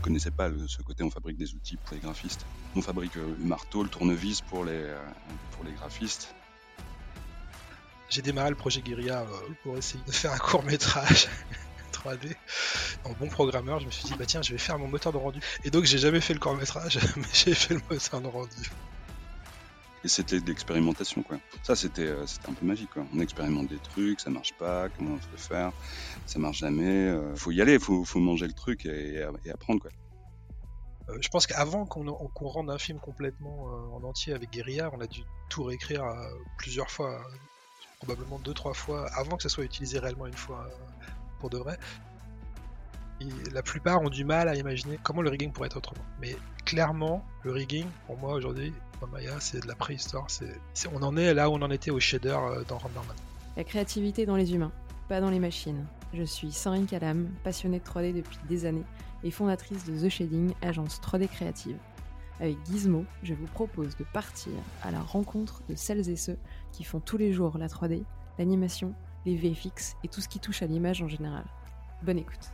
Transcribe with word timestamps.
connaissais 0.00 0.30
pas 0.30 0.50
ce 0.66 0.82
côté 0.82 1.04
on 1.04 1.10
fabrique 1.10 1.36
des 1.36 1.54
outils 1.54 1.76
pour 1.76 1.94
les 1.94 2.00
graphistes. 2.00 2.46
On 2.74 2.82
fabrique 2.82 3.14
le 3.14 3.36
marteau, 3.38 3.82
le 3.82 3.88
tournevis 3.88 4.40
pour 4.40 4.64
les, 4.64 4.94
pour 5.52 5.64
les 5.64 5.72
graphistes. 5.72 6.34
J'ai 8.10 8.22
démarré 8.22 8.50
le 8.50 8.56
projet 8.56 8.80
Guerilla 8.80 9.24
pour 9.62 9.76
essayer 9.76 10.02
de 10.04 10.10
faire 10.10 10.32
un 10.32 10.38
court 10.38 10.64
métrage 10.64 11.28
3D. 11.92 12.34
En 13.04 13.12
bon 13.12 13.28
programmeur, 13.28 13.78
je 13.80 13.86
me 13.86 13.90
suis 13.90 14.04
dit, 14.04 14.14
bah 14.18 14.26
tiens, 14.26 14.42
je 14.42 14.52
vais 14.52 14.58
faire 14.58 14.78
mon 14.78 14.88
moteur 14.88 15.12
de 15.12 15.18
rendu. 15.18 15.40
Et 15.64 15.70
donc, 15.70 15.84
j'ai 15.84 15.98
jamais 15.98 16.20
fait 16.20 16.34
le 16.34 16.40
court 16.40 16.56
métrage, 16.56 16.98
mais 17.16 17.22
j'ai 17.32 17.54
fait 17.54 17.74
le 17.74 17.80
moteur 17.88 18.20
de 18.20 18.26
rendu. 18.26 18.70
Et 20.02 20.08
c'était 20.08 20.40
de 20.40 20.46
l'expérimentation, 20.46 21.22
quoi. 21.22 21.38
Ça, 21.62 21.76
c'était 21.76 22.06
euh, 22.06 22.24
un 22.48 22.54
peu 22.54 22.64
magique. 22.64 22.90
On 22.96 23.20
expérimente 23.20 23.68
des 23.68 23.78
trucs, 23.78 24.20
ça 24.20 24.30
marche 24.30 24.54
pas, 24.54 24.88
comment 24.88 25.14
on 25.14 25.18
peut 25.18 25.36
faire, 25.36 25.72
ça 26.26 26.38
marche 26.38 26.58
jamais. 26.58 27.08
Euh, 27.08 27.36
faut 27.36 27.50
y 27.50 27.60
aller, 27.60 27.78
faut, 27.78 28.04
faut 28.04 28.18
manger 28.18 28.46
le 28.46 28.54
truc 28.54 28.86
et, 28.86 29.22
apprendre, 29.52 29.80
quoi. 29.80 29.90
Euh, 31.10 31.18
je 31.20 31.28
pense 31.28 31.46
qu'avant 31.46 31.84
qu'on 31.84 32.48
rende 32.48 32.70
un 32.70 32.78
film 32.78 32.98
complètement 32.98 33.64
en 33.94 34.02
entier 34.04 34.32
avec 34.32 34.50
Guerilla, 34.50 34.90
on 34.94 35.00
a 35.00 35.06
dû 35.06 35.22
tout 35.50 35.64
réécrire 35.64 36.04
plusieurs 36.56 36.90
fois, 36.90 37.20
probablement 37.98 38.38
deux, 38.38 38.54
trois 38.54 38.74
fois, 38.74 39.06
avant 39.14 39.36
que 39.36 39.42
ça 39.42 39.48
soit 39.48 39.64
utilisé 39.64 39.98
réellement 39.98 40.26
une 40.26 40.36
fois 40.36 40.66
pour 41.40 41.50
de 41.50 41.58
vrai. 41.58 41.78
La 43.52 43.62
plupart 43.62 44.00
ont 44.02 44.08
du 44.08 44.24
mal 44.24 44.48
à 44.48 44.54
imaginer 44.54 44.98
comment 45.02 45.22
le 45.22 45.30
rigging 45.30 45.52
pourrait 45.52 45.66
être 45.66 45.76
autrement. 45.76 46.04
Mais 46.20 46.36
clairement, 46.64 47.24
le 47.42 47.52
rigging, 47.52 47.86
pour 48.06 48.16
moi 48.16 48.34
aujourd'hui, 48.34 48.72
Maya, 49.06 49.40
c'est 49.40 49.62
de 49.62 49.68
la 49.68 49.74
préhistoire. 49.74 50.26
C'est, 50.28 50.54
on 50.92 51.02
en 51.02 51.16
est 51.16 51.34
là 51.34 51.50
où 51.50 51.54
on 51.54 51.62
en 51.62 51.70
était 51.70 51.90
au 51.90 52.00
shader 52.00 52.28
euh, 52.28 52.64
dans 52.68 52.78
Renderman. 52.78 53.16
La 53.56 53.64
créativité 53.64 54.26
dans 54.26 54.36
les 54.36 54.54
humains, 54.54 54.72
pas 55.08 55.20
dans 55.20 55.30
les 55.30 55.38
machines. 55.38 55.84
Je 56.14 56.22
suis 56.22 56.52
Sandrine 56.52 56.86
Calam, 56.86 57.28
passionnée 57.44 57.78
de 57.78 57.84
3D 57.84 58.14
depuis 58.14 58.38
des 58.48 58.66
années 58.66 58.84
et 59.22 59.30
fondatrice 59.30 59.84
de 59.84 59.98
The 59.98 60.08
Shading, 60.08 60.54
agence 60.62 61.00
3D 61.00 61.28
créative. 61.28 61.76
Avec 62.40 62.56
Gizmo, 62.66 63.04
je 63.22 63.34
vous 63.34 63.46
propose 63.46 63.96
de 63.96 64.04
partir 64.12 64.52
à 64.82 64.90
la 64.90 65.00
rencontre 65.00 65.62
de 65.68 65.74
celles 65.74 66.08
et 66.08 66.16
ceux 66.16 66.38
qui 66.72 66.84
font 66.84 67.00
tous 67.00 67.18
les 67.18 67.32
jours 67.32 67.58
la 67.58 67.68
3D, 67.68 68.02
l'animation, 68.38 68.94
les 69.26 69.36
VFX 69.36 69.96
et 70.04 70.08
tout 70.08 70.22
ce 70.22 70.28
qui 70.28 70.40
touche 70.40 70.62
à 70.62 70.66
l'image 70.66 71.02
en 71.02 71.08
général. 71.08 71.44
Bonne 72.02 72.18
écoute. 72.18 72.50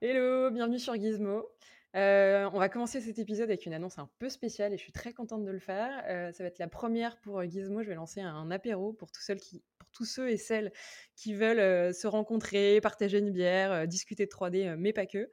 Hello, 0.00 0.48
bienvenue 0.52 0.78
sur 0.78 0.94
Gizmo. 0.94 1.50
Euh, 1.96 2.48
on 2.52 2.60
va 2.60 2.68
commencer 2.68 3.00
cet 3.00 3.18
épisode 3.18 3.50
avec 3.50 3.66
une 3.66 3.74
annonce 3.74 3.98
un 3.98 4.08
peu 4.20 4.28
spéciale 4.28 4.72
et 4.72 4.76
je 4.76 4.82
suis 4.82 4.92
très 4.92 5.12
contente 5.12 5.44
de 5.44 5.50
le 5.50 5.58
faire. 5.58 6.04
Euh, 6.06 6.30
ça 6.30 6.44
va 6.44 6.48
être 6.48 6.60
la 6.60 6.68
première 6.68 7.18
pour 7.18 7.42
Gizmo. 7.42 7.82
Je 7.82 7.88
vais 7.88 7.96
lancer 7.96 8.20
un 8.20 8.48
apéro 8.52 8.92
pour 8.92 9.10
tous, 9.10 10.04
ceux 10.04 10.30
et 10.30 10.36
celles 10.36 10.70
qui 11.16 11.34
veulent 11.34 11.58
euh, 11.58 11.92
se 11.92 12.06
rencontrer, 12.06 12.80
partager 12.80 13.18
une 13.18 13.32
bière, 13.32 13.88
discuter 13.88 14.26
de 14.26 14.30
3D, 14.30 14.76
mais 14.76 14.92
pas 14.92 15.06
que. 15.06 15.28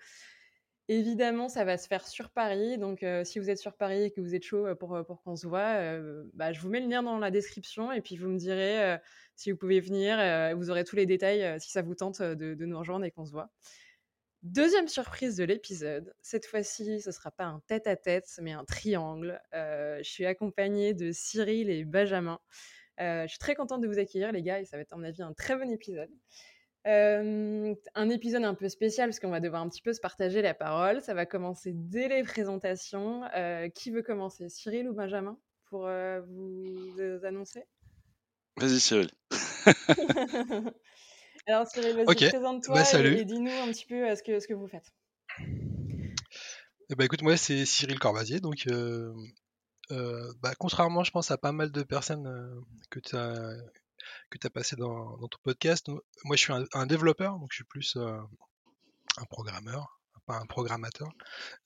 Évidemment, 0.87 1.47
ça 1.47 1.63
va 1.63 1.77
se 1.77 1.87
faire 1.87 2.07
sur 2.07 2.31
Paris. 2.31 2.79
Donc, 2.79 3.05
si 3.23 3.37
vous 3.37 3.51
êtes 3.51 3.59
sur 3.59 3.75
Paris 3.75 4.05
et 4.05 4.11
que 4.11 4.19
vous 4.19 4.33
êtes 4.33 4.43
chaud 4.43 4.65
pour, 4.79 4.99
pour 5.05 5.21
qu'on 5.21 5.35
se 5.35 5.45
voit, 5.45 5.99
bah, 6.33 6.53
je 6.53 6.59
vous 6.59 6.69
mets 6.69 6.79
le 6.79 6.87
lien 6.87 7.03
dans 7.03 7.19
la 7.19 7.31
description 7.31 7.91
et 7.91 8.01
puis 8.01 8.17
vous 8.17 8.29
me 8.29 8.37
direz 8.37 8.97
si 9.35 9.51
vous 9.51 9.57
pouvez 9.57 9.79
venir. 9.79 10.55
vous 10.55 10.69
aurez 10.69 10.83
tous 10.83 10.95
les 10.95 11.07
détails 11.07 11.59
si 11.59 11.71
ça 11.71 11.81
vous 11.81 11.95
tente 11.95 12.21
de 12.21 12.65
nous 12.65 12.77
rejoindre 12.77 13.05
et 13.05 13.09
qu'on 13.09 13.25
se 13.25 13.31
voit. 13.31 13.49
Deuxième 14.45 14.87
surprise 14.87 15.37
de 15.37 15.43
l'épisode. 15.43 16.13
Cette 16.21 16.45
fois-ci, 16.45 17.01
ce 17.01 17.09
ne 17.09 17.11
sera 17.11 17.31
pas 17.31 17.45
un 17.45 17.61
tête-à-tête, 17.65 18.29
mais 18.43 18.51
un 18.51 18.63
triangle. 18.63 19.41
Euh, 19.55 19.97
je 20.03 20.07
suis 20.07 20.27
accompagnée 20.27 20.93
de 20.93 21.11
Cyril 21.11 21.71
et 21.71 21.83
Benjamin. 21.83 22.39
Euh, 23.01 23.23
je 23.23 23.29
suis 23.29 23.39
très 23.39 23.55
contente 23.55 23.81
de 23.81 23.87
vous 23.87 23.97
accueillir, 23.97 24.31
les 24.31 24.43
gars, 24.43 24.59
et 24.59 24.65
ça 24.65 24.77
va 24.77 24.81
être, 24.83 24.93
à 24.93 24.97
mon 24.97 25.03
avis, 25.03 25.23
un 25.23 25.33
très 25.33 25.55
bon 25.55 25.67
épisode. 25.71 26.11
Euh, 26.85 27.73
un 27.95 28.09
épisode 28.11 28.43
un 28.43 28.53
peu 28.53 28.69
spécial, 28.69 29.09
parce 29.09 29.19
qu'on 29.19 29.31
va 29.31 29.39
devoir 29.39 29.63
un 29.63 29.67
petit 29.67 29.81
peu 29.81 29.93
se 29.93 29.99
partager 29.99 30.43
la 30.43 30.53
parole. 30.53 31.01
Ça 31.01 31.15
va 31.15 31.25
commencer 31.25 31.71
dès 31.73 32.07
les 32.07 32.21
présentations. 32.21 33.23
qui 33.73 33.89
veut 33.89 34.03
commencer? 34.03 34.47
Cyril 34.47 34.87
ou 34.87 34.93
Benjamin 34.93 35.39
pour 35.71 35.89
vous 36.27 37.19
annoncer? 37.23 37.63
Vas-y, 38.57 38.79
Cyril. 38.79 39.09
Alors 41.47 41.67
Cyril, 41.67 41.95
vas-y, 41.95 42.29
présente-toi 42.29 42.73
bah, 42.73 42.99
et, 43.03 43.23
dis-nous 43.23 43.51
un 43.51 43.67
petit 43.67 43.85
peu 43.85 44.09
euh, 44.09 44.15
ce, 44.15 44.23
que, 44.23 44.39
ce 44.39 44.47
que 44.47 44.55
vous 44.55 44.67
faites. 44.67 44.91
Eh 46.89 46.95
bah, 46.95 47.05
écoute, 47.05 47.21
moi 47.21 47.37
c'est 47.37 47.65
Cyril 47.65 47.99
Corvasier, 47.99 48.39
donc 48.39 48.65
euh, 48.67 49.13
euh, 49.91 50.33
bah, 50.41 50.55
contrairement 50.57 51.03
je 51.03 51.11
pense 51.11 51.29
à 51.29 51.37
pas 51.37 51.51
mal 51.51 51.71
de 51.71 51.83
personnes 51.83 52.63
que 52.89 52.99
tu 52.99 53.15
as 53.15 53.55
que 54.31 54.39
as 54.43 54.49
passé 54.49 54.75
dans, 54.75 55.17
ton 55.17 55.37
podcast, 55.43 55.87
moi 56.23 56.35
je 56.35 56.41
suis 56.41 56.53
un, 56.73 56.85
développeur, 56.87 57.37
donc 57.37 57.49
je 57.51 57.57
suis 57.57 57.63
plus 57.63 57.95
un 57.95 59.25
programmeur, 59.29 59.99
pas 60.25 60.37
un 60.37 60.47
programmateur. 60.47 61.09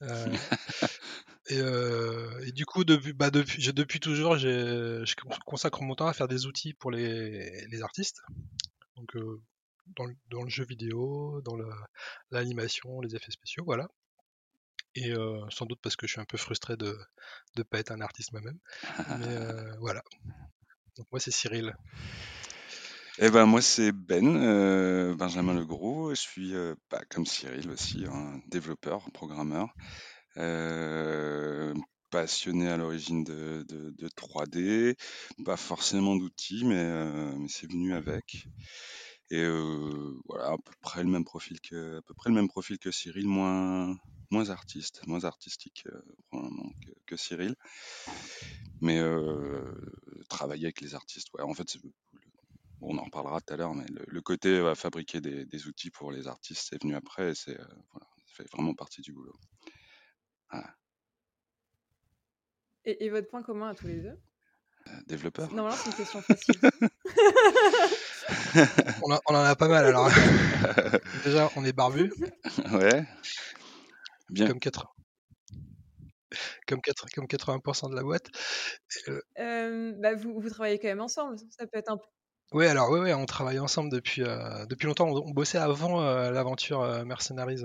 et, 1.50 2.52
du 2.52 2.66
coup, 2.66 2.84
depuis, 2.84 3.14
bah, 3.14 3.30
depuis, 3.30 3.72
depuis 3.72 4.00
toujours, 4.02 4.38
je 4.38 5.06
consacre 5.46 5.84
mon 5.84 5.96
temps 5.96 6.08
à 6.08 6.14
faire 6.14 6.28
des 6.28 6.46
outils 6.46 6.74
pour 6.74 6.92
les, 6.92 7.66
les 7.68 7.82
artistes. 7.82 8.22
Donc, 8.98 9.16
dans 9.96 10.44
le, 10.44 10.50
jeu 10.50 10.66
vidéo, 10.66 11.42
dans 11.44 11.58
l'animation, 12.32 13.02
les 13.02 13.16
effets 13.16 13.32
spéciaux, 13.32 13.64
voilà. 13.66 13.88
Et 14.96 15.12
euh, 15.12 15.40
sans 15.50 15.66
doute 15.66 15.80
parce 15.82 15.96
que 15.96 16.08
je 16.08 16.14
suis 16.14 16.22
un 16.22 16.26
peu 16.26 16.38
frustré 16.38 16.76
de 16.76 16.98
ne 17.58 17.64
pas 17.64 17.80
être 17.80 17.92
un 17.92 18.02
artiste 18.02 18.32
moi-même. 18.32 18.58
Mais 19.20 19.36
euh, 19.36 19.76
voilà. 19.80 20.02
Donc 20.98 21.08
moi 21.12 21.20
c'est 21.20 21.32
Cyril. 21.32 21.76
Eh 23.20 23.30
ben 23.30 23.46
moi 23.46 23.62
c'est 23.62 23.92
Ben, 23.92 24.38
euh, 24.38 25.16
Benjamin 25.16 25.54
Legros. 25.54 26.16
Je 26.16 26.20
suis 26.20 26.54
bah, 26.90 27.02
comme 27.10 27.26
Cyril 27.26 27.70
aussi, 27.70 28.06
un 28.10 28.42
développeur, 28.48 29.10
programmeur, 29.14 29.74
passionné 32.10 32.70
à 32.70 32.78
l'origine 32.78 33.24
de, 33.24 34.10
3D, 34.18 34.96
pas 35.46 35.58
forcément 35.58 36.16
d'outils, 36.16 36.66
mais, 36.66 37.36
mais 37.38 37.48
c'est 37.48 37.72
venu 37.72 37.94
avec. 37.94 38.48
Et 39.32 39.46
voilà, 40.26 40.54
à 40.54 40.58
peu 40.58 40.74
près 40.82 41.04
le 41.04 41.10
même 41.10 41.26
profil 41.26 41.62
que, 41.62 41.98
à 41.98 42.02
peu 42.02 42.14
près 42.14 42.30
le 42.30 42.36
même 42.36 42.48
profil 42.48 42.80
que 42.80 42.92
Cyril, 42.92 43.28
moins, 43.28 43.96
moins 44.32 44.50
artiste, 44.50 45.06
moins 45.06 45.24
artistique 45.24 45.84
que, 45.86 46.38
que, 47.06 47.16
Cyril. 47.16 47.56
Mais 48.82 49.02
travailler 50.30 50.66
avec 50.66 50.82
les 50.82 50.96
artistes, 50.96 51.28
ouais, 51.34 51.44
en 51.44 51.54
fait, 51.54 51.78
on 52.82 52.98
en 52.98 53.04
reparlera 53.04 53.42
tout 53.42 53.54
à 53.54 53.58
l'heure, 53.58 53.76
mais 53.76 53.86
le, 53.88 54.22
côté 54.22 54.60
va 54.62 54.74
fabriquer 54.74 55.22
des, 55.22 55.68
outils 55.68 55.92
pour 55.92 56.12
les 56.12 56.28
artistes, 56.28 56.68
c'est 56.70 56.82
venu 56.82 56.96
après, 56.96 57.32
et 57.32 57.36
c'est 57.36 57.58
voilà, 57.92 58.08
ça 58.16 58.44
fait 58.44 58.52
vraiment 58.52 58.74
partie 58.74 59.02
du 59.02 59.14
boulot. 59.14 59.36
Et, 62.86 63.06
et, 63.06 63.10
votre 63.10 63.28
point 63.28 63.44
commun 63.44 63.70
à 63.70 63.76
tous 63.76 63.88
les 63.88 64.02
deux? 64.02 64.18
Développeur 65.06 65.54
Non, 65.54 65.70
c'est 65.72 65.90
une 65.90 65.96
question 65.96 66.22
facile. 66.24 66.60
on, 69.04 69.34
en 69.34 69.44
a 69.44 69.56
pas 69.56 69.68
mal 69.68 69.86
alors. 69.86 70.10
Déjà, 71.26 71.50
on 71.56 71.66
est 71.66 71.74
barbu. 71.74 72.14
Ouais. 72.72 73.06
Bien. 74.30 74.48
Comme 74.48 74.60
4 74.60 74.94
comme, 76.68 76.82
4, 76.82 77.08
comme 77.14 77.26
80% 77.26 77.90
de 77.90 77.96
la 77.96 78.04
boîte. 78.04 78.28
Euh, 79.08 79.22
euh, 79.40 79.94
bah 79.98 80.14
vous, 80.16 80.40
vous, 80.40 80.50
travaillez 80.50 80.80
quand 80.80 80.88
même 80.88 81.02
ensemble, 81.02 81.38
ça 81.50 81.66
peut 81.66 81.80
être 81.80 81.92
un 81.92 81.98
Oui, 82.52 82.68
alors 82.68 82.90
oui, 82.92 83.00
oui 83.00 83.14
on 83.14 83.26
travaille 83.26 83.60
ensemble 83.60 83.92
depuis, 83.92 84.24
euh, 84.24 84.66
depuis 84.68 84.86
longtemps. 84.86 85.10
On, 85.10 85.32
bossait 85.32 85.58
avant 85.58 86.02
l'aventure 86.02 86.82
Mercenaries 87.06 87.64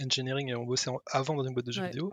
Engineering 0.00 0.48
et 0.48 0.54
on 0.54 0.64
bossait 0.64 0.90
avant 1.06 1.34
dans 1.34 1.44
une 1.44 1.54
boîte 1.54 1.66
de 1.66 1.72
jeux 1.72 1.84
vidéo. 1.84 2.12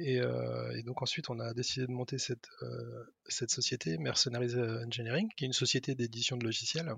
Euh, 0.00 0.76
et, 0.76 0.82
donc 0.82 1.02
ensuite, 1.02 1.30
on 1.30 1.38
a 1.40 1.52
décidé 1.54 1.86
de 1.86 1.92
monter 1.92 2.18
cette, 2.18 2.48
euh, 2.62 3.04
cette 3.26 3.50
société, 3.50 3.98
Mercenaries 3.98 4.56
Engineering, 4.56 5.28
qui 5.36 5.44
est 5.44 5.46
une 5.46 5.52
société 5.52 5.94
d'édition 5.94 6.36
de 6.36 6.44
logiciels 6.44 6.94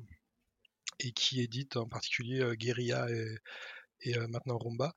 et 1.00 1.12
qui 1.12 1.40
édite 1.40 1.76
en 1.76 1.88
particulier 1.88 2.40
euh, 2.40 2.54
Guerilla 2.54 3.06
et, 3.10 4.18
maintenant 4.28 4.58
Rumba, 4.58 4.94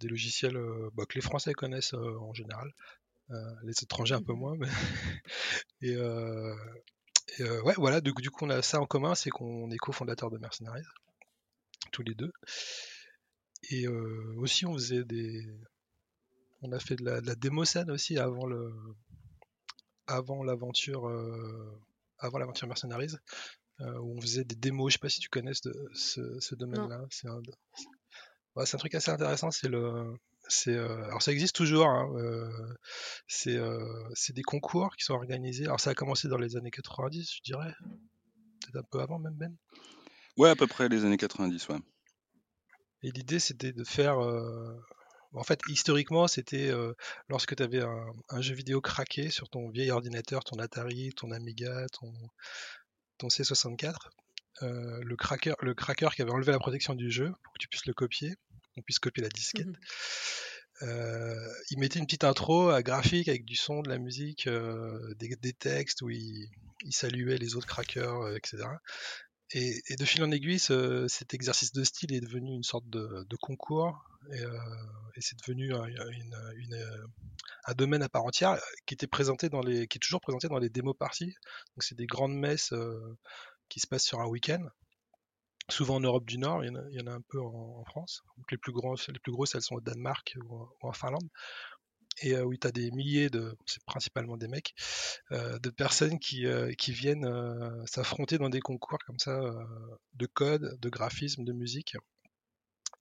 des 0.00 0.08
logiciels 0.08 0.58
bah, 0.94 1.04
que 1.08 1.14
les 1.14 1.20
Français 1.20 1.52
connaissent 1.52 1.94
en 1.94 2.34
général, 2.34 2.68
les 3.62 3.74
étrangers 3.80 4.16
un 4.16 4.22
peu 4.22 4.32
mmh 4.32 4.38
moins. 4.38 4.56
Mais 4.58 4.68
et, 5.82 5.96
ouais, 5.96 7.74
voilà, 7.76 8.00
du, 8.00 8.12
du, 8.12 8.30
coup, 8.30 8.44
on 8.44 8.50
a 8.50 8.62
ça 8.62 8.80
en 8.80 8.86
commun, 8.86 9.14
c'est 9.14 9.30
qu'on 9.30 9.70
est 9.70 9.76
cofondateur 9.76 10.30
de 10.30 10.38
Mercenaries, 10.38 10.82
tous 11.92 12.02
les 12.02 12.14
deux. 12.14 12.32
Et 13.70 13.86
aussi, 13.86 14.66
on 14.66 14.72
faisait 14.72 15.04
des, 15.04 15.46
on 16.62 16.72
a 16.72 16.78
fait 16.78 16.96
de 16.96 17.04
la, 17.04 17.34
démo 17.34 17.64
scène 17.64 17.90
aussi 17.90 18.18
avant 18.18 18.46
le 18.46 18.72
avant 20.06 20.42
l'aventure 20.42 21.08
euh, 21.08 21.80
avant 22.18 22.38
l'aventure 22.38 22.68
Mercenaries 22.68 23.14
euh, 23.80 23.98
où 23.98 24.16
on 24.16 24.20
faisait 24.20 24.44
des 24.44 24.54
démos. 24.54 24.92
Je 24.92 24.94
sais 24.94 25.00
pas 25.00 25.08
si 25.08 25.20
tu 25.20 25.28
connais 25.28 25.52
ce, 25.54 26.54
domaine-là. 26.54 27.04
C'est 27.10 27.28
un, 27.28 27.40
un 28.56 28.78
truc 28.78 28.94
assez 28.94 29.10
intéressant. 29.10 29.50
C'est 29.50 29.68
le 29.68 30.14
c'est 30.48 30.76
euh, 30.76 31.04
alors 31.06 31.22
ça 31.22 31.32
existe 31.32 31.56
toujours. 31.56 31.88
Hein, 31.88 32.08
c'est 33.28 34.32
des 34.32 34.42
concours 34.42 34.94
qui 34.96 35.04
sont 35.04 35.14
organisés. 35.14 35.64
Alors 35.64 35.80
ça 35.80 35.90
a 35.90 35.94
commencé 35.94 36.28
dans 36.28 36.38
les 36.38 36.56
années 36.56 36.70
90, 36.70 37.34
je 37.36 37.42
dirais. 37.42 37.74
peut-être 38.60 38.76
un 38.76 38.88
peu 38.90 39.00
avant 39.00 39.18
même 39.18 39.34
Ben. 39.34 39.54
Ouais, 40.36 40.50
à 40.50 40.56
peu 40.56 40.66
près 40.66 40.88
les 40.88 41.04
années 41.04 41.16
90, 41.16 41.68
ouais. 41.70 41.78
Et 43.02 43.10
l'idée, 43.10 43.38
c'était 43.38 43.72
de 43.72 43.84
faire. 43.84 44.18
En 45.36 45.44
fait, 45.44 45.60
historiquement, 45.68 46.26
c'était 46.26 46.72
lorsque 47.28 47.54
tu 47.54 47.62
avais 47.62 47.82
un, 47.82 48.40
jeu 48.40 48.54
vidéo 48.54 48.80
craqué 48.80 49.30
sur 49.30 49.48
ton 49.48 49.68
vieil 49.70 49.90
ordinateur, 49.90 50.44
ton 50.44 50.58
Atari, 50.58 51.12
ton 51.14 51.30
Amiga, 51.30 51.86
ton, 51.92 52.12
ton 53.18 53.28
C64, 53.28 53.94
le, 54.62 55.14
cracker, 55.16 55.54
le 55.60 55.74
cracker 55.74 56.08
qui 56.14 56.22
avait 56.22 56.32
enlevé 56.32 56.52
la 56.52 56.58
protection 56.58 56.94
du 56.94 57.10
jeu 57.10 57.32
pour 57.42 57.52
que 57.52 57.58
tu 57.58 57.68
puisses 57.68 57.86
le 57.86 57.94
copier, 57.94 58.34
on 58.76 58.82
puisse 58.82 58.98
copier 58.98 59.22
la 59.22 59.28
disquette. 59.28 59.66
Mmh 59.66 59.76
il 61.70 61.78
mettait 61.78 61.98
une 61.98 62.04
petite 62.04 62.24
intro 62.24 62.68
à 62.68 62.82
graphique 62.82 63.28
avec 63.28 63.46
du 63.46 63.56
son, 63.56 63.80
de 63.80 63.88
la 63.88 63.96
musique, 63.96 64.46
des, 64.46 65.52
textes 65.54 66.02
où 66.02 66.10
il, 66.10 66.50
il, 66.82 66.92
saluait 66.92 67.38
les 67.38 67.56
autres 67.56 67.66
crackers, 67.66 68.36
etc. 68.36 68.64
Et, 69.52 69.96
de 69.96 70.04
fil 70.04 70.24
en 70.24 70.30
aiguille, 70.30 70.58
cet 70.58 71.34
exercice 71.34 71.72
de 71.72 71.84
style 71.84 72.12
est 72.12 72.20
devenu 72.20 72.52
une 72.52 72.64
sorte 72.64 72.88
de, 72.88 73.36
concours 73.40 74.04
et, 74.32 74.40
euh, 74.40 74.58
c'est 75.18 75.38
devenu 75.38 75.72
euh, 75.72 77.06
un, 77.66 77.74
domaine 77.74 78.02
à 78.02 78.08
part 78.08 78.24
entière 78.24 78.60
qui 78.84 78.94
était 78.94 79.06
présenté 79.06 79.48
dans 79.48 79.60
les, 79.60 79.86
qui 79.86 79.96
est 79.96 80.00
toujours 80.00 80.20
présenté 80.20 80.48
dans 80.48 80.58
les 80.58 80.68
démos 80.68 80.96
parties. 80.98 81.34
Donc 81.74 81.82
c'est 81.82 81.96
des 81.96 82.06
grandes 82.06 82.34
messes 82.34 82.72
euh, 82.72 83.16
qui 83.68 83.80
se 83.80 83.86
passent 83.86 84.04
sur 84.04 84.20
un 84.20 84.26
week-end, 84.26 84.64
souvent 85.70 85.96
en 85.96 86.00
Europe 86.00 86.26
du 86.26 86.38
Nord. 86.38 86.64
Il 86.64 86.72
y 86.90 87.00
en 87.00 87.06
a, 87.06 87.12
un 87.12 87.22
peu 87.28 87.40
en, 87.40 87.84
France. 87.84 88.22
Les 88.50 88.58
plus 88.58 88.72
grosses, 88.72 89.08
les 89.08 89.18
plus 89.18 89.32
grosses, 89.32 89.54
elles 89.54 89.62
sont 89.62 89.76
au 89.76 89.80
Danemark 89.80 90.36
ou 90.44 90.68
en 90.82 90.92
Finlande 90.92 91.28
et 92.22 92.34
euh, 92.34 92.42
oui, 92.42 92.58
tu 92.58 92.66
as 92.66 92.72
des 92.72 92.90
milliers 92.90 93.30
de, 93.30 93.56
c'est 93.66 93.84
principalement 93.84 94.36
des 94.36 94.48
mecs, 94.48 94.74
euh, 95.32 95.58
de 95.58 95.70
personnes 95.70 96.18
qui, 96.18 96.46
euh, 96.46 96.72
qui 96.72 96.92
viennent 96.92 97.28
s'affronter 97.86 98.38
dans 98.38 98.48
des 98.48 98.60
concours 98.60 98.98
comme 99.06 99.18
ça 99.18 99.38
de 100.14 100.26
code, 100.26 100.78
de 100.80 100.88
graphisme, 100.88 101.44
de 101.44 101.52
musique, 101.52 101.96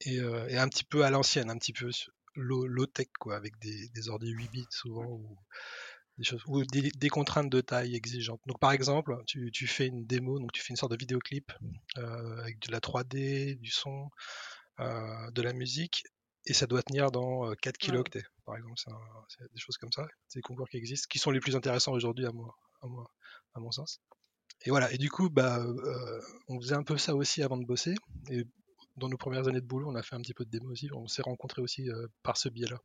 et, 0.01 0.19
un 0.19 0.69
petit 0.69 0.83
peu 0.83 1.03
à 1.03 1.09
l'ancienne, 1.09 1.49
un 1.49 1.57
petit 1.57 1.73
peu 1.73 1.89
low-tech, 2.35 3.07
quoi, 3.19 3.35
avec 3.35 3.57
des, 3.59 3.89
des 3.89 4.09
ordi 4.09 4.29
8 4.29 4.51
bits 4.51 4.65
souvent, 4.69 5.05
ou 5.05 5.37
des, 6.17 6.23
choses, 6.23 6.43
ou 6.47 6.63
des, 6.63 7.09
contraintes 7.09 7.49
de 7.49 7.61
taille 7.61 7.95
exigeantes. 7.95 8.41
Donc 8.45 8.59
par 8.59 8.71
exemple, 8.71 9.15
tu, 9.25 9.51
tu, 9.51 9.67
fais 9.67 9.87
une 9.87 10.05
démo, 10.05 10.39
donc 10.39 10.51
tu 10.51 10.61
fais 10.61 10.71
une 10.71 10.77
sorte 10.77 10.91
de 10.91 10.97
vidéoclip 10.97 11.51
avec 11.95 12.59
de 12.59 12.71
la 12.71 12.79
3D, 12.79 13.57
du 13.59 13.71
son, 13.71 14.09
de 14.79 15.41
la 15.41 15.53
musique, 15.53 16.03
et 16.47 16.53
ça 16.53 16.67
doit 16.67 16.83
tenir 16.83 17.11
dans 17.11 17.53
4 17.55 17.77
kilooctets, 17.77 18.25
par 18.45 18.55
exemple. 18.55 18.77
C'est 18.77 19.51
des 19.51 19.59
choses 19.59 19.77
comme 19.77 19.91
ça. 19.91 20.05
C'est 20.27 20.39
des 20.39 20.43
concours 20.43 20.69
qui 20.69 20.77
existent, 20.77 21.07
qui 21.09 21.19
sont 21.19 21.31
les 21.31 21.39
plus 21.39 21.55
intéressants 21.55 21.93
aujourd'hui 21.93 22.25
à, 22.25 22.31
moi, 22.31 22.55
à, 22.81 22.87
moi, 22.87 23.09
à 23.55 23.59
mon 23.59 23.71
sens. 23.71 24.01
Et 24.65 24.69
voilà, 24.69 24.91
et 24.91 24.97
du 24.97 25.09
coup, 25.09 25.29
bah, 25.29 25.65
on 26.47 26.59
faisait 26.59 26.75
un 26.75 26.83
peu 26.83 26.97
ça 26.97 27.15
aussi 27.15 27.41
avant 27.41 27.57
de 27.57 27.65
bosser. 27.65 27.95
Et 28.29 28.45
dans 28.97 29.09
nos 29.09 29.17
premières 29.17 29.47
années 29.47 29.61
de 29.61 29.65
boulot, 29.65 29.89
on 29.89 29.95
a 29.95 30.03
fait 30.03 30.15
un 30.15 30.21
petit 30.21 30.33
peu 30.33 30.45
de 30.45 30.49
démo 30.49 30.71
aussi. 30.71 30.89
On 30.93 31.07
s'est 31.07 31.21
rencontrés 31.21 31.61
aussi 31.61 31.89
par 32.23 32.37
ce 32.37 32.49
biais-là. 32.49 32.81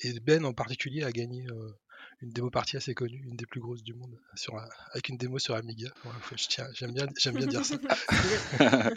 Et 0.00 0.18
Ben 0.20 0.44
en 0.44 0.52
particulier 0.52 1.04
a 1.04 1.12
gagné 1.12 1.46
une 2.20 2.30
démo 2.30 2.50
partie 2.50 2.76
assez 2.76 2.94
connue, 2.94 3.22
une 3.24 3.36
des 3.36 3.46
plus 3.46 3.60
grosses 3.60 3.82
du 3.82 3.94
monde, 3.94 4.18
avec 4.92 5.08
une 5.08 5.16
démo 5.16 5.38
sur 5.38 5.54
Amiga. 5.54 5.90
j'aime 6.74 6.92
bien, 6.92 7.06
j'aime 7.18 7.36
bien 7.36 7.46
dire 7.46 7.64
ça. 7.64 7.76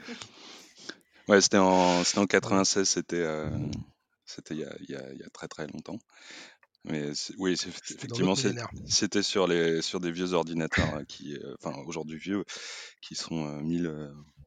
Ouais, 1.28 1.42
c'était 1.42 1.58
en, 1.58 2.02
en 2.02 2.26
96, 2.28 2.88
c'était 2.88 3.16
euh, 3.16 3.50
il 4.52 4.58
y 4.58 4.94
a 4.96 5.30
très 5.34 5.48
très 5.48 5.66
longtemps. 5.66 5.98
Mais 6.88 7.12
oui, 7.38 7.54
effectivement, 7.54 8.36
c'était 8.86 9.24
sur 9.24 9.48
les 9.48 9.82
sur 9.82 10.00
des 10.00 10.12
vieux 10.12 10.34
ordinateurs 10.34 10.96
euh, 10.96 11.04
qui, 11.04 11.36
euh, 11.36 11.56
enfin 11.60 11.78
aujourd'hui 11.86 12.18
vieux, 12.18 12.46
qui 13.02 13.16
sont 13.16 13.62
mille 13.62 13.88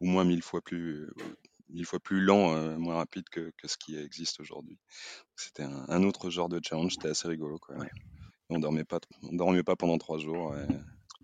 ou 0.01 0.07
moins 0.07 0.25
mille 0.25 0.43
fois 0.43 0.61
plus 0.61 1.09
mille 1.69 1.85
fois 1.85 2.01
plus 2.01 2.21
lents, 2.21 2.79
moins 2.79 2.97
rapides 2.97 3.29
que, 3.29 3.53
que, 3.59 3.69
ce 3.69 3.77
qui 3.77 3.97
existe 3.97 4.41
aujourd'hui. 4.41 4.79
C'était 5.37 5.65
un, 5.65 6.03
autre 6.03 6.31
genre 6.31 6.49
de 6.49 6.61
challenge, 6.63 6.95
c'était 6.95 7.11
assez 7.11 7.29
rigolo 7.29 7.59
quoi. 7.59 7.77
On 8.51 8.59
dormait 8.59 8.85
pas, 8.85 9.01
on 9.23 9.35
dormait 9.35 9.63
pas 9.63 9.77
pendant 9.77 9.99
trois 9.99 10.19
jours 10.19 10.57
et, 10.57 10.67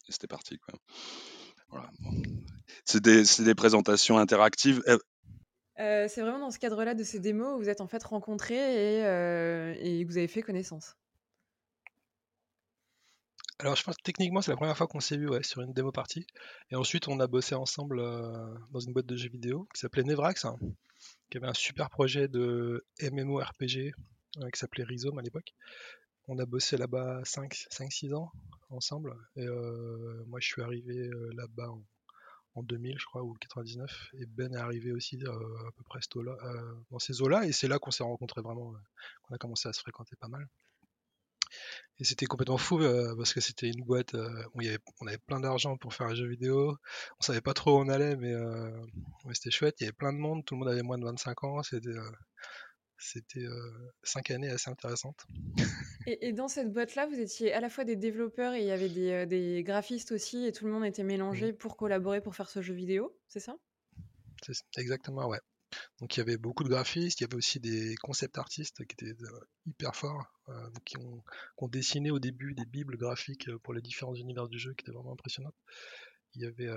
c'était 0.08 0.26
parti 0.26 0.58
quoi. 0.58 0.74
Voilà. 1.70 1.90
C'est 2.84 3.02
des, 3.02 3.24
des, 3.38 3.54
présentations 3.54 4.18
interactives. 4.18 4.82
Euh, 5.80 6.06
c'est 6.08 6.20
vraiment 6.20 6.38
dans 6.38 6.50
ce 6.50 6.58
cadre-là 6.58 6.94
de 6.94 7.02
ces 7.02 7.18
démos 7.18 7.54
où 7.54 7.58
vous 7.58 7.68
êtes 7.68 7.80
en 7.80 7.88
fait 7.88 8.02
rencontrés 8.04 8.54
et, 8.54 9.04
euh, 9.04 9.74
et 9.78 10.04
vous 10.04 10.16
avez 10.16 10.28
fait 10.28 10.42
connaissance. 10.42 10.96
Alors, 13.58 13.76
je 13.76 13.84
pense 13.84 13.96
que 13.96 14.02
techniquement, 14.02 14.42
c'est 14.42 14.50
la 14.50 14.56
première 14.56 14.76
fois 14.76 14.86
qu'on 14.86 15.00
s'est 15.00 15.16
vu 15.16 15.28
sur 15.42 15.60
une 15.62 15.72
démo 15.72 15.92
partie. 15.92 16.26
Et 16.70 16.76
ensuite, 16.76 17.08
on 17.08 17.20
a 17.20 17.26
bossé 17.26 17.54
ensemble 17.54 18.00
euh, 18.00 18.54
dans 18.72 18.80
une 18.80 18.92
boîte 18.92 19.06
de 19.06 19.16
jeux 19.16 19.28
vidéo 19.28 19.68
qui 19.72 19.80
s'appelait 19.80 20.02
Nevrax, 20.02 20.44
hein, 20.44 20.56
qui 21.30 21.38
avait 21.38 21.46
un 21.46 21.54
super 21.54 21.88
projet 21.90 22.28
de 22.28 22.84
MMORPG 23.00 23.94
qui 24.52 24.58
s'appelait 24.58 24.84
Rhizome 24.84 25.18
à 25.18 25.22
l'époque. 25.22 25.54
On 26.26 26.38
a 26.38 26.46
bossé 26.46 26.76
là-bas 26.76 27.22
5-6 27.22 28.14
ans 28.14 28.32
ensemble. 28.70 29.14
Et 29.36 29.46
moi, 30.26 30.40
je 30.40 30.46
suis 30.46 30.62
arrivé 30.62 31.08
là-bas 31.34 31.68
en 31.68 31.84
en 32.54 32.62
2000, 32.62 32.98
je 32.98 33.06
crois, 33.06 33.22
ou 33.22 33.34
99. 33.34 34.10
Et 34.14 34.26
Ben 34.26 34.52
est 34.54 34.58
arrivé 34.58 34.92
aussi 34.92 35.18
euh, 35.22 35.68
à 35.68 35.72
peu 35.72 35.82
près 35.84 36.00
euh, 36.16 36.74
dans 36.90 36.98
ces 36.98 37.20
eaux-là. 37.22 37.46
Et 37.46 37.52
c'est 37.52 37.68
là 37.68 37.78
qu'on 37.78 37.90
s'est 37.90 38.04
rencontrés 38.04 38.42
vraiment, 38.42 38.72
euh, 38.72 38.78
qu'on 39.22 39.34
a 39.34 39.38
commencé 39.38 39.68
à 39.68 39.72
se 39.72 39.80
fréquenter 39.80 40.16
pas 40.16 40.28
mal. 40.28 40.46
Et 41.98 42.04
c'était 42.04 42.26
complètement 42.26 42.58
fou 42.58 42.80
parce 43.16 43.32
que 43.32 43.40
c'était 43.40 43.68
une 43.68 43.84
boîte 43.84 44.14
où 44.54 44.60
il 44.60 44.66
y 44.66 44.68
avait, 44.68 44.78
on 45.00 45.06
avait 45.06 45.18
plein 45.18 45.38
d'argent 45.38 45.76
pour 45.76 45.94
faire 45.94 46.08
un 46.08 46.14
jeu 46.14 46.26
vidéo. 46.26 46.76
On 47.20 47.22
savait 47.22 47.40
pas 47.40 47.54
trop 47.54 47.78
où 47.78 47.80
on 47.80 47.88
allait, 47.88 48.16
mais, 48.16 48.34
mais 49.24 49.34
c'était 49.34 49.52
chouette. 49.52 49.76
Il 49.80 49.84
y 49.84 49.86
avait 49.86 49.92
plein 49.92 50.12
de 50.12 50.18
monde, 50.18 50.44
tout 50.44 50.54
le 50.54 50.60
monde 50.60 50.68
avait 50.68 50.82
moins 50.82 50.98
de 50.98 51.04
25 51.04 51.44
ans. 51.44 51.62
C'était 51.62 51.90
c'était 52.98 53.44
cinq 54.02 54.30
années 54.30 54.48
assez 54.48 54.70
intéressantes. 54.70 55.26
Et, 56.06 56.32
dans 56.32 56.48
cette 56.48 56.72
boîte-là, 56.72 57.06
vous 57.06 57.18
étiez 57.18 57.52
à 57.52 57.60
la 57.60 57.68
fois 57.68 57.84
des 57.84 57.96
développeurs 57.96 58.54
et 58.54 58.60
il 58.60 58.66
y 58.66 58.70
avait 58.70 59.26
des, 59.26 59.62
graphistes 59.64 60.12
aussi, 60.12 60.44
et 60.46 60.52
tout 60.52 60.66
le 60.66 60.72
monde 60.72 60.84
était 60.84 61.02
mélangé 61.02 61.52
mmh. 61.52 61.56
pour 61.56 61.76
collaborer 61.76 62.20
pour 62.20 62.34
faire 62.34 62.50
ce 62.50 62.60
jeu 62.60 62.74
vidéo, 62.74 63.16
c'est 63.28 63.40
ça 63.40 63.56
Exactement, 64.76 65.26
ouais. 65.28 65.38
Donc 66.00 66.16
il 66.16 66.20
y 66.20 66.22
avait 66.22 66.36
beaucoup 66.36 66.64
de 66.64 66.68
graphistes, 66.68 67.20
il 67.20 67.24
y 67.24 67.26
avait 67.26 67.36
aussi 67.36 67.60
des 67.60 67.94
concept 67.96 68.38
artistes 68.38 68.84
qui 68.86 68.94
étaient 68.94 69.16
hyper 69.66 69.94
forts, 69.94 70.24
qui, 70.84 70.96
ont, 70.98 71.68
dessiné 71.68 72.10
au 72.10 72.18
début 72.18 72.54
des 72.54 72.66
bibles 72.66 72.96
graphiques 72.96 73.54
pour 73.58 73.74
les 73.74 73.82
différents 73.82 74.14
univers 74.14 74.48
du 74.48 74.58
jeu 74.58 74.74
qui 74.74 74.82
étaient 74.84 74.92
vraiment 74.92 75.12
impressionnantes. 75.12 75.56
Il 76.34 76.42
y 76.42 76.46
avait 76.46 76.70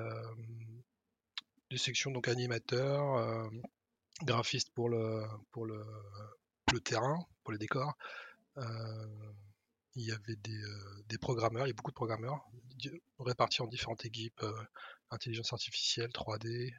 des 1.70 1.78
sections 1.78 2.12
donc 2.12 2.28
animateurs, 2.28 3.50
graphiste 4.24 4.72
pour 4.74 4.90
le, 4.90 5.24
terrain, 6.84 7.20
pour 7.44 7.52
les 7.52 7.60
décors. 7.60 7.94
Euh, 8.58 9.34
il 9.96 10.06
y 10.06 10.12
avait 10.12 10.36
des, 10.38 10.64
euh, 10.64 11.04
des, 11.08 11.18
programmeurs, 11.18 11.66
il 11.66 11.70
y 11.70 11.72
a 11.72 11.76
beaucoup 11.76 11.92
de 11.92 11.96
programmeurs 11.96 12.48
répartis 13.20 13.62
en 13.62 13.68
différentes 13.68 14.06
équipes, 14.06 14.44
euh, 14.44 14.64
intelligence 15.10 15.54
artificielle, 15.54 16.10
3D, 16.12 16.72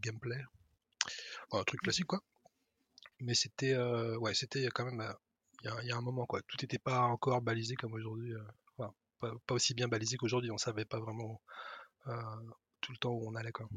gameplay. 0.00 0.42
Un 1.52 1.64
truc 1.64 1.80
classique 1.80 2.06
quoi. 2.06 2.20
Mais 3.20 3.34
c'était 3.34 3.76
ouais, 3.76 4.34
c'était 4.34 4.66
quand 4.68 4.84
même 4.84 5.14
il 5.64 5.86
y, 5.88 5.90
a, 5.92 5.96
un 5.96 6.00
moment 6.00 6.24
quoi. 6.26 6.40
Tout 6.42 6.56
n'était 6.62 6.78
pas 6.78 7.00
encore 7.00 7.42
balisé 7.42 7.74
comme 7.74 7.92
aujourd'hui. 7.94 8.32
pas, 8.76 8.92
pas, 9.18 9.54
aussi 9.54 9.74
bien 9.74 9.88
balisé 9.88 10.16
qu'aujourd'hui. 10.16 10.52
On 10.52 10.58
savait 10.58 10.84
pas 10.84 11.00
vraiment 11.00 11.40
tout 12.80 12.92
le 12.92 12.98
temps 12.98 13.10
où 13.10 13.28
on 13.28 13.34
allait 13.34 13.52
quoi. 13.52 13.68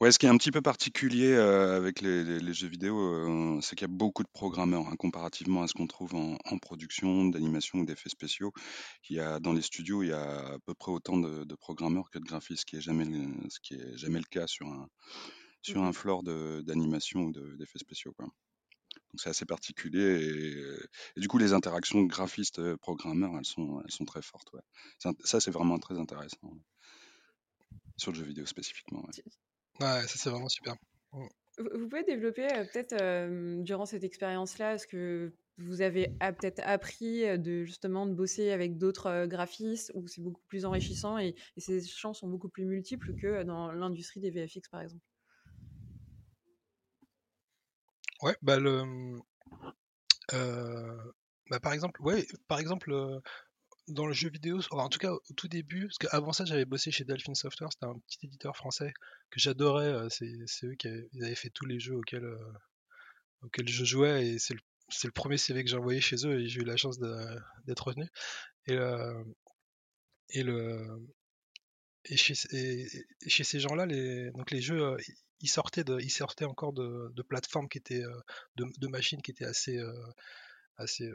Ouais, 0.00 0.12
ce 0.12 0.20
qui 0.20 0.26
est 0.26 0.28
un 0.28 0.36
petit 0.38 0.52
peu 0.52 0.62
particulier 0.62 1.32
euh, 1.32 1.76
avec 1.76 2.02
les, 2.02 2.54
jeux 2.54 2.68
vidéo, 2.68 2.96
euh, 3.00 3.60
c'est 3.60 3.74
qu'il 3.74 3.88
y 3.88 3.90
a 3.90 3.92
beaucoup 3.92 4.22
de 4.22 4.28
programmeurs 4.28 4.86
hein, 4.86 4.94
comparativement 4.96 5.64
à 5.64 5.66
ce 5.66 5.74
qu'on 5.74 5.88
trouve 5.88 6.14
en, 6.14 6.58
production, 6.58 7.24
d'animation 7.24 7.80
ou 7.80 7.84
d'effets 7.84 8.08
spéciaux. 8.08 8.52
Il 9.10 9.16
y 9.16 9.20
a 9.20 9.40
dans 9.40 9.52
les 9.52 9.60
studios, 9.60 10.04
il 10.04 10.10
y 10.10 10.12
a 10.12 10.54
à 10.54 10.58
peu 10.60 10.74
près 10.74 10.92
autant 10.92 11.16
de, 11.16 11.54
programmeurs 11.56 12.10
que 12.10 12.20
de 12.20 12.24
graphistes, 12.24 12.60
ce 12.60 12.66
qui 12.66 12.76
est 12.76 12.80
jamais 12.80 13.06
le, 13.06 13.26
ce 13.50 13.58
qui 13.58 13.74
est 13.74 13.96
jamais 13.96 14.20
le 14.20 14.24
cas 14.30 14.46
sur 14.46 14.68
un 14.68 14.88
sur 15.62 15.82
un 15.82 15.90
mmh 15.90 15.94
floor 15.94 16.22
d'animation 16.22 17.20
ou 17.22 17.32
d'effets 17.32 17.80
spéciaux. 17.80 18.12
Quoi. 18.12 18.26
Donc 18.26 19.20
c'est 19.20 19.30
assez 19.30 19.46
particulier 19.46 20.22
et, 21.16 21.20
du 21.20 21.26
coup 21.26 21.38
les 21.38 21.52
interactions 21.54 22.04
graphistes 22.04 22.76
programmeurs, 22.76 23.36
elles 23.36 23.44
sont 23.44 23.82
elles 23.84 23.90
sont 23.90 24.04
très 24.04 24.22
fortes. 24.22 24.52
Ouais. 24.52 24.62
Ça 25.24 25.40
c'est 25.40 25.50
vraiment 25.50 25.78
très 25.80 25.98
intéressant 25.98 26.38
sur 27.96 28.12
le 28.12 28.18
jeu 28.18 28.24
vidéo 28.24 28.46
spécifiquement. 28.46 29.00
Ouais. 29.00 29.24
Ouais, 29.80 30.02
ça 30.02 30.14
c'est 30.16 30.30
vraiment 30.30 30.48
super. 30.48 30.74
Mmh. 31.12 31.26
Vous 31.58 31.88
pouvez 31.88 32.04
développer 32.04 32.46
peut-être 32.72 33.62
durant 33.62 33.84
cette 33.86 34.04
expérience-là, 34.04 34.78
ce 34.78 34.86
que 34.86 35.32
vous 35.58 35.80
avez 35.80 36.16
peut-être 36.20 36.60
appris 36.64 37.38
de 37.38 37.64
justement 37.64 38.06
de 38.06 38.14
bosser 38.14 38.52
avec 38.52 38.78
d'autres 38.78 39.26
graphistes 39.26 39.90
où 39.94 40.06
c'est 40.06 40.20
beaucoup 40.20 40.42
plus 40.46 40.64
enrichissant 40.64 41.18
et, 41.18 41.34
ces 41.56 41.84
chances 41.84 42.20
sont 42.20 42.28
beaucoup 42.28 42.48
plus 42.48 42.64
multiples 42.64 43.12
que 43.14 43.42
dans 43.42 43.72
l'industrie 43.72 44.20
des 44.20 44.30
VFX 44.30 44.68
par 44.70 44.82
exemple? 44.82 45.02
Ouais, 48.22 48.36
bah 48.42 48.58
le, 48.58 49.18
bah, 51.50 51.60
par 51.60 51.72
exemple, 51.72 52.00
ouais, 52.02 52.26
par 52.46 52.60
exemple, 52.60 52.92
dans 53.88 54.06
le 54.06 54.12
jeu 54.12 54.30
vidéo, 54.30 54.60
en 54.70 54.88
tout 54.88 54.98
cas 54.98 55.12
au 55.12 55.34
tout 55.36 55.48
début, 55.48 55.86
parce 55.86 55.98
qu'avant 55.98 56.32
ça 56.32 56.44
j'avais 56.44 56.64
bossé 56.64 56.90
chez 56.90 57.04
Delphine 57.04 57.34
Software, 57.34 57.70
c'était 57.72 57.86
un 57.86 57.98
petit 57.98 58.26
éditeur 58.26 58.56
français 58.56 58.92
que 59.30 59.40
j'adorais, 59.40 60.08
c'est 60.10 60.26
eux 60.64 60.74
qui 60.74 60.88
avaient, 60.88 61.34
fait 61.34 61.50
tous 61.50 61.66
les 61.66 61.80
jeux 61.80 61.96
auxquels, 61.96 62.28
auxquels 63.42 63.68
je 63.68 63.84
jouais 63.84 64.28
et 64.28 64.38
c'est 64.38 64.54
le, 64.54 64.60
le, 65.04 65.10
premier 65.10 65.38
CV 65.38 65.64
que 65.64 65.70
j'ai 65.70 65.76
envoyé 65.76 66.00
chez 66.00 66.26
eux 66.26 66.40
et 66.40 66.48
j'ai 66.48 66.60
eu 66.60 66.64
la 66.64 66.76
chance 66.76 66.98
d'être 66.98 67.86
retenu. 67.86 68.08
Et, 68.66 68.76
et, 72.04 72.16
chez, 72.16 72.34
ces 73.44 73.60
gens-là, 73.60 73.86
les, 73.86 74.30
les 74.50 74.60
jeux, 74.60 74.96
ils 75.40 75.48
sortaient, 75.48 76.44
encore 76.44 76.72
de, 76.72 77.10
de 77.14 77.22
plateformes 77.22 77.68
qui 77.68 77.78
étaient, 77.78 78.02
de, 78.56 78.64
de, 78.78 78.88
machines 78.88 79.22
qui 79.22 79.30
étaient 79.30 79.44
assez, 79.44 79.78
assez 80.76 81.10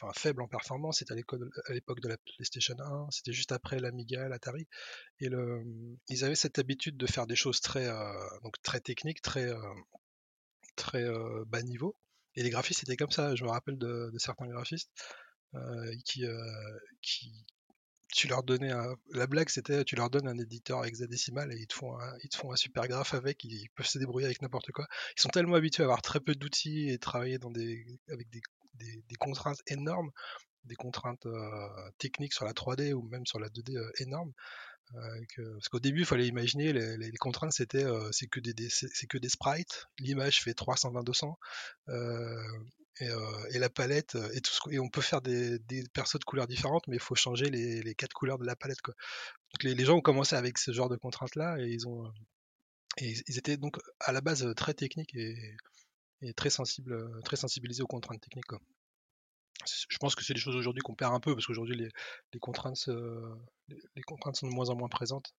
enfin 0.00 0.12
faible 0.14 0.42
en 0.42 0.48
performance. 0.48 0.98
C'était 0.98 1.12
à 1.12 1.72
l'époque 1.72 2.00
de 2.00 2.08
la 2.08 2.16
PlayStation 2.18 2.76
1, 2.78 3.08
c'était 3.10 3.32
juste 3.32 3.52
après 3.52 3.78
l'Amiga, 3.78 4.28
l'Atari. 4.28 4.66
Et 5.20 5.28
ils 6.08 6.24
avaient 6.24 6.34
cette 6.34 6.58
habitude 6.58 6.96
de 6.96 7.06
faire 7.06 7.26
des 7.26 7.36
choses 7.36 7.60
très, 7.60 7.88
euh, 7.88 8.12
donc 8.42 8.60
très 8.62 8.80
techniques, 8.80 9.22
très, 9.22 9.48
euh, 9.48 9.74
très 10.76 11.04
euh, 11.04 11.44
bas 11.46 11.62
niveau. 11.62 11.96
Et 12.34 12.42
les 12.42 12.50
graphistes 12.50 12.82
étaient 12.82 12.96
comme 12.96 13.10
ça. 13.10 13.34
Je 13.34 13.44
me 13.44 13.50
rappelle 13.50 13.78
de, 13.78 14.12
certains 14.18 14.46
graphistes 14.46 14.90
qui, 16.04 16.26
qui, 17.00 17.46
tu 18.12 18.28
leur 18.28 18.42
donnais 18.42 18.70
un... 18.70 18.94
la 19.12 19.26
blague 19.26 19.48
c'était 19.48 19.84
tu 19.84 19.96
leur 19.96 20.10
donnes 20.10 20.28
un 20.28 20.38
éditeur 20.38 20.84
hexadécimal 20.84 21.52
et 21.52 21.56
ils 21.56 21.66
te 21.66 21.74
font 21.74 21.98
un, 21.98 22.12
ils 22.22 22.28
te 22.28 22.36
font 22.36 22.52
un 22.52 22.56
super 22.56 22.86
graphe 22.88 23.14
avec 23.14 23.42
ils 23.44 23.68
peuvent 23.74 23.86
se 23.86 23.98
débrouiller 23.98 24.26
avec 24.26 24.42
n'importe 24.42 24.70
quoi 24.72 24.86
ils 25.16 25.20
sont 25.20 25.28
tellement 25.28 25.56
habitués 25.56 25.82
à 25.82 25.86
avoir 25.86 26.02
très 26.02 26.20
peu 26.20 26.34
d'outils 26.34 26.90
et 26.90 26.98
travailler 26.98 27.38
dans 27.38 27.50
des 27.50 27.84
avec 28.10 28.28
des 28.30 28.40
des, 28.76 29.16
contraintes 29.18 29.60
énormes, 29.66 30.10
des 30.64 30.74
contraintes 30.74 31.26
euh, 31.26 31.90
techniques 31.98 32.34
sur 32.34 32.44
la 32.44 32.52
3D 32.52 32.92
ou 32.92 33.02
même 33.08 33.26
sur 33.26 33.38
la 33.38 33.48
2D 33.48 33.76
euh, 33.76 33.90
énormes. 33.98 34.32
Euh, 34.94 35.52
parce 35.54 35.68
qu'au 35.68 35.80
début, 35.80 36.00
il 36.00 36.06
fallait 36.06 36.28
imaginer 36.28 36.72
les, 36.72 37.10
contraintes, 37.18 37.52
c'était 37.52 37.84
c'est 38.12 38.28
que 38.28 38.38
des, 38.38 38.68
que 39.08 39.18
des 39.18 39.28
sprites. 39.28 39.86
L'image 39.98 40.42
fait 40.42 40.52
320-200 40.52 41.34
et, 43.00 43.58
la 43.58 43.68
palette 43.68 44.16
et 44.32 44.40
tout 44.40 44.52
ce, 44.52 44.60
et 44.70 44.78
on 44.78 44.88
peut 44.88 45.00
faire 45.00 45.20
des, 45.20 45.58
des 45.58 45.82
persos 45.92 46.20
de 46.20 46.24
couleurs 46.24 46.46
différentes, 46.46 46.86
mais 46.86 46.96
il 46.96 47.02
faut 47.02 47.16
changer 47.16 47.50
les, 47.50 47.94
quatre 47.94 48.12
couleurs 48.12 48.38
de 48.38 48.46
la 48.46 48.54
palette. 48.54 48.80
Quoi. 48.80 48.94
Donc 49.54 49.64
les, 49.64 49.84
gens 49.84 49.96
ont 49.96 50.00
commencé 50.00 50.36
avec 50.36 50.56
ce 50.56 50.72
genre 50.72 50.88
de 50.88 50.96
contraintes 50.96 51.34
là 51.34 51.56
et 51.58 51.66
ils 51.66 51.88
ont 51.88 52.12
et 52.98 53.14
ils 53.28 53.38
étaient 53.38 53.56
donc 53.56 53.76
à 54.00 54.12
la 54.12 54.20
base 54.20 54.46
très 54.56 54.72
techniques 54.72 55.14
et, 55.14 55.36
et 56.22 56.32
très 56.34 56.50
sensible, 56.50 56.92
euh, 56.92 57.20
très 57.24 57.36
sensibilisé 57.36 57.82
aux 57.82 57.86
contraintes 57.86 58.20
techniques. 58.20 58.50
Je 59.88 59.96
pense 59.98 60.14
que 60.14 60.22
c'est 60.22 60.34
des 60.34 60.40
choses 60.40 60.54
aujourd'hui 60.54 60.82
qu'on 60.82 60.94
perd 60.94 61.14
un 61.14 61.20
peu 61.20 61.34
parce 61.34 61.46
qu'aujourd'hui 61.46 61.76
les, 61.76 61.88
les, 62.32 62.38
contraintes, 62.38 62.88
les, 63.68 64.02
contraintes 64.02 64.36
sont 64.36 64.46
de 64.48 64.52
moins 64.52 64.68
en 64.68 64.76
moins 64.76 64.88
présentes 64.88 65.34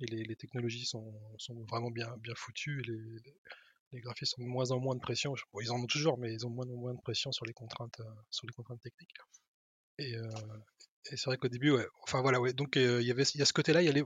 et 0.00 0.06
les, 0.06 0.36
technologies 0.36 0.86
sont, 0.86 1.12
sont, 1.36 1.54
vraiment 1.68 1.90
bien, 1.90 2.16
bien 2.18 2.34
foutues 2.36 2.80
et 2.80 3.92
les, 3.92 4.00
graphistes 4.00 4.38
ont 4.38 4.44
de 4.44 4.48
moins 4.48 4.70
en 4.70 4.78
moins 4.78 4.94
de 4.94 5.00
pression. 5.00 5.34
ils 5.60 5.70
en 5.72 5.80
ont 5.80 5.86
toujours, 5.86 6.16
mais 6.16 6.32
ils 6.32 6.46
ont 6.46 6.50
de 6.50 6.54
moins 6.54 6.68
en 6.68 6.76
moins 6.76 6.94
de 6.94 7.00
pression 7.00 7.32
sur 7.32 7.44
les 7.44 7.52
contraintes, 7.52 8.00
euh, 8.00 8.04
sur 8.30 8.46
les 8.46 8.52
contraintes 8.52 8.80
techniques. 8.80 9.16
Et, 9.98 10.16
euh, 10.16 10.28
et 11.10 11.16
c'est 11.16 11.26
vrai 11.26 11.36
qu'au 11.36 11.48
début, 11.48 11.72
ouais, 11.72 11.86
enfin 12.02 12.20
voilà, 12.20 12.40
ouais, 12.40 12.52
donc 12.52 12.76
il 12.76 13.02
y 13.02 13.10
avait, 13.10 13.22
il 13.24 13.38
y 13.38 13.42
a 13.42 13.46
ce 13.46 13.52
côté-là, 13.52 13.82
il 13.82 13.86
y 13.86 13.88
a 13.88 13.92
les, 13.92 14.04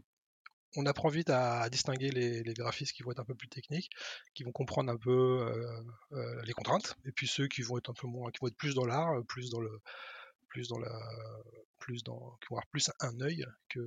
on 0.76 0.86
apprend 0.86 1.08
vite 1.08 1.30
à, 1.30 1.68
distinguer 1.68 2.10
les, 2.10 2.54
graphistes 2.54 2.92
qui 2.92 3.02
vont 3.02 3.12
être 3.12 3.20
un 3.20 3.24
peu 3.24 3.34
plus 3.34 3.48
techniques, 3.48 3.90
qui 4.34 4.44
vont 4.44 4.52
comprendre 4.52 4.90
un 4.90 4.96
peu 4.96 5.10
euh, 5.10 5.82
euh, 6.12 6.42
les 6.44 6.52
contraintes, 6.52 6.96
et 7.04 7.12
puis 7.12 7.26
ceux 7.26 7.48
qui 7.48 7.62
vont 7.62 7.78
être 7.78 7.90
un 7.90 7.94
peu 7.94 8.06
moins, 8.06 8.30
qui 8.30 8.38
vont 8.40 8.48
être 8.48 8.56
plus 8.56 8.74
dans 8.74 8.86
l'art, 8.86 9.24
plus 9.26 9.50
dans 9.50 9.60
le, 9.60 9.80
plus 10.48 10.68
dans 10.68 10.78
la, 10.78 11.00
plus 11.78 12.02
dans, 12.04 12.36
qui 12.40 12.48
vont 12.50 12.56
avoir 12.56 12.66
plus 12.68 12.90
un 13.00 13.20
œil 13.20 13.44
que, 13.68 13.80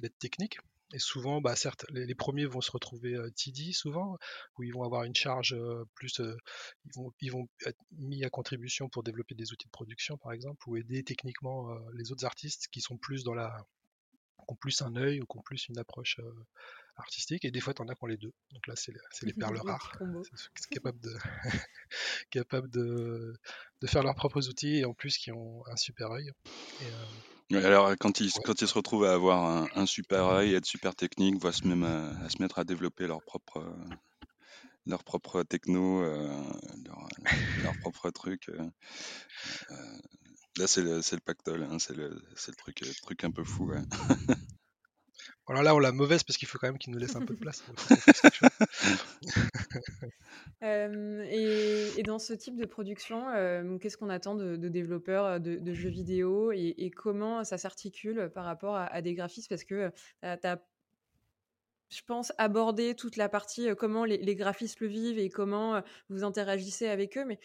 d'être 0.00 0.18
technique. 0.18 0.58
Et 0.94 0.98
souvent, 0.98 1.40
bah 1.40 1.56
certes, 1.56 1.86
les, 1.88 2.14
premiers 2.14 2.44
vont 2.44 2.60
se 2.60 2.70
retrouver 2.70 3.14
euh, 3.14 3.30
TD 3.30 3.72
souvent, 3.72 4.18
où 4.58 4.62
ils 4.62 4.74
vont 4.74 4.82
avoir 4.82 5.04
une 5.04 5.14
charge 5.14 5.56
plus, 5.94 6.20
ils 7.22 7.32
vont 7.32 7.48
être 7.64 7.78
mis 7.92 8.24
à 8.24 8.30
contribution 8.30 8.90
pour 8.90 9.02
développer 9.02 9.34
des 9.34 9.52
outils 9.52 9.68
de 9.68 9.72
production, 9.72 10.18
par 10.18 10.32
exemple, 10.32 10.68
ou 10.68 10.76
aider 10.76 11.02
techniquement 11.02 11.74
les 11.94 12.12
autres 12.12 12.26
artistes 12.26 12.68
qui 12.70 12.82
sont 12.82 12.98
plus 12.98 13.24
dans 13.24 13.32
la, 13.32 13.66
ont 14.48 14.54
plus 14.56 14.82
un 14.82 14.96
œil 14.96 15.20
ou 15.20 15.26
qui 15.26 15.38
ont 15.38 15.42
plus 15.42 15.68
une 15.68 15.78
approche 15.78 16.18
artistique. 16.96 17.44
Et 17.44 17.50
des 17.50 17.60
fois, 17.60 17.74
tu 17.74 17.82
en 17.82 17.88
as 17.88 17.94
qui 17.94 18.04
ont 18.04 18.06
les 18.06 18.16
deux. 18.16 18.32
Donc 18.52 18.66
là, 18.66 18.74
c'est 18.76 18.92
les 19.22 19.32
perles 19.32 19.60
rares. 19.64 19.92
C'est 20.54 20.68
capables, 20.70 21.00
de, 21.00 21.14
capable 22.30 22.70
de, 22.70 23.34
de, 23.80 23.86
faire 23.86 24.02
leurs 24.02 24.14
propres 24.14 24.48
outils 24.48 24.78
et 24.78 24.84
en 24.84 24.94
plus 24.94 25.16
qui 25.18 25.32
ont 25.32 25.64
un 25.66 25.76
super 25.76 26.10
œil. 26.10 26.30
alors, 27.52 27.92
quand 27.98 28.20
ils, 28.20 28.32
quand 28.44 28.60
ils 28.62 28.68
se 28.68 28.74
retrouvent 28.74 29.04
à 29.04 29.12
avoir 29.12 29.68
un, 29.76 29.86
super 29.86 30.26
œil, 30.26 30.54
être 30.54 30.66
super 30.66 30.94
technique, 30.94 31.40
voient 31.40 31.52
se 31.52 31.66
même 31.66 31.84
à, 31.84 32.28
se 32.28 32.40
mettre 32.40 32.58
à 32.58 32.64
développer 32.64 33.06
leur 33.06 33.22
propre, 33.22 33.64
leur 34.86 35.04
propre 35.04 35.42
techno, 35.42 36.02
leur, 36.02 37.08
leur, 37.62 37.78
propre 37.80 38.10
truc. 38.10 38.50
Là, 40.58 40.66
c'est 40.66 40.82
le, 40.82 40.96
le, 40.96 41.20
pactole, 41.20 41.62
hein, 41.62 41.78
c'est 41.78 41.96
le, 41.96 42.08
le, 42.10 42.54
truc, 42.54 42.82
euh, 42.82 42.92
truc 43.02 43.24
un 43.24 43.30
peu 43.30 43.44
fou. 43.44 43.70
Ouais. 43.70 43.80
Alors 45.48 45.62
là, 45.62 45.74
on 45.74 45.78
l'a 45.78 45.92
mauvaise 45.92 46.22
parce 46.22 46.36
qu'il 46.36 46.48
faut 46.48 46.58
quand 46.58 46.68
même 46.68 46.78
qu'il 46.78 46.92
nous 46.92 46.98
laisse 46.98 47.16
un 47.16 47.20
peu 47.20 47.34
de 47.34 47.40
place. 47.40 47.64
euh, 50.62 51.24
et, 51.28 51.98
et, 51.98 52.02
dans 52.04 52.18
ce 52.18 52.32
type 52.32 52.56
de 52.56 52.64
production, 52.64 53.28
euh, 53.28 53.76
qu'est-ce 53.78 53.96
qu'on 53.96 54.08
attend 54.08 54.34
de, 54.34 54.56
de 54.56 54.68
développeurs 54.68 55.40
de, 55.40 55.56
de, 55.56 55.72
jeux 55.74 55.90
vidéo 55.90 56.52
et, 56.52 56.74
et 56.78 56.90
comment 56.90 57.44
ça 57.44 57.58
s'articule 57.58 58.30
par 58.34 58.44
rapport 58.44 58.76
à, 58.76 58.84
à, 58.84 59.02
des 59.02 59.14
graphistes 59.14 59.48
Parce 59.48 59.64
que 59.64 59.90
euh, 60.24 60.36
tu 60.40 60.46
as 60.46 60.62
je 61.90 62.00
pense, 62.06 62.32
aborder 62.38 62.94
toute 62.94 63.16
la 63.16 63.28
partie 63.28 63.68
comment 63.76 64.06
les, 64.06 64.16
les, 64.16 64.34
graphistes 64.34 64.80
le 64.80 64.86
vivent 64.86 65.18
et 65.18 65.28
comment 65.28 65.82
vous 66.08 66.24
interagissez 66.24 66.88
avec 66.88 67.18
eux. 67.18 67.26
Mais 67.26 67.38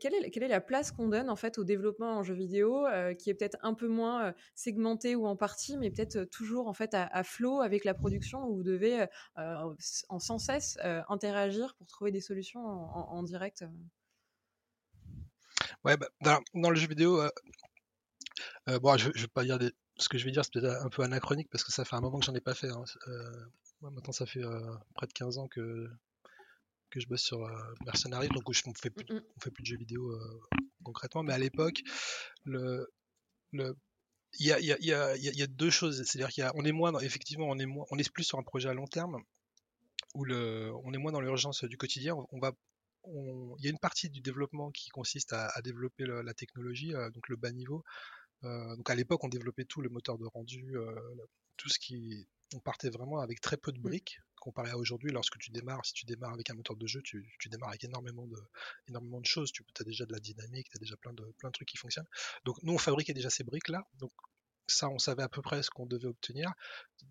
quelle 0.00 0.14
est, 0.14 0.48
la 0.48 0.60
place 0.60 0.90
qu'on 0.92 1.08
donne 1.08 1.30
en 1.30 1.36
fait 1.36 1.58
au 1.58 1.64
développement 1.64 2.18
en 2.18 2.22
jeu 2.22 2.34
vidéo, 2.34 2.86
euh, 2.86 3.14
qui 3.14 3.30
est 3.30 3.34
peut-être 3.34 3.58
un 3.62 3.74
peu 3.74 3.88
moins 3.88 4.26
euh, 4.26 4.32
segmenté 4.54 5.14
ou 5.14 5.26
en 5.26 5.36
partie, 5.36 5.76
mais 5.76 5.90
peut-être 5.90 6.16
euh, 6.16 6.26
toujours 6.26 6.68
en 6.68 6.72
fait 6.72 6.94
à, 6.94 7.24
flot 7.24 7.60
avec 7.60 7.84
la 7.84 7.94
production 7.94 8.46
où 8.46 8.56
vous 8.56 8.62
devez 8.62 9.06
en 9.36 10.18
sans 10.18 10.38
cesse 10.38 10.78
interagir 11.08 11.74
pour 11.74 11.86
trouver 11.86 12.10
des 12.10 12.20
solutions 12.20 12.60
en, 12.60 13.22
direct. 13.22 13.64
Ouais, 15.84 15.96
bah, 15.96 16.40
dans, 16.54 16.70
le 16.70 16.76
jeu 16.76 16.88
vidéo, 16.88 17.22
bon, 18.66 18.96
je, 18.96 19.10
vais 19.10 19.28
pas 19.28 19.44
dire 19.44 19.58
ce 19.98 20.08
que 20.08 20.18
je 20.18 20.24
vais 20.24 20.30
dire, 20.30 20.44
c'est 20.44 20.52
peut-être 20.52 20.84
un 20.84 20.88
peu 20.88 21.02
anachronique 21.02 21.48
parce 21.50 21.64
que 21.64 21.72
ça 21.72 21.84
fait 21.84 21.96
un 21.96 22.00
moment 22.00 22.18
que 22.18 22.24
j'en 22.24 22.34
ai 22.34 22.40
pas 22.40 22.54
fait. 22.54 22.70
Hein. 22.70 22.84
maintenant, 23.80 24.12
ça 24.12 24.26
fait 24.26 24.42
près 24.94 25.06
de 25.06 25.12
15 25.12 25.38
ans 25.38 25.48
que 25.48 25.88
que 26.96 27.02
je 27.02 27.08
bosse 27.08 27.22
sur 27.22 27.44
euh, 27.44 27.74
Mercenary, 27.84 28.28
donc 28.28 28.50
je, 28.52 28.62
on 28.66 28.72
fait 28.72 28.90
plus, 28.90 29.04
on 29.10 29.40
fait 29.40 29.50
plus 29.50 29.62
de 29.62 29.66
jeux 29.66 29.76
vidéo 29.76 30.10
euh, 30.10 30.40
concrètement, 30.82 31.22
mais 31.22 31.34
à 31.34 31.38
l'époque, 31.38 31.82
le, 32.44 32.88
le 33.52 33.76
il 34.38 34.46
y 34.46 34.52
a, 34.52 34.60
y, 34.60 34.72
a, 34.72 34.76
y, 34.80 34.92
a, 34.92 35.16
y 35.16 35.42
a, 35.42 35.46
deux 35.46 35.70
choses, 35.70 36.02
c'est-à-dire 36.04 36.52
qu'on 36.52 36.64
est 36.64 36.72
moins, 36.72 36.98
effectivement, 37.00 37.46
on 37.48 37.58
est 37.58 37.66
moins, 37.66 37.86
on 37.90 37.98
est 37.98 38.10
plus 38.10 38.24
sur 38.24 38.38
un 38.38 38.42
projet 38.42 38.68
à 38.68 38.74
long 38.74 38.86
terme 38.86 39.18
où 40.14 40.24
le, 40.24 40.72
on 40.84 40.92
est 40.92 40.98
moins 40.98 41.12
dans 41.12 41.20
l'urgence 41.20 41.64
du 41.64 41.76
quotidien. 41.76 42.16
On, 42.30 42.38
va, 42.38 42.52
il 43.06 43.64
y 43.64 43.66
a 43.66 43.70
une 43.70 43.78
partie 43.78 44.10
du 44.10 44.20
développement 44.20 44.70
qui 44.70 44.88
consiste 44.90 45.32
à, 45.32 45.48
à 45.48 45.62
développer 45.62 46.04
la 46.06 46.34
technologie, 46.34 46.94
euh, 46.94 47.10
donc 47.10 47.28
le 47.28 47.36
bas 47.36 47.52
niveau. 47.52 47.84
Euh, 48.44 48.76
donc 48.76 48.90
à 48.90 48.94
l'époque, 48.94 49.24
on 49.24 49.28
développait 49.28 49.64
tout, 49.64 49.80
le 49.80 49.88
moteur 49.88 50.18
de 50.18 50.26
rendu, 50.26 50.76
euh, 50.76 50.94
tout 51.56 51.68
ce 51.68 51.78
qui, 51.78 52.26
on 52.54 52.60
partait 52.60 52.90
vraiment 52.90 53.20
avec 53.20 53.40
très 53.40 53.56
peu 53.56 53.72
de 53.72 53.78
mm. 53.78 53.82
briques 53.82 54.18
comparé 54.46 54.70
à 54.70 54.78
aujourd'hui, 54.78 55.10
lorsque 55.10 55.38
tu 55.38 55.50
démarres, 55.50 55.84
si 55.84 55.92
tu 55.92 56.06
démarres 56.06 56.34
avec 56.34 56.48
un 56.50 56.54
moteur 56.54 56.76
de 56.76 56.86
jeu, 56.86 57.02
tu, 57.02 57.26
démarres 57.50 57.70
avec 57.70 57.82
énormément 57.82 58.26
de, 58.28 58.38
énormément 58.88 59.20
de 59.20 59.26
choses. 59.26 59.50
Tu 59.50 59.64
as 59.80 59.84
déjà 59.84 60.06
de 60.06 60.12
la 60.12 60.20
dynamique, 60.20 60.68
tu 60.70 60.76
as 60.76 60.78
déjà 60.78 60.96
plein 60.96 61.12
de, 61.12 61.24
plein 61.38 61.48
de 61.48 61.52
trucs 61.52 61.68
qui 61.68 61.76
fonctionnent. 61.76 62.06
Donc 62.44 62.62
nous, 62.62 62.72
on 62.72 62.78
fabriquait 62.78 63.12
déjà 63.12 63.28
ces 63.28 63.42
briques-là. 63.42 63.82
Donc 63.94 64.12
ça, 64.68 64.88
on 64.88 64.98
savait 64.98 65.24
à 65.24 65.28
peu 65.28 65.42
près 65.42 65.64
ce 65.64 65.70
qu'on 65.70 65.86
devait 65.86 66.06
obtenir. 66.06 66.52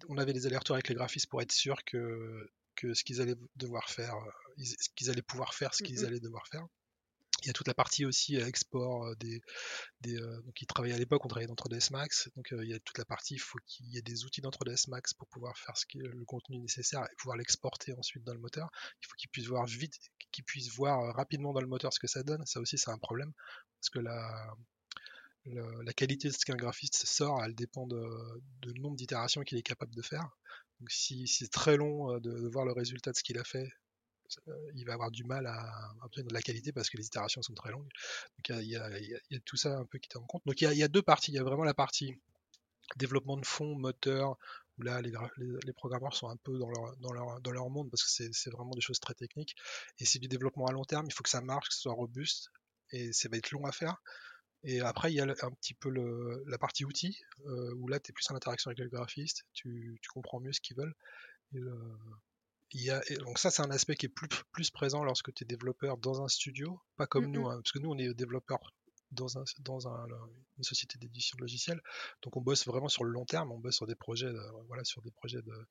On 0.08 0.18
avait 0.18 0.32
des 0.32 0.46
allers-retours 0.48 0.78
avec 0.78 0.88
les 0.88 0.96
graphistes 0.96 1.28
pour 1.28 1.42
être 1.42 1.52
sûr 1.52 1.84
que, 1.84 2.50
que 2.76 2.94
ce 2.94 3.04
qu'ils 3.04 3.20
allaient 3.22 3.40
devoir 3.58 3.90
faire, 3.90 4.16
euh, 4.16 4.64
qu'ils 4.96 5.10
allaient 5.10 5.22
pouvoir 5.22 5.54
faire 5.54 5.74
ce 5.74 5.84
qu'ils 5.84 6.06
allaient 6.06 6.22
devoir 6.22 6.48
faire. 6.48 6.66
Il 7.46 7.50
y 7.50 7.52
a 7.52 7.54
toute 7.54 7.68
la 7.68 7.76
partie 7.76 8.06
aussi 8.06 8.38
euh, 8.38 8.48
export 8.48 9.06
euh, 9.06 9.16
des, 9.16 9.40
euh, 10.08 10.42
donc 10.42 10.60
ils 10.62 10.66
travaillaient 10.66 10.96
à 10.96 10.98
l'époque, 10.98 11.24
on 11.26 11.28
travaillait 11.28 11.48
dans 11.48 11.56
3ds 11.56 11.92
Max, 11.92 12.30
donc 12.36 12.48
il 12.52 12.70
y 12.70 12.74
a 12.74 12.80
toute 12.80 12.98
la 12.98 13.06
partie, 13.06 13.36
il 13.36 13.40
faut 13.40 13.60
qu'il 13.68 13.88
y 13.88 13.98
ait 13.98 14.02
des 14.02 14.26
outils 14.26 14.42
dans 14.42 14.50
3ds 14.50 14.90
Max 14.90 15.14
pour 15.14 15.28
pouvoir 15.28 15.56
faire 15.58 15.76
le 15.94 16.26
contenu 16.26 16.58
nécessaire 16.60 17.04
et 17.04 17.16
pouvoir 17.18 17.38
l'exporter 17.38 17.94
ensuite 17.94 18.24
dans 18.24 18.34
le 18.34 18.40
moteur. 18.40 18.70
Il 19.02 19.08
faut 19.08 19.16
qu'ils 19.16 19.30
puissent 19.30 19.48
voir 19.48 19.66
vite, 19.66 19.94
qu'ils 20.32 20.44
puissent 20.44 20.74
voir 20.76 21.16
rapidement 21.16 21.54
dans 21.54 21.62
le 21.62 21.68
moteur 21.68 21.94
ce 21.94 22.00
que 22.00 22.08
ça 22.08 22.24
donne. 22.24 22.44
Ça 22.46 22.60
aussi 22.60 22.78
c'est 22.78 22.92
un 22.92 22.98
problème 22.98 23.32
parce 23.80 23.90
que 23.92 24.00
la, 24.00 24.56
la 25.46 25.94
qualité 25.94 26.30
de 26.30 26.34
ce 26.34 26.46
qu'un 26.46 26.56
graphiste 26.56 27.06
sort, 27.06 27.44
elle 27.44 27.54
dépend 27.54 27.86
de 27.86 28.74
nombre 28.80 28.96
d'itérations 28.96 29.42
qu'il 29.42 29.60
est 29.60 29.64
capable 29.64 29.94
de 29.94 30.02
faire. 30.02 30.28
Donc 30.80 30.92
si, 30.92 31.28
c'est 31.28 31.52
très 31.52 31.78
long 31.78 32.20
de, 32.20 32.48
voir 32.50 32.66
le 32.66 32.74
résultat 32.74 33.12
de 33.12 33.18
ce 33.18 33.24
qu'il 33.24 33.38
a 33.38 33.44
fait 33.44 33.72
il 34.76 34.86
va 34.86 34.94
avoir 34.94 35.12
du 35.12 35.24
mal 35.24 35.48
à 35.48 35.94
obtenir 36.04 36.28
de 36.28 36.34
la 36.34 36.42
qualité 36.42 36.72
parce 36.72 36.90
que 36.90 36.98
les 36.98 37.06
itérations 37.06 37.42
sont 37.42 37.54
très 37.54 37.72
longues. 37.72 37.90
Donc 38.38 38.62
il 38.62 38.70
y 38.70 38.76
a, 38.76 39.40
tout 39.46 39.58
ça 39.58 39.78
un 39.78 39.86
peu 39.86 39.98
qui 40.00 40.10
est 40.12 40.18
en 40.18 40.26
compte. 40.26 40.44
Donc 40.46 40.62
il 40.62 40.72
y, 40.74 40.84
a, 40.84 40.88
deux 40.88 41.02
parties. 41.02 41.32
Il 41.32 41.36
y 41.36 41.40
a 41.40 41.44
vraiment 41.44 41.64
la 41.64 41.74
partie 41.74 42.16
développement 42.98 43.38
de 43.38 43.46
fond, 43.46 43.76
moteur, 43.76 44.38
où 44.78 44.84
là 44.84 45.02
les, 45.02 45.74
programmeurs 45.74 46.16
sont 46.16 46.30
un 46.30 46.38
peu 46.38 46.58
dans 46.58 47.52
leur, 47.52 47.70
monde 47.70 47.90
parce 47.90 48.04
que 48.04 48.30
c'est 48.32 48.52
vraiment 48.52 48.72
des 48.72 48.82
choses 48.82 49.00
très 49.00 49.14
techniques. 49.14 49.56
Et 50.00 50.06
c'est 50.06 50.20
du 50.20 50.28
développement 50.28 50.66
à 50.68 50.72
long 50.72 50.86
terme, 50.86 51.06
il 51.08 51.14
faut 51.14 51.24
que 51.24 51.30
ça 51.30 51.42
marche, 51.42 51.70
que 51.70 51.76
ce 51.76 51.82
soit 51.82 51.94
robuste, 51.94 52.50
et 52.92 53.14
ça 53.14 53.30
va 53.30 53.38
être 53.38 53.52
long 53.52 53.66
à 53.66 53.72
faire. 53.72 54.02
Et 54.64 54.82
après, 54.82 55.12
il 55.12 55.16
y 55.16 55.22
a 55.22 55.24
un 55.24 55.52
petit 55.52 55.76
peu 55.76 55.92
la 56.48 56.58
partie 56.58 56.86
outils, 56.86 57.22
euh, 57.46 57.74
où 57.76 57.88
là, 57.88 58.00
tu 58.00 58.10
es 58.10 58.14
plus 58.14 58.26
en 58.32 58.36
interaction 58.36 58.70
avec 58.70 58.80
le 58.80 58.90
graphiste, 58.90 59.46
tu, 59.54 60.00
comprends 60.12 60.40
mieux 60.40 60.54
ce 60.54 60.60
qu'ils 60.60 60.76
veulent. 60.76 60.96
Il 62.72 62.84
y 62.84 62.90
a, 62.90 63.02
donc 63.20 63.40
ça, 63.40 63.52
c'est 63.52 63.62
un 63.62 63.72
aspect 63.72 63.96
qui 63.96 64.08
est 64.08 64.10
plus, 64.10 64.28
plus 64.52 64.72
présent 64.72 65.04
lorsque 65.04 65.34
tu 65.34 65.44
es 65.44 65.48
développeur 65.48 65.98
dans 65.98 66.22
un 66.22 66.28
studio, 66.28 66.80
pas 66.98 67.08
comme 67.08 67.28
nous, 67.28 67.48
hein, 67.48 67.56
parce 67.58 67.72
que 67.72 67.80
nous, 67.80 67.92
on 67.92 67.98
est 67.98 68.14
développeur 68.14 68.60
dans, 69.12 69.38
un, 69.38 69.44
dans 69.60 69.88
un, 69.88 70.08
une 70.58 70.64
société 70.64 70.98
d'édition 70.98 71.36
de 71.38 71.42
logiciels, 71.42 71.82
donc 72.22 72.36
on 72.36 72.42
bosse 72.42 72.66
vraiment 72.66 72.90
sur 72.90 73.04
le 73.04 73.12
long 73.12 73.26
terme, 73.26 73.52
on 73.52 73.60
bosse 73.60 73.76
sur 73.76 73.88
des 73.88 73.96
projets, 73.96 74.32
voilà, 74.68 74.84
sur 74.84 75.02
des 75.02 75.12
projets 75.12 75.42
de, 75.42 75.68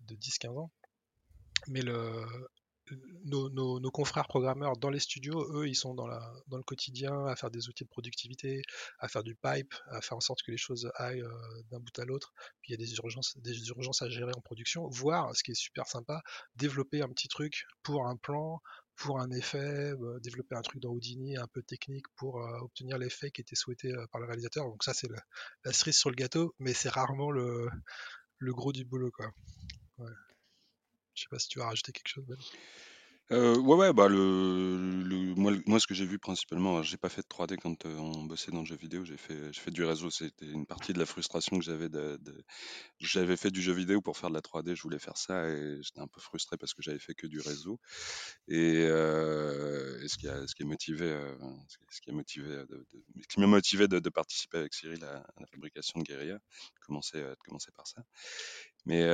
de 0.00 0.14
10-15 0.16 0.58
ans. 0.58 0.70
Mais 1.68 1.82
le, 1.82 2.24
nos, 3.24 3.90
confrères 3.90 4.26
programmeurs 4.26 4.76
dans 4.76 4.90
les 4.90 5.00
studios, 5.00 5.46
eux, 5.54 5.68
ils 5.68 5.74
sont 5.74 5.94
dans, 5.94 6.06
le 6.06 6.62
quotidien 6.62 7.26
à 7.26 7.36
faire 7.36 7.50
des 7.50 7.68
outils 7.68 7.84
de 7.84 7.88
productivité, 7.88 8.62
à 8.98 9.08
faire 9.08 9.22
du 9.22 9.34
pipe, 9.34 9.74
à 9.90 10.00
faire 10.00 10.16
en 10.16 10.20
sorte 10.20 10.42
que 10.42 10.50
les 10.50 10.56
choses 10.56 10.90
aillent 10.96 11.22
euh, 11.22 11.62
d'un 11.70 11.80
bout 11.80 11.98
à 11.98 12.04
l'autre. 12.04 12.32
Il 12.68 12.72
y 12.72 12.74
a 12.74 12.76
des 12.76 12.92
urgences, 12.94 13.36
des 13.38 13.68
urgences 13.68 14.02
à 14.02 14.08
gérer 14.08 14.32
en 14.36 14.40
production, 14.40 14.88
voire, 14.88 15.34
ce 15.36 15.42
qui 15.42 15.52
est 15.52 15.54
super 15.54 15.86
sympa, 15.86 16.22
développer 16.54 17.02
un 17.02 17.08
petit 17.08 17.28
truc 17.28 17.64
pour 17.82 18.06
un 18.06 18.16
plan, 18.16 18.60
pour 18.96 19.20
un 19.20 19.30
effet, 19.30 19.92
euh, 19.92 20.20
développer 20.20 20.56
un 20.56 20.62
truc 20.62 20.80
dans 20.80 20.90
Houdini 20.90 21.36
un 21.36 21.46
peu 21.48 21.62
technique 21.62 22.06
pour 22.16 22.42
euh, 22.42 22.58
obtenir 22.60 22.98
l'effet 22.98 23.30
qui 23.30 23.40
était 23.40 23.56
souhaité 23.56 23.92
par 24.12 24.20
le 24.20 24.26
réalisateur. 24.26 24.66
Donc 24.66 24.84
ça, 24.84 24.94
c'est 24.94 25.08
la, 25.64 25.72
cerise 25.72 25.96
sur 25.96 26.10
le 26.10 26.16
gâteau, 26.16 26.54
mais 26.58 26.74
c'est 26.74 26.90
rarement 26.90 27.30
le, 27.30 27.68
gros 28.40 28.72
du 28.72 28.84
boulot. 28.84 29.10
Quoi. 29.10 29.30
Je 31.20 31.24
sais 31.24 31.28
pas 31.28 31.38
si 31.38 31.48
tu 31.48 31.58
vas 31.58 31.66
rajouter 31.66 31.92
quelque 31.92 32.08
chose. 32.08 32.24
Ben. 32.26 32.38
Ouais, 33.30 33.76
ouais, 33.76 33.92
bah 33.92 34.08
le, 34.08 35.36
moi, 35.36 35.52
moi, 35.66 35.78
ce 35.78 35.86
que 35.86 35.94
j'ai 35.94 36.06
vu 36.06 36.18
principalement, 36.18 36.82
j'ai 36.82 36.96
pas 36.96 37.10
fait 37.10 37.20
de 37.20 37.28
3D 37.28 37.58
quand 37.58 37.86
euh, 37.86 37.96
on 37.98 38.24
bossait 38.24 38.50
dans 38.50 38.60
le 38.60 38.64
jeu 38.64 38.74
vidéo, 38.74 39.04
j'ai 39.04 39.18
fait, 39.18 39.52
fait 39.52 39.70
du 39.70 39.84
réseau. 39.84 40.10
C'était 40.10 40.46
une 40.46 40.66
partie 40.66 40.92
de 40.94 40.98
la 40.98 41.06
frustration 41.06 41.58
que 41.58 41.64
j'avais. 41.64 41.88
J'avais 42.98 43.36
fait 43.36 43.50
du 43.50 43.60
jeu 43.60 43.72
vidéo 43.72 44.00
pour 44.00 44.16
faire 44.16 44.30
de 44.30 44.34
la 44.34 44.40
3D, 44.40 44.74
je 44.74 44.82
voulais 44.82 44.98
faire 44.98 45.18
ça 45.18 45.48
et 45.48 45.78
j'étais 45.82 46.00
un 46.00 46.08
peu 46.08 46.20
frustré 46.20 46.56
parce 46.56 46.72
que 46.72 46.82
j'avais 46.82 46.98
fait 46.98 47.14
que 47.14 47.26
du 47.26 47.40
réseau. 47.40 47.78
Et, 48.48 48.78
euh, 48.78 50.08
ce 50.08 50.16
qui 50.16 50.26
a, 50.26 50.46
ce 50.46 50.54
qui 50.54 50.62
est 50.62 50.66
motivé, 50.66 51.14
ce 51.68 52.00
qui 52.00 52.12
motivé, 52.12 52.64
qui 53.28 53.40
m'a 53.40 53.46
motivé 53.46 53.88
de, 53.88 54.08
participer 54.08 54.58
avec 54.58 54.72
Cyril 54.74 55.04
à, 55.04 55.24
la 55.38 55.46
fabrication 55.46 56.00
de 56.00 56.04
Guerilla, 56.04 56.34
de 56.34 56.80
commencer, 56.80 57.20
de 57.20 57.36
commencer 57.44 57.70
par 57.76 57.86
ça. 57.86 58.02
Mais 58.86 59.04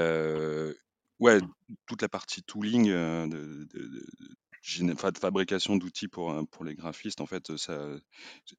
Ouais, 1.18 1.38
toute 1.86 2.02
la 2.02 2.08
partie 2.08 2.42
tooling 2.42 2.90
euh, 2.90 3.26
de, 3.26 3.66
de, 3.72 3.88
de, 3.88 5.10
de 5.10 5.18
fabrication 5.18 5.76
d'outils 5.76 6.08
pour, 6.08 6.30
euh, 6.30 6.42
pour 6.50 6.64
les 6.64 6.74
graphistes, 6.74 7.20
en 7.22 7.26
fait, 7.26 7.56
ça, 7.56 7.88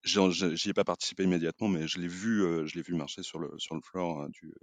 j'y 0.04 0.70
ai 0.70 0.74
pas 0.74 0.84
participé 0.84 1.24
immédiatement, 1.24 1.68
mais 1.68 1.88
je 1.88 2.00
l'ai 2.00 2.08
vu, 2.08 2.44
euh, 2.44 2.66
je 2.66 2.76
l'ai 2.76 2.82
vu 2.82 2.96
marcher 2.96 3.22
sur 3.22 3.38
le, 3.40 3.52
sur 3.60 3.76
le 3.76 3.82
floor 3.82 4.22
hein, 4.22 4.30
du, 4.30 4.48
de 4.48 4.54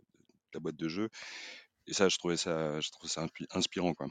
la 0.55 0.61
boîte 0.61 0.77
de 0.77 0.89
jeu. 0.89 1.09
Et 1.87 1.95
ça, 1.95 2.09
je 2.09 2.19
trouvais 2.19 2.37
ça, 2.37 2.81
je 2.81 2.91
trouvais 2.91 3.09
ça 3.09 3.27
inspirant, 3.53 3.95
quoi. 3.95 4.09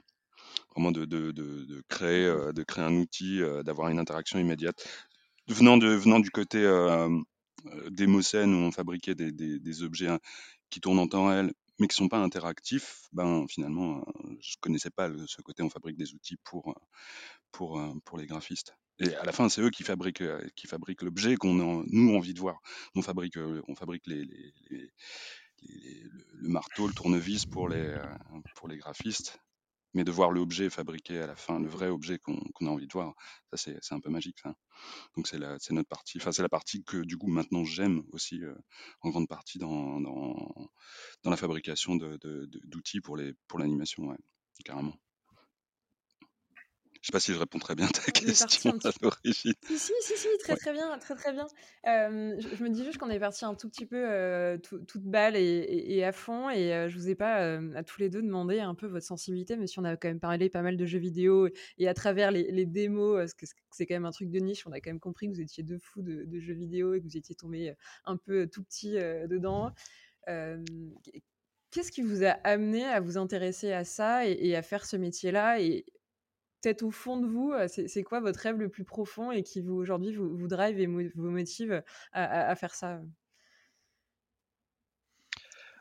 Vraiment 0.75 0.91
de, 0.91 1.05
de, 1.05 1.31
de, 1.31 1.65
de 1.65 1.83
créer, 1.89 2.25
de 2.53 2.63
créer 2.63 2.83
un 2.85 2.95
outil, 2.95 3.41
d'avoir 3.65 3.89
une 3.89 3.99
interaction 3.99 4.39
immédiate. 4.39 4.87
Venant, 5.47 5.77
de, 5.77 5.87
venant 5.87 6.19
du 6.19 6.31
côté 6.31 6.59
démocène 7.89 8.53
où 8.53 8.57
on 8.57 8.71
fabriquait 8.71 9.15
des, 9.15 9.31
des, 9.31 9.59
des 9.59 9.83
objets 9.83 10.09
hein, 10.09 10.19
qui 10.69 10.81
tournent 10.81 10.99
en 10.99 11.07
temps 11.07 11.27
réel, 11.27 11.53
mais 11.79 11.87
qui 11.87 11.95
sont 11.95 12.07
pas 12.07 12.19
interactifs, 12.19 13.01
ben 13.13 13.45
finalement, 13.49 13.99
euh, 13.99 14.37
je 14.41 14.55
connaissais 14.61 14.89
pas 14.89 15.09
ce 15.27 15.41
côté 15.41 15.63
on 15.63 15.69
fabrique 15.69 15.97
des 15.97 16.13
outils 16.13 16.37
pour 16.43 16.69
euh, 16.69 16.73
pour 17.51 17.79
euh, 17.79 17.93
pour 18.05 18.17
les 18.17 18.27
graphistes. 18.27 18.75
Et 18.99 19.15
à 19.15 19.23
la 19.25 19.31
fin, 19.31 19.49
c'est 19.49 19.61
eux 19.61 19.71
qui 19.71 19.83
fabriquent 19.83 20.23
qui 20.55 20.67
fabriquent 20.67 21.01
l'objet 21.01 21.35
qu'on 21.35 21.59
a 21.59 21.83
nous 21.87 22.15
envie 22.15 22.33
de 22.33 22.39
voir. 22.39 22.59
On 22.95 23.01
fabrique 23.01 23.37
on 23.67 23.75
fabrique 23.75 24.05
le 24.05 24.89
marteau, 26.41 26.87
le 26.87 26.93
tournevis 26.93 27.45
pour 27.45 27.69
les 27.69 27.97
pour 28.55 28.67
les 28.67 28.77
graphistes, 28.77 29.39
mais 29.93 30.03
de 30.03 30.11
voir 30.11 30.31
l'objet 30.31 30.69
fabriqué 30.69 31.19
à 31.19 31.27
la 31.27 31.35
fin, 31.35 31.59
le 31.59 31.67
vrai 31.67 31.89
objet 31.89 32.19
qu'on 32.19 32.37
a 32.61 32.69
envie 32.69 32.87
de 32.87 32.93
voir, 32.93 33.13
ça 33.53 33.71
c'est 33.81 33.93
un 33.93 33.99
peu 33.99 34.09
magique. 34.09 34.39
Ça. 34.39 34.55
Donc 35.15 35.27
c'est 35.27 35.39
notre 35.71 35.89
partie, 35.89 36.17
enfin 36.17 36.31
c'est 36.31 36.41
la 36.41 36.49
partie 36.49 36.83
que 36.83 36.97
du 36.97 37.17
coup 37.17 37.27
maintenant 37.27 37.63
j'aime 37.65 38.03
aussi 38.11 38.43
euh, 38.43 38.55
en 39.01 39.09
grande 39.09 39.27
partie 39.27 39.59
dans, 39.59 39.99
dans, 40.01 40.69
dans 41.23 41.31
la 41.31 41.37
fabrication 41.37 41.95
d'outils 41.95 42.17
de, 42.19 42.45
de, 42.47 43.01
pour 43.01 43.17
les 43.17 43.33
pour 43.47 43.59
l'animation, 43.59 44.05
ouais, 44.07 44.17
carrément. 44.65 44.95
Je 47.03 47.07
sais 47.07 47.11
pas 47.11 47.19
si 47.19 47.33
je 47.33 47.37
réponds 47.37 47.59
très 47.59 47.75
bien 47.75 47.85
à 47.85 47.89
ta 47.89 48.11
question 48.13 48.71
à 48.71 48.91
l'origine. 49.01 49.53
Si, 49.67 49.77
si, 49.77 49.91
si, 49.99 50.17
si, 50.17 50.27
très 50.39 50.55
très 50.55 50.71
bien, 50.71 50.97
très 50.99 51.15
très 51.15 51.33
bien. 51.33 51.45
je, 51.83 52.63
me 52.63 52.69
dis 52.69 52.85
juste 52.85 52.97
qu'on 52.97 53.09
est 53.09 53.19
parti 53.19 53.43
un 53.43 53.55
tout 53.55 53.67
petit 53.67 53.85
peu 53.85 54.57
toute 54.87 55.03
balle 55.03 55.35
et, 55.35 56.03
à 56.05 56.13
fond, 56.13 56.49
et 56.49 56.87
je 56.87 56.97
vous 56.97 57.09
ai 57.09 57.15
pas 57.15 57.57
à 57.75 57.83
tous 57.83 57.99
les 57.99 58.09
deux 58.09 58.21
demandé 58.21 58.61
un 58.61 58.73
peu 58.73 58.87
votre 58.87 59.05
sensibilité, 59.05 59.57
mais 59.57 59.67
si 59.67 59.79
on 59.79 59.83
a 59.83 59.97
quand 59.97 60.07
même 60.07 60.21
parlé 60.21 60.49
pas 60.49 60.61
mal 60.61 60.77
de 60.77 60.85
jeux 60.85 60.97
vidéo 60.97 61.49
et 61.77 61.89
à 61.89 61.93
travers 61.93 62.31
les, 62.31 62.65
démos, 62.65 63.17
parce 63.17 63.33
que 63.33 63.45
c'est 63.71 63.85
quand 63.85 63.95
même 63.95 64.05
un 64.05 64.11
truc 64.11 64.29
de 64.29 64.39
niche, 64.39 64.65
on 64.65 64.71
a 64.71 64.79
quand 64.79 64.89
même 64.89 65.01
compris 65.01 65.27
que 65.27 65.33
vous 65.33 65.41
étiez 65.41 65.61
deux 65.61 65.79
fous 65.79 66.03
de, 66.03 66.39
jeux 66.39 66.53
vidéo 66.53 66.93
et 66.93 67.01
que 67.01 67.03
vous 67.03 67.17
étiez 67.17 67.35
tombé 67.35 67.75
un 68.05 68.15
peu 68.15 68.47
tout 68.47 68.63
petit 68.63 68.93
dedans. 68.93 69.73
Qu'est-ce 70.25 71.91
qui 71.91 72.01
vous 72.01 72.23
a 72.23 72.29
amené 72.45 72.85
à 72.85 73.01
vous 73.01 73.17
intéresser 73.17 73.73
à 73.73 73.83
ça 73.83 74.25
et, 74.25 74.37
et 74.39 74.55
à 74.55 74.61
faire 74.61 74.85
ce 74.85 74.95
métier-là 74.95 75.59
et 75.59 75.83
peut-être 76.63 76.83
au 76.83 76.91
fond 76.91 77.17
de 77.17 77.27
vous, 77.27 77.53
c'est 77.67 78.03
quoi 78.03 78.21
votre 78.21 78.39
rêve 78.39 78.57
le 78.57 78.69
plus 78.69 78.85
profond 78.85 79.31
et 79.31 79.43
qui 79.43 79.61
vous 79.61 79.73
aujourd'hui 79.73 80.15
vous, 80.15 80.35
vous, 80.35 80.47
drive 80.47 80.79
et 80.79 80.87
vous 80.87 81.29
motive 81.29 81.83
à, 82.13 82.55
faire 82.55 82.73
ça? 82.73 83.01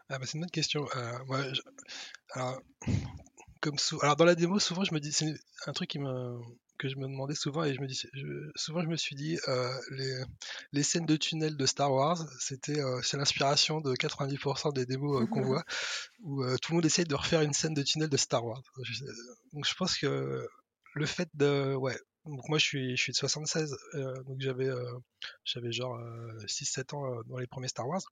Ah 0.08 0.18
bah, 0.18 0.26
C'est 0.26 0.34
une 0.34 0.40
bonne 0.40 0.50
question. 0.50 0.86
moi, 1.26 1.44
alors, 2.32 2.60
comme 3.60 3.76
alors, 4.02 4.16
dans 4.16 4.24
la 4.24 4.34
démo, 4.34 4.58
souvent, 4.58 4.82
je 4.84 4.92
me 4.92 4.98
dis, 4.98 5.12
c'est 5.12 5.32
un 5.66 5.72
truc 5.72 5.88
qui 5.88 6.00
me 6.00 6.38
que 6.78 6.88
je 6.88 6.96
me 6.96 7.06
demandais 7.06 7.36
souvent 7.36 7.62
et 7.62 7.74
je 7.74 7.80
me 7.80 7.86
dis 7.86 8.02
souvent 8.56 8.82
je 8.82 8.88
me 8.88 8.96
suis 8.96 9.14
dit 9.14 9.38
les, 9.92 10.24
les, 10.72 10.82
scènes 10.82 11.06
de 11.06 11.14
tunnel 11.14 11.56
de 11.56 11.66
Star 11.66 11.92
Wars 11.92 12.26
c'était 12.40 12.80
c'est 13.04 13.16
l'inspiration 13.16 13.80
de 13.80 13.94
90% 13.94 14.72
des 14.72 14.84
démos 14.84 15.28
qu'on 15.30 15.42
voit 15.42 15.64
où 16.24 16.44
tout 16.56 16.72
le 16.72 16.76
monde 16.76 16.86
essaye 16.86 17.04
de 17.04 17.14
refaire 17.14 17.42
une 17.42 17.52
scène 17.52 17.74
de 17.74 17.82
tunnel 17.82 18.08
de 18.08 18.16
Star 18.16 18.44
Wars 18.44 18.62
donc 19.52 19.64
je 19.64 19.74
pense 19.74 19.96
que 19.96 20.48
le 20.94 21.06
fait 21.06 21.28
de 21.34 21.74
ouais 21.74 21.96
donc 22.24 22.48
moi 22.48 22.58
je 22.58 22.64
suis 22.64 22.96
je 22.96 23.02
suis 23.02 23.12
de 23.12 23.16
76 23.16 23.76
euh, 23.94 24.22
donc 24.24 24.40
j'avais 24.40 24.68
euh, 24.68 24.98
j'avais 25.44 25.72
genre 25.72 25.98
6 26.46 26.64
euh, 26.64 26.66
7 26.66 26.94
ans 26.94 27.22
dans 27.26 27.38
les 27.38 27.48
premiers 27.48 27.68
Star 27.68 27.88
Wars. 27.88 28.02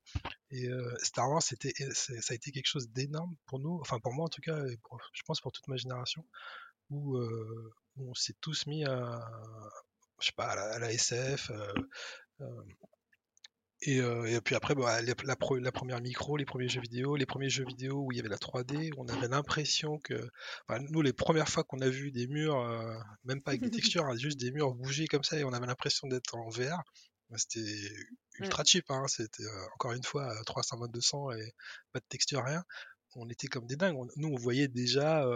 Et 0.50 0.68
Star 1.02 1.30
Wars 1.30 1.42
c'était 1.42 1.72
ça 1.92 2.14
a 2.30 2.34
été 2.34 2.50
quelque 2.50 2.66
chose 2.66 2.90
d'énorme 2.90 3.34
pour 3.46 3.60
nous 3.60 3.78
enfin 3.80 4.00
pour 4.00 4.12
moi 4.12 4.26
en 4.26 4.28
tout 4.28 4.40
cas 4.40 4.64
et 4.66 4.78
je 5.12 5.22
pense 5.24 5.40
pour 5.40 5.52
toute 5.52 5.68
ma 5.68 5.76
génération 5.76 6.24
où, 6.90 7.18
on 7.96 8.14
s'est 8.14 8.36
tous 8.40 8.66
mis 8.66 8.84
à 8.84 9.20
je 10.20 10.26
sais 10.26 10.32
pas 10.36 10.46
à 10.46 10.78
la 10.78 10.92
SF 10.92 11.50
euh, 13.88 14.26
et, 14.26 14.40
puis 14.40 14.54
après, 14.54 14.74
bah, 14.74 15.00
la, 15.00 15.14
la, 15.24 15.72
première 15.72 16.00
micro, 16.00 16.36
les 16.36 16.44
premiers 16.44 16.68
jeux 16.68 16.82
vidéo, 16.82 17.16
les 17.16 17.24
premiers 17.24 17.48
jeux 17.48 17.64
vidéo 17.64 18.04
où 18.04 18.12
il 18.12 18.16
y 18.16 18.20
avait 18.20 18.28
la 18.28 18.36
3D, 18.36 18.92
on 18.98 19.08
avait 19.08 19.28
l'impression 19.28 19.98
que, 19.98 20.28
nous, 20.90 21.00
les 21.00 21.14
premières 21.14 21.48
fois 21.48 21.64
qu'on 21.64 21.80
a 21.80 21.88
vu 21.88 22.10
des 22.10 22.26
murs, 22.26 22.60
euh, 22.60 22.94
même 23.24 23.42
pas 23.42 23.52
avec 23.52 23.62
des 23.62 23.70
textures, 23.94 24.04
hein, 24.04 24.16
juste 24.16 24.38
des 24.38 24.50
murs 24.50 24.74
bouger 24.74 25.06
comme 25.06 25.24
ça, 25.24 25.38
et 25.38 25.44
on 25.44 25.52
avait 25.52 25.66
l'impression 25.66 26.08
d'être 26.08 26.34
en 26.36 26.50
VR. 26.50 26.82
Bah, 27.30 27.36
c'était 27.38 27.90
ultra 28.38 28.64
cheap, 28.64 28.84
hein, 28.90 29.04
c'était 29.08 29.44
euh, 29.44 29.64
encore 29.74 29.92
une 29.92 30.02
fois 30.02 30.34
320 30.44 30.88
200 30.88 31.32
et 31.32 31.54
pas 31.92 32.00
de 32.00 32.06
texture, 32.08 32.44
rien. 32.44 32.64
On 33.16 33.28
était 33.28 33.48
comme 33.48 33.66
des 33.66 33.76
dingues. 33.76 33.96
nous, 34.16 34.28
on 34.28 34.36
voyait 34.36 34.68
déjà, 34.68 35.26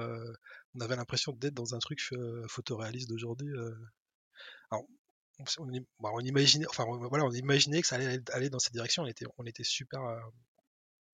on 0.75 0.81
avait 0.81 0.95
l'impression 0.95 1.33
d'être 1.33 1.55
dans 1.55 1.75
un 1.75 1.81
truc 1.81 2.01
photoréaliste 2.49 3.09
d'aujourd'hui. 3.09 3.53
Alors, 4.71 4.87
bah, 5.39 6.11
on, 6.13 6.21
imaginait, 6.21 6.67
enfin 6.69 6.85
voilà, 6.85 7.25
on 7.25 7.33
imaginait 7.33 7.81
que 7.81 7.87
ça 7.87 7.97
allait 7.97 8.21
aller 8.33 8.51
dans 8.51 8.59
cette 8.59 8.73
direction. 8.73 9.05
On 9.39 9.47
était, 9.47 9.65
super, 9.65 10.03
euh, 10.03 10.21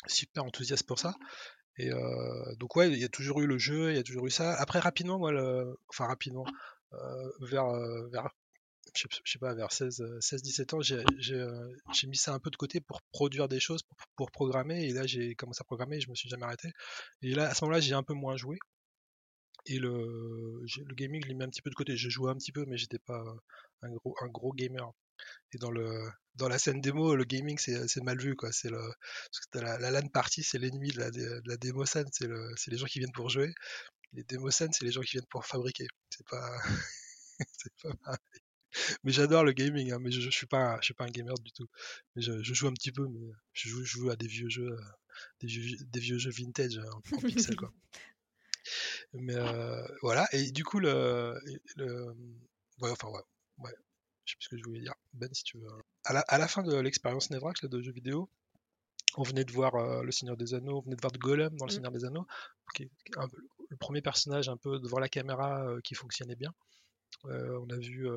super 0.06 0.44
enthousiaste 0.44 0.86
pour 0.86 0.98
ça. 0.98 1.14
Et 1.78 1.90
euh, 1.90 2.54
donc 2.56 2.76
ouais, 2.76 2.90
il 2.90 2.98
y 2.98 3.04
a 3.04 3.08
toujours 3.08 3.40
eu 3.40 3.46
le 3.46 3.58
jeu, 3.58 3.90
il 3.92 3.96
y 3.96 3.98
a 3.98 4.02
toujours 4.02 4.26
eu 4.26 4.30
ça. 4.30 4.54
Après 4.54 4.78
rapidement, 4.78 5.20
enfin 5.88 6.06
rapidement, 6.06 6.44
euh, 6.92 7.30
vers, 7.40 7.66
vers 8.10 8.28
je 8.94 9.06
sais 9.24 9.38
pas, 9.38 9.54
vers 9.54 9.68
16-17 9.68 10.74
ans, 10.74 10.80
j'ai 10.80 12.06
mis 12.08 12.16
ça 12.16 12.34
un 12.34 12.40
peu 12.40 12.50
de 12.50 12.56
côté 12.56 12.80
pour 12.80 13.00
produire 13.12 13.48
des 13.48 13.60
choses, 13.60 13.82
pour, 13.82 13.96
pour 14.16 14.30
programmer. 14.30 14.84
Et 14.88 14.92
là, 14.92 15.06
j'ai 15.06 15.34
commencé 15.34 15.60
à 15.60 15.64
programmer 15.64 15.96
et 15.98 16.00
je 16.00 16.10
me 16.10 16.14
suis 16.14 16.28
jamais 16.28 16.44
arrêté. 16.44 16.72
Et 17.22 17.34
là, 17.34 17.48
à 17.48 17.54
ce 17.54 17.64
moment-là, 17.64 17.80
j'ai 17.80 17.94
un 17.94 18.02
peu 18.02 18.14
moins 18.14 18.36
joué. 18.36 18.58
Et 19.70 19.78
le, 19.78 20.64
le 20.64 20.94
gaming, 20.96 21.22
je 21.22 21.28
l'ai 21.28 21.34
mis 21.34 21.44
un 21.44 21.48
petit 21.48 21.62
peu 21.62 21.70
de 21.70 21.76
côté. 21.76 21.96
Je 21.96 22.08
jouais 22.10 22.30
un 22.30 22.34
petit 22.34 22.50
peu, 22.50 22.64
mais 22.66 22.76
j'étais 22.76 22.98
pas 22.98 23.22
un 23.82 23.90
gros, 23.90 24.16
un 24.20 24.26
gros 24.26 24.52
gamer. 24.52 24.90
Et 25.52 25.58
dans 25.58 25.70
le 25.70 26.10
dans 26.34 26.48
la 26.48 26.58
scène 26.58 26.80
démo, 26.80 27.14
le 27.14 27.24
gaming 27.24 27.56
c'est 27.58 28.02
mal 28.02 28.18
vu 28.18 28.34
quoi. 28.34 28.50
Le 28.64 28.92
la, 29.54 29.78
la, 29.78 29.90
LAN 29.92 30.08
party, 30.08 30.42
c'est 30.42 30.58
l'ennemi 30.58 30.90
de 30.90 30.98
la, 30.98 31.10
de 31.12 31.56
démo 31.56 31.84
scène. 31.86 32.08
C'est 32.10 32.26
le, 32.26 32.52
les 32.66 32.78
gens 32.78 32.86
qui 32.86 32.98
viennent 32.98 33.12
pour 33.12 33.28
jouer. 33.28 33.54
Les 34.12 34.24
démo 34.24 34.50
scènes, 34.50 34.72
c'est 34.72 34.84
les 34.84 34.90
gens 34.90 35.02
qui 35.02 35.12
viennent 35.12 35.30
pour 35.30 35.46
fabriquer. 35.46 35.86
C'est 36.10 36.26
pas 36.26 36.58
pas 37.82 37.94
pareil. 38.04 38.18
Mais 39.04 39.12
j'adore 39.12 39.44
le 39.44 39.52
gaming, 39.52 39.92
hein, 39.92 39.98
mais 40.00 40.10
je, 40.10 40.20
je, 40.20 40.30
suis 40.30 40.46
pas 40.46 40.78
je 40.80 40.86
suis 40.86 40.94
pas 40.94 41.04
un 41.04 41.10
gamer 41.10 41.34
du 41.34 41.52
tout. 41.52 41.68
Mais 42.16 42.22
je, 42.22 42.42
joue 42.42 42.66
un 42.66 42.72
petit 42.72 42.92
peu, 42.92 43.06
mais 43.08 43.30
je 43.52 43.68
joue, 43.68 43.84
je 43.84 43.98
joue 43.98 44.10
à 44.10 44.16
des 44.16 44.26
vieux 44.26 44.48
jeux, 44.48 44.76
vieux, 45.42 45.76
des 45.86 46.00
vieux 46.00 46.18
jeux 46.18 46.30
vintage 46.30 46.78
en, 46.78 47.16
en 47.16 47.20
pixel. 47.20 47.56
Mais 49.14 49.34
euh, 49.34 49.86
voilà, 50.02 50.26
et 50.32 50.50
du 50.50 50.64
coup, 50.64 50.78
le. 50.78 51.38
le 51.76 52.14
ouais, 52.80 52.90
enfin, 52.90 53.08
ouais, 53.08 53.22
ouais. 53.58 53.74
Je 54.24 54.32
sais 54.32 54.36
plus 54.36 54.44
ce 54.44 54.48
que 54.50 54.58
je 54.58 54.64
voulais 54.64 54.80
dire. 54.80 54.94
Ben, 55.14 55.28
si 55.32 55.44
tu 55.44 55.58
veux. 55.58 55.68
À 56.04 56.12
la, 56.12 56.20
à 56.20 56.38
la 56.38 56.48
fin 56.48 56.62
de 56.62 56.74
l'expérience 56.76 57.30
Nevrax 57.30 57.64
de 57.64 57.82
jeu 57.82 57.92
vidéo, 57.92 58.30
on 59.16 59.22
venait 59.22 59.44
de 59.44 59.52
voir 59.52 59.74
euh, 59.74 60.02
Le 60.02 60.12
Seigneur 60.12 60.36
des 60.36 60.54
Anneaux, 60.54 60.78
on 60.78 60.80
venait 60.80 60.96
de 60.96 61.00
voir 61.00 61.12
de 61.12 61.18
Golem 61.18 61.56
dans 61.56 61.66
Le 61.66 61.72
mmh. 61.72 61.74
Seigneur 61.74 61.92
des 61.92 62.04
Anneaux, 62.04 62.26
qui 62.74 62.84
est 62.84 62.90
un, 63.16 63.28
le 63.68 63.76
premier 63.76 64.02
personnage 64.02 64.48
un 64.48 64.56
peu 64.56 64.78
devant 64.78 64.98
la 64.98 65.08
caméra 65.08 65.66
euh, 65.66 65.80
qui 65.82 65.94
fonctionnait 65.94 66.36
bien. 66.36 66.54
On 67.24 67.68
a 67.68 67.76
vu, 67.76 68.08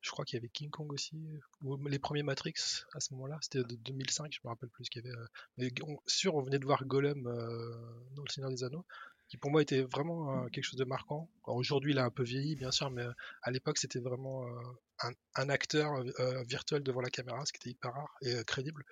je 0.00 0.10
crois 0.10 0.24
qu'il 0.24 0.36
y 0.36 0.38
avait 0.38 0.48
King 0.48 0.70
Kong 0.70 0.90
aussi, 0.92 1.16
ou 1.62 1.76
les 1.86 2.00
premiers 2.00 2.24
Matrix 2.24 2.54
à 2.94 2.98
ce 2.98 3.12
moment-là, 3.14 3.38
c'était 3.40 3.62
de 3.62 3.76
2005, 3.76 4.32
je 4.32 4.40
me 4.42 4.48
rappelle 4.48 4.70
plus 4.70 4.86
ce 4.86 4.90
qu'il 4.90 5.04
y 5.04 5.08
avait. 5.08 5.16
mais 5.58 5.70
on, 5.82 5.96
sûr, 6.06 6.34
on 6.34 6.40
venait 6.40 6.58
de 6.58 6.64
voir 6.64 6.84
Golem 6.86 7.22
dans 7.22 8.22
Le 8.22 8.30
Seigneur 8.30 8.50
des 8.50 8.64
Anneaux 8.64 8.84
qui 9.32 9.38
pour 9.38 9.50
moi 9.50 9.62
était 9.62 9.80
vraiment 9.80 10.44
euh, 10.44 10.48
quelque 10.50 10.64
chose 10.64 10.78
de 10.78 10.84
marquant. 10.84 11.26
Aujourd'hui, 11.44 11.92
il 11.92 11.98
a 11.98 12.04
un 12.04 12.10
peu 12.10 12.22
vieilli, 12.22 12.54
bien 12.54 12.70
sûr, 12.70 12.90
mais 12.90 13.00
euh, 13.00 13.12
à 13.40 13.50
l'époque, 13.50 13.78
c'était 13.78 13.98
vraiment 13.98 14.46
euh, 14.46 15.10
un, 15.36 15.48
acteur 15.48 16.04
virtuel 16.46 16.82
devant 16.82 17.00
la 17.00 17.08
caméra, 17.08 17.42
ce 17.46 17.52
qui 17.54 17.56
était 17.56 17.70
hyper 17.70 17.94
rare 17.94 18.14
et 18.20 18.44
crédible. 18.44 18.84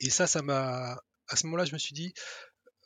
Et 0.00 0.10
ça, 0.10 0.26
ça 0.26 0.42
m'a. 0.42 1.00
À 1.28 1.36
ce 1.36 1.46
moment-là, 1.46 1.64
je 1.64 1.72
me 1.72 1.78
suis 1.78 1.94
dit. 1.94 2.12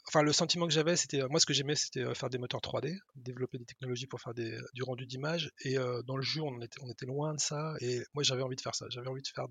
Enfin, 0.07 0.23
le 0.23 0.33
sentiment 0.33 0.69
que 0.69 0.73
j'avais, 0.73 0.95
c'était. 0.95 1.21
Moi, 1.29 1.41
ce 1.41 1.47
que 1.47 1.53
j'aimais, 1.53 1.75
c'était 1.75 2.15
faire 2.15 2.31
des 2.31 2.39
moteurs 2.39 2.61
3D, 2.61 2.97
développer 3.17 3.59
des 3.59 3.65
technologies 3.65 4.07
pour 4.07 4.21
faire 4.21 4.33
des, 4.33 4.57
du 4.73 4.85
rendu 4.85 5.07
d'image. 5.07 5.51
Et 5.65 5.75
dans 6.07 6.17
le 6.17 6.23
jeu, 6.23 6.43
on 6.43 6.61
était, 6.61 6.79
on 6.81 6.89
était 6.89 7.07
loin 7.07 7.35
de 7.35 7.41
ça. 7.41 7.75
Et 7.81 8.05
moi, 8.15 8.23
j'avais 8.23 8.43
envie 8.43 8.55
de 8.57 8.61
faire 8.61 8.77
ça. 8.77 8.87
J'avais 8.89 9.09
envie 9.09 9.23
de 9.23 9.29
faire 9.35 9.49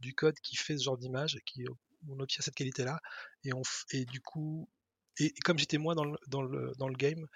du 0.00 0.14
code 0.14 0.38
qui 0.42 0.56
fait 0.56 0.76
ce 0.76 0.84
genre 0.84 0.98
d'image, 0.98 1.38
qui 1.46 1.64
on 2.10 2.20
obtient 2.20 2.42
cette 2.42 2.56
qualité-là. 2.56 3.00
Et, 3.44 3.54
on, 3.54 3.62
et 3.92 4.04
du 4.04 4.20
coup, 4.20 4.68
et, 5.18 5.32
comme 5.44 5.58
j'étais 5.58 5.78
moins 5.78 5.94
dans 5.94 6.04
le, 6.04 6.18
dans 6.28 6.42
le, 6.42 6.72
dans 6.78 6.88
le 6.88 6.96
game, 6.96 7.26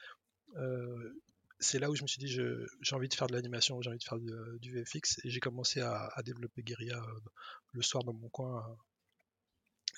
euh, 0.57 1.21
c'est 1.61 1.79
là 1.79 1.91
où 1.91 1.95
je 1.95 2.03
me 2.03 2.07
suis 2.07 2.19
dit 2.19 2.29
j'ai 2.29 2.95
envie 2.95 3.09
de 3.09 3.15
faire 3.15 3.27
de 3.27 3.33
l'animation, 3.33 3.81
j'ai 3.81 3.89
envie 3.91 3.99
de 3.99 4.05
faire 4.05 4.19
du, 4.19 4.73
VFX 4.73 5.21
et 5.25 5.31
j'ai 5.31 5.41
commencé 5.41 5.81
à, 5.81 6.11
développer 6.25 6.63
Guerilla 6.63 6.99
euh, 6.99 7.21
le 7.73 7.83
soir 7.83 8.05
dans 8.05 8.13
mon 8.13 8.29
coin. 8.29 8.65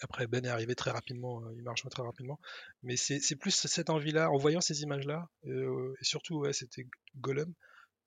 Après 0.02 0.26
Ben 0.26 0.44
est 0.44 0.48
arrivé 0.48 0.74
très 0.74 0.90
rapidement, 0.90 1.42
euh, 1.42 1.54
il 1.56 1.62
marche 1.62 1.82
très 1.88 2.02
rapidement, 2.02 2.38
mais 2.82 2.96
c'est 2.96 3.36
plus 3.36 3.52
cette 3.52 3.88
envie-là, 3.88 4.30
en 4.30 4.36
voyant 4.36 4.60
ces 4.60 4.82
images-là, 4.82 5.28
et 5.44 6.04
surtout 6.04 6.40
ouais, 6.40 6.52
c'était 6.52 6.86
Golem, 7.16 7.52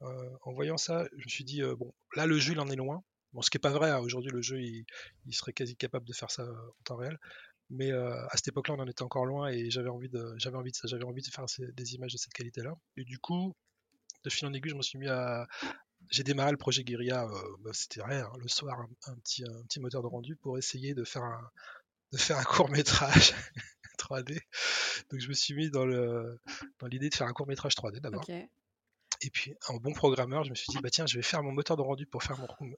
en 0.01 0.53
voyant 0.53 0.77
ça, 0.77 1.07
je 1.17 1.25
me 1.25 1.29
suis 1.29 1.43
dit 1.43 1.61
bon 1.77 1.91
là 2.15 2.27
le 2.27 2.37
jeu 2.37 2.53
il 2.53 2.59
en 2.59 2.69
est 2.69 2.75
loin, 2.75 3.03
Bon, 3.33 3.43
ce 3.43 3.51
qui 3.51 3.57
n'est 3.57 3.61
pas 3.61 3.69
vrai, 3.69 3.91
hein, 3.91 3.99
aujourd'hui 3.99 4.31
le 4.31 4.41
jeu 4.41 4.59
il, 4.59 4.85
serait 5.31 5.53
quasi 5.53 5.75
capable 5.75 6.07
de 6.07 6.13
faire 6.13 6.31
ça 6.31 6.43
en 6.43 6.83
temps 6.83 6.95
réel, 6.95 7.19
mais 7.69 7.91
euh, 7.91 8.25
à 8.27 8.35
cette 8.35 8.49
époque-là, 8.49 8.75
on 8.77 8.81
en 8.81 8.87
était 8.87 9.03
encore 9.03 9.25
loin 9.25 9.49
et 9.49 9.69
j'avais 9.69 9.89
envie 9.89 10.09
de, 10.09 10.33
j'avais 10.37 10.57
envie 10.57 10.71
de 10.71 11.27
faire 11.27 11.45
des 11.59 11.95
images 11.95 12.13
de 12.13 12.17
cette 12.17 12.33
qualité-là. 12.33 12.75
Et 12.97 13.03
du 13.03 13.19
coup, 13.19 13.55
de 14.23 14.29
fil 14.29 14.47
en 14.47 14.53
aiguille, 14.53 14.71
je 14.71 14.75
me 14.75 14.81
suis 14.81 14.97
mis 14.97 15.07
à, 15.07 15.47
j'ai 16.09 16.23
démarré 16.23 16.51
le 16.51 16.57
projet 16.57 16.83
Guerilla, 16.83 17.25
euh, 17.25 17.57
bah, 17.59 17.71
c'était 17.73 18.01
rien, 18.01 18.25
hein, 18.25 18.37
le 18.39 18.47
soir, 18.47 18.79
un, 19.07 19.15
petit, 19.15 19.43
un 19.43 19.63
petit 19.63 19.79
moteur 19.79 20.01
de 20.01 20.07
rendu 20.07 20.35
pour 20.35 20.57
essayer 20.57 20.93
de 20.93 21.03
faire 21.03 21.23
un, 21.23 21.49
de 22.11 22.17
faire 22.17 22.37
un 22.37 22.43
court 22.43 22.69
métrage 22.69 23.33
3D. 23.99 24.39
Donc 25.11 25.19
je 25.19 25.27
me 25.27 25.33
suis 25.33 25.53
mis 25.53 25.69
dans 25.69 25.85
le, 25.85 26.39
dans 26.79 26.87
l'idée 26.87 27.09
de 27.09 27.15
faire 27.15 27.27
un 27.27 27.33
court 27.33 27.47
métrage 27.47 27.73
3D 27.73 27.99
d'abord. 27.99 28.21
Et 29.21 29.29
puis, 29.29 29.53
en 29.67 29.75
bon 29.75 29.93
programmeur, 29.93 30.45
je 30.45 30.49
me 30.49 30.55
suis 30.55 30.67
dit, 30.69 30.77
bah 30.81 30.89
tiens, 30.89 31.05
je 31.05 31.17
vais 31.17 31.21
faire 31.21 31.43
mon 31.43 31.51
moteur 31.51 31.75
de 31.75 31.81
rendu 31.81 32.05
pour 32.05 32.23
faire 32.23 32.37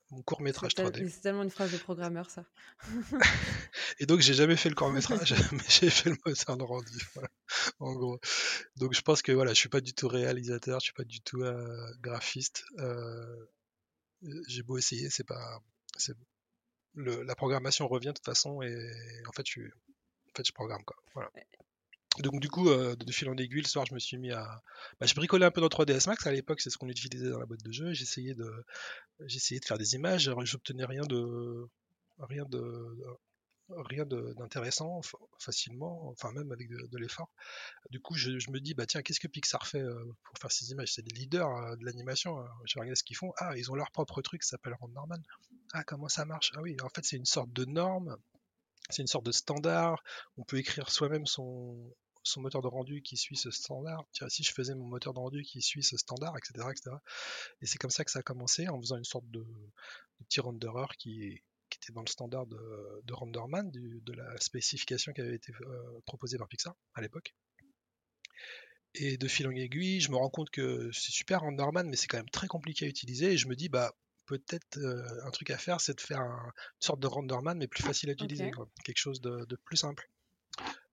mon, 0.10 0.22
court 0.24 0.42
métrage 0.42 0.74
3D. 0.74 1.08
C'est 1.08 1.22
tellement 1.22 1.44
une 1.44 1.52
phrase 1.52 1.72
de 1.72 1.78
programmeur, 1.78 2.30
ça. 2.32 2.46
et 4.00 4.08
donc, 4.08 4.22
j'ai 4.22 4.34
jamais 4.34 4.56
fait 4.56 4.70
le 4.70 4.76
court 4.76 4.92
métrage, 4.92 5.34
mais 5.52 5.64
j'ai 5.68 5.92
fait 5.92 6.10
le 6.10 6.18
moteur 6.26 6.58
de 6.58 6.64
rendu. 6.64 6.98
en 7.80 7.94
gros. 7.94 8.20
Donc, 8.76 8.94
je 8.96 9.02
pense 9.02 9.22
que 9.22 9.32
voilà, 9.32 9.54
je 9.54 9.60
suis 9.60 9.70
pas 9.70 9.82
du 9.82 9.94
tout 9.94 10.08
réalisateur, 10.08 10.80
je 10.80 10.86
suis 10.86 10.94
pas 10.94 11.04
du 11.04 11.22
tout 11.22 11.44
euh, 11.44 11.94
graphiste. 12.02 12.64
Euh, 12.80 13.46
j'ai 14.48 14.64
beau 14.64 14.80
essayer, 14.80 15.10
c'est 15.12 15.24
pas. 15.24 15.62
Le, 16.94 17.22
la 17.22 17.36
programmation 17.36 17.88
revient 17.88 18.08
de 18.08 18.14
toute 18.14 18.26
façon, 18.26 18.64
et 18.64 18.92
en 19.28 19.32
fait, 19.32 19.46
je, 19.48 19.62
en 19.62 20.32
fait, 20.36 20.46
je 20.46 20.52
programme 20.54 20.84
quoi. 20.84 20.98
Voilà. 21.14 21.32
Donc 22.20 22.42
du 22.42 22.50
coup, 22.50 22.70
euh, 22.70 22.96
de 22.96 23.12
fil 23.12 23.30
en 23.30 23.38
aiguille, 23.38 23.62
le 23.62 23.68
soir, 23.68 23.86
je 23.86 23.94
me 23.94 24.00
suis 24.00 24.18
mis 24.18 24.32
à... 24.32 24.62
Bah, 25.00 25.06
je 25.06 25.16
bricolais 25.16 25.46
un 25.46 25.52
peu 25.52 25.62
dans 25.62 25.68
3ds 25.68 26.08
Max, 26.08 26.28
à 26.28 26.32
l'époque, 26.32 26.60
c'est 26.60 26.70
ce 26.70 26.78
qu'on 26.78 26.90
utilisait 26.90 27.30
dans 27.30 27.40
la 27.40 27.46
boîte 27.46 27.64
de 27.64 27.72
jeu, 27.72 27.94
j'essayais 27.94 28.36
de... 28.36 28.52
j'essayais 29.22 29.60
de 29.60 29.66
faire 29.66 29.78
des 29.78 29.96
images, 29.96 30.30
j'obtenais 30.44 30.86
rien 30.86 31.04
de... 31.04 31.68
rien 32.20 32.44
de... 32.46 32.86
rien 33.70 34.06
d'intéressant 34.06 35.00
facilement, 35.40 36.10
enfin 36.10 36.34
même 36.34 36.52
avec 36.52 36.68
de, 36.70 36.98
l'effort. 36.98 37.32
Du 37.92 38.02
coup, 38.02 38.16
je, 38.16 38.32
me 38.52 38.60
dis, 38.60 38.74
bah 38.74 38.86
tiens, 38.86 39.02
qu'est-ce 39.02 39.22
que 39.22 39.30
Pixar 39.30 39.66
fait 39.66 39.82
euh, 39.82 40.04
pour 40.26 40.38
faire 40.38 40.52
ces 40.52 40.70
images? 40.72 40.92
C'est 40.94 41.04
des 41.04 41.14
leaders 41.14 41.50
euh, 41.50 41.76
de 41.78 41.86
l'animation, 41.86 42.42
hein. 42.42 42.50
je 42.66 42.78
regarde 42.78 42.98
ce 42.98 43.06
qu'ils 43.06 43.16
font. 43.16 43.32
Ah, 43.38 43.56
ils 43.56 43.72
ont 43.72 43.76
leur 43.76 43.90
propre 43.92 44.22
truc, 44.22 44.44
ça 44.44 44.52
s'appelle 44.52 44.76
Norman. 44.94 45.16
Ah, 45.72 45.86
comment 45.86 46.10
ça 46.10 46.26
marche? 46.26 46.52
Ah 46.56 46.62
oui, 46.62 46.76
en 46.84 46.90
fait, 46.90 47.06
c'est 47.06 47.16
une 47.16 47.26
sorte 47.26 47.54
de 47.54 47.64
norme 47.64 48.18
c'est 48.92 49.02
une 49.02 49.08
sorte 49.08 49.26
de 49.26 49.32
standard. 49.32 50.04
On 50.38 50.44
peut 50.44 50.58
écrire 50.58 50.90
soi-même 50.90 51.26
son, 51.26 51.94
moteur 52.38 52.62
de 52.62 52.68
rendu 52.68 53.02
qui 53.02 53.18
suit 53.18 53.38
ce 53.38 53.52
standard. 53.52 54.06
Si 54.30 54.44
je 54.44 54.54
faisais 54.54 54.76
mon 54.76 54.86
moteur 54.86 55.14
de 55.14 55.20
rendu 55.20 55.44
qui 55.44 55.62
suit 55.62 55.84
ce 55.84 55.98
standard, 55.98 56.36
etc. 56.38 56.68
etc. 56.72 56.96
Et 57.62 57.66
c'est 57.66 57.78
comme 57.78 57.92
ça 57.92 58.04
que 58.06 58.12
ça 58.12 58.20
a 58.20 58.24
commencé, 58.24 58.68
en 58.68 58.80
faisant 58.80 58.98
une 58.98 59.04
sorte 59.04 59.30
de, 59.30 59.46
petit 60.30 60.40
renderer 60.42 60.86
qui, 60.98 61.42
était 61.74 61.94
dans 61.94 62.02
le 62.02 62.10
standard 62.10 62.46
de, 62.48 63.02
de 63.04 63.14
Renderman, 63.14 63.72
de 63.72 64.14
la 64.14 64.38
spécification 64.40 65.14
qui 65.14 65.22
avait 65.22 65.36
été 65.36 65.54
euh, 65.62 66.02
proposée 66.06 66.38
par 66.38 66.48
Pixar 66.48 66.76
à 66.94 67.02
l'époque. 67.02 67.34
Et 68.94 69.16
de 69.18 69.28
fil 69.28 69.48
en 69.48 69.52
aiguille, 69.52 70.02
je 70.02 70.12
me 70.12 70.18
rends 70.18 70.30
compte 70.30 70.50
que 70.50 70.92
c'est 70.92 71.12
super 71.12 71.42
Renderman, 71.42 71.90
mais 71.90 71.96
c'est 71.96 72.08
quand 72.08 72.18
même 72.18 72.30
très 72.30 72.48
compliqué 72.48 72.86
à 72.86 72.90
utiliser. 72.90 73.34
Et 73.34 73.38
je 73.38 73.48
me 73.48 73.56
dis, 73.56 73.70
bah, 73.70 73.94
peut-être 74.40 74.78
euh, 74.78 75.26
un 75.26 75.32
truc 75.32 75.50
à 75.50 75.58
faire, 75.58 75.82
c'est 75.82 75.96
de 75.96 76.02
faire 76.02 76.22
une 76.22 76.52
sorte 76.80 77.00
de 77.00 77.08
Renderman, 77.08 77.58
mais 77.58 77.68
plus 77.68 77.84
facile 77.84 78.10
à 78.10 78.14
utiliser, 78.14 78.52
quelque 78.84 78.98
chose 78.98 79.22
de, 79.22 79.46
de 79.46 79.56
plus 79.56 79.78
simple. 79.78 80.10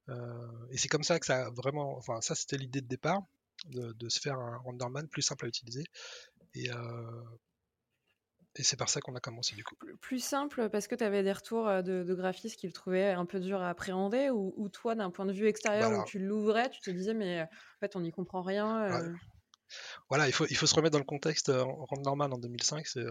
Euh, 0.09 0.67
et 0.71 0.79
c'est 0.79 0.89
comme 0.89 1.03
ça 1.03 1.19
que 1.19 1.27
ça 1.27 1.47
a 1.47 1.51
vraiment, 1.51 1.97
enfin 1.99 2.21
ça 2.21 2.35
c'était 2.35 2.57
l'idée 2.57 2.81
de 2.81 2.87
départ, 2.87 3.21
de, 3.67 4.09
se 4.09 4.21
faire 4.21 4.39
un 4.39 4.57
renderman 4.59 5.07
plus 5.09 5.23
simple 5.23 5.45
à 5.45 5.49
utiliser. 5.49 5.85
Et, 6.55 6.71
euh, 6.71 7.23
et 8.57 8.63
c'est 8.63 8.77
par 8.77 8.89
ça 8.89 9.01
qu'on 9.01 9.15
a 9.15 9.21
commencé 9.21 9.55
du 9.55 9.65
coup. 9.65 9.77
Plus 10.01 10.25
simple 10.25 10.71
parce 10.71 10.89
que 10.89 10.95
tu 10.95 11.05
avais 11.05 11.23
des 11.23 11.33
retours 11.33 11.67
de, 11.83 12.15
graphistes 12.15 12.59
qui 12.59 12.67
le 12.67 12.73
trouvaient 12.73 13.11
un 13.11 13.27
peu 13.27 13.39
dur 13.39 13.61
à 13.61 13.69
appréhender 13.69 14.31
ou, 14.31 14.69
toi 14.71 14.95
d'un 14.95 15.11
point 15.11 15.27
de 15.27 15.33
vue 15.33 15.47
extérieur 15.47 15.91
où 15.93 16.05
tu 16.05 16.19
l'ouvrais, 16.19 16.71
tu 16.71 16.81
te 16.81 16.91
disais 16.91 17.15
mais 17.15 17.43
en 17.43 17.79
fait 17.81 17.95
on 17.95 18.01
n'y 18.01 18.11
comprend 18.11 18.41
rien. 18.41 19.15
Voilà, 20.09 20.27
il 20.29 20.33
faut, 20.33 20.47
il 20.47 20.57
faut 20.57 20.67
se 20.67 20.75
remettre 20.75 20.93
dans 20.93 20.99
le 20.99 21.05
contexte. 21.05 21.51
Renderman 21.55 22.33
en 22.33 22.39
2005, 22.39 22.87
c'est 22.87 23.05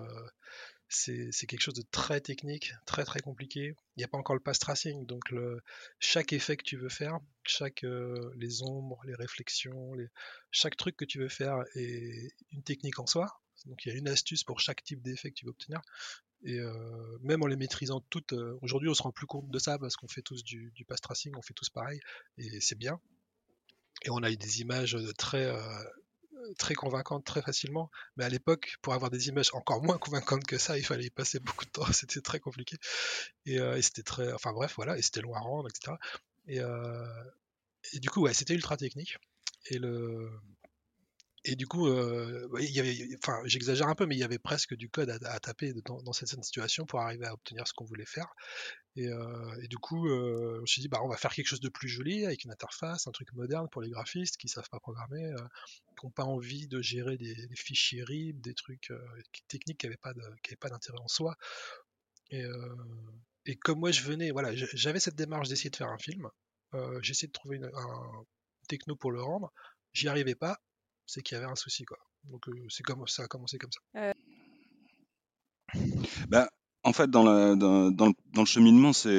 c'est 0.90 1.48
quelque 1.48 1.62
chose 1.62 1.74
de 1.74 1.84
très 1.92 2.22
technique, 2.22 2.74
très 2.86 3.04
très 3.04 3.20
compliqué. 3.20 3.76
Il 3.96 4.00
n'y 4.00 4.04
a 4.04 4.08
pas 4.08 4.18
encore 4.18 4.36
le 4.36 4.42
pass 4.42 4.60
tracing, 4.60 5.06
donc 5.06 5.34
chaque 6.00 6.34
effet 6.34 6.56
que 6.56 6.64
tu 6.64 6.78
veux 6.78 6.90
faire, 6.90 7.20
chaque 7.44 7.84
euh, 7.84 8.32
les 8.36 8.64
ombres, 8.64 9.02
les 9.06 9.16
réflexions, 9.16 9.94
chaque 10.52 10.78
truc 10.78 10.96
que 10.96 11.06
tu 11.06 11.20
veux 11.20 11.30
faire 11.30 11.58
est 11.76 12.32
une 12.52 12.64
technique 12.64 13.00
en 13.00 13.06
soi. 13.06 13.42
Donc 13.66 13.86
il 13.86 13.90
y 13.90 13.96
a 13.96 13.98
une 13.98 14.08
astuce 14.08 14.44
pour 14.44 14.60
chaque 14.60 14.84
type 14.84 15.02
d'effet 15.02 15.32
que 15.32 15.36
tu 15.36 15.46
veux 15.46 15.52
obtenir. 15.52 15.82
Et 16.44 16.60
euh, 16.60 17.18
même 17.22 17.42
en 17.42 17.48
les 17.48 17.58
maîtrisant 17.58 18.02
toutes, 18.10 18.34
euh, 18.34 18.58
aujourd'hui 18.62 18.90
on 18.90 18.94
se 18.94 19.02
rend 19.02 19.12
plus 19.12 19.26
compte 19.26 19.50
de 19.50 19.60
ça 19.60 19.80
parce 19.80 19.96
qu'on 19.98 20.08
fait 20.08 20.22
tous 20.22 20.44
du, 20.44 20.72
du 20.76 20.86
pass 20.86 21.02
tracing, 21.02 21.34
on 21.36 21.42
fait 21.42 21.56
tous 21.56 21.70
pareil, 21.70 22.00
et 22.38 22.62
c'est 22.62 22.78
bien. 22.78 23.02
Et 24.04 24.12
on 24.12 24.22
a 24.22 24.30
eu 24.30 24.38
des 24.38 24.62
images 24.62 24.96
très 25.18 25.52
très 26.56 26.76
convaincante 26.76 27.26
très 27.26 27.42
facilement. 27.42 27.90
Mais 28.16 28.26
à 28.26 28.30
l'époque, 28.30 28.78
pour 28.82 28.94
avoir 28.94 29.12
des 29.12 29.28
images 29.28 29.50
encore 29.54 29.82
moins 29.84 29.98
convaincantes 29.98 30.46
que 30.46 30.58
ça, 30.58 30.78
il 30.78 30.84
fallait 30.84 31.06
y 31.06 31.10
passer 31.10 31.40
beaucoup 31.40 31.66
de 31.66 31.72
temps. 31.72 31.86
C'était 31.94 32.22
très 32.22 32.40
compliqué. 32.40 32.78
Euh, 33.50 33.76
et, 33.76 33.82
c'était 33.82 34.04
très. 34.04 34.32
Enfin 34.34 34.54
bref, 34.54 34.74
voilà. 34.76 34.98
Et 34.98 35.02
c'était 35.02 35.22
loin 35.22 35.38
à 35.38 35.42
rendre, 35.42 35.70
etc. 35.70 35.98
Et, 36.48 36.60
euh, 36.60 37.06
et 37.94 38.00
du 38.00 38.10
coup, 38.10 38.22
ouais, 38.22 38.34
c'était 38.34 38.54
ultra 38.54 38.78
technique. 38.78 39.18
Et 39.70 39.80
le. 39.80 40.32
Et 41.48 41.56
du 41.56 41.66
coup, 41.66 41.88
euh, 41.88 42.50
enfin, 43.24 43.40
j'exagère 43.46 43.88
un 43.88 43.96
peu, 43.96 44.06
mais 44.06 44.16
il 44.16 44.20
y 44.20 44.24
avait 44.24 44.38
presque 44.38 44.76
du 44.76 44.90
code 44.90 45.10
à, 45.10 45.40
taper 45.40 45.74
dans, 45.86 46.12
cette, 46.12 46.28
situation 46.44 46.86
pour 46.86 47.00
arriver 47.00 47.26
à 47.26 47.34
obtenir 47.34 47.66
ce 47.66 47.74
qu'on 47.74 47.86
voulait 47.86 48.06
faire. 48.06 48.28
Et, 48.98 49.08
euh, 49.08 49.68
du 49.68 49.78
coup, 49.78 50.10
euh, 50.10 50.62
je 50.66 50.80
me 50.80 50.82
dit, 50.82 50.88
bah, 50.90 51.00
on 51.04 51.08
va 51.08 51.16
faire 51.16 51.34
quelque 51.34 51.48
chose 51.48 51.62
de 51.62 51.70
plus 51.70 51.88
joli 51.88 52.26
avec 52.26 52.44
une 52.44 52.52
interface, 52.52 53.08
un 53.08 53.12
truc 53.12 53.32
moderne 53.32 53.70
pour 53.72 53.82
les 53.82 53.90
graphistes 53.90 54.36
qui 54.36 54.50
savent 54.50 54.68
pas 54.70 54.80
programmer, 54.80 55.34
qui 55.98 56.06
n'ont 56.06 56.12
pas 56.12 56.26
envie 56.26 56.68
de 56.68 56.82
gérer 56.82 57.18
des, 57.18 57.36
fichiers 57.56 58.04
RIB, 58.04 58.42
des 58.42 58.54
trucs 58.54 58.92
techniques 59.48 59.80
qui 59.80 59.86
n'avaient 59.86 59.98
pas 59.98 60.14
d'intérêt 60.70 61.00
en 61.00 61.08
soi. 61.08 61.38
Et, 62.32 63.56
comme 63.62 63.80
moi, 63.80 63.92
je 63.92 64.02
venais, 64.02 64.32
voilà, 64.32 64.54
j'avais 64.54 65.00
cette 65.00 65.16
démarche 65.16 65.48
d'essayer 65.48 65.70
de 65.70 65.78
faire 65.78 65.90
un 65.90 65.98
film. 65.98 66.28
essayé 67.04 67.28
de 67.28 67.32
trouver 67.32 67.62
un 67.64 68.24
techno 68.68 68.98
pour 68.98 69.14
le 69.14 69.22
rendre. 69.22 69.54
J'y 69.94 70.10
arrivais 70.10 70.36
pas 70.36 70.60
c'est 71.08 71.24
qu'il 71.24 71.36
y 71.36 71.40
avait 71.40 71.50
un 71.50 71.56
souci, 71.56 71.86
quoi. 71.86 71.98
Donc 72.26 72.46
c'est 72.70 72.84
comme 72.84 73.08
ça 73.08 73.24
a 73.24 73.28
commencé 73.28 73.58
comme 73.58 73.72
ça. 73.72 74.14
Bah, 76.30 76.50
en 76.88 76.94
fait, 76.94 77.10
dans, 77.10 77.58
dans, 77.58 77.92
dans, 77.92 78.14
le, 78.38 78.46
cheminement, 78.46 78.94
c'est 78.94 79.12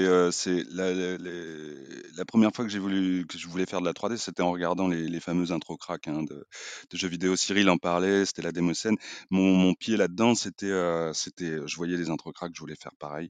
la, 0.70 0.90
la, 0.90 2.24
première 2.24 2.50
fois 2.54 2.64
que 2.64 2.70
j'ai 2.70 2.78
voulu 2.78 3.26
que 3.26 3.36
je 3.36 3.46
voulais 3.46 3.66
faire 3.66 3.80
de 3.80 3.84
la 3.84 3.92
3D, 3.92 4.16
c'était 4.16 4.40
en 4.40 4.50
regardant 4.52 4.88
les, 4.88 5.06
les 5.06 5.20
fameuses 5.20 5.52
intro 5.52 5.76
crack 5.76 6.08
hein, 6.08 6.22
de, 6.22 6.46
de, 6.90 6.96
jeux 6.96 7.08
vidéo. 7.08 7.36
Cyril 7.36 7.68
en 7.68 7.76
parlait, 7.76 8.24
c'était 8.24 8.40
la 8.40 8.52
démo 8.52 8.72
scène. 8.72 8.96
Mon, 9.28 9.54
mon 9.54 9.74
pied 9.74 9.98
là-dedans, 9.98 10.34
c'était, 10.34 10.72
c'était, 11.12 11.58
je 11.66 11.76
voyais 11.76 11.98
les 11.98 12.08
intro 12.08 12.32
crack, 12.32 12.52
je 12.54 12.60
voulais 12.60 12.74
faire 12.74 12.96
pareil. 12.98 13.28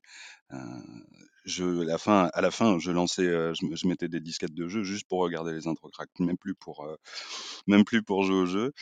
je, 1.45 1.65
la 1.65 1.99
fin, 1.99 2.31
à 2.33 2.41
la 2.41 2.53
fin, 2.53 2.79
je 2.79 2.93
lançais, 2.93 3.27
je, 3.27 3.75
je, 3.75 3.89
mettais 3.89 4.07
des 4.07 4.21
disquettes 4.21 4.55
de 4.55 4.69
jeu 4.69 4.85
juste 4.85 5.09
pour 5.09 5.19
regarder 5.19 5.53
les 5.53 5.67
intro 5.67 5.89
crack, 5.89 6.11
même 6.21 6.39
plus 6.39 6.55
pour, 6.55 6.87
même 7.67 7.83
plus 7.83 8.05
pour 8.05 8.23
jouer 8.23 8.37
au 8.37 8.47
jeu. 8.47 8.73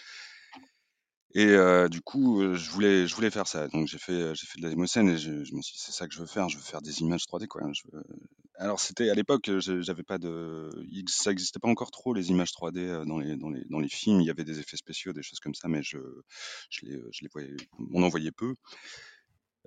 Et 1.38 1.54
du 1.90 2.00
coup, 2.00 2.54
je 2.54 2.70
voulais, 2.70 3.06
je 3.06 3.14
voulais 3.14 3.30
faire 3.30 3.46
ça. 3.46 3.68
Donc 3.68 3.86
j'ai 3.88 3.98
fait, 3.98 4.34
j'ai 4.34 4.46
fait 4.46 4.58
de 4.58 4.62
la 4.62 4.70
démoscène 4.70 5.10
et 5.10 5.18
je, 5.18 5.30
me 5.30 5.60
suis 5.60 5.74
dit, 5.74 5.78
c'est 5.84 5.92
ça 5.92 6.08
que 6.08 6.14
je 6.14 6.20
veux 6.20 6.26
faire. 6.26 6.48
Je 6.48 6.56
veux 6.56 6.62
faire 6.62 6.80
des 6.80 7.02
images 7.02 7.24
3D, 7.24 7.46
quoi. 7.46 7.60
Alors 8.58 8.80
c'était 8.80 9.10
à 9.10 9.14
l'époque, 9.14 9.50
j'avais 9.58 10.02
pas 10.02 10.16
de, 10.16 10.70
ça 11.08 11.30
existait 11.30 11.58
pas 11.58 11.68
encore 11.68 11.90
trop 11.90 12.14
les 12.14 12.30
images 12.30 12.52
3D 12.52 13.04
dans 13.04 13.18
les, 13.18 13.36
dans 13.36 13.50
les, 13.50 13.62
dans 13.68 13.80
les 13.80 13.88
films. 13.90 14.22
Il 14.22 14.26
y 14.26 14.30
avait 14.30 14.44
des 14.44 14.60
effets 14.60 14.78
spéciaux, 14.78 15.12
des 15.12 15.22
choses 15.22 15.40
comme 15.40 15.54
ça, 15.54 15.68
mais 15.68 15.82
je, 15.82 15.98
je 16.70 16.86
les, 16.86 17.02
je 17.12 17.22
les 17.22 17.28
voyais, 17.30 17.54
on 17.92 18.02
en 18.02 18.08
voyait 18.08 18.32
peu. 18.32 18.54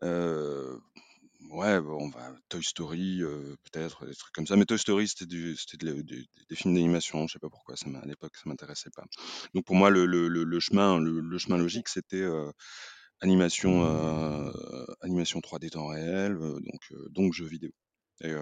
Euh, 0.04 0.76
Ouais, 1.48 1.78
on 1.78 2.10
va 2.10 2.34
Toy 2.50 2.62
Story, 2.64 3.22
peut-être, 3.72 4.06
des 4.06 4.14
trucs 4.14 4.34
comme 4.34 4.46
ça. 4.46 4.56
Mais 4.58 4.66
Toy 4.66 4.78
Story, 4.78 5.08
c'était 5.08 5.26
c'était 5.58 5.78
des 5.88 6.56
films 6.56 6.74
d'animation, 6.76 7.28
je 7.28 7.34
sais 7.34 7.40
pas 7.40 7.50
pourquoi, 7.50 7.76
à 7.76 8.06
l'époque, 8.06 8.36
ça 8.36 8.44
m'intéressait 8.50 8.90
pas. 8.96 9.06
Donc 9.54 9.66
pour 9.66 9.76
moi, 9.76 9.90
le 9.90 10.06
le 10.06 10.28
le 10.28 10.60
chemin 10.60 11.00
le 11.00 11.38
chemin 11.38 11.58
logique, 11.58 11.88
c'était, 11.88 12.26
animation, 13.22 13.84
animation 15.02 15.40
3D 15.42 15.70
temps 15.72 15.88
réel, 15.88 16.38
donc 16.38 16.82
donc 17.12 17.34
jeux 17.34 17.48
vidéo 17.48 17.72
et 18.22 18.34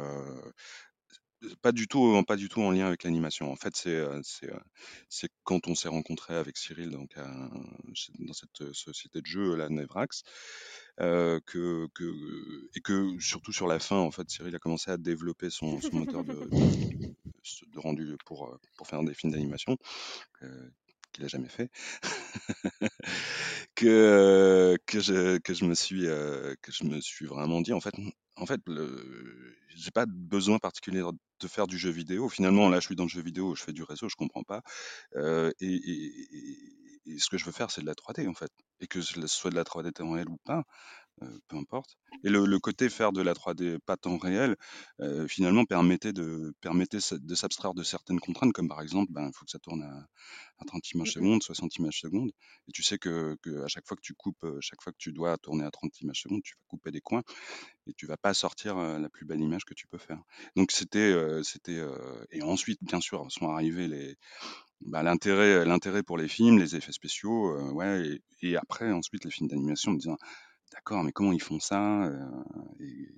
pas 1.62 1.72
du 1.72 1.88
tout, 1.88 2.24
pas 2.28 2.36
du 2.36 2.50
tout 2.50 2.62
en 2.62 2.72
lien 2.72 2.88
avec 2.88 3.04
l'animation. 3.04 3.52
En 3.52 3.56
fait, 3.56 3.76
c'est, 3.76 4.04
c'est, 4.24 4.50
c'est 5.10 5.30
quand 5.44 5.68
on 5.68 5.76
s'est 5.76 5.88
rencontré 5.88 6.36
avec 6.36 6.58
Cyril 6.58 6.90
donc 6.92 7.16
dans 8.20 8.34
cette, 8.34 8.74
société 8.74 9.22
de 9.22 9.26
jeux, 9.26 9.56
la 9.56 9.70
Nevrax, 9.70 10.24
que, 10.98 11.88
que 11.94 12.14
et 12.76 12.82
que 12.82 13.20
surtout 13.20 13.54
sur 13.54 13.68
la 13.68 13.80
fin, 13.80 13.98
en 13.98 14.12
fait, 14.12 14.30
Cyril 14.30 14.56
a 14.56 14.60
commencé 14.60 14.92
à 14.92 14.98
développer 14.98 15.50
son 15.50 15.80
moteur 15.92 16.24
de 16.24 17.80
rendu 17.80 18.18
pour, 18.26 18.58
faire 18.86 19.04
des 19.04 19.14
films 19.14 19.34
d'animation, 19.34 19.78
qu'il 21.14 21.26
a 21.26 21.28
jamais 21.28 21.50
fait. 21.50 21.70
Que, 23.76 24.76
que 24.88 25.00
je 25.00 25.38
que 25.38 25.54
je 25.54 25.66
me 25.66 25.76
suis 27.00 27.26
vraiment 27.28 27.62
dit: 27.62 27.74
«En 27.74 27.80
fait, 27.80 27.94
en 28.38 28.46
fait, 28.46 28.62
le 28.68 29.56
j'ai 29.76 29.92
pas 29.92 30.06
besoin 30.08 30.58
particulier 30.58 31.04
de 31.40 31.48
faire 31.48 31.68
du 31.68 31.78
jeu 31.78 31.92
vidéo. 31.92 32.30
Finalement, 32.30 32.70
là, 32.70 32.80
je 32.80 32.86
suis 32.88 32.96
dans 32.96 33.04
le 33.04 33.10
jeu 33.10 33.22
vidéo, 33.22 33.54
je 33.56 33.64
fais 33.64 33.74
du 33.74 33.84
réseau, 33.84 34.10
je 34.10 34.16
comprends 34.16 34.44
pas. 34.44 34.62
et, 35.62 37.20
ce 37.20 37.30
que 37.30 37.38
je 37.38 37.46
veux 37.46 37.52
faire, 37.54 37.72
c'est 37.72 37.82
de 37.82 37.86
la 37.86 37.94
3D 37.94 38.28
en 38.28 38.34
fait. 38.34 38.52
Et 38.82 38.88
que 38.88 39.02
ce 39.02 39.28
soit 39.28 39.52
de 39.52 39.56
la 39.56 39.64
3D 39.64 39.92
temps 39.94 40.12
réel 40.12 40.30
ou 40.30 40.38
pas, 40.46 40.64
peu 41.48 41.58
importe. 41.58 41.98
Et 42.24 42.30
le, 42.30 42.60
côté 42.60 42.90
faire 42.90 43.12
de 43.12 43.22
la 43.22 43.34
3D 43.34 43.80
pas 43.80 43.98
temps 43.98 44.18
réel, 44.18 44.56
finalement, 45.28 45.66
permettait 45.66 46.14
de, 46.14 46.54
permettait 46.62 47.00
de 47.12 47.36
s'abstraire 47.36 47.74
de 47.74 47.84
certaines 47.84 48.20
contraintes, 48.20 48.54
comme 48.54 48.68
par 48.68 48.82
exemple, 48.82 49.12
ben, 49.12 49.28
il 49.28 49.34
faut 49.34 49.46
que 49.46 49.52
ça 49.52 49.60
tourne 49.60 49.84
à, 49.84 50.08
à 50.60 50.66
30 50.66 50.92
images 50.92 51.10
mmh 51.10 51.12
secondes, 51.12 51.44
60 51.44 51.76
images 51.78 52.00
secondes. 52.00 52.32
Et 52.68 52.72
tu 52.72 52.84
sais 52.84 52.98
que, 52.98 53.38
que, 53.42 53.64
à 53.64 53.68
chaque 53.68 53.88
fois 53.88 53.96
que 53.96 54.02
tu 54.02 54.14
coupes, 54.14 54.46
chaque 54.62 54.82
fois 54.82 54.92
que 54.92 54.98
tu 54.98 55.12
dois 55.12 55.38
tourner 55.38 55.64
à 55.64 55.72
30 55.72 56.02
images 56.02 56.22
secondes, 56.22 56.42
tu 56.44 56.56
vas 56.56 56.64
couper 56.68 56.92
des 56.92 57.02
coins 57.02 57.24
et 57.88 57.94
tu 57.94 58.06
vas 58.06 58.18
pas 58.18 58.34
sortir 58.34 58.78
la 58.78 59.10
plus 59.10 59.26
belle 59.26 59.42
image 59.42 59.66
que 59.66 59.74
tu 59.74 59.88
peux 59.88 59.98
faire. 59.98 60.22
Donc 60.56 60.72
c'était, 60.72 61.14
c'était, 61.44 61.82
et 62.32 62.42
ensuite, 62.42 62.80
bien 62.82 63.02
sûr, 63.02 63.26
sont 63.32 63.50
arrivés 63.50 63.88
les, 63.88 64.18
bah, 64.82 65.04
l'intérêt, 65.04 65.66
l'intérêt 65.66 66.04
pour 66.04 66.18
les 66.18 66.28
films, 66.28 66.60
les 66.60 66.76
effets 66.76 66.92
spéciaux, 66.92 67.72
ouais, 67.74 68.20
et, 68.42 68.58
après, 68.58 68.92
ensuite, 68.92 69.26
les 69.26 69.32
films 69.32 69.48
d'animation, 69.50 69.92
me 69.92 69.98
disant, 69.98 70.18
d'accord, 70.78 71.04
mais 71.04 71.12
comment 71.12 71.34
ils 71.34 71.42
font 71.42 71.60
ça 71.60 72.12
et, 72.80 73.10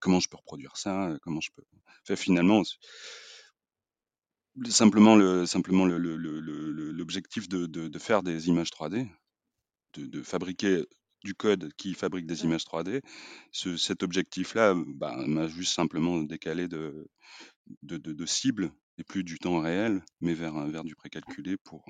Comment 0.00 0.20
je 0.20 0.28
peux 0.28 0.36
reproduire 0.36 0.76
ça 0.76 1.16
Comment 1.22 1.40
je 1.40 1.50
peux. 1.54 1.64
Enfin, 2.02 2.16
finalement, 2.16 2.62
simplement 4.68 5.16
le 5.16 5.44
simplement 5.46 5.86
l'objectif 5.86 7.48
de, 7.48 7.66
de, 7.66 7.98
faire 7.98 8.22
des 8.22 8.48
images 8.48 8.70
3D, 8.70 9.08
de, 9.94 10.06
de, 10.06 10.22
fabriquer 10.22 10.84
du 11.24 11.34
code 11.34 11.72
qui 11.76 11.94
fabrique 11.94 12.26
des 12.26 12.44
images 12.44 12.64
3D, 12.64 13.02
ce, 13.50 13.76
cet 13.76 14.02
objectif-là 14.04 14.74
bah, 14.86 15.16
m'a 15.26 15.48
juste 15.48 15.74
simplement 15.74 16.22
décalé 16.22 16.68
de, 16.68 17.08
de, 17.82 17.96
de, 17.98 18.26
cible 18.26 18.72
et 18.98 19.04
plus 19.04 19.24
du 19.24 19.38
temps 19.38 19.60
réel, 19.60 20.04
mais 20.20 20.34
vers, 20.34 20.66
vers 20.68 20.84
du 20.84 20.94
précalculé 20.94 21.56
pour, 21.56 21.84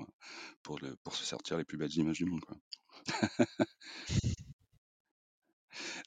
pour, 0.63 0.79
pour 1.03 1.15
se 1.15 1.25
sortir 1.25 1.57
les 1.57 1.65
plus 1.65 1.77
belles 1.77 1.95
images 1.95 2.17
du 2.17 2.25
monde. 2.25 2.41
Quoi. 2.41 2.57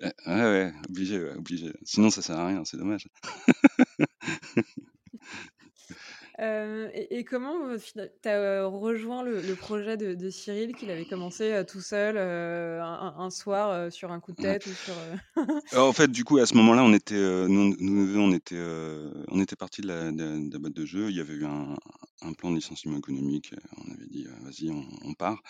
ouais, 0.02 0.12
ouais, 0.26 0.72
obligé, 0.88 1.20
obligé. 1.36 1.72
Sinon, 1.84 2.10
ça 2.10 2.22
sert 2.22 2.38
à 2.38 2.46
rien, 2.46 2.64
c'est 2.64 2.76
dommage. 2.76 3.08
Et, 6.38 7.24
comment 7.24 7.76
tu 8.22 8.28
as 8.28 8.66
rejoint 8.66 9.22
le, 9.22 9.54
projet 9.54 9.96
de, 9.96 10.30
Cyril 10.30 10.74
qu'il 10.74 10.90
avait 10.90 11.04
commencé 11.04 11.62
tout 11.68 11.80
seul 11.80 12.16
un, 12.18 13.30
soir 13.30 13.92
sur 13.92 14.12
un 14.12 14.20
coup 14.20 14.32
de 14.32 14.42
tête 14.42 14.66
ou 14.66 14.72
sur 14.72 14.94
en 15.76 15.92
fait, 15.92 16.10
du 16.10 16.24
coup, 16.24 16.38
à 16.38 16.46
ce 16.46 16.54
moment-là, 16.54 16.84
on 16.84 16.92
était, 16.92 17.14
nous, 17.14 17.76
nous 17.78 18.20
on 18.20 18.32
était, 18.32 18.62
on 19.28 19.40
était 19.40 19.56
parti 19.56 19.82
de 19.82 19.88
la, 19.88 20.12
de, 20.12 20.58
boîte 20.58 20.74
de 20.74 20.84
jeu. 20.84 21.10
Il 21.10 21.16
y 21.16 21.20
avait 21.20 21.34
eu 21.34 21.44
un, 21.44 21.76
plan 22.38 22.50
de 22.50 22.56
licenciement 22.56 22.98
économique. 22.98 23.54
On 23.76 23.92
avait 23.92 24.06
dit, 24.06 24.26
vas-y, 24.42 24.70
on, 24.70 25.14
part. 25.14 25.42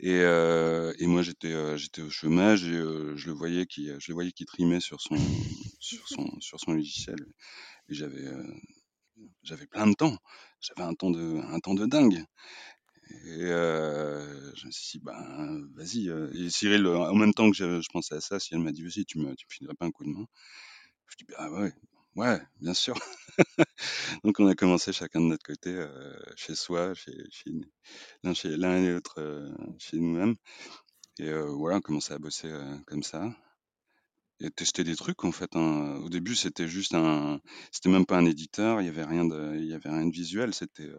Et, 0.00 0.18
et 0.18 1.06
moi, 1.06 1.22
j'étais, 1.22 1.76
j'étais 1.76 2.02
au 2.02 2.10
chômage 2.10 2.64
et 2.64 2.72
je 2.72 3.26
le 3.26 3.32
voyais 3.32 3.66
qui, 3.66 3.88
je 3.98 4.08
le 4.08 4.14
voyais 4.14 4.32
qui 4.32 4.44
trimait 4.44 4.80
sur 4.80 5.00
son, 5.00 5.16
sur 5.78 6.08
son, 6.08 6.40
sur 6.40 6.58
son 6.58 6.72
logiciel. 6.72 7.18
Et 7.88 7.94
j'avais 7.94 8.24
j'avais 9.42 9.66
plein 9.66 9.86
de 9.86 9.94
temps. 9.94 10.16
J'avais 10.60 10.82
un 10.82 10.94
temps 10.94 11.10
de, 11.10 11.40
un 11.52 11.58
temps 11.60 11.74
de 11.74 11.86
dingue. 11.86 12.24
Et 13.10 13.46
je 13.46 14.66
me 14.66 14.70
suis 14.70 14.98
dit, 14.98 15.04
ben, 15.04 15.68
vas-y. 15.74 16.08
Et 16.38 16.50
Cyril, 16.50 16.86
en 16.86 17.14
même 17.14 17.34
temps 17.34 17.50
que 17.50 17.56
je, 17.56 17.92
pensais 17.92 18.14
à 18.14 18.20
ça, 18.20 18.40
Cyril 18.40 18.62
m'a 18.62 18.72
dit, 18.72 18.82
vas-y, 18.82 19.04
tu 19.04 19.18
me, 19.18 19.34
tu 19.34 19.46
me 19.46 19.52
filerais 19.52 19.74
pas 19.74 19.86
un 19.86 19.90
coup 19.90 20.04
de 20.04 20.10
main. 20.10 20.26
Je 21.06 21.16
dis, 21.18 21.24
bah 21.28 21.50
ouais, 21.50 21.72
ouais, 22.16 22.40
bien 22.60 22.74
sûr. 22.74 22.94
Donc 24.24 24.40
on 24.40 24.46
a 24.46 24.54
commencé 24.54 24.92
chacun 24.92 25.20
de 25.20 25.26
notre 25.26 25.44
côté, 25.44 25.86
chez 26.36 26.54
soi, 26.54 26.94
chez, 26.94 27.12
l'un 28.22 28.34
chez 28.34 28.56
l'un 28.56 28.82
et 28.82 28.92
l'autre, 28.92 29.54
chez 29.78 29.98
nous-mêmes. 29.98 30.36
Et 31.18 31.32
voilà, 31.32 31.76
on 31.76 31.80
commençait 31.80 32.14
à 32.14 32.18
bosser 32.18 32.50
comme 32.86 33.02
ça 33.02 33.30
et 34.40 34.50
tester 34.50 34.84
des 34.84 34.96
trucs 34.96 35.24
en 35.24 35.32
fait. 35.32 35.54
Hein. 35.56 36.00
Au 36.04 36.08
début, 36.08 36.34
c'était 36.34 36.68
juste 36.68 36.94
un, 36.94 37.40
c'était 37.72 37.88
même 37.88 38.06
pas 38.06 38.16
un 38.18 38.26
éditeur, 38.26 38.80
il 38.80 38.86
y 38.86 38.88
avait 38.88 39.04
rien 39.04 39.24
de, 39.24 39.56
il 39.56 39.66
y 39.66 39.74
avait 39.74 39.90
rien 39.90 40.06
de 40.06 40.12
visuel. 40.12 40.54
C'était, 40.54 40.84
euh, 40.84 40.98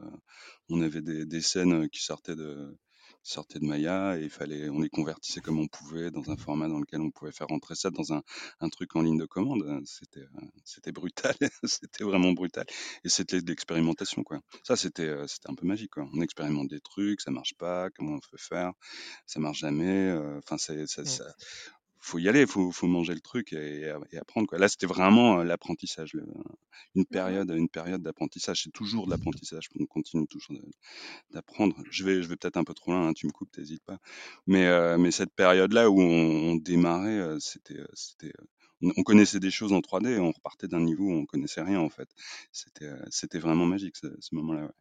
on 0.69 0.81
avait 0.81 1.01
des, 1.01 1.25
des, 1.25 1.41
scènes 1.41 1.89
qui 1.89 2.03
sortaient 2.03 2.35
de, 2.35 2.77
qui 3.23 3.31
sortaient 3.31 3.59
de 3.59 3.65
Maya 3.65 4.17
et 4.17 4.23
il 4.23 4.29
fallait, 4.29 4.69
on 4.69 4.79
les 4.79 4.89
convertissait 4.89 5.41
comme 5.41 5.59
on 5.59 5.67
pouvait 5.67 6.11
dans 6.11 6.29
un 6.29 6.37
format 6.37 6.67
dans 6.67 6.79
lequel 6.79 7.01
on 7.01 7.11
pouvait 7.11 7.31
faire 7.31 7.47
rentrer 7.47 7.75
ça 7.75 7.89
dans 7.89 8.13
un, 8.13 8.21
un 8.61 8.69
truc 8.69 8.95
en 8.95 9.01
ligne 9.01 9.17
de 9.17 9.25
commande. 9.25 9.63
C'était, 9.85 10.21
euh, 10.21 10.47
c'était 10.63 10.91
brutal, 10.91 11.35
c'était 11.63 12.03
vraiment 12.03 12.31
brutal. 12.31 12.65
Et 13.03 13.09
c'était 13.09 13.41
de 13.41 13.47
l'expérimentation 13.47 14.23
quoi. 14.23 14.39
Ça, 14.63 14.75
c'était, 14.75 15.03
euh, 15.03 15.27
c'était 15.27 15.49
un 15.49 15.55
peu 15.55 15.67
magique 15.67 15.91
quoi. 15.91 16.07
On 16.13 16.21
expérimente 16.21 16.69
des 16.69 16.81
trucs, 16.81 17.21
ça 17.21 17.31
marche 17.31 17.53
pas, 17.57 17.89
comment 17.91 18.15
on 18.15 18.19
peut 18.31 18.37
faire, 18.37 18.71
ça 19.25 19.39
marche 19.39 19.59
jamais. 19.59 20.11
Enfin, 20.37 20.57
c'est, 20.57 20.87
ça, 20.87 21.03
ça 21.05 21.25
faut 22.05 22.19
y 22.19 22.29
aller, 22.29 22.45
faut, 22.45 22.71
faut 22.71 22.87
manger 22.87 23.13
le 23.13 23.21
truc 23.21 23.53
et, 23.53 23.93
et 24.11 24.17
apprendre. 24.17 24.47
Quoi. 24.47 24.59
Là, 24.59 24.67
c'était 24.67 24.85
vraiment 24.87 25.43
l'apprentissage, 25.43 26.13
une 26.13 26.23
Mmh 26.95 27.05
période, 27.05 27.49
une 27.51 27.69
période 27.69 28.01
d'apprentissage. 28.01 28.63
C'est 28.63 28.71
toujours 28.71 29.05
de 29.05 29.11
l'apprentissage. 29.11 29.69
On 29.79 29.85
continue 29.85 30.27
toujours 30.27 30.55
d'apprendre. 31.31 31.75
Je 31.91 32.03
vais, 32.05 32.21
je 32.23 32.27
vais 32.27 32.35
peut-être 32.37 32.57
un 32.57 32.63
peu 32.63 32.73
trop 32.73 32.91
loin. 32.91 33.09
Hein, 33.09 33.13
tu 33.13 33.27
me 33.27 33.31
coupes, 33.31 33.51
t'hésites 33.51 33.83
pas. 33.83 33.99
Mais, 34.47 34.97
mais 34.97 35.11
cette 35.11 35.33
période-là 35.33 35.89
où 35.89 36.01
on, 36.01 36.51
on 36.51 36.55
démarrait, 36.55 37.37
c'était, 37.39 37.79
c'était 37.93 38.33
on 38.81 39.03
connaissait 39.03 39.39
des 39.39 39.51
choses 39.51 39.73
en 39.73 39.79
3D 39.79 40.09
et 40.09 40.19
on 40.19 40.31
repartait 40.31 40.67
d'un 40.67 40.81
niveau 40.81 41.05
où 41.05 41.13
on 41.13 41.25
connaissait 41.25 41.61
rien 41.61 41.79
en 41.79 41.89
fait. 41.89 42.09
C'était, 42.51 42.91
c'était 43.09 43.39
vraiment 43.39 43.65
magique 43.65 43.95
ce, 43.95 44.07
ce 44.19 44.35
moment-là. 44.35 44.63
Ouais. 44.63 44.71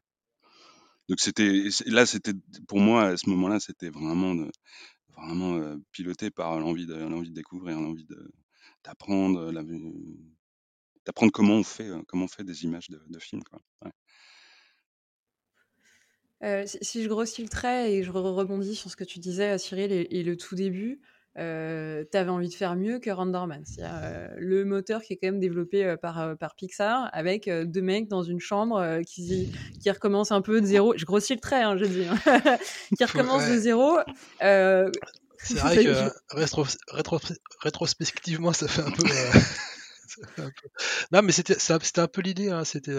Donc 1.09 1.21
c'était 1.21 1.69
là, 1.87 2.07
c'était 2.07 2.33
pour 2.67 2.81
moi 2.81 3.05
à 3.09 3.17
ce 3.17 3.29
moment-là, 3.29 3.61
c'était 3.61 3.91
vraiment 3.91 4.35
de, 4.35 4.51
vraiment 5.17 5.79
piloté 5.93 6.31
par 6.31 6.59
l'envie 6.59 6.87
de 6.87 6.95
l'envie 6.95 7.31
de 7.31 7.35
découvrir, 7.35 7.81
l'envie 7.81 8.07
d'apprendre, 8.85 9.53
d'apprendre 11.05 11.33
comment 11.33 11.55
on 11.55 11.63
fait 11.63 11.91
comment 12.09 12.25
on 12.25 12.29
fait 12.29 12.45
des 12.45 12.65
images 12.65 12.89
de, 12.91 13.19
films. 13.19 13.43
Si, 16.67 17.03
je 17.03 17.09
grossis 17.09 17.43
le 17.43 17.49
trait 17.49 17.95
et 17.95 18.03
je 18.03 18.11
rebondis 18.11 18.75
sur 18.75 18.91
ce 18.91 18.97
que 18.97 19.05
tu 19.05 19.19
disais, 19.19 19.57
Cyril, 19.59 19.93
et 19.93 20.23
le 20.23 20.37
tout 20.37 20.55
début, 20.55 21.01
euh, 21.37 22.05
tu 22.11 22.17
avais 22.17 22.31
envie 22.31 22.49
de 22.49 22.55
faire 22.55 22.77
mieux 22.77 22.99
que 23.01 23.11
Renderman. 23.11 23.65
Euh, 23.81 24.29
le 24.37 24.65
moteur 24.65 25.03
qui 25.03 25.15
est 25.15 25.17
quand 25.17 25.27
même 25.27 25.41
développé 25.41 25.85
euh, 25.85 25.97
par, 25.97 26.21
euh, 26.21 26.35
par 26.37 26.55
Pixar 26.55 27.11
avec 27.13 27.51
deux 27.51 27.83
mecs 27.83 28.09
dans 28.09 28.23
une 28.23 28.41
chambre 28.41 29.01
qui, 29.07 29.53
qui 29.81 29.91
recommencent 29.91 30.33
un 30.33 30.43
peu 30.43 30.61
de 30.61 30.67
zéro. 30.67 30.95
Je 30.97 31.05
grossis 31.05 31.35
le 31.35 31.41
trait, 31.41 31.63
hein, 31.63 31.77
je 31.77 31.85
dis. 31.85 32.07
Hein. 32.07 32.17
qui 32.97 33.05
recommence 33.05 33.43
ouais. 33.43 33.57
de 33.57 33.59
zéro. 33.59 33.99
C'est 34.41 35.59
vrai 35.59 35.85
que 35.85 36.11
rétro, 36.31 36.65
rétro, 36.89 37.19
rétrospectivement, 37.61 38.53
ça 38.53 38.69
fait 38.69 38.83
un 38.83 38.91
peu. 38.91 39.03
un 40.39 40.51
peu... 40.51 40.69
Non, 41.13 41.23
mais 41.23 41.33
c'était 41.33 42.01
un 42.01 42.09
peu 42.09 42.21
l'idée. 42.23 42.51
Hein. 42.51 42.65
C'était. 42.65 42.93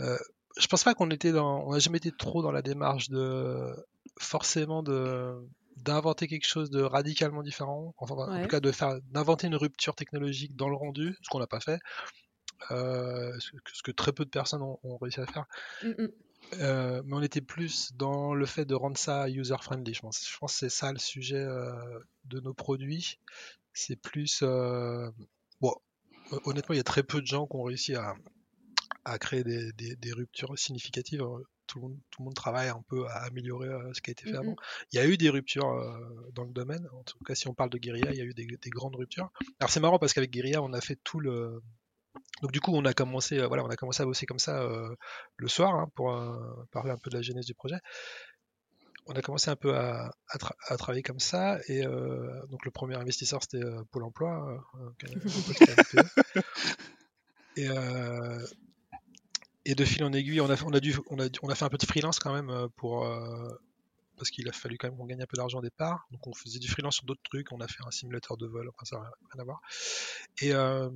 je 0.00 0.66
pense 0.68 0.82
pas 0.82 0.94
qu'on 0.94 1.10
était 1.10 1.32
dans. 1.32 1.64
On 1.66 1.72
n'a 1.72 1.78
jamais 1.78 1.98
été 1.98 2.10
trop 2.10 2.42
dans 2.42 2.52
la 2.52 2.62
démarche 2.62 3.08
de 3.08 3.72
forcément 4.18 4.82
de 4.82 5.32
d'inventer 5.76 6.26
quelque 6.26 6.46
chose 6.46 6.70
de 6.70 6.82
radicalement 6.82 7.42
différent, 7.42 7.94
enfin 7.98 8.14
ouais. 8.14 8.38
en 8.38 8.42
tout 8.42 8.48
cas 8.48 8.60
de 8.60 8.72
faire 8.72 9.00
d'inventer 9.10 9.46
une 9.46 9.56
rupture 9.56 9.94
technologique 9.94 10.56
dans 10.56 10.68
le 10.68 10.76
rendu, 10.76 11.16
ce 11.22 11.28
qu'on 11.28 11.38
n'a 11.40 11.46
pas 11.46 11.60
fait, 11.60 11.80
euh, 12.70 13.38
ce, 13.40 13.50
que, 13.50 13.76
ce, 13.76 13.82
que, 13.82 13.90
très 13.90 14.12
peu 14.12 14.24
de 14.24 14.30
personnes 14.30 14.62
ont, 14.62 14.78
ont 14.82 14.96
réussi 14.96 15.20
à 15.20 15.26
faire. 15.26 15.46
Mm 15.82 15.90
-hmm. 15.90 16.12
euh, 16.60 17.02
mais 17.04 17.16
on 17.16 17.22
était 17.22 17.40
plus 17.40 17.92
dans 17.94 18.34
le 18.34 18.46
fait 18.46 18.64
de 18.64 18.74
rendre 18.74 18.96
ça 18.96 19.28
user 19.28 19.56
friendly. 19.60 19.94
Je 19.94 20.00
pense, 20.00 20.28
je 20.28 20.38
pense 20.38 20.52
que 20.52 20.58
c'est 20.58 20.76
ça 20.80 20.92
le 20.92 20.98
sujet 20.98 21.44
euh, 21.44 21.98
de 22.24 22.40
nos 22.40 22.54
produits. 22.54 23.18
C'est 23.72 23.96
plus 23.96 24.42
bon. 25.60 25.74
Honnêtement, 26.44 26.74
il 26.74 26.78
y 26.78 26.80
a 26.80 26.84
très 26.94 27.02
peu 27.02 27.20
de 27.20 27.26
gens 27.26 27.46
qui 27.46 27.56
ont 27.56 27.62
réussi 27.62 27.94
à, 27.94 28.14
à 29.04 29.18
créer 29.18 29.44
des, 29.44 29.72
des, 29.72 29.96
des, 29.96 30.12
ruptures 30.12 30.58
significatives 30.58 31.24
tout 31.66 31.78
le, 31.78 31.82
monde, 31.82 31.98
tout 32.10 32.22
le 32.22 32.24
monde 32.24 32.34
travaille 32.34 32.68
un 32.68 32.82
peu 32.88 33.06
à 33.06 33.24
améliorer 33.24 33.68
ce 33.94 34.00
qui 34.00 34.10
a 34.10 34.12
été 34.12 34.24
fait 34.24 34.32
Mm-hmm. 34.32 34.38
avant. 34.38 34.56
Il 34.92 34.96
y 34.96 34.98
a 34.98 35.06
eu 35.06 35.16
des 35.16 35.30
ruptures 35.30 35.70
dans 36.34 36.44
le 36.44 36.52
domaine, 36.52 36.86
en 36.92 37.02
tout 37.02 37.18
cas 37.24 37.34
si 37.34 37.48
on 37.48 37.54
parle 37.54 37.70
de 37.70 37.78
guérilla, 37.78 38.12
il 38.12 38.18
y 38.18 38.20
a 38.20 38.24
eu 38.24 38.34
des, 38.34 38.46
des 38.46 38.70
grandes 38.70 38.96
ruptures. 38.96 39.30
Alors 39.60 39.70
c'est 39.70 39.80
marrant 39.80 39.98
parce 39.98 40.12
qu'avec 40.12 40.30
guérilla, 40.30 40.62
on 40.62 40.72
a 40.72 40.80
fait 40.80 40.98
tout 41.04 41.20
le... 41.20 41.62
Donc 42.42 42.52
du 42.52 42.60
coup, 42.60 42.72
on 42.74 42.84
a 42.84 42.92
commencé, 42.92 43.38
voilà, 43.46 43.64
on 43.64 43.68
a 43.68 43.76
commencé 43.76 44.02
à 44.02 44.06
bosser 44.06 44.26
comme 44.26 44.38
ça 44.38 44.62
euh, 44.62 44.94
le 45.36 45.48
soir 45.48 45.74
hein, 45.74 45.88
pour 45.94 46.14
parler 46.70 46.90
un 46.90 46.98
peu 46.98 47.10
de 47.10 47.16
la 47.16 47.22
genèse 47.22 47.46
du 47.46 47.54
projet. 47.54 47.78
On 49.06 49.14
a 49.14 49.22
commencé 49.22 49.50
un 49.50 49.56
peu 49.56 49.76
à, 49.76 50.12
à, 50.28 50.38
tra 50.38 50.54
à 50.68 50.76
travailler 50.76 51.02
comme 51.02 51.18
ça 51.18 51.58
et 51.66 51.82
donc 51.82 52.64
le 52.64 52.70
premier 52.70 52.96
investisseur 52.96 53.42
c'était 53.42 53.64
Pôle 53.90 54.04
Emploi, 54.04 54.62
et 57.56 57.68
et 59.64 59.74
de 59.74 59.84
fil 59.84 60.04
en 60.04 60.12
aiguille, 60.12 60.40
on 60.40 60.50
a, 60.50 60.60
on 60.64 60.72
a, 60.72 60.80
dû, 60.80 60.96
on 61.10 61.18
a, 61.20 61.28
on 61.42 61.48
a 61.48 61.54
fait 61.54 61.64
un 61.64 61.68
peu 61.68 61.78
de 61.78 61.86
freelance 61.86 62.18
quand 62.18 62.32
même 62.32 62.68
pour, 62.76 63.04
euh, 63.04 63.48
parce 64.16 64.30
qu'il 64.30 64.48
a 64.48 64.52
fallu 64.52 64.78
quand 64.78 64.88
même 64.88 64.96
qu'on 64.96 65.06
gagne 65.06 65.22
un 65.22 65.26
peu 65.26 65.36
d'argent 65.36 65.58
au 65.58 65.62
départ. 65.62 66.06
Donc 66.10 66.26
on 66.26 66.34
faisait 66.34 66.58
du 66.58 66.68
freelance 66.68 66.96
sur 66.96 67.04
d'autres 67.04 67.22
trucs, 67.24 67.52
on 67.52 67.60
a 67.60 67.68
fait 67.68 67.82
un 67.86 67.90
simulateur 67.90 68.36
de 68.36 68.46
vol, 68.46 68.68
enfin 68.68 68.84
ça 68.84 68.96
n'a 68.96 69.10
rien 69.32 69.42
à 69.42 69.44
voir. 69.44 69.60
Et, 70.40 70.52
euh, 70.52 70.90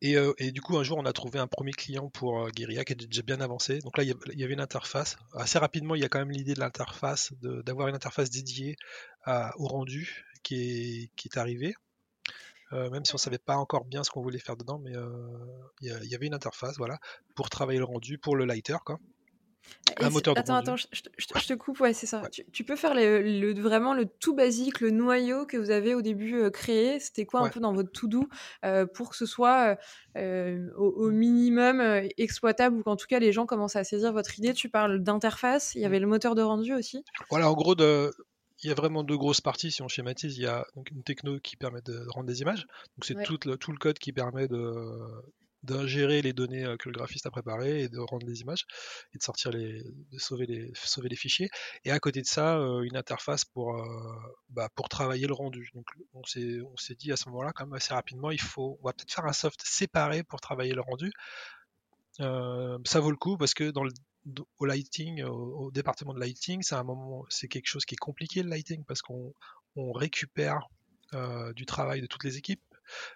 et, 0.00 0.16
euh, 0.16 0.34
et, 0.38 0.52
du 0.52 0.60
coup, 0.60 0.76
un 0.76 0.82
jour, 0.82 0.98
on 0.98 1.06
a 1.06 1.12
trouvé 1.12 1.38
un 1.38 1.46
premier 1.46 1.72
client 1.72 2.10
pour 2.10 2.38
euh, 2.38 2.50
Guerilla 2.50 2.84
qui 2.84 2.92
était 2.92 3.06
déjà 3.06 3.22
bien 3.22 3.40
avancé. 3.40 3.78
Donc 3.78 3.96
là, 3.96 4.04
il 4.04 4.38
y 4.38 4.44
avait 4.44 4.52
une 4.52 4.60
interface. 4.60 5.16
Assez 5.32 5.58
rapidement, 5.58 5.94
il 5.94 6.02
y 6.02 6.04
a 6.04 6.08
quand 6.08 6.18
même 6.18 6.30
l'idée 6.30 6.54
de 6.54 6.60
l'interface, 6.60 7.32
d'avoir 7.40 7.88
une 7.88 7.94
interface 7.94 8.28
dédiée 8.28 8.76
au 9.26 9.66
rendu 9.66 10.24
qui 10.42 10.56
est, 10.56 11.10
qui 11.16 11.28
est 11.28 11.38
arrivée. 11.38 11.74
Euh, 12.72 12.90
même 12.90 13.04
si 13.04 13.14
on 13.14 13.18
savait 13.18 13.38
pas 13.38 13.56
encore 13.56 13.84
bien 13.84 14.02
ce 14.02 14.10
qu'on 14.10 14.22
voulait 14.22 14.38
faire 14.38 14.56
dedans, 14.56 14.78
mais 14.78 14.92
il 14.92 14.96
euh, 14.96 15.98
y, 16.02 16.08
y, 16.08 16.14
avait 16.14 16.26
une 16.26 16.34
interface, 16.34 16.76
voilà, 16.78 16.98
pour 17.34 17.50
travailler 17.50 17.78
le 17.78 17.84
rendu, 17.84 18.18
pour 18.18 18.36
le 18.36 18.44
lighter, 18.44 18.78
quoi. 18.84 18.98
Et 20.00 20.04
un 20.04 20.10
moteur 20.10 20.36
attends, 20.36 20.56
attends, 20.56 20.76
je, 20.76 20.86
je, 20.92 21.02
je, 21.18 21.46
te 21.46 21.54
coupe, 21.54 21.80
ouais, 21.80 21.92
c'est 21.92 22.06
ça. 22.06 22.22
Ouais. 22.22 22.30
Tu, 22.30 22.44
tu, 22.52 22.64
peux 22.64 22.74
faire 22.74 22.94
le, 22.94 23.22
le, 23.22 23.54
vraiment 23.60 23.94
le 23.94 24.06
tout 24.06 24.34
basique, 24.34 24.80
le 24.80 24.90
noyau 24.90 25.46
que 25.46 25.56
vous 25.56 25.70
avez 25.70 25.94
au 25.94 26.02
début 26.02 26.36
euh, 26.36 26.50
créé. 26.50 26.98
C'était 26.98 27.26
quoi 27.26 27.42
un 27.42 27.48
peu 27.48 27.60
dans 27.60 27.72
votre 27.72 27.92
to-do 27.92 28.28
euh, 28.64 28.86
pour 28.86 29.10
que 29.10 29.16
ce 29.16 29.26
soit 29.26 29.76
euh, 30.16 30.68
au, 30.76 30.88
au, 30.88 31.10
minimum 31.10 31.80
exploitable 32.18 32.78
ou 32.78 32.82
qu'en 32.82 32.96
tout 32.96 33.06
cas 33.06 33.18
les 33.18 33.32
gens 33.32 33.46
commencent 33.46 33.76
à 33.76 33.84
saisir 33.84 34.12
votre 34.12 34.38
idée? 34.38 34.52
Tu 34.52 34.68
parles 34.68 35.00
d'interface, 35.00 35.74
il 35.74 35.82
y 35.82 35.84
avait 35.84 36.00
le 36.00 36.06
moteur 36.06 36.34
de 36.34 36.42
rendu 36.42 36.74
aussi? 36.74 37.04
Voilà, 37.30 37.50
en 37.50 37.54
gros, 37.54 37.74
de, 37.74 38.10
il 38.64 38.68
y 38.68 38.70
a 38.70 38.74
vraiment 38.74 39.04
deux 39.04 39.16
grosses 39.16 39.40
parties 39.40 39.70
si 39.70 39.82
on 39.82 39.88
schématise. 39.88 40.36
Il 40.38 40.42
y 40.42 40.46
a 40.46 40.66
donc 40.74 40.90
une 40.90 41.02
techno 41.02 41.38
qui 41.38 41.56
permet 41.56 41.82
de 41.82 42.04
rendre 42.08 42.26
des 42.26 42.40
images. 42.40 42.66
Donc 42.96 43.04
c'est 43.04 43.14
ouais. 43.14 43.24
tout, 43.24 43.38
le, 43.44 43.56
tout 43.56 43.72
le 43.72 43.78
code 43.78 43.98
qui 43.98 44.12
permet 44.12 44.48
de 44.48 45.22
d'ingérer 45.64 46.20
les 46.20 46.32
données 46.32 46.76
que 46.78 46.88
le 46.88 46.92
graphiste 46.92 47.26
a 47.26 47.30
préparées 47.30 47.82
et 47.82 47.88
de 47.88 47.98
rendre 47.98 48.26
des 48.26 48.42
images 48.42 48.66
et 49.14 49.18
de 49.18 49.22
sortir 49.22 49.50
les 49.50 49.82
de 50.12 50.18
sauver 50.18 50.46
les 50.46 50.70
sauver 50.74 51.08
les 51.08 51.16
fichiers 51.16 51.48
et 51.84 51.90
à 51.90 51.98
côté 51.98 52.20
de 52.20 52.26
ça 52.26 52.56
une 52.82 52.96
interface 52.96 53.46
pour 53.46 53.74
euh, 53.74 53.84
bah, 54.50 54.68
pour 54.74 54.90
travailler 54.90 55.26
le 55.26 55.32
rendu 55.32 55.70
donc 55.74 55.86
on 56.12 56.22
s'est 56.24 56.60
on 56.60 56.76
s'est 56.76 56.94
dit 56.94 57.12
à 57.12 57.16
ce 57.16 57.30
moment-là 57.30 57.52
quand 57.54 57.64
même 57.64 57.72
assez 57.72 57.94
rapidement 57.94 58.30
il 58.30 58.40
faut 58.40 58.78
on 58.82 58.86
va 58.86 58.92
peut-être 58.92 59.12
faire 59.12 59.24
un 59.24 59.32
soft 59.32 59.62
séparé 59.64 60.22
pour 60.22 60.40
travailler 60.40 60.74
le 60.74 60.82
rendu 60.82 61.10
euh, 62.20 62.78
ça 62.84 63.00
vaut 63.00 63.10
le 63.10 63.16
coup 63.16 63.38
parce 63.38 63.54
que 63.54 63.70
dans 63.70 63.84
le 63.84 63.90
au 64.58 64.64
lighting, 64.66 65.22
au, 65.22 65.66
au, 65.66 65.70
département 65.70 66.14
de 66.14 66.20
lighting, 66.20 66.62
c'est 66.62 66.74
un 66.74 66.84
moment, 66.84 67.24
c'est 67.28 67.48
quelque 67.48 67.66
chose 67.66 67.84
qui 67.84 67.94
est 67.94 67.98
compliqué 67.98 68.42
le 68.42 68.48
lighting 68.50 68.84
parce 68.84 69.02
qu'on 69.02 69.34
on 69.76 69.92
récupère 69.92 70.68
euh, 71.14 71.52
du 71.52 71.66
travail 71.66 72.00
de 72.00 72.06
toutes 72.06 72.24
les 72.24 72.36
équipes 72.38 72.62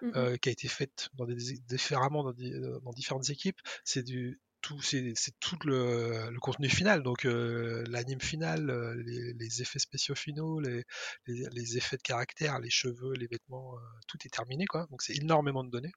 mm 0.03 0.09
-hmm. 0.09 0.17
euh, 0.17 0.37
qui 0.37 0.49
a 0.49 0.53
été 0.53 0.69
fait 0.69 1.11
dans 1.15 1.27
des, 1.27 1.59
différemment 1.75 2.23
dans, 2.25 2.33
des, 2.33 2.53
dans 2.85 2.93
différentes 2.93 3.31
équipes. 3.31 3.61
C'est 3.85 4.03
du 4.05 4.41
tout, 4.61 4.81
c'est 4.83 5.15
tout 5.41 5.59
le, 5.65 6.31
le, 6.31 6.41
contenu 6.41 6.69
final, 6.69 7.03
donc 7.03 7.25
euh, 7.25 7.85
l'anime 7.89 8.21
final, 8.21 8.61
les, 9.07 9.33
les, 9.41 9.63
effets 9.63 9.79
spéciaux 9.79 10.17
finaux, 10.17 10.61
les, 10.61 10.85
les, 11.27 11.47
les, 11.59 11.77
effets 11.79 11.97
de 11.97 12.03
caractère, 12.03 12.59
les 12.59 12.71
cheveux, 12.71 13.15
les 13.15 13.29
vêtements, 13.29 13.77
euh, 13.77 13.81
tout 14.09 14.19
est 14.27 14.31
terminé 14.39 14.65
quoi. 14.67 14.87
Donc 14.91 15.01
c'est 15.03 15.17
énormément 15.17 15.65
de 15.65 15.71
données 15.71 15.93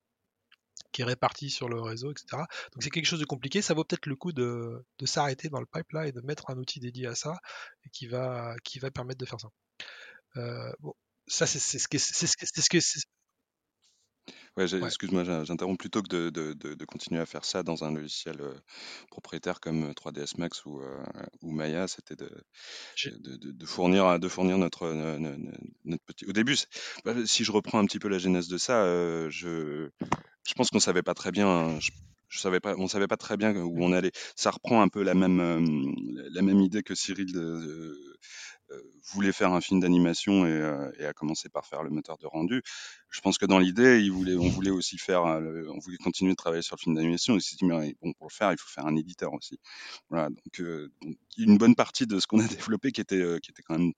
qui 0.91 1.01
est 1.01 1.05
réparti 1.05 1.49
sur 1.49 1.69
le 1.69 1.79
réseau, 1.81 2.11
etc. 2.11 2.25
Donc 2.73 2.83
c'est 2.83 2.89
quelque 2.89 3.05
chose 3.05 3.19
de 3.19 3.25
compliqué. 3.25 3.61
Ça 3.61 3.73
vaut 3.73 3.83
peut-être 3.83 4.05
le 4.05 4.15
coup 4.15 4.31
de, 4.31 4.83
s'arrêter 5.05 5.49
dans 5.49 5.59
le 5.59 5.65
pipe 5.65 5.91
là 5.91 6.07
et 6.07 6.11
de 6.11 6.21
mettre 6.21 6.49
un 6.49 6.57
outil 6.57 6.79
dédié 6.79 7.07
à 7.07 7.15
ça 7.15 7.39
et 7.85 7.89
qui 7.89 8.07
va, 8.07 8.55
permettre 8.93 9.19
de 9.19 9.25
faire 9.25 9.39
ça. 9.39 9.49
Euh, 10.37 10.71
bon, 10.79 10.93
ça 11.27 11.45
c'est 11.47 11.59
ce 11.59 11.87
que 11.87 11.97
c'est 11.97 12.27
ce 12.27 12.69
que 12.69 12.79
Ouais, 14.57 14.73
ouais. 14.73 14.85
excuse-moi, 14.85 15.23
j'interromps 15.23 15.77
plutôt 15.77 16.01
que 16.01 16.09
de, 16.09 16.29
de, 16.29 16.53
de, 16.53 16.73
de, 16.73 16.85
continuer 16.85 17.21
à 17.21 17.25
faire 17.25 17.45
ça 17.45 17.63
dans 17.63 17.85
un 17.85 17.91
logiciel 17.93 18.41
euh, 18.41 18.53
propriétaire 19.09 19.61
comme 19.61 19.91
3ds 19.91 20.37
Max 20.37 20.65
ou, 20.65 20.81
euh, 20.81 21.03
ou 21.41 21.51
Maya, 21.51 21.87
c'était 21.87 22.17
de, 22.17 22.29
fournir, 23.65 24.19
de 24.19 24.27
fournir 24.27 24.57
notre, 24.57 24.91
notre, 25.85 26.03
petit. 26.05 26.25
Au 26.25 26.33
début, 26.33 26.57
bah, 27.05 27.13
si 27.25 27.45
je 27.45 27.51
reprends 27.53 27.79
un 27.79 27.85
petit 27.85 27.99
peu 27.99 28.09
la 28.09 28.17
genèse 28.17 28.49
de 28.49 28.57
ça, 28.57 28.83
euh, 28.83 29.29
je, 29.29 29.89
je 30.45 30.53
pense 30.53 30.69
qu'on 30.69 30.81
savait 30.81 31.03
pas 31.03 31.13
très 31.13 31.31
bien. 31.31 31.79
Je, 31.79 31.91
je 32.31 32.39
savais 32.39 32.61
pas, 32.61 32.75
on 32.77 32.87
savait 32.87 33.07
pas 33.07 33.17
très 33.17 33.37
bien 33.37 33.53
où 33.55 33.83
on 33.83 33.91
allait. 33.91 34.13
Ça 34.35 34.51
reprend 34.51 34.81
un 34.81 34.87
peu 34.87 35.03
la 35.03 35.13
même, 35.13 35.39
euh, 35.39 35.91
la 36.31 36.41
même 36.41 36.61
idée 36.61 36.81
que 36.81 36.95
Cyril 36.95 37.33
de, 37.33 37.97
voulait 39.13 39.31
faire 39.31 39.51
un 39.53 39.61
film 39.61 39.79
d'animation 39.79 40.45
et, 40.45 40.51
euh, 40.51 40.91
et, 40.99 41.05
a 41.05 41.13
commencé 41.13 41.49
par 41.49 41.65
faire 41.65 41.83
le 41.83 41.89
moteur 41.89 42.17
de 42.17 42.27
rendu. 42.27 42.61
Je 43.09 43.21
pense 43.21 43.37
que 43.37 43.45
dans 43.45 43.59
l'idée, 43.59 44.09
on 44.11 44.49
voulait 44.49 44.71
aussi 44.71 44.97
faire, 44.97 45.25
euh, 45.25 45.65
on 45.69 45.79
voulait 45.79 45.97
continuer 45.97 46.31
de 46.31 46.37
travailler 46.37 46.61
sur 46.61 46.75
le 46.75 46.81
film 46.81 46.95
d'animation. 46.95 47.35
Il 47.35 47.41
s'est 47.41 47.55
dit, 47.55 47.65
mais 47.65 47.95
bon, 48.01 48.13
pour 48.13 48.27
le 48.27 48.33
faire, 48.33 48.51
il 48.51 48.57
faut 48.57 48.69
faire 48.69 48.85
un 48.85 48.95
éditeur 48.95 49.33
aussi. 49.33 49.59
Voilà, 50.09 50.29
donc, 50.29 50.61
donc 51.01 51.15
une 51.37 51.57
bonne 51.57 51.75
partie 51.75 52.07
de 52.07 52.19
ce 52.19 52.27
qu'on 52.27 52.39
a 52.39 52.47
développé 52.47 52.91
qui 52.91 53.01
était, 53.01 53.39
qui 53.41 53.51
était 53.51 53.63
quand 53.63 53.77
même 53.77 53.93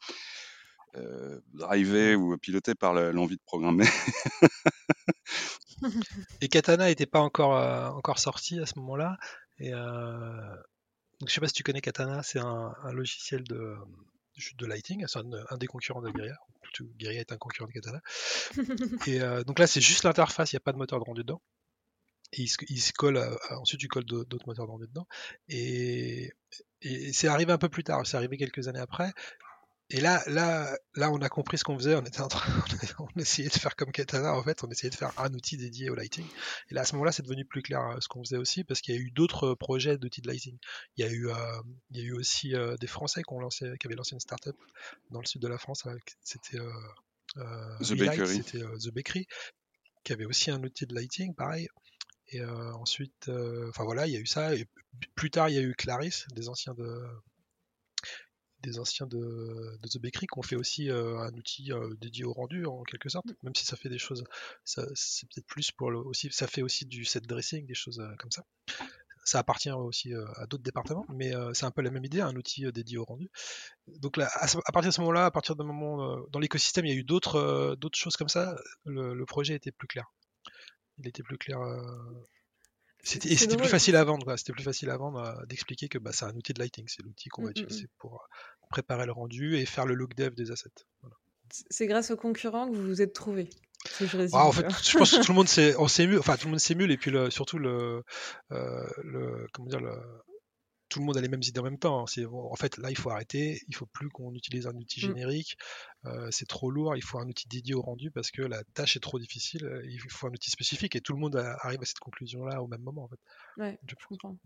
euh, 0.96 1.40
drivé 1.54 2.14
ou 2.16 2.38
piloté 2.38 2.76
par 2.76 2.94
l'envie 2.94 3.38
de 3.38 3.42
programmer. 3.42 3.88
et 6.42 6.48
Katana 6.48 6.86
n'était 6.86 7.08
pas 7.08 7.20
encore, 7.20 7.58
euh, 7.58 7.90
encore 7.90 8.20
sorti 8.20 8.60
à 8.60 8.68
ce 8.68 8.78
moment-là. 8.78 9.18
Et 9.58 9.74
euh, 9.74 10.56
donc, 11.20 11.30
je 11.30 11.34
sais 11.34 11.42
pas 11.42 11.48
si 11.48 11.54
tu 11.54 11.64
connais 11.64 11.82
Katana, 11.82 12.22
c'est 12.22 12.38
un, 12.38 12.76
logiciel 12.92 13.44
de, 13.44 13.76
de 14.58 14.66
lighting, 14.66 15.06
c'est 15.08 15.20
un, 15.20 15.58
des 15.58 15.68
concurrents 15.68 16.02
de 16.02 16.10
Guerilla. 16.10 16.38
Guerilla 16.98 17.22
est 17.22 17.32
un 17.32 17.38
concurrent 17.38 17.68
de 17.68 17.74
Katana. 17.74 18.02
et 19.08 19.20
donc 19.46 19.60
là, 19.60 19.68
c'est 19.68 19.82
juste 19.82 20.04
l'interface, 20.04 20.52
il 20.52 20.56
n'y 20.56 20.58
a 20.58 20.62
pas 20.62 20.74
de 20.74 20.78
moteur 20.78 21.00
de 21.00 21.06
rendu 21.06 21.22
dedans. 21.22 21.42
Et 22.36 22.42
il 22.42 22.82
se, 22.82 22.94
colle, 22.94 23.22
ensuite 23.52 23.80
tu 23.80 23.88
colles 23.88 24.06
d'autres 24.06 24.48
moteurs 24.48 24.66
de 24.66 24.72
rendu 24.72 24.88
dedans. 24.88 25.08
Et, 25.48 26.32
et 26.82 27.14
c'est 27.14 27.28
arrivé 27.28 27.52
un 27.52 27.60
peu 27.60 27.70
plus 27.70 27.84
tard, 27.84 28.08
c'est 28.08 28.18
arrivé 28.18 28.38
quelques 28.38 28.68
années 28.68 28.80
après. 28.80 29.14
Et 29.90 30.00
là, 30.00 30.24
là, 30.28 30.76
là, 30.96 31.12
on 31.12 31.22
a 31.22 31.30
compris 31.30 31.58
ce 31.58 31.64
qu'on 31.64 31.78
faisait. 31.78 31.96
On 31.96 32.02
était 32.02 32.22
en 32.22 32.28
train, 32.28 32.52
on 33.00 33.20
essayait 33.20 33.50
de 33.50 33.54
faire 33.54 33.76
comme 33.76 33.92
Katana. 33.92 34.34
En 34.34 34.44
fait, 34.44 34.64
on 34.64 34.70
essayait 34.70 34.90
de 34.90 34.96
faire 34.96 35.12
un 35.20 35.34
outil 35.34 35.58
dédié 35.58 35.90
au 35.90 35.96
lighting. 35.96 36.26
Et 36.70 36.74
là, 36.74 36.82
à 36.82 36.86
ce 36.86 36.94
moment-là, 36.94 37.12
c'est 37.12 37.24
devenu 37.24 37.46
plus 37.46 37.62
clair 37.62 37.82
euh, 37.82 37.98
ce 38.00 38.08
qu'on 38.08 38.24
faisait 38.24 38.38
aussi, 38.38 38.64
parce 38.64 38.82
qu'il 38.82 38.96
y 38.96 38.98
a 38.98 39.02
eu 39.02 39.12
d'autres 39.12 39.54
projets 39.54 39.98
d'outils 39.98 40.22
de 40.22 40.28
lighting. 40.28 40.58
Il 40.98 41.06
y 41.06 41.08
a 41.08 41.12
eu, 41.12 41.30
euh, 41.30 41.36
il 41.92 41.98
y 41.98 42.02
a 42.02 42.04
eu 42.06 42.14
aussi 42.14 42.56
euh, 42.56 42.76
des 42.78 42.88
Français 42.88 43.22
qui 43.24 43.34
ont 43.34 43.40
lancé, 43.40 43.72
qui 43.80 43.88
avaient 43.88 43.96
lancé 43.96 44.14
une 44.14 44.20
startup 44.20 44.56
dans 45.12 45.20
le 45.20 45.26
sud 45.26 45.42
de 45.42 45.48
la 45.48 45.58
France. 45.58 45.84
C'était 46.22 46.58
The 47.36 47.94
Bakery. 47.94 48.38
C'était 48.38 48.60
The 48.62 48.94
Bakery, 48.94 49.28
qui 50.04 50.14
avait 50.14 50.26
aussi 50.26 50.50
un 50.50 50.64
outil 50.64 50.86
de 50.86 50.96
lighting, 50.96 51.36
pareil. 51.36 51.68
Et 52.30 52.44
ensuite, 52.44 53.30
enfin 53.70 53.84
voilà, 53.84 54.08
il 54.08 54.14
y 54.14 54.16
a 54.16 54.20
eu 54.20 54.26
ça. 54.26 54.56
Et 54.56 54.68
plus 55.14 55.30
tard, 55.30 55.50
il 55.50 55.56
y 55.56 55.60
a 55.60 55.62
eu 55.62 55.76
Clarisse, 55.76 56.26
des 56.34 56.50
anciens 56.50 56.74
de 56.74 57.06
des 58.64 58.80
anciens 58.80 59.06
de, 59.06 59.78
The 59.84 60.00
Bakery 60.00 60.28
qui 60.28 60.40
ont 60.40 60.42
fait 60.42 60.56
aussi 60.56 60.90
euh, 60.90 61.20
un 61.20 61.34
outil 61.34 61.72
euh, 61.72 61.94
dédié 62.00 62.24
au 62.24 62.34
rendu 62.34 62.66
en 62.66 62.82
quelque 62.84 63.10
sorte, 63.10 63.28
mm. 63.28 63.36
même 63.44 63.56
si 63.56 63.66
ça 63.66 63.76
fait 63.76 63.90
des 63.90 64.00
choses, 64.00 64.24
c'est 64.64 65.30
peut-être 65.30 65.46
plus 65.46 65.72
pour 65.72 65.92
le, 65.92 66.00
aussi, 66.00 66.30
ça 66.32 66.48
fait 66.48 66.62
aussi 66.62 66.86
du 66.86 67.06
set 67.06 67.28
dressing, 67.28 67.68
des 67.68 67.76
choses 67.76 68.00
euh, 68.00 68.16
comme 68.18 68.32
ça. 68.32 68.44
Ça 69.26 69.40
appartient 69.40 69.72
aussi 69.72 70.14
à 70.36 70.46
d'autres 70.48 70.64
départements, 70.64 71.06
mais 71.08 71.32
c'est 71.54 71.66
un 71.66 71.72
peu 71.72 71.82
la 71.82 71.92
même 71.92 72.04
idée, 72.04 72.20
un 72.20 72.36
outil 72.36 72.70
dédié 72.74 72.98
au 72.98 73.06
rendu. 73.06 73.32
Donc 73.88 74.18
là, 74.18 74.30
à, 74.34 74.72
partir 74.74 74.90
de 74.90 74.94
ce 74.94 75.00
moment-là, 75.00 75.28
à 75.28 75.32
partir 75.32 75.56
d'un 75.56 75.64
moment 75.64 76.20
dans 76.30 76.40
l'écosystème, 76.40 76.86
il 76.86 76.90
y 76.90 76.92
a 76.94 76.98
eu 76.98 77.06
d'autres 77.06 77.78
d'autres 77.80 77.98
choses 77.98 78.18
comme 78.18 78.28
ça. 78.28 78.58
Le, 78.84 79.24
projet 79.24 79.56
était 79.56 79.72
plus 79.72 79.88
clair. 79.88 80.12
Il 80.98 81.08
était 81.08 81.24
plus 81.24 81.38
clair 81.38 81.58
c'était 83.04 83.58
plus 83.58 83.68
facile 83.68 83.96
à 83.96 84.04
vendre, 84.04 84.36
c'était 84.38 84.54
plus 84.54 84.64
facile 84.64 84.90
à 84.90 84.98
vendre 84.98 85.46
d'expliquer 85.48 85.90
que 85.90 85.98
bah, 85.98 86.12
c'est 86.14 86.26
un 86.26 86.36
outil 86.36 86.54
de 86.54 86.60
lighting, 86.60 86.86
c'est 86.88 87.04
l'outil 87.04 87.30
qu'on 87.30 87.44
va 87.44 87.50
mmh, 87.50 87.52
mmh, 87.52 87.64
utiliser 87.64 87.84
mmh. 87.86 87.98
pour 88.00 88.28
préparer 88.70 89.06
le 89.06 89.12
rendu 89.12 89.58
et 89.58 89.66
faire 89.66 89.86
le 89.86 89.94
look 89.94 90.16
dev 90.16 90.34
des 90.34 90.52
assets. 90.52 90.70
C'est 91.70 91.86
grâce 91.86 92.12
aux 92.12 92.18
concurrents 92.18 92.70
que 92.70 92.76
vous 92.76 92.84
vous 92.84 93.02
êtes 93.02 93.14
trouvés. 93.14 93.50
je, 94.00 94.36
en 94.36 94.52
fait, 94.52 94.66
je 94.84 94.98
pense 94.98 95.12
que 95.12 95.22
tout 95.22 95.32
le 95.32 95.36
monde 95.36 95.50
s'émule, 95.50 96.18
enfin 96.18 96.38
tout 96.38 96.46
le 96.48 96.52
monde 96.52 96.60
s'émule 96.60 96.92
et 96.92 96.98
puis 96.98 97.12
le, 97.12 97.30
surtout 97.30 97.60
le, 97.60 98.04
euh, 98.52 98.88
le, 99.04 99.48
comment 99.52 99.68
dire 99.68 99.82
le, 99.82 99.94
tout 100.94 101.00
le 101.00 101.06
monde 101.06 101.18
a 101.18 101.22
les 101.22 101.28
mêmes 101.28 101.42
idées 101.42 101.60
en 101.60 101.64
même 101.64 101.80
temps. 101.80 102.06
C'est 102.06 102.26
en 102.26 102.56
fait 102.56 102.78
là 102.78 102.92
il 102.92 102.98
faut 102.98 103.10
arrêter, 103.10 103.60
il 103.68 103.76
faut 103.76 103.88
plus 103.88 104.10
qu'on 104.10 104.34
utilise 104.36 104.68
un 104.68 104.76
outil 104.76 105.04
mm. 105.04 105.10
générique, 105.10 105.58
euh, 106.06 106.28
c'est 106.30 106.48
trop 106.48 106.70
lourd, 106.70 106.96
il 106.96 107.04
faut 107.04 107.18
un 107.18 107.28
outil 107.28 107.48
dédié 107.48 107.74
au 107.74 107.82
rendu 107.82 108.12
parce 108.12 108.30
que 108.30 108.44
la 108.44 108.64
tâche 108.76 108.96
est 108.96 109.00
trop 109.00 109.18
difficile, 109.18 109.82
il 109.86 110.00
faut 110.12 110.28
un 110.28 110.32
outil 110.32 110.52
spécifique 110.52 110.96
et 110.96 111.02
tout 111.02 111.14
le 111.14 111.20
monde 111.20 111.36
arrive 111.36 111.82
à 111.82 111.86
cette 111.86 112.00
conclusion 112.00 112.46
là 112.46 112.62
au 112.62 112.68
même 112.68 112.82
moment 112.82 113.06
en 113.06 113.08
fait. 113.08 113.20
Ouais, 113.58 113.80
je 113.88 113.96
comprends 114.08 114.38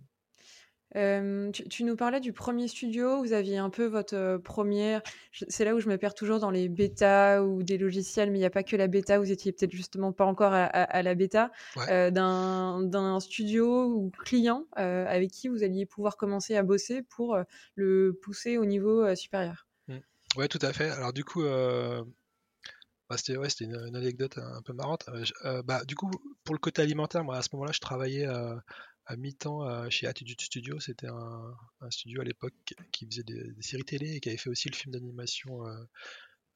tu, 0.94 1.84
nous 1.84 1.96
parlais 1.96 2.20
du 2.20 2.34
premier 2.34 2.68
studio, 2.68 3.20
vous 3.20 3.34
aviez 3.34 3.58
un 3.58 3.70
peu 3.70 3.86
votre 3.86 4.38
première. 4.44 5.02
C'est 5.32 5.66
là 5.66 5.76
où 5.76 5.80
je 5.80 5.90
me 5.90 5.98
perds 5.98 6.14
toujours 6.14 6.40
dans 6.40 6.52
les 6.52 6.70
bêtas 6.70 7.42
ou 7.42 7.64
des 7.64 7.78
logiciels, 7.78 8.32
mais 8.32 8.38
il 8.38 8.42
n'y 8.42 8.46
a 8.46 8.52
pas 8.52 8.64
que 8.64 8.76
la 8.76 8.88
bêta, 8.88 9.20
vous 9.20 9.32
étiez 9.32 9.52
peut-être 9.52 9.72
justement 9.72 10.12
pas 10.12 10.26
encore 10.26 10.54
à, 10.54 11.04
la 11.04 11.16
bêta, 11.16 11.52
d'un 11.88 13.20
studio 13.20 13.86
ou 13.86 14.12
client 14.24 14.66
avec 14.76 15.32
qui 15.32 15.48
vous 15.48 15.64
alliez 15.64 15.86
pouvoir 15.86 16.18
commencer 16.18 16.56
à 16.56 16.64
bosser 16.64 17.04
pour 17.04 17.38
le 17.76 18.18
pousser 18.22 18.58
au 18.58 18.66
niveau 18.66 19.14
supérieur. 19.16 19.68
Mmh. 19.88 19.98
Ouais, 20.38 20.48
tout 20.48 20.60
à 20.62 20.74
fait. 20.74 20.90
Alors, 20.90 21.14
du 21.14 21.24
coup. 21.24 21.44
Bah, 23.10 23.16
c'était 23.16 23.38
ouais, 23.38 23.48
une, 23.62 23.74
une, 23.88 23.96
anecdote 23.96 24.38
un 24.38 24.62
peu 24.64 24.74
marrante. 24.74 25.10
bah, 25.64 25.86
du 25.86 25.96
coup, 25.96 26.12
pour 26.44 26.54
le 26.54 26.60
côté 26.60 26.82
alimentaire, 26.82 27.24
moi 27.24 27.38
à 27.38 27.42
ce 27.42 27.50
moment-là, 27.54 27.72
je 27.72 27.80
travaillais 27.80 28.28
à 29.08 29.16
mi-temps 29.16 29.64
euh, 29.64 29.90
chez 29.90 30.06
Attitude 30.06 30.40
Studio. 30.40 30.80
C'était 30.80 31.08
un, 31.08 31.56
studio 31.90 32.22
à 32.22 32.26
l'époque 32.26 32.54
qui 32.92 33.06
faisait 33.06 33.24
des, 33.24 33.54
séries 33.62 33.86
télé 33.86 34.16
et 34.16 34.20
qui 34.20 34.30
avait 34.30 34.38
fait 34.38 34.50
aussi 34.50 34.70
le 34.70 34.76
film 34.76 34.94
d'animation 34.94 35.66
euh, 35.66 35.84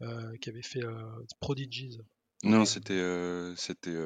euh, 0.02 0.38
qui 0.38 0.49
avait 0.49 0.62
fait 0.62 0.84
Prodigies. 1.39 1.99
Non, 2.43 2.66
c'était. 2.66 3.02
c'était 3.56 3.97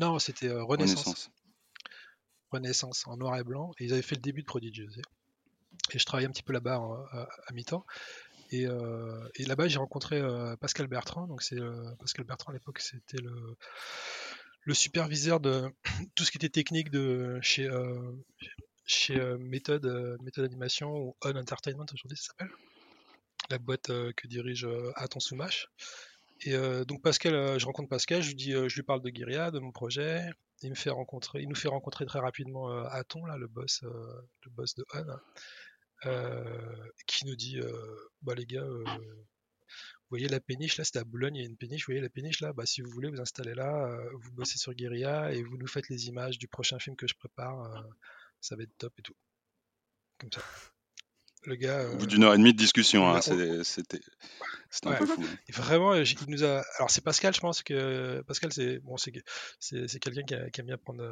non, 0.00 0.18
c'était 0.18 0.50
Renaissance. 0.50 1.30
Renaissance. 2.50 3.06
en 3.06 3.16
noir 3.16 3.38
et 3.38 3.44
blanc. 3.44 3.72
Et 3.78 3.84
ils 3.84 3.92
avaient 3.92 4.02
fait 4.02 4.16
le 4.16 4.22
début 4.22 4.42
de 4.42 4.46
Prodigies. 4.46 5.00
Et 5.92 5.98
je 5.98 6.04
travaillais 6.04 6.28
un 6.28 6.32
petit 6.32 6.42
peu 6.42 6.52
là-bas 6.52 6.76
à, 7.12 7.52
mi-temps. 7.52 7.86
Et, 8.50 8.64
et 8.64 9.44
là-bas, 9.44 9.68
j'ai 9.68 9.78
rencontré 9.78 10.20
Pascal 10.60 10.88
Bertrand. 10.88 11.26
Donc, 11.26 11.42
c'est 11.42 11.60
Pascal 12.00 12.24
Bertrand 12.24 12.50
à 12.50 12.54
l'époque, 12.54 12.80
c'était 12.80 13.22
le 13.22 13.56
le 14.64 14.74
superviseur 14.74 15.40
de 15.40 15.70
tout 16.14 16.24
ce 16.24 16.30
qui 16.30 16.38
était 16.38 16.48
technique 16.48 16.90
de 16.90 17.38
chez, 17.42 17.66
euh, 17.66 18.12
chez 18.86 19.18
euh, 19.18 19.38
méthode, 19.38 19.86
euh, 19.86 20.16
méthode 20.22 20.44
Animation 20.44 20.94
ou 20.96 21.16
On 21.24 21.36
Entertainment 21.36 21.86
aujourd'hui 21.92 22.16
ça 22.16 22.28
s'appelle, 22.28 22.50
la 23.50 23.58
boîte 23.58 23.88
que 23.88 24.26
dirige 24.26 24.66
Aton 24.94 25.20
Soumache. 25.20 25.68
Et 26.44 26.56
donc 26.86 27.02
Pascal, 27.02 27.58
je 27.58 27.66
rencontre 27.66 27.88
Pascal, 27.88 28.20
je 28.22 28.32
lui 28.32 28.38
je 28.68 28.74
lui 28.74 28.82
parle 28.82 29.00
de 29.02 29.10
Guiria, 29.10 29.50
de 29.50 29.60
mon 29.60 29.70
projet. 29.70 30.28
Il 30.62 30.70
me 30.70 30.74
fait 30.74 30.90
rencontrer, 30.90 31.40
il 31.42 31.48
nous 31.48 31.54
fait 31.54 31.68
rencontrer 31.68 32.04
très 32.06 32.18
rapidement 32.18 32.68
Aton 32.86 33.24
là, 33.26 33.36
le 33.36 33.46
boss, 33.46 33.82
le 33.82 34.50
boss 34.50 34.74
de 34.74 34.84
On, 34.94 36.10
qui 37.06 37.26
nous 37.26 37.36
dit, 37.36 37.60
bah 38.22 38.34
les 38.34 38.46
gars 38.46 38.66
vous 40.12 40.18
voyez 40.18 40.28
la 40.28 40.40
péniche 40.40 40.76
là, 40.76 40.84
c'était 40.84 40.98
à 40.98 41.04
Boulogne, 41.04 41.36
il 41.36 41.40
y 41.40 41.42
a 41.42 41.48
une 41.48 41.56
péniche, 41.56 41.86
vous 41.86 41.92
voyez 41.92 42.02
la 42.02 42.10
péniche 42.10 42.42
là, 42.42 42.52
bah, 42.52 42.66
si 42.66 42.82
vous 42.82 42.90
voulez 42.90 43.08
vous 43.08 43.22
installez 43.22 43.54
là, 43.54 43.86
euh, 43.86 44.10
vous 44.12 44.30
bossez 44.32 44.58
sur 44.58 44.74
Guerilla 44.74 45.32
et 45.32 45.42
vous 45.42 45.56
nous 45.56 45.66
faites 45.66 45.88
les 45.88 46.08
images 46.08 46.38
du 46.38 46.48
prochain 46.48 46.78
film 46.78 46.96
que 46.96 47.06
je 47.06 47.14
prépare, 47.14 47.62
euh, 47.62 47.80
ça 48.42 48.54
va 48.54 48.64
être 48.64 48.76
top 48.76 48.92
et 48.98 49.02
tout. 49.02 49.16
Comme 50.18 50.30
ça. 50.30 50.42
Le 51.44 51.54
gars. 51.54 51.88
Au 51.88 51.96
bout 51.96 52.04
euh, 52.04 52.06
d'une 52.08 52.24
heure 52.24 52.34
et 52.34 52.36
demie 52.36 52.52
de 52.52 52.58
discussion, 52.58 53.08
hein, 53.08 53.22
c'était 53.22 54.00
un 54.84 54.96
peu 54.96 55.06
fou. 55.06 55.22
Hein. 55.22 55.36
vraiment, 55.48 55.94
il 55.94 56.14
nous 56.28 56.44
a. 56.44 56.62
Alors 56.76 56.90
c'est 56.90 57.02
Pascal, 57.02 57.34
je 57.34 57.40
pense 57.40 57.62
que 57.62 58.20
Pascal, 58.26 58.52
c'est 58.52 58.80
bon, 58.80 58.98
c'est 58.98 59.12
quelqu'un 59.98 60.24
qui, 60.24 60.34
qui, 60.52 60.60
aime 60.60 60.66
bien 60.66 60.76
prendre, 60.76 61.10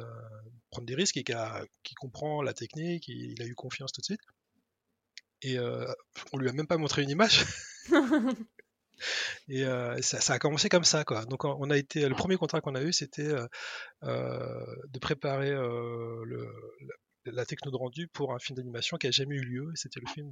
prendre 0.69 0.85
des 0.85 0.93
risques 0.93 1.17
et 1.17 1.23
qui, 1.23 1.33
a, 1.33 1.65
qui 1.81 1.95
comprend 1.95 2.43
la 2.43 2.53
technique, 2.53 3.07
il, 3.07 3.31
il, 3.31 3.41
a 3.41 3.47
eu 3.47 3.55
confiance 3.55 3.91
tout 3.93 4.01
de 4.01 4.05
suite. 4.05 4.21
Et 5.41 5.57
on 5.59 6.37
lui 6.37 6.49
a 6.49 6.53
même 6.53 6.67
pas 6.67 6.77
montré 6.77 7.01
une 7.01 7.09
image. 7.09 7.43
Et 9.47 9.65
euh, 9.65 10.01
ça, 10.01 10.33
a 10.33 10.39
commencé 10.39 10.69
comme 10.69 10.83
ça, 10.83 11.03
quoi. 11.03 11.25
Donc 11.25 11.45
on 11.45 11.69
a 11.69 11.77
été, 11.77 12.07
le 12.07 12.15
premier 12.15 12.37
contrat 12.37 12.61
qu'on 12.61 12.75
a 12.75 12.81
eu, 12.81 12.93
c'était 12.93 13.27
euh, 13.27 13.47
euh, 14.03 14.75
de 14.87 14.99
préparer 14.99 15.51
la, 17.25 17.45
techno 17.45 17.71
de 17.71 17.77
rendu 17.77 18.07
pour 18.07 18.33
un 18.33 18.39
film 18.39 18.57
d'animation 18.57 18.97
qui 18.97 19.07
a 19.07 19.11
jamais 19.11 19.35
eu 19.35 19.43
lieu. 19.43 19.71
C'était 19.75 19.99
le 19.99 20.07
film 20.11 20.31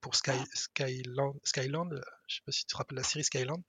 pour 0.00 0.14
Sky, 0.14 0.38
Skyland, 0.54 1.34
Skyland, 1.42 1.90
je 2.28 2.36
sais 2.36 2.42
pas 2.44 2.52
si 2.52 2.60
tu 2.60 2.66
te 2.66 2.76
rappelles 2.76 2.98
la 2.98 3.02
série 3.02 3.24
Skyland, 3.24 3.62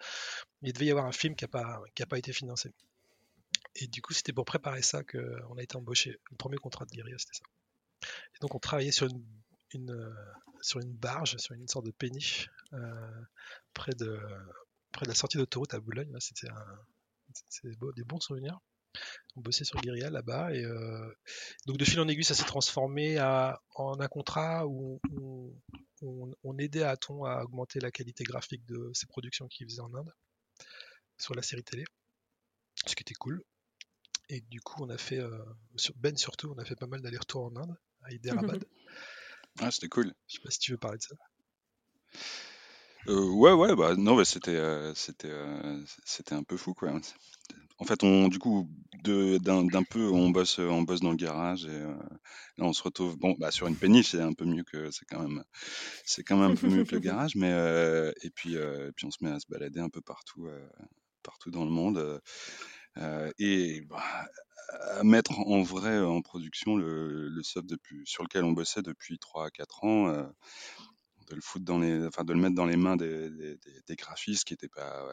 il 0.61 0.73
devait 0.73 0.85
y 0.85 0.91
avoir 0.91 1.05
un 1.05 1.11
film 1.11 1.35
qui 1.35 1.45
n'a 1.45 1.47
pas, 1.47 1.81
qui 1.95 2.03
a 2.03 2.05
pas 2.05 2.17
été 2.17 2.33
financé. 2.33 2.71
Et 3.75 3.87
du 3.87 4.01
coup, 4.01 4.13
c'était 4.13 4.33
pour 4.33 4.45
préparer 4.45 4.81
ça 4.81 5.03
qu'on 5.03 5.57
a 5.57 5.63
été 5.63 5.75
embauché. 5.75 6.17
Le 6.31 6.35
premier 6.37 6.57
contrat 6.57 6.85
de 6.85 6.91
Guerilla, 6.91 7.17
c'était 7.17 7.37
ça. 7.37 8.09
Et 8.35 8.39
donc, 8.41 8.55
on 8.55 8.59
travaillait 8.59 8.91
sur 8.91 9.07
une, 9.73 10.15
sur 10.61 10.79
une 10.79 10.93
barge, 10.93 11.37
sur 11.37 11.55
une 11.55 11.67
sorte 11.67 11.85
de 11.85 11.91
péniche, 11.91 12.49
près 13.73 13.93
de, 13.93 14.19
près 14.91 15.05
de 15.05 15.09
la 15.09 15.15
sortie 15.15 15.37
d'autoroute 15.37 15.73
à 15.73 15.79
Boulogne. 15.79 16.15
C'était 16.19 16.47
des 17.95 18.03
bons 18.03 18.19
souvenirs. 18.19 18.59
On 19.35 19.41
bossait 19.41 19.63
sur 19.63 19.79
Guerilla 19.81 20.09
là-bas. 20.09 20.53
Et 20.53 20.63
euh, 20.63 21.13
donc 21.65 21.77
de 21.77 21.85
fil 21.85 21.99
en 21.99 22.07
aiguille, 22.07 22.23
ça 22.23 22.33
s'est 22.33 22.45
transformé 22.45 23.19
en 23.21 23.99
un 23.99 24.07
contrat 24.07 24.67
où, 24.67 24.99
on, 26.01 26.57
aidait 26.57 26.83
Aton 26.83 27.25
à 27.25 27.43
augmenter 27.43 27.79
la 27.79 27.91
qualité 27.91 28.23
graphique 28.23 28.65
de 28.65 28.91
ses 28.93 29.07
productions 29.07 29.47
qu'il 29.47 29.67
faisait 29.67 29.81
en 29.81 29.93
Inde 29.93 30.11
sur 31.17 31.33
la 31.35 31.41
série 31.41 31.63
télé, 31.63 31.85
ce 32.85 32.95
qui 32.95 33.01
était 33.01 33.15
cool. 33.15 33.43
Et 34.29 34.41
du 34.41 34.59
coup, 34.59 34.83
on 34.83 34.89
a 34.89 34.97
fait, 34.97 35.19
euh, 35.19 35.43
Ben 35.95 36.15
surtout, 36.17 36.53
on 36.55 36.59
a 36.59 36.65
fait 36.65 36.75
pas 36.75 36.87
mal 36.87 37.01
d'allers-retours 37.01 37.45
en 37.45 37.55
Inde, 37.55 37.75
à 38.03 38.11
Hyderabad. 38.11 38.63
ah, 39.59 39.71
c'était 39.71 39.89
cool. 39.89 40.13
Je 40.27 40.35
sais 40.35 40.41
pas 40.41 40.51
si 40.51 40.59
tu 40.59 40.71
veux 40.71 40.77
parler 40.77 40.97
de 40.97 41.03
ça. 41.03 41.15
Euh, 43.07 43.29
ouais, 43.29 43.53
ouais, 43.53 43.75
bah 43.75 43.95
non, 43.95 44.21
c'était 44.25 44.51
euh, 44.51 44.93
c'était 44.93 45.29
euh, 45.31 45.81
c'était 46.03 46.35
un 46.35 46.43
peu 46.43 46.57
fou 46.57 46.73
quoi. 46.73 46.91
En 47.79 47.85
fait, 47.85 48.03
on 48.03 48.27
du 48.27 48.37
coup 48.37 48.69
de 49.03 49.37
d'un 49.37 49.83
peu 49.83 50.09
on 50.09 50.29
bosse 50.31 50.59
on 50.59 50.81
bosse 50.81 50.99
dans 50.99 51.11
le 51.11 51.15
garage 51.15 51.65
et 51.65 51.79
là 51.79 52.65
on 52.65 52.73
se 52.73 52.81
retrouve 52.81 53.15
bon 53.17 53.35
bah 53.39 53.51
sur 53.51 53.67
une 53.67 53.75
péniche 53.75 54.09
c'est 54.11 54.19
un 54.19 54.33
peu 54.33 54.45
mieux 54.45 54.63
que 54.63 54.89
c'est 54.89 55.05
quand 55.05 55.21
même 55.21 55.43
c'est 56.03 56.23
quand 56.23 56.37
même 56.37 56.51
un 56.51 56.55
peu 56.55 56.67
mieux 56.67 56.83
que 56.83 56.95
le 56.95 56.99
garage 57.01 57.35
mais 57.35 57.51
et 58.23 58.31
puis 58.31 58.57
puis 58.95 59.05
on 59.05 59.11
se 59.11 59.23
met 59.23 59.29
à 59.29 59.39
se 59.39 59.45
balader 59.47 59.79
un 59.79 59.89
peu 59.89 60.01
partout 60.01 60.49
partout 61.21 61.51
dans 61.51 61.63
le 61.63 61.69
monde 61.69 62.21
et 63.37 63.81
bah, 63.81 64.03
mettre 65.03 65.39
en 65.39 65.61
vrai 65.61 65.99
en 65.99 66.21
production 66.21 66.75
le, 66.75 67.41
soft 67.43 67.67
sur 68.05 68.23
lequel 68.23 68.43
on 68.43 68.51
bossait 68.51 68.81
depuis 68.81 69.19
3 69.19 69.45
à 69.45 69.49
4 69.49 69.83
ans 69.83 70.27
enfin 72.07 72.23
de 72.23 72.33
le 72.33 72.39
mettre 72.39 72.55
dans 72.55 72.65
les 72.65 72.77
mains 72.77 72.95
des, 72.95 73.57
graphistes 73.91 74.45
qui 74.45 74.57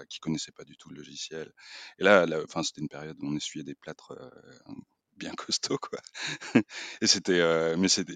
qui 0.09 0.21
connaissaient 0.21 0.53
pas 0.53 0.65
du 0.65 0.77
tout 0.77 0.91
le 0.91 0.97
logiciel. 0.97 1.53
Et 1.99 2.05
là, 2.05 2.27
c'était 2.63 2.81
une 2.81 2.89
période 2.89 3.17
où 3.21 3.27
on 3.27 3.37
essuyait 3.37 3.65
des 3.65 3.75
plâtres 3.75 4.13
euh, 4.13 4.73
bien 5.17 5.33
costauds 5.37 5.79
et 7.01 7.07
c'était, 7.07 7.41
euh, 7.41 7.77
mais 7.77 7.89
c'était, 7.89 8.15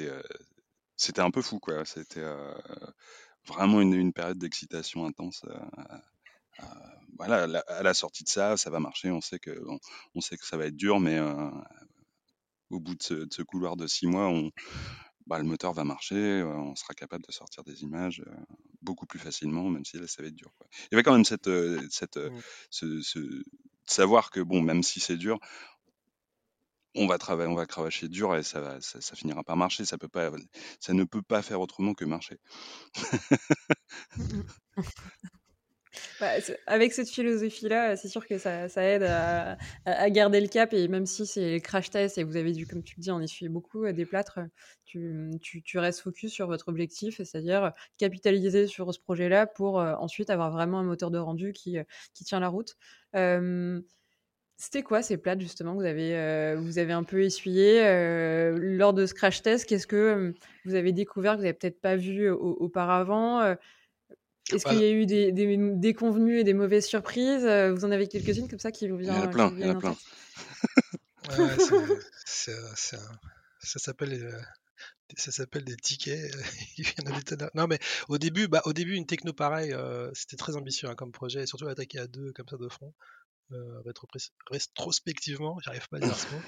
euh, 0.00 0.22
un 1.18 1.30
peu 1.30 1.42
fou. 1.42 1.60
C'était 1.84 2.24
vraiment 3.46 3.80
une, 3.80 4.12
période 4.12 4.38
d'excitation 4.38 5.04
intense. 5.06 5.44
Voilà, 7.18 7.62
à 7.68 7.82
la 7.82 7.94
sortie 7.94 8.24
de 8.24 8.28
ça, 8.28 8.56
ça 8.56 8.70
va 8.70 8.80
marcher. 8.80 9.10
On 9.10 9.20
sait 9.20 9.38
que, 9.38 9.58
on, 10.14 10.20
sait 10.20 10.36
que 10.36 10.46
ça 10.46 10.56
va 10.56 10.66
être 10.66 10.76
dur, 10.76 11.00
mais 11.00 11.18
au 12.70 12.80
bout 12.80 12.94
de 12.94 13.02
ce, 13.02 13.14
de 13.14 13.32
ce, 13.32 13.42
couloir 13.42 13.76
de 13.76 13.86
six 13.86 14.06
mois, 14.06 14.28
on, 14.28 14.50
bah, 15.26 15.38
le 15.38 15.44
moteur 15.44 15.72
va 15.72 15.84
marcher, 15.84 16.42
on 16.42 16.74
sera 16.76 16.94
capable 16.94 17.24
de 17.26 17.32
sortir 17.32 17.64
des 17.64 17.82
images 17.82 18.22
beaucoup 18.80 19.06
plus 19.06 19.18
facilement, 19.18 19.68
même 19.68 19.84
si 19.84 19.98
là, 19.98 20.06
ça 20.06 20.22
va 20.22 20.28
être 20.28 20.34
dur. 20.34 20.52
Quoi. 20.56 20.66
Il 20.84 20.88
y 20.92 20.94
avait 20.94 21.02
quand 21.02 21.12
même 21.12 21.24
cette, 21.24 21.50
cette, 21.90 22.16
mmh. 22.16 22.40
ce, 22.70 23.02
ce, 23.02 23.42
savoir 23.86 24.30
que, 24.30 24.40
bon, 24.40 24.62
même 24.62 24.82
si 24.82 25.00
c'est 25.00 25.16
dur, 25.16 25.38
on 26.94 27.06
va 27.06 27.18
travailler, 27.18 27.50
on 27.50 27.54
va 27.54 27.66
cravacher 27.66 28.08
dur 28.08 28.34
et 28.36 28.42
ça, 28.42 28.60
va, 28.60 28.80
ça, 28.80 29.00
ça, 29.00 29.14
finira 29.14 29.44
par 29.44 29.56
marcher. 29.56 29.84
Ça, 29.84 29.98
peut 29.98 30.08
pas, 30.08 30.30
ça 30.80 30.92
ne 30.92 31.04
peut 31.04 31.22
pas 31.22 31.42
faire 31.42 31.60
autrement 31.60 31.94
que 31.94 32.04
marcher. 32.04 32.38
Bah, 36.20 36.32
avec 36.66 36.92
cette 36.92 37.08
philosophie-là, 37.08 37.96
c'est 37.96 38.08
sûr 38.08 38.26
que 38.26 38.38
ça, 38.38 38.66
aide 38.76 39.02
à, 39.04 40.10
garder 40.10 40.40
le 40.40 40.48
cap. 40.48 40.72
Et 40.74 40.88
même 40.88 41.06
si 41.06 41.26
c'est 41.26 41.60
crash 41.60 41.90
test 41.90 42.18
et 42.18 42.24
vous 42.24 42.36
avez 42.36 42.52
dû, 42.52 42.66
comme 42.66 42.82
tu 42.82 42.94
le 42.96 43.02
dis, 43.02 43.10
en 43.10 43.20
essuyer 43.20 43.48
beaucoup 43.48 43.84
euh, 43.84 43.92
des 43.92 44.04
plâtres, 44.04 44.40
tu, 44.84 45.30
restes 45.76 46.00
focus 46.00 46.32
sur 46.32 46.46
votre 46.46 46.68
objectif, 46.68 47.16
c'est-à-dire 47.16 47.72
capitaliser 47.98 48.66
sur 48.66 48.92
ce 48.92 49.00
projet-là 49.00 49.46
pour 49.46 49.80
euh, 49.80 49.94
ensuite 49.94 50.30
avoir 50.30 50.50
vraiment 50.50 50.80
un 50.80 50.84
moteur 50.84 51.10
de 51.10 51.18
rendu 51.18 51.52
qui, 51.52 51.78
euh, 51.78 51.84
tient 52.24 52.40
la 52.40 52.48
route. 52.48 52.76
c'était 54.56 54.82
quoi 54.82 55.00
ces 55.00 55.16
plâtres 55.16 55.40
justement 55.40 55.72
que 55.72 55.78
vous 55.78 55.86
avez, 55.86 56.54
vous 56.56 56.78
avez 56.78 56.92
un 56.92 57.02
peu 57.02 57.22
essuyé 57.22 57.80
lors 58.52 58.92
de 58.92 59.06
ce 59.06 59.14
crash 59.14 59.40
test? 59.42 59.64
Qu'est-ce 59.66 59.86
que 59.86 60.34
vous 60.66 60.74
avez 60.74 60.92
découvert 60.92 61.32
que 61.32 61.38
vous 61.38 61.44
n'avez 61.44 61.54
peut-être 61.54 61.80
pas 61.80 61.96
vu 61.96 62.28
auparavant 62.28 63.56
est-ce 64.52 64.66
qu'il 64.66 64.80
y 64.80 64.84
a 64.84 64.90
eu 64.90 65.06
des, 65.06 65.32
des, 65.32 65.56
déconvenus 65.76 66.40
et 66.40 66.44
des 66.44 66.54
mauvaises 66.54 66.86
surprises 66.86 67.44
euh, 67.44 67.72
Vous 67.72 67.84
en 67.84 67.90
avez 67.90 68.08
quelques-unes 68.08 68.48
comme 68.48 68.58
ça 68.58 68.72
qui 68.72 68.88
vous 68.88 68.96
viennent 68.96 69.14
Il 69.14 69.18
y 69.18 69.20
en 69.20 69.24
a 69.24 69.28
plein, 69.28 69.52
il 69.56 69.60
y 69.60 69.70
en 69.70 69.76
a 69.76 69.80
plein. 69.80 69.96
ça 72.34 73.78
s'appelle 73.78 74.14
euh, 74.14 74.40
ça 75.16 75.32
s'appelle 75.32 75.64
des 75.64 75.76
tickets. 75.76 76.32
non, 77.54 77.66
mais 77.66 77.78
au 78.08 78.18
début, 78.18 78.48
bah, 78.48 78.62
au 78.64 78.72
début, 78.72 78.94
une 78.94 79.06
techno 79.06 79.32
pareille, 79.32 79.72
euh, 79.72 80.10
c'était 80.14 80.36
très 80.36 80.56
ambitieux 80.56 80.88
hein, 80.88 80.94
comme 80.94 81.12
projet, 81.12 81.42
et 81.42 81.46
surtout 81.46 81.66
attaquer 81.68 81.98
à 81.98 82.06
deux 82.06 82.32
comme 82.32 82.48
ça 82.48 82.56
de 82.56 82.68
front 82.68 82.94
euh, 83.52 83.82
rétrospectivement, 83.84 85.58
j'arrive 85.60 85.88
pas 85.88 85.96
à 85.96 86.00
dire 86.00 86.16
ce 86.16 86.32
mot. 86.32 86.40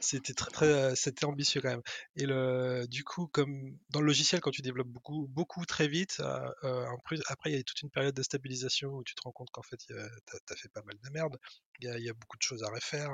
C'était 0.00 0.34
très, 0.34 0.66
euh, 0.66 0.94
ambitieux 1.22 1.60
quand 1.60 1.70
même. 1.70 1.82
Et 2.16 2.26
le, 2.26 2.86
du 2.88 3.02
coup, 3.04 3.28
comme 3.28 3.78
dans 3.90 4.00
le 4.00 4.06
logiciel, 4.06 4.40
quand 4.40 4.50
tu 4.50 4.62
développes 4.62 4.88
beaucoup, 4.88 5.26
beaucoup 5.28 5.64
très 5.64 5.88
vite, 5.88 6.18
euh, 6.20 6.50
euh 6.64 6.86
après 7.28 7.50
il 7.50 7.56
y 7.56 7.58
a 7.58 7.62
toute 7.62 7.80
une 7.82 7.90
période 7.90 8.14
de 8.14 8.22
stabilisation 8.22 8.90
où 8.90 9.04
tu 9.04 9.14
te 9.14 9.22
rends 9.22 9.32
compte 9.32 9.50
qu'en 9.50 9.62
fait, 9.62 9.78
tu 9.78 9.94
as, 9.94 10.56
fait 10.56 10.68
pas 10.68 10.82
mal 10.82 10.96
de 11.02 11.10
merde. 11.10 11.38
Il 11.80 11.88
y 11.88 12.10
a, 12.10 12.12
beaucoup 12.14 12.36
de 12.36 12.42
choses 12.42 12.62
à 12.62 12.68
refaire. 12.68 13.10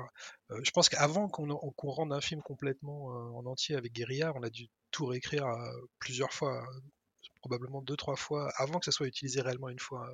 Je 0.63 0.71
pense 0.73 0.89
qu'avant 0.89 1.29
qu'on 1.29 1.47
qu 1.47 1.87
rende 1.87 2.13
un 2.13 2.21
film 2.21 2.43
complètement 2.43 3.07
en 3.37 3.47
entier 3.47 3.77
avec 3.77 3.93
Guerilla, 3.93 4.33
on 4.35 4.43
a 4.43 4.51
dû 4.51 4.69
tout 4.91 5.07
réécrire 5.07 5.47
plusieurs 5.99 6.33
fois 6.33 6.67
probablement 7.41 7.83
deux 7.83 7.97
trois 7.97 8.17
fois 8.17 8.53
avant 8.57 8.79
que 8.79 8.85
ça 8.85 8.93
soit 8.93 9.07
utilisé 9.07 9.41
réellement 9.41 9.69
une 9.69 9.79
fois 9.79 10.11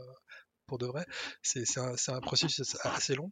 pour 0.67 0.79
de 0.79 0.87
vrai. 0.87 1.07
C'est 1.43 1.65
un, 1.79 1.95
un, 2.09 2.21
processus 2.21 2.77
assez 2.83 3.15
long. 3.15 3.31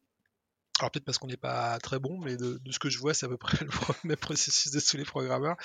Alors 0.80 0.90
peut-être 0.90 1.04
parce 1.04 1.18
qu'on 1.18 1.28
n'est 1.28 1.36
pas 1.36 1.78
très 1.78 2.00
bon, 2.00 2.18
mais 2.18 2.36
de, 2.36 2.60
ce 2.68 2.80
que 2.80 2.90
je 2.90 2.98
vois, 2.98 3.14
c'est 3.14 3.26
à 3.26 3.28
peu 3.28 3.36
près 3.36 3.58
le 3.64 4.08
même 4.08 4.16
processus 4.16 4.72
de 4.72 4.80
tous 4.80 4.96
les 4.96 5.04
programmeurs. 5.04 5.56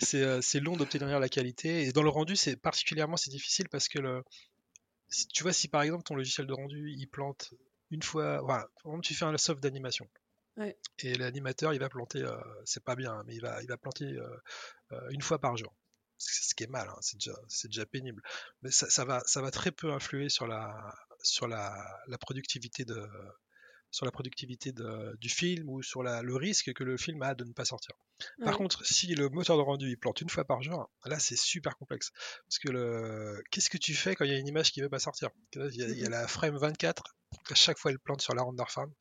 C'est 0.00 0.22
euh, 0.22 0.40
long 0.60 0.76
d'obtenir 0.76 1.20
la 1.20 1.28
qualité. 1.28 1.82
Et 1.82 1.92
dans 1.92 2.02
le 2.02 2.08
rendu, 2.08 2.34
c'est 2.36 2.56
particulièrement 2.56 3.16
c'est 3.16 3.30
difficile 3.30 3.68
parce 3.68 3.88
que 3.88 3.98
le, 3.98 4.22
tu 5.32 5.42
vois, 5.42 5.52
si 5.52 5.68
par 5.68 5.82
exemple 5.82 6.04
ton 6.04 6.14
logiciel 6.14 6.46
de 6.46 6.54
rendu, 6.54 6.92
il 6.96 7.06
plante 7.08 7.52
une 7.90 8.02
fois, 8.02 8.40
voilà, 8.40 8.66
tu 9.02 9.14
fais 9.14 9.26
un 9.26 9.36
soft 9.36 9.62
d'animation. 9.62 10.08
Et 11.00 11.14
l'animateur, 11.14 11.74
il 11.74 11.80
va 11.80 11.88
planter, 11.88 12.22
euh, 12.22 12.36
c'est 12.64 12.84
pas 12.84 12.94
bien, 12.94 13.22
mais 13.26 13.34
il 13.34 13.40
va, 13.40 13.60
il 13.62 13.68
va 13.68 13.76
planter 13.76 14.04
euh, 14.04 15.00
une 15.10 15.20
fois 15.20 15.40
par 15.40 15.56
jour 15.56 15.74
ce 16.16 16.54
qui 16.54 16.64
est 16.64 16.68
mal, 16.68 16.88
hein, 16.88 16.96
c'est 17.00 17.18
déjà, 17.18 17.34
déjà, 17.64 17.86
pénible. 17.86 18.22
Mais 18.62 18.70
ça, 18.70 18.88
ça, 18.88 19.04
va, 19.04 19.20
ça 19.26 19.42
va 19.42 19.50
très 19.50 19.72
peu 19.72 19.92
influer 19.92 20.28
sur 20.28 20.46
la, 20.46 20.94
sur 21.24 21.48
la, 21.48 21.74
la 22.06 22.18
productivité 22.18 22.84
de 22.84 23.08
sur 23.94 24.04
la 24.04 24.10
productivité 24.10 24.72
de, 24.72 25.16
du 25.20 25.28
film 25.28 25.68
ou 25.68 25.80
sur 25.80 26.02
la, 26.02 26.20
le 26.20 26.34
risque 26.34 26.72
que 26.72 26.82
le 26.82 26.96
film 26.96 27.22
a 27.22 27.36
de 27.36 27.44
ne 27.44 27.52
pas 27.52 27.64
sortir. 27.64 27.94
Par 28.44 28.56
contre, 28.56 28.84
si 28.84 29.14
le 29.14 29.28
moteur 29.28 29.56
de 29.56 29.62
rendu 29.62 29.88
il 29.88 29.96
plante 29.96 30.20
une 30.20 30.28
fois 30.28 30.44
par 30.44 30.62
jour, 30.62 30.90
là 31.04 31.20
c'est 31.20 31.38
super 31.38 31.76
complexe. 31.76 32.10
Parce 32.48 32.58
que 32.58 32.70
le... 32.70 33.40
qu'est-ce 33.52 33.70
que 33.70 33.78
tu 33.78 33.94
fais 33.94 34.16
quand 34.16 34.24
il 34.24 34.32
y 34.32 34.34
a 34.34 34.38
une 34.38 34.48
image 34.48 34.72
qui 34.72 34.80
ne 34.80 34.86
veut 34.86 34.90
pas 34.90 34.98
sortir? 34.98 35.30
Il 35.54 35.76
y, 35.76 35.84
a, 35.84 35.88
il 35.88 35.98
y, 36.00 36.04
a, 36.04 36.08
la 36.08 36.26
frame 36.26 36.56
24, 36.56 37.04
à 37.50 37.54
chaque 37.54 37.78
fois 37.78 37.92
elle 37.92 38.00
plante 38.00 38.20
sur 38.20 38.34
la 38.34 38.42
render 38.42 38.64
farm. 38.66 38.92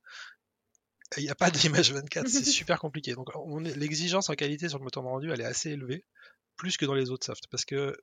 Il 1.18 1.24
n'y 1.24 1.30
a 1.30 1.36
pas 1.36 1.50
d'image 1.50 1.92
24, 1.92 2.28
c'est 2.28 2.44
super 2.46 2.80
compliqué. 2.80 3.16
Donc 3.16 3.30
l'exigence 3.76 4.30
en 4.30 4.36
qualité 4.36 4.70
sur 4.70 4.78
le 4.78 4.84
moteur 4.84 5.02
de 5.02 5.08
rendu 5.08 5.32
elle 5.32 5.42
est 5.42 5.46
assez 5.46 5.72
élevée, 5.72 6.06
plus 6.56 6.78
que 6.78 6.86
dans 6.86 6.94
les 6.94 7.10
autres 7.10 7.26
softs. 7.26 7.48
Parce 7.48 7.66
que, 7.66 7.98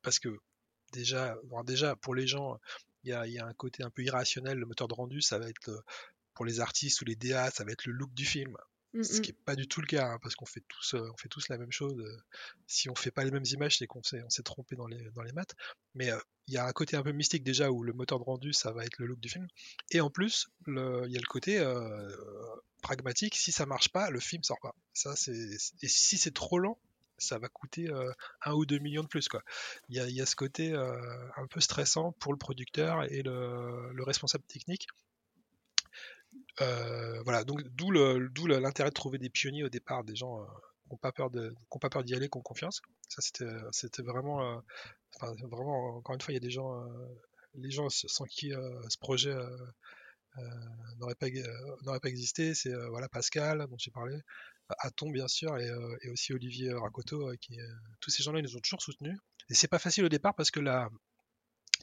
parce 0.00 0.18
que 0.18 0.30
déjà, 0.94 1.36
déjà 1.66 1.96
pour 1.96 2.14
les 2.14 2.26
gens, 2.26 2.58
il 3.04 3.10
y 3.10 3.38
a, 3.38 3.46
un 3.46 3.52
côté 3.54 3.82
un 3.82 3.90
peu 3.90 4.02
irrationnel. 4.02 4.58
Le 4.58 4.66
moteur 4.66 4.88
de 4.88 4.94
rendu, 4.94 5.20
ça 5.20 5.38
va 5.38 5.48
être 5.48 5.70
euh, 5.70 5.80
pour 6.34 6.44
les 6.44 6.60
artistes 6.60 7.00
ou 7.00 7.04
les 7.04 7.16
DA, 7.16 7.50
ça 7.50 7.64
va 7.64 7.72
être 7.72 7.86
le 7.86 7.92
look 7.92 8.12
du 8.14 8.24
film. 8.24 8.56
Mmh, 8.92 9.02
Ce 9.02 9.18
mmh. 9.18 9.20
qui 9.22 9.30
n'est 9.30 9.38
pas 9.44 9.56
du 9.56 9.68
tout 9.68 9.80
le 9.80 9.86
cas, 9.86 10.06
hein, 10.06 10.18
parce 10.22 10.34
qu'on 10.34 10.46
fait 10.46 10.64
tous, 10.68 10.94
euh, 10.94 11.10
on 11.12 11.16
fait 11.16 11.28
tous 11.28 11.48
la 11.48 11.58
même 11.58 11.72
chose. 11.72 11.98
Euh. 11.98 12.22
Si 12.66 12.90
on 12.90 12.94
fait 12.94 13.10
pas 13.10 13.24
les 13.24 13.30
mêmes 13.30 13.44
images, 13.44 13.78
c'est 13.78 13.86
qu'on 13.86 14.02
s'est, 14.02 14.22
on 14.24 14.30
s'est 14.30 14.42
trompé 14.42 14.76
dans 14.76 14.86
les, 14.86 15.10
dans 15.12 15.22
les 15.22 15.32
maths. 15.32 15.54
Mais 15.94 16.10
il 16.46 16.54
y 16.54 16.58
a 16.58 16.66
un 16.66 16.72
côté 16.72 16.96
un 16.96 17.02
peu 17.02 17.12
mystique 17.12 17.44
déjà 17.44 17.70
où 17.70 17.82
le 17.82 17.92
moteur 17.92 18.18
de 18.18 18.24
rendu, 18.24 18.52
ça 18.52 18.72
va 18.72 18.84
être 18.84 18.98
le 18.98 19.06
look 19.06 19.20
du 19.20 19.28
film. 19.28 19.46
Et 19.90 20.00
en 20.00 20.10
plus, 20.10 20.48
il 20.66 20.74
y 20.74 21.16
a 21.16 21.20
le 21.20 21.26
côté 21.26 21.62
pragmatique. 22.82 23.36
Si 23.36 23.52
ça 23.52 23.66
marche 23.66 23.90
pas, 23.90 24.10
le 24.10 24.20
film 24.20 24.42
sort 24.42 24.60
pas. 24.60 24.74
Ça, 24.92 25.14
c'est, 25.16 25.36
et 25.82 25.88
si 25.88 26.18
c'est 26.18 26.34
trop 26.34 26.58
lent, 26.58 26.78
ça 27.20 27.38
va 27.38 27.48
coûter 27.48 27.88
euh, 27.90 28.12
un 28.44 28.52
ou 28.54 28.66
deux 28.66 28.78
millions 28.78 29.02
de 29.02 29.08
plus. 29.08 29.28
Quoi. 29.28 29.42
Il, 29.88 29.96
y 29.96 30.20
a, 30.20 30.26
ce 30.26 30.36
côté 30.36 30.72
euh, 30.72 30.96
un 31.36 31.46
peu 31.46 31.60
stressant 31.60 32.12
pour 32.12 32.32
le 32.32 32.38
producteur 32.38 33.04
et 33.04 33.22
le, 33.22 34.02
responsable 34.02 34.44
technique. 34.44 34.86
Euh, 36.60 37.22
voilà, 37.22 37.44
donc 37.44 37.62
d'où 37.68 37.90
l'intérêt 37.90 38.90
de 38.90 38.94
trouver 38.94 39.18
des 39.18 39.30
pionniers 39.30 39.64
au 39.64 39.68
départ, 39.68 40.04
des 40.04 40.16
gens 40.16 40.44
qui 40.84 40.90
n'ont 40.90 40.96
pas 40.96 41.12
peur 41.12 41.30
d'y 41.30 42.14
aller, 42.14 42.28
qui 42.28 42.38
ont 42.38 42.42
confiance. 42.42 42.82
Ça, 43.08 43.20
c'était 43.72 44.02
vraiment, 44.02 44.62
encore 45.20 46.14
une 46.14 46.20
fois, 46.20 46.32
il 46.32 46.34
y 46.34 46.36
a 46.36 46.40
des 46.40 46.50
gens, 46.50 46.84
les 47.54 47.70
gens 47.70 47.88
sans 47.90 48.24
qui 48.24 48.50
ce 48.50 48.98
projet 48.98 49.34
n'aurait 50.98 51.14
pas, 51.16 51.28
pas 52.00 52.08
existé. 52.08 52.54
C'est 52.54 52.74
voilà 52.88 53.08
Pascal 53.08 53.66
dont 53.68 53.78
j'ai 53.78 53.90
parlé, 53.90 54.18
Aton 54.78 55.10
bien 55.10 55.28
sûr 55.28 55.56
et, 55.58 55.68
euh, 55.68 56.12
aussi 56.12 56.32
Olivier 56.32 56.70
euh, 56.70 57.36
qui 57.40 57.60
euh, 57.60 57.66
tous 58.00 58.10
ces 58.10 58.22
gens-là 58.22 58.40
ils 58.40 58.44
nous 58.44 58.56
ont 58.56 58.60
toujours 58.60 58.82
soutenus. 58.82 59.18
Et 59.48 59.54
c'est 59.54 59.68
pas 59.68 59.78
facile 59.78 60.04
au 60.04 60.08
départ 60.08 60.34
parce 60.34 60.50
que 60.50 60.60
là 60.60 60.88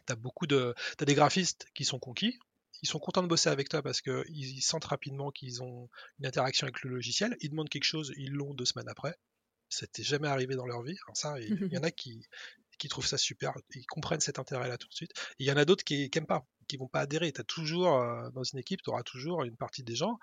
t'as 0.06 0.16
beaucoup 0.16 0.48
de 0.48 0.74
t'as 0.98 1.06
des 1.06 1.16
graphistes 1.16 1.68
qui 1.74 1.86
sont 1.86 2.00
conquis. 2.00 2.40
Ils 2.84 2.88
sont 2.88 3.00
contents 3.00 3.24
de 3.24 3.28
bosser 3.28 3.50
avec 3.50 3.70
toi 3.70 3.82
parce 3.82 4.02
qu'ils 4.02 4.62
sentent 4.62 4.86
rapidement 4.86 5.32
qu'ils 5.32 5.64
ont 5.64 5.90
une 6.20 6.28
interaction 6.28 6.66
avec 6.66 6.84
le 6.84 6.92
logiciel. 6.92 7.36
Ils 7.42 7.50
demandent 7.50 7.70
quelque 7.70 7.84
chose 7.84 8.14
ils 8.18 8.32
l'ont 8.32 8.54
deux 8.54 8.66
semaines 8.66 8.90
après. 8.90 9.16
C'était 9.70 10.04
jamais 10.04 10.28
arrivé 10.28 10.56
dans 10.56 10.66
leur 10.66 10.82
vie 10.82 10.98
ça 11.14 11.40
il 11.40 11.70
y 11.72 11.78
en 11.78 11.84
a 11.84 11.92
qui 11.92 12.26
qui 12.78 12.90
trouvent 12.90 13.08
ça 13.08 13.18
super. 13.18 13.54
Ils 13.74 13.86
comprennent 13.88 14.20
cet 14.20 14.40
intérêt 14.40 14.68
là 14.68 14.78
tout 14.78 14.88
de 14.88 14.94
suite. 14.94 15.12
Il 15.40 15.48
y 15.48 15.52
en 15.52 15.58
a 15.58 15.66
d'autres 15.66 15.84
qui 15.84 16.10
n'aiment 16.14 16.28
pas 16.28 16.46
qui 16.68 16.78
vont 16.78 16.88
pas 16.88 17.02
adhérer. 17.02 17.32
Tu 17.32 17.42
as 17.42 17.44
toujours 17.44 18.00
dans 18.34 18.44
une 18.44 18.60
équipe 18.60 18.82
tu 18.82 18.90
auras 18.92 19.04
toujours 19.04 19.44
une 19.44 19.58
partie 19.58 19.84
des 19.84 19.96
gens 19.96 20.20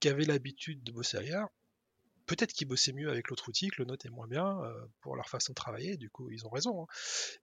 qui 0.00 0.08
avaient 0.08 0.24
l'habitude 0.24 0.82
de 0.84 0.92
bosser 0.92 1.18
ailleurs 1.18 1.48
peut-être 2.26 2.52
qu'ils 2.52 2.68
bossaient 2.68 2.92
mieux 2.92 3.10
avec 3.10 3.28
l'autre 3.28 3.48
outil, 3.48 3.68
que 3.68 3.82
le 3.82 3.86
Note 3.86 4.04
est 4.04 4.10
moins 4.10 4.26
bien 4.26 4.58
euh, 4.62 4.86
pour 5.00 5.16
leur 5.16 5.28
façon 5.28 5.52
de 5.52 5.54
travailler, 5.54 5.96
du 5.96 6.10
coup 6.10 6.30
ils 6.30 6.46
ont 6.46 6.50
raison. 6.50 6.82
Hein. 6.82 6.86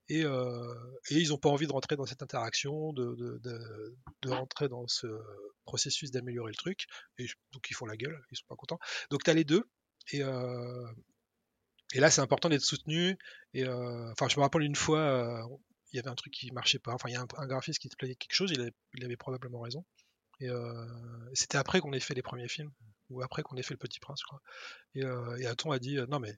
Et, 0.10 0.24
euh, 0.24 0.74
et, 1.10 1.18
ils 1.18 1.30
n'ont 1.30 1.38
pas 1.38 1.50
envie 1.50 1.68
de 1.68 1.72
rentrer 1.72 1.96
dans 1.96 2.06
cette 2.06 2.24
interaction, 2.24 2.94
de, 2.94 3.94
rentrer 4.28 4.70
dans 4.70 4.88
ce 4.88 5.08
processus 5.66 6.12
d'améliorer 6.12 6.52
le 6.52 6.58
truc, 6.58 6.86
et 7.18 7.28
donc 7.52 7.70
ils 7.70 7.74
font 7.74 7.86
la 7.86 7.98
gueule, 7.98 8.20
ils 8.32 8.38
sont 8.38 8.46
pas 8.48 8.56
contents. 8.56 8.80
Donc 9.10 9.24
tu 9.24 9.30
as 9.30 9.34
les 9.34 9.44
deux, 9.44 9.70
et, 10.12 10.24
euh, 10.24 10.92
et 11.94 12.00
là 12.00 12.10
c'est 12.10 12.22
important 12.22 12.50
d'être 12.50 12.62
soutenu. 12.62 13.18
Enfin, 13.56 14.28
je 14.30 14.38
me 14.38 14.42
rappelle 14.42 14.64
une 14.64 14.76
fois, 14.76 15.48
il 15.92 15.98
y 15.98 16.00
avait 16.00 16.10
un 16.10 16.16
truc 16.16 16.34
qui 16.34 16.52
marchait 16.52 16.80
pas, 16.80 16.94
enfin 16.94 17.10
il 17.10 17.14
y 17.14 17.16
a 17.16 17.22
un, 17.22 17.48
graphiste 17.48 17.80
qui 17.80 17.90
te 17.90 17.96
plaisait 17.96 18.16
quelque 18.16 18.34
chose, 18.34 18.52
il 18.52 19.06
avait 19.06 19.18
probablement 19.18 19.60
raison. 19.60 19.86
Et 20.42 21.36
c'était 21.36 21.58
après 21.58 21.80
qu'on 21.80 21.94
ait 21.94 22.00
fait 22.00 22.14
les 22.14 22.22
premiers 22.22 22.48
films 22.48 22.72
ou 23.12 23.22
après 23.22 23.44
qu'on 23.44 23.56
ait 23.58 23.64
fait 23.64 23.74
le 23.74 23.78
Petit 23.78 24.00
Prince, 24.00 24.20
je 24.22 24.26
crois. 24.26 24.42
Et, 24.96 25.04
euh, 25.04 25.38
et 25.38 25.46
Aton 25.46 25.72
a 25.72 25.80
dit 25.80 25.98
euh, 25.98 26.08
non 26.08 26.20
mais 26.20 26.34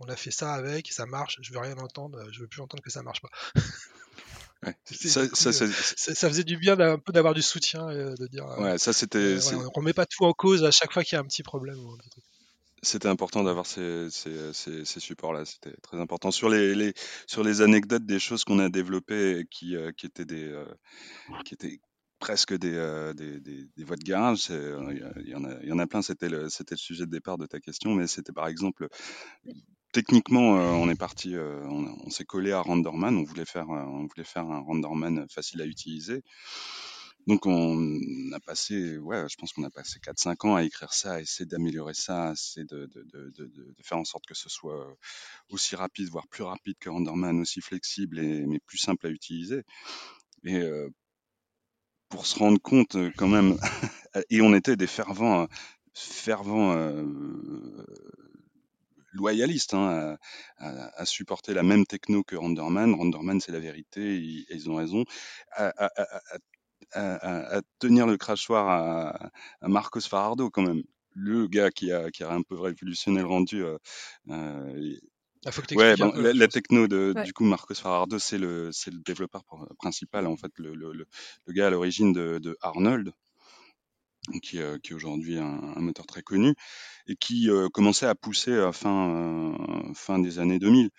on 0.00 0.08
a 0.08 0.16
fait 0.16 0.30
ça 0.30 0.52
avec, 0.54 0.92
ça 0.92 1.06
marche, 1.06 1.38
je 1.40 1.52
veux 1.52 1.58
rien 1.58 1.76
entendre, 1.78 2.20
je 2.30 2.40
veux 2.40 2.46
plus 2.46 2.60
entendre 2.60 2.82
que 2.82 2.90
ça 2.90 3.02
marche 3.02 3.20
pas. 3.20 3.30
ça, 4.84 5.26
ça, 5.34 5.52
ça, 5.52 6.28
faisait 6.28 6.44
du 6.44 6.56
bien 6.56 6.78
un 6.78 6.98
peu 6.98 7.12
d'avoir 7.12 7.34
du 7.34 7.42
soutien, 7.42 7.86
de 7.86 8.26
dire. 8.28 8.44
Ouais, 8.58 8.78
ça 8.78 8.92
c'était. 8.92 9.38
on 9.54 9.70
remet 9.70 9.92
pas 9.92 10.06
tout 10.06 10.24
en 10.24 10.32
cause 10.32 10.64
à 10.64 10.70
chaque 10.70 10.92
fois 10.92 11.02
qu'il 11.02 11.16
y 11.16 11.18
a 11.18 11.20
un 11.20 11.26
petit 11.26 11.42
problème. 11.42 11.78
C'était 12.80 13.08
important 13.08 13.42
d'avoir 13.42 13.66
ces, 13.66 14.08
ces, 14.10 14.54
ces, 14.54 15.00
supports-là, 15.00 15.44
c'était 15.44 15.74
très 15.82 15.98
important. 15.98 16.30
Sur 16.30 16.48
les, 16.48 16.76
les, 16.76 16.94
sur 17.26 17.42
les 17.42 17.60
anecdotes 17.60 18.06
des 18.06 18.20
choses 18.20 18.44
qu'on 18.44 18.60
a 18.60 18.68
développées 18.68 19.48
qui, 19.50 19.74
qui 19.96 20.06
étaient 20.06 20.24
des, 20.24 20.64
qui 21.44 21.54
étaient 21.54 21.80
presque 22.18 22.54
des, 22.54 22.74
euh, 22.74 23.12
des, 23.14 23.40
des, 23.40 23.68
des, 23.76 23.84
voies 23.84 23.96
de 23.96 24.04
garage. 24.04 24.48
Euh, 24.50 25.12
il 25.20 25.28
y, 25.28 25.34
en 25.34 25.44
a, 25.44 25.54
il 25.62 25.68
y 25.68 25.72
en 25.72 25.78
a 25.78 25.86
plein, 25.86 26.02
c'était 26.02 26.28
le, 26.28 26.48
c'était 26.48 26.74
le 26.74 26.78
sujet 26.80 27.06
de 27.06 27.10
départ 27.10 27.38
de 27.38 27.46
ta 27.46 27.60
question, 27.60 27.94
mais 27.94 28.06
c'était 28.06 28.32
par 28.32 28.48
exemple, 28.48 28.88
techniquement, 29.92 30.58
euh, 30.58 30.70
on 30.72 30.90
est 30.90 30.98
parti, 30.98 31.34
on, 31.36 31.96
on 32.04 32.10
s'est 32.10 32.24
collé 32.24 32.52
à 32.52 32.60
Renderman, 32.60 33.16
on 33.16 33.24
voulait 33.24 33.44
faire, 33.44 33.68
on 33.68 34.06
voulait 34.06 34.24
faire 34.24 34.44
un 34.44 34.60
Renderman 34.60 35.26
facile 35.30 35.62
à 35.62 35.66
utiliser. 35.66 36.22
Donc 37.26 37.44
on 37.44 37.98
a 38.32 38.40
passé, 38.40 38.96
ouais, 38.96 39.26
je 39.28 39.36
pense 39.36 39.52
qu'on 39.52 39.64
a 39.64 39.70
passé 39.70 39.98
4-5 39.98 40.46
ans 40.46 40.54
à 40.56 40.62
écrire 40.62 40.94
ça, 40.94 41.14
à 41.14 41.20
essayer 41.20 41.44
d'améliorer 41.44 41.92
ça, 41.92 42.30
à 42.30 42.32
essayer 42.32 42.64
de, 42.64 42.86
de, 42.86 43.02
de, 43.12 43.30
de, 43.36 43.74
faire 43.82 43.98
en 43.98 44.04
sorte 44.04 44.24
que 44.24 44.34
ce 44.34 44.48
soit 44.48 44.96
aussi 45.50 45.76
rapide, 45.76 46.08
voire 46.08 46.26
plus 46.28 46.42
rapide 46.42 46.76
que 46.80 46.88
Renderman, 46.88 47.38
aussi 47.38 47.60
flexible 47.60 48.18
et 48.18 48.46
mais 48.46 48.60
plus 48.60 48.78
simple 48.78 49.06
à 49.06 49.10
utiliser. 49.10 49.62
Et 50.44 50.62
pour 52.08 52.26
se 52.26 52.38
rendre 52.38 52.60
compte 52.60 52.96
quand 53.16 53.28
même, 53.28 53.56
et 54.30 54.40
on 54.40 54.54
était 54.54 54.76
des 54.76 54.86
fervents, 54.86 55.46
fervents 55.94 56.74
loyalistes 59.12 59.74
hein, 59.74 60.16
à, 60.58 61.04
supporter 61.04 61.54
la 61.54 61.62
même 61.62 61.86
techno 61.86 62.22
que 62.22 62.36
Renderman. 62.36 62.94
Renderman, 62.94 63.40
c'est 63.40 63.52
la 63.52 63.60
vérité, 63.60 64.18
ils 64.50 64.70
ont 64.70 64.76
raison. 64.76 65.04
À, 65.52 65.90
à, 66.92 67.60
tenir 67.78 68.06
le 68.06 68.16
crachoir 68.16 68.68
à, 68.68 69.68
Marcos 69.68 70.00
Farardo 70.00 70.50
quand 70.50 70.62
même, 70.62 70.82
le 71.14 71.46
gars 71.48 71.70
qui 71.70 71.92
a, 71.92 72.10
qui 72.10 72.22
a 72.22 72.30
un 72.30 72.42
peu 72.42 72.58
révolutionné 72.58 73.20
le 73.20 73.26
rendu. 73.26 73.64
Euh, 73.64 73.78
ah, 75.48 75.76
ouais, 75.76 75.96
la, 76.34 76.48
techno 76.48 76.88
de 76.88 77.14
du 77.24 77.32
coup 77.32 77.44
Marcos 77.44 77.74
Farardo 77.74 78.18
c'est 78.18 78.38
le 78.38 78.70
c'est 78.72 78.90
le 78.90 79.00
développeur 79.00 79.44
principal 79.78 80.26
en 80.26 80.36
fait 80.36 80.52
le, 80.56 80.74
le, 80.74 80.92
le 80.92 81.52
gars 81.52 81.68
à 81.68 81.70
l'origine 81.70 82.12
de, 82.12 82.38
de, 82.38 82.56
Arnold 82.60 83.12
qui, 84.42 84.58
euh, 84.58 84.78
qui 84.78 84.92
est 84.92 84.94
aujourd'hui 84.94 85.38
un, 85.38 85.44
un, 85.76 85.80
moteur 85.80 86.06
très 86.06 86.22
connu 86.22 86.54
et 87.06 87.16
qui 87.16 87.50
euh, 87.50 87.68
commençait 87.68 88.06
à 88.06 88.14
pousser 88.14 88.56
à 88.58 88.72
fin 88.72 89.10
euh, 89.10 89.94
fin 89.94 90.18
des 90.18 90.38
années 90.38 90.58
2000 90.58 90.90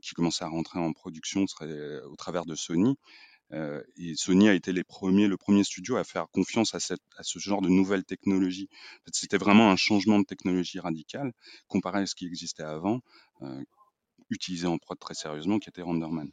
qui 0.00 0.14
commençait 0.14 0.44
à 0.44 0.48
rentrer 0.48 0.78
en 0.78 0.92
production 0.92 1.44
au 1.44 2.16
travers 2.16 2.44
de 2.44 2.54
Sony 2.54 2.96
euh, 3.52 3.82
et 3.96 4.14
Sony 4.14 4.48
a 4.48 4.54
été 4.54 4.72
le 4.72 4.84
premier 4.84 5.64
studio 5.64 5.96
à 5.96 6.04
faire 6.04 6.28
confiance 6.30 6.74
à, 6.74 6.80
ce 6.80 7.38
genre 7.38 7.60
de 7.62 7.68
nouvelles 7.68 8.04
technologies. 8.04 8.68
C'était 9.12 9.38
vraiment 9.38 9.70
un 9.70 9.76
changement 9.76 10.18
de 10.18 10.24
technologie 10.24 10.78
radical 10.78 11.32
comparé 11.68 12.02
à 12.02 12.06
ce 12.06 12.14
qui 12.14 12.26
existait 12.26 12.62
avant, 12.62 13.00
euh, 13.42 13.62
utilisé 14.30 14.66
en 14.66 14.78
prod 14.78 14.98
très 14.98 15.14
sérieusement, 15.14 15.58
qui 15.58 15.68
était 15.68 15.82
Renderman. 15.82 16.30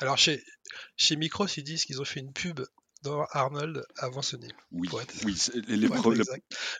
Alors 0.00 0.18
chez, 0.18 0.42
chez 0.96 1.16
Micros, 1.16 1.46
ils 1.46 1.64
disent 1.64 1.84
qu'ils 1.84 2.00
ont 2.00 2.04
fait 2.04 2.20
une 2.20 2.32
pub 2.32 2.60
dans 3.02 3.24
Arnold 3.30 3.84
avant 3.98 4.22
Sony. 4.22 4.48
Oui, 4.70 4.88
oui 5.24 5.34
les, 5.68 5.76
les 5.76 5.88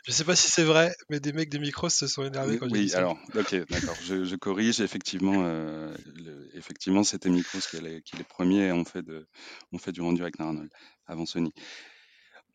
Je 0.05 0.11
sais 0.11 0.23
pas 0.23 0.35
si 0.35 0.49
c'est 0.49 0.63
vrai, 0.63 0.93
mais 1.09 1.19
des 1.19 1.33
mecs 1.33 1.49
de 1.49 1.57
Micros 1.57 1.89
se 1.89 2.07
sont 2.07 2.23
énervés 2.23 2.57
quand 2.57 2.69
Oui, 2.71 2.93
alors, 2.93 3.17
ok, 3.35 3.55
d'accord, 3.69 3.95
je, 4.03 4.23
je, 4.23 4.35
corrige. 4.35 4.79
Effectivement, 4.81 5.43
euh, 5.45 5.93
effectivement 6.53 7.03
c'était 7.03 7.29
Micros 7.29 7.59
qui, 7.59 7.77
est 7.77 8.01
qui 8.01 8.15
les 8.17 8.23
premiers 8.23 8.71
ont 8.71 8.85
fait, 8.85 9.03
de, 9.03 9.27
ont 9.71 9.77
fait 9.77 9.91
du 9.91 10.01
rendu 10.01 10.21
avec 10.21 10.39
Arnold 10.39 10.71
avant 11.07 11.25
Sony. 11.25 11.51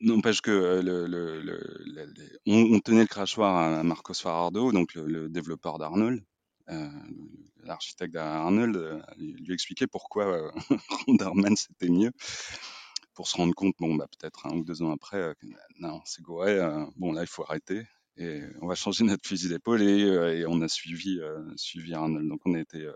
N'empêche 0.00 0.40
que 0.40 0.50
euh, 0.50 0.82
le, 0.82 1.06
le, 1.06 1.42
le, 1.42 2.40
on, 2.46 2.78
tenait 2.78 3.00
le 3.00 3.06
crachoir 3.06 3.56
à 3.56 3.82
Marcos 3.82 4.14
Farardo, 4.14 4.70
donc 4.70 4.94
le, 4.94 5.28
développeur 5.28 5.78
d'Arnold, 5.78 6.22
euh, 6.70 6.88
l'architecte 7.64 8.14
d'Arnold, 8.14 8.76
euh, 8.76 9.00
lui 9.18 9.52
expliquer 9.52 9.86
pourquoi 9.86 10.26
euh, 10.26 10.50
c'était 11.56 11.88
mieux 11.88 12.12
pour 13.18 13.26
se 13.26 13.36
rendre 13.36 13.52
compte, 13.52 13.74
bon, 13.80 13.96
bah, 13.96 14.06
peut-être 14.06 14.46
un 14.46 14.54
ou 14.54 14.62
deux 14.62 14.80
ans 14.80 14.92
après, 14.92 15.16
euh, 15.16 15.34
non, 15.80 16.00
c'est 16.04 16.22
gouré, 16.22 16.52
euh, 16.52 16.84
bon, 16.94 17.10
là, 17.10 17.22
il 17.22 17.26
faut 17.26 17.42
arrêter. 17.42 17.82
Et 18.16 18.42
on 18.62 18.68
va 18.68 18.76
changer 18.76 19.02
notre 19.02 19.26
fusil 19.26 19.48
d'épaule 19.48 19.82
et, 19.82 20.04
euh, 20.04 20.38
et, 20.38 20.46
on 20.46 20.60
a 20.60 20.68
suivi, 20.68 21.18
suivi 21.56 21.94
Arnold. 21.94 22.28
Donc 22.28 22.40
on 22.44 22.54
été, 22.54 22.88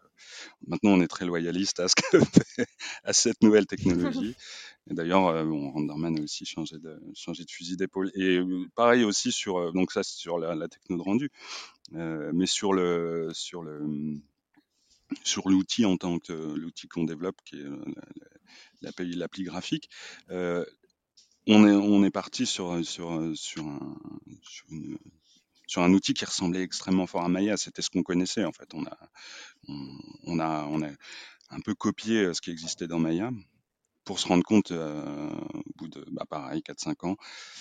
maintenant 0.68 0.90
on 0.90 1.00
est 1.00 1.08
très 1.08 1.24
loyaliste 1.24 1.80
à, 1.80 1.88
ce 1.88 1.96
que 1.96 2.18
à 3.04 3.12
cette 3.12 3.42
nouvelle 3.42 3.66
technologie. 3.66 4.36
Et 4.90 4.94
d'ailleurs, 4.94 5.44
bon, 5.44 5.72
Renderman 5.72 6.18
a 6.18 6.22
aussi 6.22 6.44
changé 6.44 6.78
de, 6.78 7.00
changé 7.14 7.44
de 7.44 7.50
fusil 7.50 7.76
d'épaule. 7.76 8.12
Et 8.14 8.40
pareil 8.76 9.02
aussi 9.04 9.32
sur, 9.32 9.72
donc 9.72 9.90
ça 9.90 10.04
c'est 10.04 10.18
sur 10.18 10.38
la, 10.38 10.54
la, 10.54 10.68
techno 10.68 10.96
de 10.96 11.02
rendu, 11.02 11.30
mais 11.90 12.46
sur 12.46 12.72
le, 12.72 13.30
sur 13.32 13.62
le, 13.62 13.80
sur 15.24 15.48
l'outil 15.48 15.84
en 15.84 15.96
tant 15.96 16.18
que 16.18 16.32
l'outil 16.32 16.88
qu'on 16.88 17.04
développe, 17.04 17.40
qui 17.44 17.56
est 17.56 17.66
l'appli, 18.82 19.44
graphique. 19.44 19.88
Euh, 20.30 20.64
on 21.48 22.04
est, 22.04 22.10
parti 22.10 22.46
sur, 22.46 22.70
un, 22.72 22.82
outil 25.92 26.14
qui 26.14 26.24
ressemblait 26.24 26.62
extrêmement 26.62 27.06
fort 27.06 27.24
à 27.24 27.28
Maya. 27.28 27.56
C'était 27.56 27.82
ce 27.82 27.90
qu'on 27.90 28.02
connaissait 28.02 28.44
en 28.44 28.52
fait. 28.52 28.72
On 28.74 28.84
a, 28.84 28.98
on, 30.24 30.38
a, 30.38 30.66
on 30.66 30.82
a 30.82 30.88
un 31.50 31.60
peu 31.60 31.74
copié 31.74 32.32
ce 32.32 32.40
qui 32.40 32.50
existait 32.50 32.86
dans 32.86 32.98
Maya 32.98 33.30
pour 34.04 34.18
se 34.18 34.28
rendre 34.28 34.42
compte 34.44 34.72
euh, 34.72 35.30
au 35.54 35.72
bout 35.76 35.88
de 35.88 36.04
bah, 36.10 36.24
pareil 36.28 36.62
4-5 36.62 37.06
ans 37.06 37.16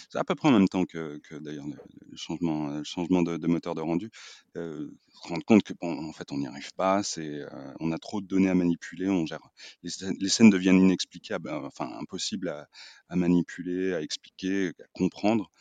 c'est 0.09 0.17
à 0.17 0.23
peu 0.23 0.35
près 0.35 0.49
en 0.49 0.51
même 0.51 0.67
temps 0.67 0.85
que, 0.85 1.19
que 1.19 1.35
d'ailleurs 1.35 1.67
le, 1.67 2.17
changement 2.17 2.67
le 2.69 2.83
changement 2.83 3.21
de, 3.21 3.47
moteur 3.47 3.75
de 3.75 3.81
rendu 3.81 4.09
euh, 4.57 4.89
se 5.13 5.27
rendre 5.27 5.45
compte 5.45 5.63
que 5.63 5.73
bon 5.79 6.07
en 6.07 6.13
fait 6.13 6.31
on 6.31 6.37
n'y 6.37 6.47
arrive 6.47 6.73
pas 6.75 7.03
c'est 7.03 7.41
euh, 7.41 7.73
on 7.79 7.91
a 7.91 7.97
trop 7.97 8.21
de 8.21 8.27
données 8.27 8.49
à 8.49 8.55
manipuler 8.55 9.09
on 9.09 9.25
gère 9.25 9.41
les, 9.83 10.29
scènes 10.29 10.49
deviennent 10.49 10.79
inexplicables 10.79 11.49
euh, 11.49 11.67
enfin 11.67 11.91
impossibles 11.99 12.49
à, 12.49 12.67
à, 13.09 13.15
manipuler 13.15 13.93
à 13.93 14.01
expliquer 14.01 14.69
à 14.69 14.87
comprendre 14.93 15.51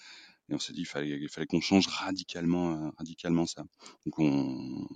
et 0.48 0.54
on 0.54 0.58
s'est 0.58 0.72
dit 0.72 0.80
il 0.80 0.86
fallait 0.86 1.18
il 1.20 1.28
fallait 1.28 1.46
qu'on 1.46 1.60
change 1.60 1.86
radicalement 1.86 2.92
radicalement 2.98 3.46
ça. 3.46 3.62
Donc 4.04 4.18
on 4.18 4.88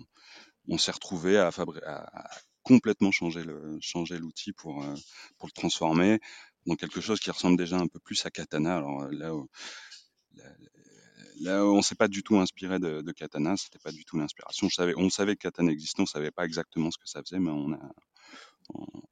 on 0.69 0.79
s'est 0.79 0.93
retrouvé 0.93 1.37
à, 1.39 1.49
à, 1.49 2.31
complètement 2.65 3.13
changer 3.13 3.45
le 3.45 3.79
changer 3.81 4.19
l'outil 4.19 4.53
pour 4.53 4.83
euh, 4.83 4.95
pour 5.39 5.47
le 5.49 5.53
transformer 5.53 6.19
dans 6.67 6.75
quelque 6.75 7.01
chose 7.01 7.21
qui 7.21 7.31
ressemble 7.31 7.57
déjà 7.57 7.77
un 7.77 7.87
peu 7.87 8.01
plus 8.01 8.27
à 8.27 8.31
Katana. 8.31 8.77
Alors 8.77 9.03
euh, 9.03 9.11
là, 9.13 9.33
là, 10.35 10.45
là 11.41 11.65
on 11.67 11.83
s'est 11.83 11.95
pas 11.95 12.09
du 12.09 12.23
tout 12.23 12.39
inspiré 12.39 12.79
de, 12.81 13.03
de 13.03 13.13
Katana, 13.13 13.57
c'était 13.57 13.79
pas 13.79 13.93
du 13.93 14.05
tout 14.05 14.17
l'inspiration. 14.19 14.69
Je 14.69 14.75
savais, 14.75 14.95
on 14.97 15.11
savait 15.11 15.37
que 15.37 15.43
Katana 15.43 15.71
existait, 15.71 16.03
on 16.03 16.07
savait 16.07 16.33
pas 16.33 16.45
exactement 16.45 16.91
ce 16.91 16.99
que 16.99 17.09
ça 17.09 17.23
faisait, 17.23 17.39
mais 17.39 17.51
on 17.51 17.73
a 17.73 17.93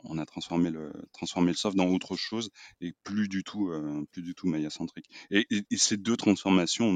on, 0.04 0.16
a 0.16 0.24
transformé 0.24 0.70
le 0.70 0.90
transformé 1.12 1.50
le 1.50 1.56
soft 1.56 1.76
dans 1.76 1.86
autre 1.88 2.16
chose 2.16 2.48
et 2.80 2.94
plus 3.04 3.28
du 3.28 3.44
tout 3.44 3.68
euh, 3.68 4.02
plus 4.10 4.22
du 4.22 4.34
tout 4.34 4.46
Maya 4.46 4.70
centrique. 4.70 5.10
Et, 5.30 5.46
ces 5.76 5.98
deux 5.98 6.16
transformations, 6.16 6.88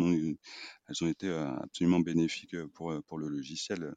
elles 0.88 1.04
ont 1.04 1.08
été 1.08 1.28
absolument 1.28 2.00
bénéfiques 2.00 2.56
pour 2.74 2.94
pour 3.04 3.18
le 3.18 3.28
logiciel 3.28 3.94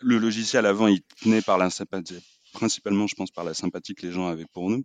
le 0.00 0.18
logiciel 0.18 0.66
avant, 0.66 0.86
il 0.86 1.02
tenait 1.22 1.42
par 1.42 1.58
la 1.58 1.70
sympathie, 1.70 2.24
principalement, 2.52 3.06
je 3.06 3.14
pense, 3.14 3.30
par 3.30 3.44
la 3.44 3.54
sympathie 3.54 3.94
que 3.94 4.06
les 4.06 4.12
gens 4.12 4.26
avaient 4.26 4.46
pour 4.52 4.70
nous, 4.70 4.84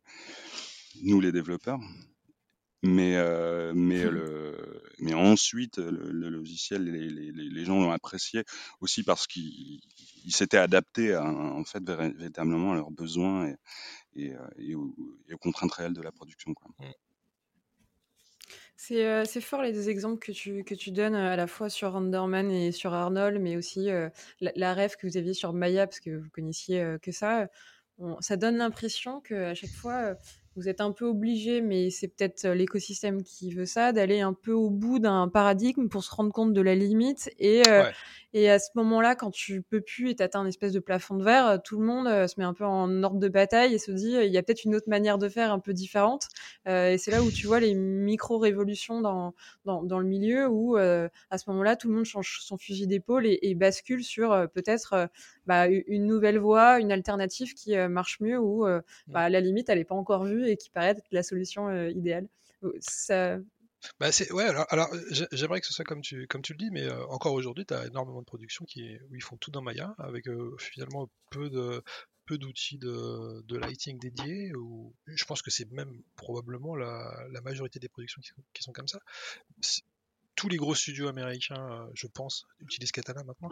nous 1.04 1.20
les 1.20 1.32
développeurs. 1.32 1.80
Mais, 2.84 3.16
euh, 3.16 3.74
mais, 3.76 4.10
le, 4.10 4.82
mais 4.98 5.14
ensuite, 5.14 5.78
le, 5.78 6.30
logiciel, 6.30 6.84
les, 6.84 7.10
les, 7.10 7.32
les 7.32 7.66
gens 7.66 7.80
l'ont 7.80 7.92
apprécié 7.92 8.44
aussi 8.80 9.04
parce 9.04 9.28
qu'il 9.28 9.80
s'était 10.30 10.58
adapté 10.58 11.14
à, 11.14 11.24
en 11.24 11.64
fait, 11.64 11.84
véritablement 11.84 12.72
à 12.72 12.76
leurs 12.76 12.90
besoins 12.90 13.50
et, 13.50 13.56
et, 14.16 14.34
euh, 14.34 14.48
et, 14.58 14.74
aux, 14.74 14.96
et, 15.30 15.36
aux, 15.36 15.38
contraintes 15.38 15.74
réelles 15.74 15.94
de 15.94 16.02
la 16.02 16.12
production. 16.12 16.56
Quoi. 16.56 16.72
Mmh. 16.80 16.92
C'est, 18.84 19.42
fort 19.42 19.62
les 19.62 19.74
deux 19.74 19.90
exemples 19.90 20.18
que 20.18 20.74
tu, 20.74 20.92
donnes 20.92 21.14
à 21.14 21.36
la 21.36 21.46
fois 21.46 21.70
sur 21.70 21.92
Renderman 21.92 22.50
et 22.50 22.72
sur 22.72 22.94
Arnold, 22.96 23.40
mais 23.40 23.56
aussi 23.56 23.90
la, 24.40 24.74
rêve 24.74 24.96
que 24.96 25.06
vous 25.06 25.18
aviez 25.18 25.36
sur 25.36 25.54
Maya, 25.54 25.86
parce 25.86 26.00
que 26.00 26.10
vous 26.18 26.30
connaissiez 26.32 26.98
que 27.00 27.12
ça. 27.12 27.48
ça 28.22 28.38
donne 28.38 28.58
l'impression 28.58 29.22
qu'à 29.22 29.54
chaque 29.54 29.70
fois, 29.70 30.16
vous 30.56 30.68
êtes 30.68 30.82
un 30.82 30.92
peu 30.94 31.06
obligé, 31.06 31.62
mais 31.62 31.92
c'est 31.92 32.08
peut-être 32.08 32.48
l'écosystème 32.48 33.22
qui 33.22 33.54
veut 33.54 33.68
ça, 33.68 33.92
d'aller 33.92 34.22
un 34.22 34.34
peu 34.34 34.54
au 34.54 34.72
bout 34.72 34.98
d'un 34.98 35.30
paradigme 35.30 35.88
pour 35.88 36.04
se 36.04 36.10
rendre 36.10 36.34
compte 36.34 36.54
de 36.54 36.62
la 36.62 36.74
limite 36.74 37.30
et. 37.38 37.62
Et 38.34 38.50
à 38.50 38.60
ce 38.60 38.70
moment-là, 38.76 39.16
quand 39.16 39.32
tu 39.32 39.62
peux 39.62 39.82
plus 39.82 40.10
et 40.10 40.16
t'atteins 40.16 40.42
un 40.42 40.46
espèce 40.46 40.72
de 40.74 40.80
plafond 40.80 41.16
de 41.16 41.24
verre, 41.24 41.62
tout 41.64 41.80
le 41.80 41.86
monde 41.86 42.08
se 42.28 42.40
met 42.40 42.46
un 42.46 42.54
peu 42.54 42.66
en 42.66 43.04
ordre 43.04 43.20
de 43.20 43.28
bataille 43.28 43.74
et 43.74 43.78
se 43.78 43.92
dit 43.92 44.14
il 44.14 44.32
y 44.32 44.38
a 44.38 44.44
peut-être 44.44 44.64
une 44.64 44.76
autre 44.76 44.90
manière 44.90 45.18
de 45.18 45.28
faire 45.30 45.52
un 45.52 45.60
peu 45.60 45.74
différente. 45.74 46.28
et 46.66 46.98
c'est 46.98 47.12
là 47.12 47.22
où 47.22 47.30
tu 47.30 47.48
vois 47.48 47.60
les 47.60 47.74
micro-révolutions 47.74 49.02
dans, 49.02 49.34
dans, 49.66 49.84
dans, 49.84 50.00
le 50.00 50.06
milieu 50.06 50.48
où 50.48 50.78
à 50.78 51.38
ce 51.38 51.50
moment-là, 51.50 51.76
tout 51.76 51.90
le 51.90 51.96
monde 51.96 52.06
change 52.06 52.40
son 52.42 52.58
fusil 52.58 52.88
d'épaule 52.88 53.26
et, 53.26 53.40
et, 53.42 53.56
bascule 53.56 54.04
sur 54.04 54.48
peut-être 54.54 55.10
bah, 55.46 55.68
une 55.68 56.06
nouvelle 56.06 56.40
voie, 56.40 56.80
une 56.80 56.92
alternative 56.92 57.54
qui 57.54 57.76
marche 57.90 58.20
mieux 58.22 58.40
ou 58.40 58.66
mmh. 58.66 58.82
bah, 59.08 59.20
à 59.22 59.30
la 59.30 59.42
limite, 59.42 59.70
elle 59.70 59.80
n'est 59.80 59.86
pas 59.86 59.96
encore 59.96 60.26
vue 60.26 60.48
et 60.48 60.58
qui 60.58 60.70
paraît 60.70 60.90
être 60.90 61.04
la 61.12 61.24
solution 61.24 61.72
idéale. 61.88 62.28
Ça, 62.80 63.38
bah 64.00 64.12
c'est 64.12 64.32
ouais 64.32 64.46
alors, 64.70 64.90
j'aimerais 65.32 65.62
que 65.62 65.68
ce 65.68 65.74
soit 65.74 65.86
comme 65.86 66.02
tu 66.02 66.28
comme 66.28 66.42
tu 66.42 66.54
le 66.54 66.58
dis 66.58 66.70
mais 66.72 66.84
euh, 66.84 67.06
encore 67.08 67.34
aujourd'hui 67.34 67.66
tu 67.66 67.74
as 67.74 67.88
énormément 67.88 68.20
de 68.20 68.26
production 68.26 68.66
qui 68.66 68.98
où 69.10 69.16
ils 69.16 69.24
font 69.24 69.38
tout 69.38 69.52
dans 69.52 69.62
Maya 69.62 69.96
avec 69.98 70.28
euh, 70.28 70.56
finalement 70.60 71.10
peu 71.30 71.50
de 71.50 71.84
peu 72.26 72.38
d'outils 72.38 72.78
de, 72.78 73.42
de, 73.46 73.58
lighting 73.58 74.00
dédiés 74.00 74.54
ou 74.56 74.94
je 75.08 75.26
pense 75.26 75.42
que 75.42 75.50
c'est 75.50 75.70
même 75.72 76.02
probablement 76.16 76.76
la, 76.76 77.28
majorité 77.44 77.80
des 77.80 77.90
productions 77.90 78.22
qui, 78.54 78.64
sont 78.64 78.72
comme 78.72 78.88
ça. 78.88 79.00
Tous 80.36 80.48
les 80.48 80.58
gros 80.58 80.76
studios 80.76 81.08
américains 81.08 81.72
euh, 81.72 81.92
je 81.94 82.08
pense 82.08 82.46
utilisent 82.60 82.92
Katana 82.92 83.24
maintenant 83.24 83.52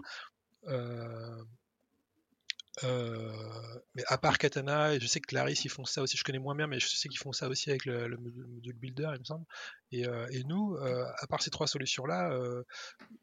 mais 2.83 4.03
à 4.07 4.17
part 4.17 4.37
Katana, 4.37 4.95
et 4.95 4.99
je 4.99 5.07
sais 5.07 5.19
que 5.19 5.27
Clarisse 5.27 5.65
ils 5.65 5.69
font 5.69 5.85
ça 5.85 6.01
aussi, 6.01 6.17
je 6.17 6.23
connais 6.23 6.39
moins 6.39 6.55
bien, 6.55 6.67
mais 6.67 6.79
je 6.79 6.87
sais 6.87 7.09
qu'ils 7.09 7.19
font 7.19 7.33
ça 7.33 7.49
aussi 7.49 7.69
avec 7.69 7.85
le, 7.85 8.17
module 8.17 8.75
builder, 8.75 9.11
il 9.15 9.19
me 9.19 9.25
semble. 9.25 9.45
Et, 9.91 10.05
euh, 10.05 10.27
nous, 10.45 10.75
euh, 10.75 11.05
à 11.17 11.27
part 11.27 11.41
ces 11.41 11.49
trois 11.49 11.67
solutions-là, 11.67 12.31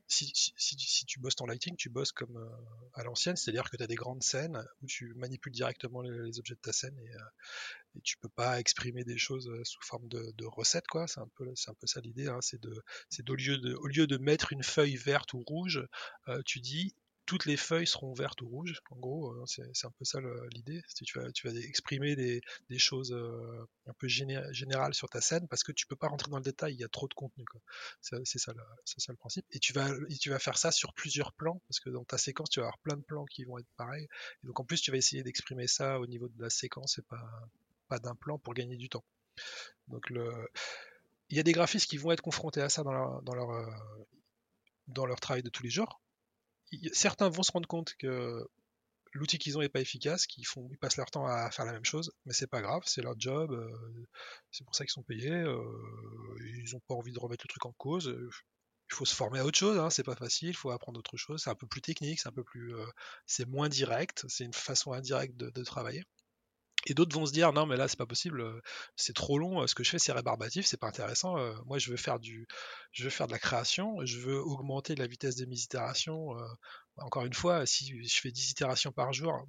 si, 0.08 0.32
tu 1.06 1.20
bosses 1.20 1.36
ton 1.36 1.46
lighting, 1.46 1.76
tu 1.76 1.88
bosses 1.88 2.12
comme 2.12 2.38
à 2.94 3.04
l'ancienne, 3.04 3.36
c'est-à-dire 3.36 3.70
que 3.70 3.76
tu 3.76 3.82
as 3.82 3.86
des 3.86 3.94
grandes 3.94 4.22
scènes 4.22 4.64
où 4.82 4.86
tu 4.86 5.14
manipules 5.14 5.52
directement 5.52 6.02
les, 6.02 6.38
objets 6.38 6.54
de 6.54 6.60
ta 6.60 6.72
scène 6.72 6.98
et, 6.98 7.98
et, 7.98 8.00
tu 8.02 8.18
peux 8.18 8.28
pas 8.28 8.60
exprimer 8.60 9.04
des 9.04 9.18
choses 9.18 9.50
sous 9.64 9.80
forme 9.82 10.08
de, 10.08 10.44
recettes, 10.44 10.88
quoi. 10.88 11.06
C'est 11.06 11.20
un 11.20 11.28
peu, 11.36 11.46
un 11.46 11.74
peu 11.74 11.86
ça 11.86 12.00
l'idée, 12.00 12.28
hein. 12.28 12.40
c'est 12.40 12.60
de, 12.60 13.74
au 13.74 13.86
lieu 13.86 14.06
de 14.06 14.16
mettre 14.18 14.52
une 14.52 14.62
feuille 14.62 14.96
verte 14.96 15.32
ou 15.32 15.42
rouge, 15.46 15.86
tu 16.44 16.60
dis 16.60 16.94
toutes 17.26 17.44
les 17.44 17.56
feuilles 17.56 17.86
seront 17.86 18.14
vertes 18.14 18.40
ou 18.42 18.48
rouges. 18.48 18.80
En 18.90 18.96
gros, 18.96 19.32
euh, 19.32 19.44
c'est 19.46 19.86
un 19.86 19.90
peu 19.90 20.04
ça 20.04 20.20
l'idée. 20.52 20.80
Tu 21.04 21.18
vas, 21.18 21.30
tu 21.32 21.48
vas 21.48 21.54
exprimer 21.58 22.14
des, 22.14 22.40
choses 22.78 23.12
euh, 23.12 23.66
un 23.86 23.92
peu 23.94 24.06
générales 24.06 24.94
sur 24.94 25.08
ta 25.08 25.20
scène 25.20 25.46
parce 25.48 25.64
que 25.64 25.72
tu 25.72 25.86
peux 25.86 25.96
pas 25.96 26.08
rentrer 26.08 26.30
dans 26.30 26.38
le 26.38 26.44
détail, 26.44 26.74
il 26.74 26.80
y 26.80 26.84
a 26.84 26.88
trop 26.88 27.08
de 27.08 27.14
contenu. 27.14 27.44
C'est 28.00 28.38
ça, 28.38 28.52
le 28.54 29.16
principe. 29.16 29.44
Et 29.50 29.58
tu, 29.58 29.72
vas, 29.72 30.38
faire 30.38 30.56
ça 30.56 30.70
sur 30.70 30.94
plusieurs 30.94 31.32
plans 31.32 31.60
parce 31.68 31.80
que 31.80 31.90
dans 31.90 32.04
ta 32.04 32.16
séquence, 32.16 32.48
tu 32.48 32.60
vas 32.60 32.66
avoir 32.66 32.78
plein 32.78 32.96
de 32.96 33.02
plans 33.02 33.24
qui 33.26 33.44
vont 33.44 33.58
être 33.58 33.68
pareils. 33.76 34.06
Donc 34.44 34.60
en 34.60 34.64
plus, 34.64 34.80
tu 34.80 34.92
vas 34.92 34.96
essayer 34.96 35.22
d'exprimer 35.24 35.66
ça 35.66 35.98
au 35.98 36.06
niveau 36.06 36.28
de 36.28 36.40
la 36.40 36.50
séquence 36.50 36.98
et 36.98 37.02
pas, 37.88 37.98
d'un 37.98 38.14
plan 38.14 38.38
pour 38.38 38.54
gagner 38.54 38.76
du 38.76 38.88
temps. 38.88 39.04
Donc 39.88 40.06
il 40.10 41.36
y 41.36 41.40
a 41.40 41.42
des 41.42 41.52
graphistes 41.52 41.90
qui 41.90 41.96
vont 41.96 42.12
être 42.12 42.22
confrontés 42.22 42.62
à 42.62 42.68
ça 42.68 42.84
dans 42.84 42.92
leur, 42.92 43.50
euh, 43.50 43.66
dans 44.86 45.06
leur 45.06 45.18
travail 45.18 45.42
de 45.42 45.50
tous 45.50 45.64
les 45.64 45.70
jours 45.70 46.00
certains 46.92 47.28
vont 47.28 47.42
se 47.42 47.52
rendre 47.52 47.68
compte 47.68 47.94
que 47.96 48.46
l'outil 49.12 49.38
qu'ils 49.38 49.56
ont 49.56 49.60
n'est 49.60 49.68
pas 49.68 49.80
efficace, 49.80 50.26
qu'ils 50.26 50.46
font, 50.46 50.68
ils 50.70 50.78
passent 50.78 50.96
leur 50.96 51.10
temps 51.10 51.26
à 51.26 51.50
faire 51.50 51.64
la 51.64 51.72
même 51.72 51.84
chose, 51.84 52.12
mais 52.24 52.32
c'est 52.32 52.46
pas 52.46 52.60
grave, 52.60 52.82
c'est 52.86 53.02
leur 53.02 53.18
job, 53.18 53.52
euh, 53.52 54.06
c'est 54.50 54.64
pour 54.64 54.74
ça 54.74 54.84
qu'ils 54.84 54.92
sont 54.92 55.02
payés, 55.02 55.30
euh, 55.32 55.62
ils 56.40 56.72
n'ont 56.72 56.80
pas 56.80 56.94
envie 56.94 57.12
de 57.12 57.18
remettre 57.18 57.44
le 57.44 57.48
truc 57.48 57.66
en 57.66 57.72
cause. 57.72 58.14
Il 58.90 58.94
faut 58.94 59.04
se 59.04 59.14
former 59.14 59.40
à 59.40 59.44
autre 59.44 59.58
chose, 59.58 59.78
hein, 59.78 59.90
c'est 59.90 60.04
pas 60.04 60.14
facile, 60.14 60.50
il 60.50 60.56
faut 60.56 60.70
apprendre 60.70 60.98
autre 60.98 61.16
chose, 61.16 61.42
c'est 61.42 61.50
un 61.50 61.54
peu 61.56 61.66
plus 61.66 61.80
technique, 61.80 62.20
c'est 62.20 62.28
un 62.28 62.32
peu 62.32 62.44
plus, 62.44 62.74
euh, 62.76 62.86
c'est 63.26 63.46
moins 63.48 63.68
direct, 63.68 64.24
c'est 64.28 64.44
une 64.44 64.54
façon 64.54 64.92
indirecte 64.92 65.36
de 65.36 65.64
travailler. 65.64 66.04
Et 66.86 66.94
d'autres 66.94 67.14
vont 67.14 67.26
se 67.26 67.32
dire 67.32 67.52
non 67.52 67.66
mais 67.66 67.76
là 67.76 67.88
c'est 67.88 67.98
pas 67.98 68.06
possible, 68.06 68.44
c'est 68.96 69.14
trop 69.14 69.38
long, 69.38 69.66
ce 69.66 69.74
que 69.74 69.84
je 69.84 69.90
fais 69.90 69.98
c'est 69.98 70.12
rébarbatif, 70.12 70.66
c'est 70.66 70.76
pas 70.76 70.88
intéressant. 70.88 71.36
Moi 71.64 71.78
je 71.78 71.90
veux 71.90 71.96
faire 71.96 72.18
du, 72.20 72.46
je 72.92 73.04
veux 73.04 73.10
faire 73.10 73.26
de 73.26 73.32
la 73.32 73.38
création, 73.38 74.04
je 74.04 74.18
veux 74.18 74.40
augmenter 74.40 74.94
la 74.94 75.06
vitesse 75.06 75.36
de 75.36 75.46
mes 75.46 75.58
itérations. 75.58 76.36
encore 76.98 77.24
une 77.24 77.34
fois, 77.34 77.66
si 77.66 78.06
je 78.06 78.20
fais 78.20 78.30
10 78.30 78.52
itérations 78.52 78.92
par 78.92 79.12
jour, 79.12 79.46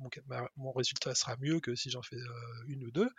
mon, 0.57 0.71
résultat 0.71 1.15
sera 1.15 1.37
mieux 1.39 1.59
que 1.59 1.75
si 1.75 1.89
j'en 1.89 2.01
fais 2.01 2.17
une 2.67 2.83
ou 2.83 2.91
deux. 2.91 3.09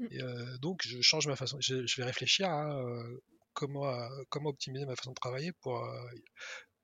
Mmh. 0.00 0.58
Donc 0.60 0.82
je 0.84 1.00
change 1.00 1.26
ma 1.28 1.36
façon, 1.36 1.58
je, 1.60 1.96
vais 1.96 2.04
réfléchir 2.04 2.48
à 2.48 2.82
comment, 3.54 3.92
comment 4.28 4.50
optimiser 4.50 4.86
ma 4.86 4.96
façon 4.96 5.10
de 5.10 5.16
travailler 5.16 5.52
pour 5.60 5.88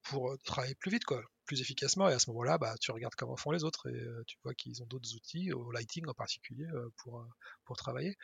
pour 0.05 0.37
travailler 0.45 0.75
plus 0.75 0.91
vite, 0.91 1.05
quoi, 1.05 1.23
plus 1.45 1.61
efficacement. 1.61 2.09
Et 2.09 2.13
à 2.13 2.19
ce 2.19 2.31
moment-là, 2.31 2.59
bah, 2.59 2.75
tu 2.81 2.91
regardes 2.91 3.15
comment 3.15 3.37
font 3.37 3.51
les 3.51 3.65
autres 3.65 3.89
et 3.89 4.07
tu 4.27 4.37
vois 4.43 4.55
qu'ils 4.55 4.83
ont 4.83 4.87
d'autres 4.87 5.15
outils, 5.15 5.53
au 5.53 5.71
lighting 5.71 6.07
en 6.07 6.15
particulier, 6.15 6.67
pour, 6.97 7.27
pour 7.65 7.77
travailler. 7.77 8.17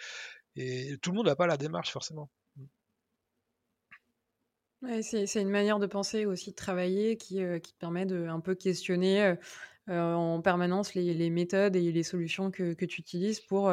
Et 0.56 0.96
tout 1.02 1.10
le 1.10 1.16
monde 1.16 1.26
n'a 1.26 1.36
pas 1.36 1.46
la 1.46 1.56
démarche 1.56 1.90
forcément. 1.90 2.30
Ouais, 4.82 5.02
c'est 5.02 5.42
une 5.42 5.50
manière 5.50 5.78
de 5.78 5.86
penser 5.86 6.24
aussi 6.24 6.50
de 6.50 6.56
travailler 6.56 7.18
qui, 7.18 7.42
qui 7.62 7.74
permet 7.74 8.06
de 8.06 8.26
un 8.26 8.40
peu 8.40 8.54
questionner 8.54 9.34
en 9.88 10.40
permanence 10.40 10.94
les, 10.94 11.30
méthodes 11.30 11.76
et 11.76 11.92
les 11.92 12.02
solutions 12.02 12.50
que, 12.50 12.72
tu 12.84 13.00
utilises 13.00 13.40
pour 13.40 13.72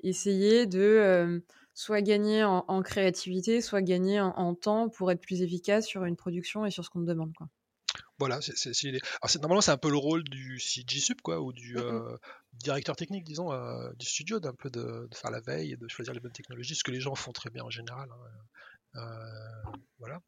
essayer 0.00 0.66
de 0.66 1.42
soit 1.74 2.00
gagner 2.00 2.44
en, 2.44 2.82
créativité, 2.82 3.60
soit 3.60 3.82
gagner 3.82 4.20
en, 4.20 4.54
temps 4.54 4.88
pour 4.88 5.10
être 5.10 5.20
plus 5.20 5.42
efficace 5.42 5.86
sur 5.86 6.04
une 6.04 6.16
production 6.16 6.64
et 6.64 6.70
sur 6.70 6.84
ce 6.84 6.90
qu'on 6.90 7.00
te 7.00 7.08
demande. 7.08 7.32
Voilà, 8.18 8.40
c'est. 8.40 8.72
Normalement, 9.40 9.60
c'est 9.60 9.72
un 9.72 9.76
peu 9.76 9.90
le 9.90 9.98
rôle 9.98 10.24
du 10.24 10.58
CG 10.58 11.00
Sup, 11.00 11.20
quoi, 11.20 11.40
ou 11.40 11.52
du 11.52 11.76
euh, 11.76 12.16
directeur 12.54 12.96
technique, 12.96 13.24
disons, 13.24 13.52
euh, 13.52 13.92
du 13.98 14.06
studio, 14.06 14.40
d'un 14.40 14.54
peu 14.54 14.70
de, 14.70 15.06
faire 15.12 15.30
la 15.30 15.40
veille 15.40 15.72
et 15.72 15.76
de 15.76 15.86
choisir 15.88 16.14
les 16.14 16.20
bonnes 16.20 16.32
technologies, 16.32 16.76
ce 16.76 16.84
que 16.84 16.92
les 16.92 17.00
gens 17.00 17.14
font 17.14 17.32
très 17.32 17.50
bien 17.50 17.62
en 17.62 17.70
général. 17.70 18.08
Hein, 18.94 19.00
euh, 19.00 19.72
voilà. 19.98 20.20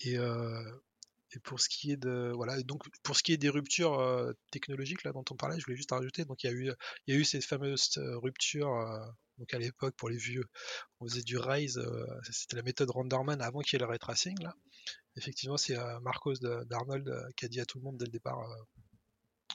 Et, 0.00 0.14
et 0.14 1.38
pour 1.44 1.60
ce 1.60 1.68
qui 1.68 1.92
est 1.92 1.96
de 1.96 2.30
voilà 2.34 2.60
donc 2.62 2.82
pour 3.02 3.16
ce 3.16 3.22
qui 3.22 3.32
est 3.32 3.38
des 3.38 3.48
ruptures 3.48 4.34
technologiques 4.50 5.02
là 5.02 5.12
dont 5.12 5.24
on 5.30 5.36
parlait, 5.36 5.58
je 5.58 5.64
voulais 5.64 5.76
juste 5.76 5.90
rajouter 5.90 6.26
donc 6.26 6.42
il 6.44 6.46
y 6.46 6.50
a 6.50 6.52
eu 6.52 6.72
il 7.06 7.14
y 7.14 7.16
a 7.16 7.20
eu 7.20 7.24
ces 7.24 7.40
fameuses 7.40 7.90
ruptures 7.96 9.14
donc 9.38 9.54
à 9.54 9.58
l'époque, 9.58 9.94
pour 9.96 10.08
les 10.08 10.18
vieux, 10.18 10.44
on 11.00 11.08
faisait 11.08 11.22
du 11.22 11.36
raise, 11.36 11.78
euh, 11.78 12.06
c'était 12.30 12.56
la 12.56 12.62
méthode 12.62 12.90
Renderman 12.90 13.40
avant 13.40 13.60
qu'il 13.60 13.74
y 13.74 13.76
ait 13.76 13.84
le 13.84 13.90
ray 13.90 13.98
tracing. 13.98 14.40
Là. 14.40 14.54
Effectivement, 15.16 15.56
c'est 15.56 15.76
euh, 15.78 16.00
Marcos 16.00 16.34
d'Arnold 16.34 17.08
euh, 17.08 17.22
qui 17.36 17.44
a 17.44 17.48
dit 17.48 17.60
à 17.60 17.66
tout 17.66 17.78
le 17.78 17.84
monde 17.84 17.98
dès 17.98 18.06
le 18.06 18.10
départ. 18.10 18.40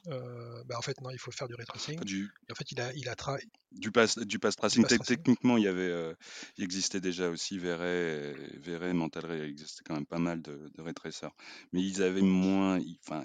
bah 0.06 0.76
en 0.78 0.82
fait 0.82 1.00
non 1.00 1.10
il 1.10 1.18
faut 1.18 1.32
faire 1.32 1.48
du 1.48 1.54
ray 1.56 1.66
tracing 1.66 1.98
du, 2.00 2.30
en 2.50 2.54
fait 2.54 2.70
il 2.70 2.80
a 2.80 2.92
il 2.94 3.08
a 3.08 3.16
du 3.72 3.90
pass 3.90 4.16
du 4.16 4.38
pass 4.38 4.54
tracing, 4.54 4.86
techniquement 4.86 5.56
il 5.56 5.64
y 5.64 5.66
avait 5.66 6.14
il 6.56 6.62
existait 6.62 7.00
déjà 7.00 7.28
aussi 7.28 7.58
Verret 7.58 8.32
Verret 8.58 8.92
Mental 8.92 9.26
Ray 9.26 9.40
il 9.40 9.50
existait 9.50 9.82
quand 9.84 9.94
même 9.94 10.06
pas 10.06 10.20
mal 10.20 10.40
de, 10.40 10.70
de 10.72 10.82
mais 11.72 11.82
ils 11.82 12.00
avaient 12.00 12.22
moins 12.22 12.78
enfin 13.02 13.24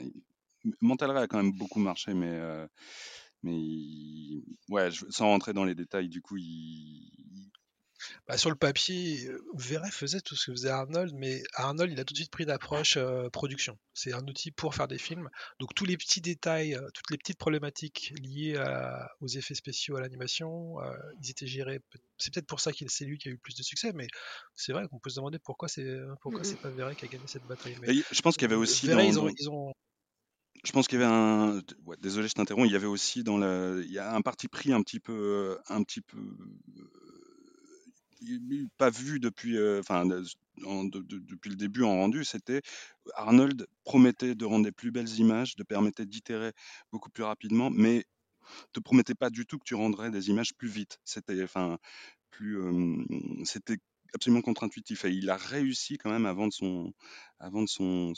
Mental 0.81 1.11
Ray 1.11 1.23
a 1.23 1.27
quand 1.27 1.37
même 1.37 1.53
beaucoup 1.53 1.79
marché 1.79 2.15
mais 2.15 2.39
mais 3.43 4.41
ouais, 4.69 4.89
sans 5.09 5.27
rentrer 5.27 5.53
dans 5.53 5.65
les 5.65 5.75
détails, 5.75 6.07
du 6.07 6.21
coup, 6.21 6.37
il, 6.37 7.51
bah, 8.27 8.37
sur 8.37 8.49
le 8.49 8.55
papier, 8.55 9.25
euh, 9.27 9.43
Verret 9.55 9.91
faisait 9.91 10.21
tout 10.21 10.35
ce 10.35 10.47
que 10.47 10.51
faisait 10.51 10.69
Arnold, 10.69 11.13
mais 11.13 11.43
Arnold, 11.53 11.91
il 11.91 11.99
a 11.99 12.05
tout 12.05 12.13
de 12.13 12.17
suite 12.17 12.31
pris 12.31 12.45
d'approche 12.45 12.97
euh, 12.97 13.29
production. 13.29 13.77
C'est 13.93 14.13
un 14.13 14.25
outil 14.27 14.51
pour 14.51 14.75
faire 14.75 14.87
des 14.87 14.97
films. 14.97 15.29
Donc 15.59 15.73
tous 15.75 15.85
les 15.85 15.97
petits 15.97 16.21
détails, 16.21 16.75
euh, 16.75 16.89
toutes 16.93 17.09
les 17.11 17.17
petites 17.17 17.37
problématiques 17.37 18.13
liées 18.21 18.61
aux 19.21 19.27
effets 19.27 19.55
spéciaux, 19.55 19.97
à 19.97 20.01
l'animation, 20.01 20.77
ils 21.21 21.31
étaient 21.31 21.47
gérés. 21.47 21.81
C'est 22.17 22.33
peut-être 22.33 22.47
pour 22.47 22.59
ça 22.59 22.71
qu'il 22.71 22.89
c'est 22.89 23.05
lui 23.05 23.17
qui 23.17 23.27
a 23.27 23.31
eu 23.31 23.35
le 23.35 23.39
plus 23.39 23.55
de 23.55 23.63
succès, 23.63 23.91
mais 23.93 24.07
c'est 24.55 24.73
vrai 24.73 24.87
qu'on 24.87 24.99
peut 24.99 25.09
se 25.09 25.15
demander 25.15 25.39
pourquoi 25.39 25.67
c'est 25.67 25.97
pourquoi 26.21 26.43
c'est 26.43 26.59
pas 26.59 26.69
Verret 26.69 26.95
qui 26.95 27.05
a 27.05 27.07
gagné 27.07 27.27
cette 27.27 27.45
bataille. 27.45 27.77
je 28.11 28.21
pense 28.21 28.35
qu'il 28.35 28.43
y 28.43 28.51
avait 28.51 28.55
aussi 28.55 28.87
ils 28.87 29.49
ont 29.49 29.73
je 30.63 30.71
pense 30.71 30.87
qu'il 30.87 30.99
y 30.99 31.03
avait 31.03 31.13
un. 31.13 31.61
désolé, 31.99 32.27
je 32.27 32.33
t'interromps. 32.33 32.67
Il 32.67 32.71
y 32.71 32.75
avait 32.75 32.87
aussi 32.87 33.23
dans 33.23 33.37
la. 33.37 33.75
Il 33.83 33.91
y 33.91 33.99
a 33.99 34.15
un 34.15 34.21
parti 34.21 34.47
pris 34.47 34.71
un 34.71 34.81
petit 34.81 34.99
peu, 34.99 35.57
un 35.67 35.83
petit 35.83 36.01
peu, 36.01 36.19
pas 38.77 38.89
vu 38.89 39.19
depuis, 39.19 39.57
euh, 39.57 39.79
enfin, 39.79 40.05
depuis 40.05 41.49
le 41.49 41.55
début 41.55 41.83
en 41.83 41.95
rendu. 41.95 42.23
C'était 42.23 42.61
Arnold 43.15 43.67
promettait 43.83 44.35
de 44.35 44.45
rendre 44.45 44.65
des 44.65 44.71
plus 44.71 44.91
belles 44.91 45.19
images, 45.19 45.55
de 45.55 45.63
permettre 45.63 46.03
d'itérer 46.03 46.51
beaucoup 46.91 47.09
plus 47.09 47.23
rapidement, 47.23 47.69
mais 47.69 48.05
te 48.73 48.79
promettait 48.79 49.15
pas 49.15 49.29
du 49.29 49.45
tout 49.45 49.57
que 49.57 49.65
tu 49.65 49.75
rendrais 49.75 50.11
des 50.11 50.29
images 50.29 50.53
plus 50.55 50.67
vite. 50.67 50.99
C'était, 51.05 51.41
enfin, 51.43 51.77
plus, 52.31 52.57
c'était 53.45 53.77
absolument 54.13 54.41
contre-intuitif. 54.41 55.05
Et 55.05 55.11
il 55.11 55.29
a 55.29 55.37
réussi 55.37 55.97
quand 55.97 56.09
même 56.09 56.25
à 56.25 56.33
vendre 56.33 56.53
son, 56.53 56.93
à 57.39 57.49
vendre 57.49 57.69
son, 57.69 58.13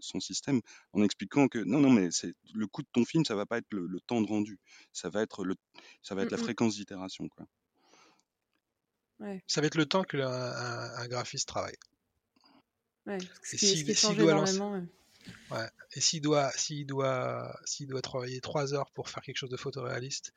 son, 0.00 0.20
système 0.20 0.60
en 0.92 1.02
expliquant 1.02 1.48
que 1.48 1.58
non, 1.58 1.80
non, 1.80 1.90
mais 1.90 2.10
c'est 2.10 2.34
le 2.54 2.66
coût 2.66 2.82
de 2.82 2.88
ton 2.92 3.04
film, 3.04 3.24
ça 3.24 3.34
va 3.34 3.46
pas 3.46 3.58
être 3.58 3.72
le, 3.72 4.00
temps 4.00 4.20
de 4.20 4.26
rendu, 4.26 4.58
ça 4.92 5.10
va 5.10 5.22
être 5.22 5.44
le, 5.44 5.54
ça 6.02 6.14
va 6.14 6.22
être 6.22 6.32
la 6.32 6.38
fréquence 6.38 6.76
d'itération, 6.76 7.28
quoi. 7.28 7.46
Ça 9.46 9.60
va 9.60 9.66
être 9.66 9.76
le 9.76 9.86
temps 9.86 10.04
que 10.04 10.16
un, 10.18 11.08
graphiste 11.08 11.48
travaille. 11.48 11.76
Ouais, 13.06 13.18
doit 14.16 14.34
lancer... 14.34 14.60
Ouais. 15.50 15.68
Et 15.94 16.00
s'il 16.00 16.20
doit, 16.20 16.50
s'il 16.52 16.86
doit, 16.86 17.58
s'il 17.64 17.88
doit 17.88 18.02
travailler 18.02 18.40
3 18.40 18.74
heures 18.74 18.90
pour 18.92 19.08
faire 19.08 19.22
quelque 19.22 19.36
chose 19.36 19.50
de 19.50 19.56
photoréaliste, 19.56 20.32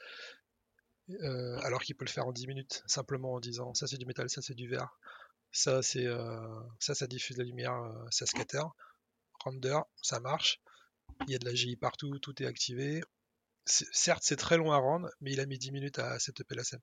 euh, 1.10 1.60
alors 1.62 1.82
qu'il 1.82 1.96
peut 1.96 2.06
le 2.06 2.10
faire 2.10 2.28
en 2.28 2.32
10 2.32 2.48
minutes, 2.48 2.84
simplement 2.86 3.34
en 3.34 3.40
disant 3.40 3.74
ça 3.74 3.88
c'est 3.88 3.98
du 3.98 4.06
métal, 4.06 4.30
ça 4.30 4.42
c'est 4.42 4.54
du 4.54 4.68
verre, 4.68 4.98
ça 5.52 5.82
c'est 5.82 6.06
euh, 6.06 6.60
ça 6.80 6.96
ça 6.96 7.08
diffuse 7.08 7.38
la 7.38 7.44
lumière, 7.44 7.74
euh, 7.74 8.06
ça 8.10 8.26
scatter, 8.26 8.64
render, 9.44 9.80
ça 10.02 10.20
marche, 10.20 10.62
il 11.28 11.32
y 11.32 11.36
a 11.36 11.40
de 11.40 11.46
la 11.46 11.54
GI 11.54 11.76
partout, 11.76 12.20
tout 12.20 12.42
est 12.42 12.46
activé. 12.46 13.04
certes 13.66 14.24
c'est 14.24 14.38
très 14.38 14.58
long 14.58 14.72
à 14.72 14.78
rendre, 14.78 15.10
mais 15.20 15.32
il 15.34 15.40
a 15.40 15.46
mis 15.46 15.58
10 15.58 15.72
minutes 15.72 16.00
à 16.00 16.20
setuper 16.20 16.56
la 16.56 16.64
scène. 16.64 16.82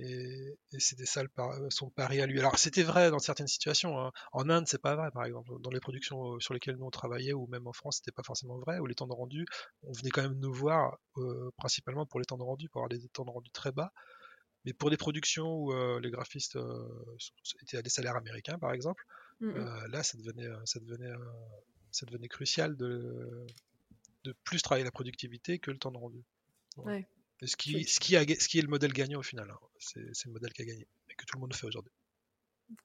Et, 0.00 0.56
c'était 0.78 1.06
ça 1.06 1.22
son 1.68 1.90
pari 1.90 2.20
à 2.20 2.26
lui. 2.26 2.38
Alors 2.38 2.58
c'était 2.58 2.82
vrai 2.82 3.10
dans 3.10 3.18
certaines 3.18 3.48
situations. 3.48 3.98
Hein. 3.98 4.12
En 4.32 4.48
Inde, 4.48 4.66
c'est 4.66 4.80
pas 4.80 4.96
vrai, 4.96 5.10
par 5.10 5.24
exemple. 5.24 5.52
Dans 5.60 5.70
les 5.70 5.80
productions 5.80 6.34
euh, 6.34 6.40
sur 6.40 6.54
lesquelles 6.54 6.76
nous 6.76 6.86
on 6.86 6.90
travaillait, 6.90 7.32
ou 7.32 7.46
même 7.46 7.66
en 7.66 7.72
France, 7.72 7.96
c'était 7.96 8.12
pas 8.12 8.22
forcément 8.22 8.58
vrai. 8.58 8.78
Où 8.78 8.86
les 8.86 8.94
temps 8.94 9.06
de 9.06 9.12
rendu, 9.12 9.46
on 9.82 9.92
venait 9.92 10.10
quand 10.10 10.22
même 10.22 10.38
nous 10.38 10.52
voir 10.52 10.98
euh, 11.16 11.50
principalement 11.56 12.06
pour 12.06 12.20
les 12.20 12.26
temps 12.26 12.38
de 12.38 12.42
rendu, 12.42 12.68
pour 12.68 12.80
avoir 12.80 12.88
des 12.88 13.06
temps 13.08 13.24
de 13.24 13.30
rendu 13.30 13.50
très 13.50 13.72
bas. 13.72 13.92
Mais 14.64 14.72
pour 14.72 14.90
des 14.90 14.96
productions 14.96 15.54
où 15.54 15.72
euh, 15.72 16.00
les 16.00 16.10
graphistes 16.10 16.58
étaient 17.62 17.78
à 17.78 17.82
des 17.82 17.90
salaires 17.90 18.16
américains, 18.16 18.58
par 18.58 18.72
exemple, 18.72 19.04
mmh 19.40 19.54
là, 19.88 20.02
ça 20.02 20.18
devenait, 20.18 20.48
ça 20.66 20.80
devenait, 20.80 21.12
ça 21.90 22.04
devenait 22.04 22.28
crucial 22.28 22.76
de, 22.76 23.46
de 24.24 24.34
plus 24.44 24.60
travailler 24.60 24.84
la 24.84 24.90
productivité 24.90 25.58
que 25.58 25.70
le 25.70 25.78
temps 25.78 25.90
de 25.90 25.96
rendu. 25.96 26.22
Ouais. 26.76 27.08
Ce 27.42 27.56
qui, 27.56 27.84
ce, 27.84 28.00
qui 28.00 28.16
a, 28.16 28.20
ce 28.20 28.48
qui 28.48 28.58
est 28.58 28.62
le 28.62 28.68
modèle 28.68 28.92
gagnant 28.92 29.20
au 29.20 29.22
final, 29.22 29.50
hein. 29.50 29.58
c'est 29.78 30.26
le 30.26 30.32
modèle 30.32 30.52
qui 30.52 30.62
a 30.62 30.64
gagné 30.66 30.86
et 31.08 31.14
que 31.14 31.24
tout 31.24 31.36
le 31.36 31.40
monde 31.40 31.54
fait 31.54 31.66
aujourd'hui. 31.66 31.92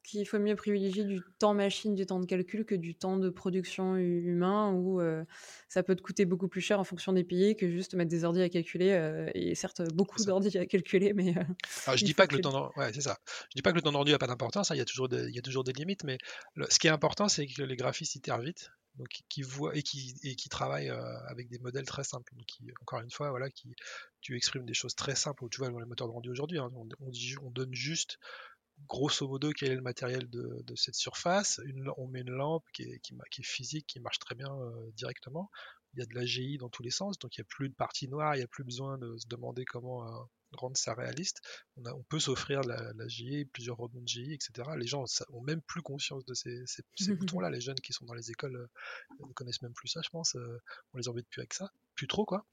Qu'il 0.04 0.26
faut 0.26 0.40
mieux 0.40 0.56
privilégier 0.56 1.04
du 1.04 1.22
temps 1.38 1.54
machine, 1.54 1.94
du 1.94 2.08
temps 2.08 2.20
de 2.20 2.26
calcul 2.26 2.66
que 2.66 2.74
du 2.74 2.96
temps 2.96 3.18
de 3.18 3.30
production 3.30 3.96
humain 3.98 4.72
où 4.72 5.00
euh, 5.00 5.24
ça 5.70 5.84
peut 5.84 5.96
te 5.96 6.02
coûter 6.02 6.26
beaucoup 6.26 6.48
plus 6.48 6.62
cher 6.62 6.80
en 6.80 6.84
fonction 6.84 7.14
des 7.14 7.24
pays 7.24 7.56
que 7.56 7.70
juste 7.70 7.94
mettre 7.94 8.10
des 8.10 8.24
ordi 8.24 8.42
à 8.42 8.50
calculer 8.50 8.94
euh, 8.94 9.30
et 9.36 9.54
certes 9.54 9.84
beaucoup 9.94 10.24
d'ordi 10.24 10.58
à 10.58 10.66
calculer 10.66 11.14
mais 11.14 11.38
euh, 11.38 11.96
je 11.96 12.04
dis 12.04 12.16
pas 12.16 12.26
que 12.26 12.36
le 12.36 12.42
temps 12.42 12.72
ouais, 12.78 12.94
c'est 12.94 13.02
ça 13.02 13.20
je 13.52 13.56
dis 13.56 13.62
pas 13.62 13.72
que 13.72 13.76
le 13.76 13.84
temps 13.84 13.92
rendu 13.92 14.12
n'a 14.12 14.18
pas 14.18 14.26
d'importance 14.26 14.72
hein. 14.72 14.76
il 14.76 14.80
y 14.80 14.82
a 14.82 14.86
toujours 14.86 15.08
des, 15.08 15.28
il 15.30 15.36
y 15.36 15.40
a 15.40 15.44
toujours 15.44 15.64
des 15.64 15.74
limites 15.74 16.04
mais 16.04 16.18
ce 16.68 16.80
qui 16.80 16.88
est 16.88 16.92
important 16.92 17.28
c'est 17.28 17.46
que 17.46 17.62
les 17.62 17.76
graphistes 17.76 18.16
itèrent 18.16 18.42
vite 18.42 18.72
donc 18.98 19.08
qui 19.30 19.42
voit 19.42 19.76
et 19.76 19.84
qui 19.84 20.16
et 20.24 20.36
qui 20.36 20.50
travaille 20.50 20.90
euh, 20.90 21.20
avec 21.28 21.50
des 21.50 21.60
modèles 21.60 21.86
très 21.86 22.04
simples. 22.04 22.34
Donc 22.36 22.48
encore 22.82 23.02
une 23.02 23.12
fois, 23.12 23.30
voilà, 23.30 23.50
qui 23.50 23.76
tu 24.22 24.36
exprimes 24.36 24.66
des 24.66 24.74
choses 24.74 24.96
très 24.96 25.16
simples. 25.16 25.46
Tu 25.50 25.60
vois 25.60 25.70
dans 25.70 25.80
les 25.80 25.86
moteurs 25.86 26.08
de 26.08 26.14
rendu 26.14 26.30
aujourd'hui, 26.30 26.60
hein, 26.60 26.72
on, 26.76 26.88
on, 27.00 27.52
donne 27.52 27.74
juste 27.74 28.18
grosso 28.88 29.28
modo 29.28 29.52
quel 29.52 29.72
est 29.72 29.76
le 29.76 29.82
matériel 29.82 30.30
de, 30.30 30.62
de 30.64 30.76
cette 30.76 30.96
surface. 30.96 31.60
On 31.98 32.08
met 32.08 32.22
une 32.22 32.32
lampe 32.32 32.66
qui 32.74 32.84
est, 32.84 33.00
qui 33.00 33.14
est 33.14 33.46
physique, 33.46 33.88
qui 33.88 34.00
marche 34.00 34.20
très 34.20 34.36
bien 34.36 34.52
euh, 34.52 34.92
directement. 34.96 35.50
Il 35.94 36.00
y 36.00 36.04
a 36.04 36.06
de 36.06 36.14
la 36.14 36.26
GI 36.26 36.58
dans 36.58 36.70
tous 36.70 36.84
les 36.84 36.90
sens, 36.92 37.18
donc 37.20 37.38
il 37.38 37.42
n'y 37.42 37.46
a 37.46 37.50
plus 37.50 37.70
de 37.70 37.76
partie 37.76 38.10
noire, 38.10 38.36
il 38.36 38.40
n'y 38.40 38.44
a 38.44 38.48
plus 38.48 38.66
besoin 38.66 38.98
de 38.98 39.18
se 39.18 39.28
demander 39.28 39.64
comment 39.64 40.06
euh, 40.06 40.24
rendre 40.56 40.78
ça 40.78 40.94
réaliste. 40.94 41.42
On, 41.78 41.86
a, 41.86 41.94
on 41.94 42.04
peut 42.04 42.20
s'offrir 42.20 42.62
la, 42.62 42.94
la 42.94 43.08
GI, 43.08 43.46
plusieurs 43.46 43.78
rebonds 43.78 44.02
de 44.02 44.08
GI, 44.08 44.34
etc. 44.34 44.70
Les 44.78 44.88
gens 44.88 45.04
ont 45.30 45.42
même 45.42 45.62
plus 45.62 45.82
conscience 45.82 46.26
de 46.26 46.34
ces, 46.34 46.64
ces, 46.66 47.16
boutons-là. 47.16 47.50
Les 47.50 47.62
jeunes 47.62 47.80
qui 47.80 47.94
sont 47.94 48.06
dans 48.06 48.14
les 48.14 48.32
écoles 48.32 48.56
euh, 48.56 49.26
ne 49.28 49.34
connaissent 49.34 49.62
même 49.62 49.74
plus 49.74 49.88
ça, 49.88 50.02
je 50.04 50.10
pense. 50.10 50.36
Euh, 50.36 50.62
on 50.94 50.98
les 50.98 51.08
embête 51.08 51.28
plus 51.30 51.42
avec 51.42 51.54
ça. 51.54 51.72
Plus 51.96 52.08
trop, 52.08 52.26
quoi. 52.26 52.46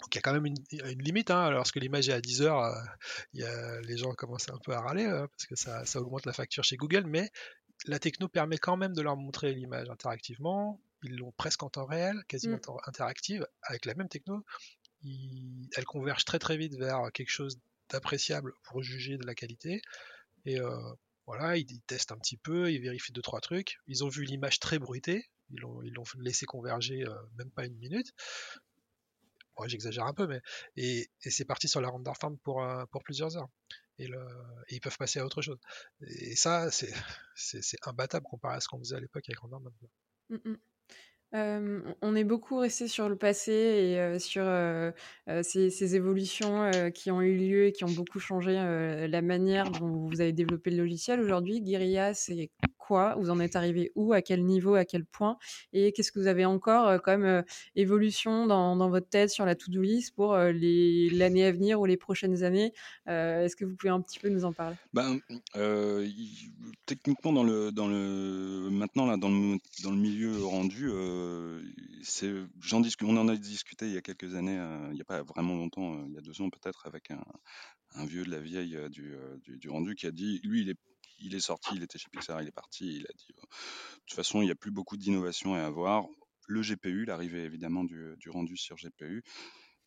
Donc 0.00 0.14
il 0.14 0.16
y 0.16 0.18
a 0.18 0.22
quand 0.22 0.32
même 0.32 0.46
une, 0.46 0.56
une 0.72 1.02
limite. 1.02 1.30
Hein. 1.30 1.50
Lorsque 1.50 1.76
l'image 1.76 2.08
est 2.08 2.12
à 2.12 2.20
10 2.20 2.42
heures, 2.42 2.64
euh, 2.64 2.74
y 3.34 3.44
a, 3.44 3.80
les 3.82 3.96
gens 3.96 4.12
commencent 4.14 4.48
un 4.48 4.58
peu 4.58 4.72
à 4.72 4.80
râler 4.80 5.06
parce 5.06 5.46
que 5.46 5.54
ça, 5.54 5.84
ça 5.84 6.00
augmente 6.00 6.26
la 6.26 6.32
facture 6.32 6.64
chez 6.64 6.76
Google. 6.76 7.04
Mais 7.06 7.30
la 7.86 7.98
techno 7.98 8.28
permet 8.28 8.58
quand 8.58 8.76
même 8.76 8.94
de 8.94 9.02
leur 9.02 9.16
montrer 9.16 9.52
l'image 9.54 9.88
interactivement. 9.90 10.80
Ils 11.02 11.16
l'ont 11.16 11.32
presque 11.32 11.62
en 11.62 11.70
temps 11.70 11.86
réel, 11.86 12.22
quasiment 12.28 12.56
mm. 12.56 12.76
interactive, 12.86 13.46
avec 13.62 13.86
la 13.86 13.94
même 13.94 14.08
techno 14.08 14.44
elle 15.76 15.84
converge 15.84 16.24
très 16.24 16.38
très 16.38 16.56
vite 16.56 16.74
vers 16.76 17.10
quelque 17.12 17.30
chose 17.30 17.58
d'appréciable 17.90 18.52
pour 18.64 18.82
juger 18.82 19.16
de 19.18 19.26
la 19.26 19.34
qualité. 19.34 19.82
Et 20.44 20.60
euh, 20.60 20.76
voilà, 21.26 21.56
ils, 21.56 21.80
testent 21.82 22.12
un 22.12 22.18
petit 22.18 22.36
peu, 22.36 22.72
ils 22.72 22.80
vérifient 22.80 23.12
deux 23.12 23.22
trois 23.22 23.40
trucs. 23.40 23.78
Ils 23.86 24.04
ont 24.04 24.08
vu 24.08 24.24
l'image 24.24 24.58
très 24.58 24.78
bruitée, 24.78 25.28
ils 25.50 25.60
l'ont 25.60 25.82
ils 25.82 25.94
laissé 26.22 26.46
converger 26.46 27.04
euh, 27.06 27.14
même 27.36 27.50
pas 27.50 27.66
une 27.66 27.76
minute. 27.76 28.12
Moi, 29.58 29.68
j'exagère 29.68 30.06
un 30.06 30.14
peu, 30.14 30.26
mais 30.26 30.40
et, 30.76 31.10
c'est 31.20 31.44
parti 31.44 31.68
sur 31.68 31.80
la 31.80 31.90
render 31.90 32.12
farm 32.18 32.38
pour 32.38 32.64
euh, 32.64 32.84
pour 32.86 33.02
plusieurs 33.02 33.36
heures. 33.36 33.48
Et, 33.98 34.08
ils 34.70 34.80
peuvent 34.80 34.96
passer 34.96 35.20
à 35.20 35.26
autre 35.26 35.42
chose. 35.42 35.58
Et 36.00 36.34
ça, 36.34 36.70
c'est 36.70 37.76
imbattable 37.82 38.24
comparé 38.24 38.56
à 38.56 38.60
ce 38.60 38.66
qu'on 38.66 38.78
faisait 38.78 38.96
à 38.96 39.00
l'époque 39.00 39.24
avec 39.28 39.38
Render 39.38 39.58
mmh, 40.30 40.54
on 41.34 42.14
est 42.14 42.24
beaucoup 42.24 42.58
resté 42.58 42.88
sur 42.88 43.08
le 43.08 43.16
passé 43.16 43.52
et 43.52 44.18
sur 44.18 44.44
ces, 45.42 45.94
évolutions 45.94 46.70
qui 46.94 47.10
ont 47.10 47.22
eu 47.22 47.36
lieu 47.36 47.66
et 47.66 47.72
qui 47.72 47.84
ont 47.84 47.90
beaucoup 47.90 48.20
changé 48.20 48.52
la 48.54 49.22
manière 49.22 49.70
dont 49.70 50.08
vous 50.08 50.20
avez 50.20 50.32
développé 50.32 50.70
le 50.70 50.78
logiciel. 50.78 51.20
Aujourd'hui, 51.20 51.60
Guerilla, 51.60 52.14
c'est 52.14 52.50
Vous 53.18 53.30
en 53.30 53.40
êtes 53.40 53.56
arrivé 53.56 53.92
où 53.94 54.12
À 54.12 54.22
quel 54.22 54.44
niveau 54.44 54.74
À 54.74 54.84
quel 54.84 55.04
point 55.04 55.38
Et 55.72 55.92
qu'est-ce 55.92 56.12
que 56.12 56.18
vous 56.18 56.26
avez 56.26 56.44
encore 56.44 57.00
comme 57.02 57.42
évolution 57.74 58.46
dans, 58.46 58.90
votre 58.90 59.08
tête 59.08 59.30
sur 59.30 59.44
la 59.44 59.54
to-do 59.54 59.80
list 59.80 60.14
pour 60.14 60.34
l'année 60.34 61.44
à 61.44 61.52
venir 61.52 61.80
ou 61.80 61.86
les 61.86 61.96
prochaines 61.96 62.42
années 62.42 62.72
Est-ce 63.06 63.56
que 63.56 63.64
vous 63.64 63.76
pouvez 63.76 63.90
un 63.90 64.00
petit 64.00 64.18
peu 64.18 64.28
nous 64.28 64.44
en 64.44 64.52
parler? 64.52 64.76
Ben, 64.92 65.20
Techniquement, 66.86 67.32
dans 67.32 67.44
le, 67.44 68.68
maintenant, 68.70 69.06
là, 69.06 69.16
dans, 69.16 69.28
le, 69.28 69.96
milieu 69.96 70.44
rendu, 70.44 70.90
j'en 72.60 72.82
on 73.02 73.16
en 73.16 73.28
a 73.28 73.36
discuté 73.36 73.86
il 73.86 73.94
y 73.94 73.96
a 73.96 74.02
quelques 74.02 74.34
années, 74.34 74.58
il 74.90 74.94
n'y 74.94 75.00
a 75.00 75.04
pas 75.04 75.22
vraiment 75.22 75.54
longtemps, 75.54 76.04
il 76.06 76.14
y 76.14 76.18
a 76.18 76.20
deux 76.20 76.40
ans 76.42 76.50
peut-être, 76.50 76.86
avec 76.86 77.10
un, 77.10 78.04
vieux 78.06 78.24
de 78.24 78.30
la 78.30 78.40
vieille 78.40 78.78
du, 78.90 79.68
rendu 79.68 79.94
qui 79.94 80.06
a 80.06 80.10
dit, 80.10 80.40
lui, 80.44 80.62
il 80.62 80.70
est 80.70 80.78
il 81.22 81.34
est 81.34 81.40
sorti, 81.40 81.70
il 81.74 81.82
était 81.82 81.98
chez 81.98 82.08
Pixar, 82.10 82.42
il 82.42 82.48
est 82.48 82.52
parti, 82.52 82.96
il 82.96 83.06
a 83.06 83.12
dit, 83.16 83.26
de 83.28 83.46
toute 84.06 84.16
façon, 84.16 84.42
il 84.42 84.46
n'y 84.46 84.50
a 84.50 84.56
plus 84.56 84.70
beaucoup 84.70 84.96
d'innovation 84.96 85.54
à 85.54 85.60
avoir. 85.60 86.06
Le 86.48 86.60
GPU, 86.60 87.04
l'arrivée 87.04 87.44
évidemment 87.44 87.84
du, 87.84 88.16
rendu 88.28 88.56
sur 88.56 88.76
GPU, 88.76 89.22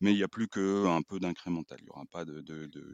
mais 0.00 0.12
il 0.12 0.16
n'y 0.16 0.22
a 0.22 0.28
plus 0.28 0.48
qu'un 0.48 1.02
peu 1.02 1.18
d'incrémental. 1.20 1.78
Il 1.80 1.84
n'y 1.84 1.90
aura 1.90 2.06
pas 2.06 2.24
de, 2.24 2.42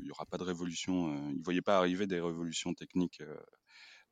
il 0.00 0.06
y 0.06 0.10
aura 0.10 0.26
pas 0.26 0.38
de 0.38 0.44
révolution. 0.44 1.14
Euh, 1.14 1.30
il 1.30 1.38
ne 1.38 1.44
voyait 1.44 1.62
pas 1.62 1.78
arriver 1.78 2.06
des 2.06 2.20
révolutions 2.20 2.74
techniques 2.74 3.20
euh, 3.20 3.36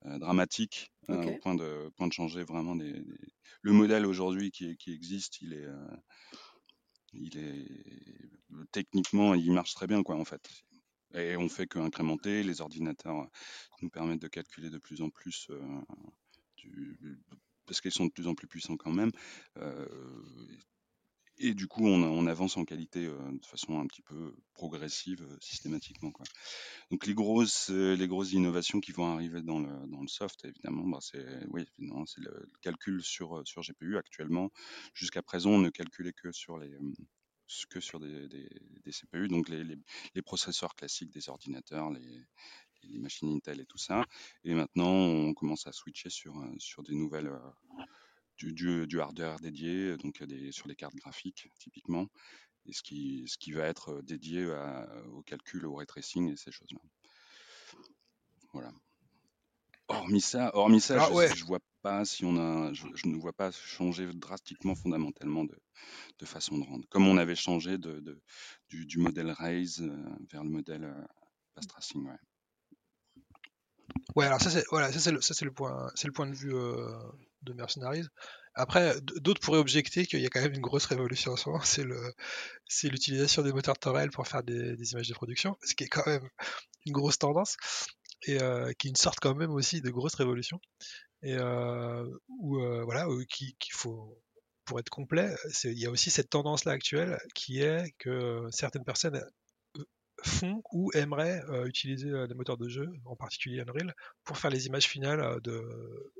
euh, 0.06 0.18
dramatiques 0.18 0.92
au 1.08 1.36
point 1.42 1.54
de, 1.54 1.90
point 1.96 2.06
de 2.06 2.12
changer 2.12 2.44
vraiment 2.44 2.76
des, 2.76 3.04
le 3.62 3.72
modèle 3.72 4.06
aujourd'hui 4.06 4.50
qui, 4.50 4.76
qui, 4.76 4.92
existe. 4.92 5.40
Il 5.42 5.52
est, 5.52 5.66
il 7.12 7.36
est 7.38 7.66
techniquement, 8.70 9.34
il 9.34 9.52
marche 9.52 9.74
très 9.74 9.88
bien 9.88 10.02
quoi 10.02 10.16
en 10.16 10.24
fait. 10.24 10.48
Et 11.14 11.36
on 11.36 11.48
fait 11.48 11.66
qu'incrémenter. 11.66 12.42
Les 12.42 12.60
ordinateurs 12.60 13.28
nous 13.82 13.90
permettent 13.90 14.22
de 14.22 14.28
calculer 14.28 14.70
de 14.70 14.78
plus 14.78 15.02
en 15.02 15.10
plus, 15.10 15.50
parce 17.66 17.80
qu'ils 17.80 17.92
sont 17.92 18.06
de 18.06 18.12
plus 18.12 18.26
en 18.26 18.34
plus 18.34 18.46
puissants 18.46 18.76
quand 18.76 18.92
même. 18.92 19.10
et 21.38 21.54
du 21.54 21.66
coup, 21.66 21.86
on, 21.86 22.26
avance 22.26 22.56
en 22.56 22.64
qualité 22.64 23.06
de 23.06 23.46
façon 23.46 23.80
un 23.80 23.86
petit 23.86 24.02
peu 24.02 24.36
progressive, 24.54 25.26
systématiquement. 25.40 26.12
Donc 26.90 27.06
les 27.06 27.14
grosses, 27.14 27.70
les 27.70 28.08
grosses 28.08 28.32
innovations 28.32 28.80
qui 28.80 28.92
vont 28.92 29.06
arriver 29.06 29.42
dans 29.42 29.58
le, 29.58 29.86
dans 29.88 30.02
le 30.02 30.08
soft, 30.08 30.44
évidemment, 30.44 30.86
bah, 30.86 30.98
c'est 31.00 31.26
oui, 31.48 31.64
c'est 32.06 32.20
le 32.20 32.48
calcul 32.62 33.02
sur, 33.02 33.42
sur 33.46 33.62
GPU. 33.62 33.96
Actuellement, 33.96 34.50
jusqu'à 34.94 35.22
présent, 35.22 35.50
on 35.50 35.58
ne 35.58 35.70
calculait 35.70 36.12
que 36.12 36.30
sur 36.30 36.58
les, 36.58 36.76
que 37.68 37.80
sur 37.80 38.00
des, 38.00 38.28
CPU, 38.90 39.28
donc 39.28 39.48
les, 39.48 40.22
processeurs 40.22 40.74
classiques 40.74 41.10
des 41.10 41.28
ordinateurs, 41.28 41.90
les, 41.90 42.26
machines 42.98 43.30
Intel 43.30 43.60
et 43.60 43.66
tout 43.66 43.78
ça. 43.78 44.04
Et 44.44 44.54
maintenant, 44.54 44.90
on 44.90 45.34
commence 45.34 45.66
à 45.66 45.72
switcher 45.72 46.10
sur, 46.10 46.38
euh, 46.38 46.54
sur 46.58 46.82
des 46.82 46.94
nouvelles, 46.94 47.28
euh, 47.28 47.82
du, 48.38 48.54
du, 48.86 49.00
hardware 49.00 49.38
dédié, 49.38 49.96
donc 49.98 50.22
sur 50.50 50.66
les 50.66 50.76
cartes 50.76 50.94
graphiques 50.96 51.50
typiquement, 51.58 52.08
et 52.66 52.72
ce 52.72 52.82
qui, 52.82 53.24
ce 53.26 53.36
qui 53.36 53.52
va 53.52 53.66
être 53.66 53.90
euh, 53.90 54.02
dédié 54.02 54.46
au 55.12 55.22
calcul, 55.22 55.66
au 55.66 55.74
ray 55.74 55.86
tracing 55.86 56.32
et 56.32 56.36
ces 56.36 56.52
choses-là. 56.52 56.80
Voilà. 58.52 58.72
Hormis 59.90 60.20
ça, 60.20 60.54
hormis 60.54 60.80
ça 60.80 60.96
ah 61.00 61.26
je, 61.28 61.34
je, 61.34 61.44
vois 61.44 61.58
pas 61.82 62.04
si 62.04 62.24
on 62.24 62.36
a, 62.36 62.72
je, 62.72 62.86
ne 63.06 63.16
vois 63.16 63.32
pas 63.32 63.50
changer 63.50 64.06
drastiquement, 64.14 64.76
fondamentalement 64.76 65.44
de, 65.44 65.58
de, 66.20 66.26
façon 66.26 66.58
de 66.58 66.64
rendre. 66.64 66.86
Comme 66.90 67.08
on 67.08 67.16
avait 67.16 67.34
changé 67.34 67.76
de, 67.76 67.98
de 67.98 68.22
du, 68.68 68.86
du, 68.86 68.98
modèle 68.98 69.32
Raise 69.32 69.80
euh, 69.80 69.96
vers 70.30 70.44
le 70.44 70.50
modèle 70.50 70.84
euh, 70.84 71.04
Fast 71.56 71.70
Tracing. 71.70 72.06
Ouais. 72.06 72.14
ouais, 74.14 74.26
alors 74.26 74.40
ça 74.40 74.50
c'est 74.50 74.64
voilà, 74.70 74.92
ça 74.92 75.00
c'est 75.00 75.10
le, 75.10 75.20
ça 75.20 75.34
le 75.44 75.52
point, 75.52 75.90
c'est 75.96 76.06
le 76.06 76.12
point 76.12 76.28
de 76.28 76.36
vue 76.36 76.54
euh, 76.54 76.88
de 77.42 77.52
Mercenaries. 77.52 78.06
Après, 78.54 78.94
d'autres 79.00 79.40
pourraient 79.40 79.58
objecter 79.58 80.06
qu'il 80.06 80.20
y 80.20 80.26
a 80.26 80.28
quand 80.28 80.40
même 80.40 80.54
une 80.54 80.60
grosse 80.60 80.86
révolution 80.86 81.32
en 81.32 81.36
ce 81.36 81.48
moment, 81.48 81.62
c'est 81.64 81.84
le, 81.84 82.14
c'est 82.68 82.88
l'utilisation 82.88 83.42
des 83.42 83.52
moteurs 83.52 83.78
Torel 83.78 84.10
pour 84.10 84.28
faire 84.28 84.44
des, 84.44 84.76
des, 84.76 84.92
images 84.92 85.08
de 85.08 85.14
production, 85.14 85.56
ce 85.64 85.74
qui 85.74 85.84
est 85.84 85.88
quand 85.88 86.06
même 86.06 86.28
une 86.86 86.92
grosse 86.92 87.18
tendance 87.18 87.56
et 88.26 88.40
euh, 88.40 88.72
qui 88.78 88.88
est 88.88 88.90
une 88.90 88.96
sorte 88.96 89.18
quand 89.20 89.34
même 89.34 89.50
aussi 89.50 89.80
de 89.80 89.90
grosse 89.90 90.14
révolution. 90.14 90.60
et 91.22 91.36
où 91.38 92.60
voilà, 92.84 93.06
qu'il 93.28 93.72
faut 93.72 94.18
pour 94.64 94.78
être 94.78 94.90
complet, 94.90 95.34
il 95.64 95.78
y 95.78 95.86
a 95.86 95.90
aussi 95.90 96.10
cette 96.10 96.30
tendance-là 96.30 96.72
actuelle 96.72 97.18
qui 97.34 97.60
est 97.60 97.92
que 97.98 98.46
certaines 98.50 98.84
personnes 98.84 99.20
font 100.22 100.62
ou 100.72 100.90
aimeraient 100.94 101.42
utiliser 101.66 102.10
des 102.28 102.34
moteurs 102.34 102.58
de 102.58 102.68
jeu, 102.68 102.88
en 103.04 103.16
particulier 103.16 103.60
Unreal, 103.60 103.94
pour 104.24 104.38
faire 104.38 104.50
les 104.50 104.66
images 104.66 104.86
finales 104.86 105.40
de, 105.42 106.12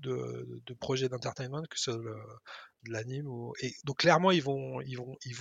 de, 0.00 0.74
projets 0.80 1.08
d'entertainment, 1.08 1.62
que 1.62 1.78
ce 1.78 1.92
soit 1.92 2.02
de 2.84 2.92
l'anime. 2.92 3.28
Et 3.60 3.74
donc 3.84 3.98
clairement, 3.98 4.30
ils 4.30 4.42
vont, 4.42 4.80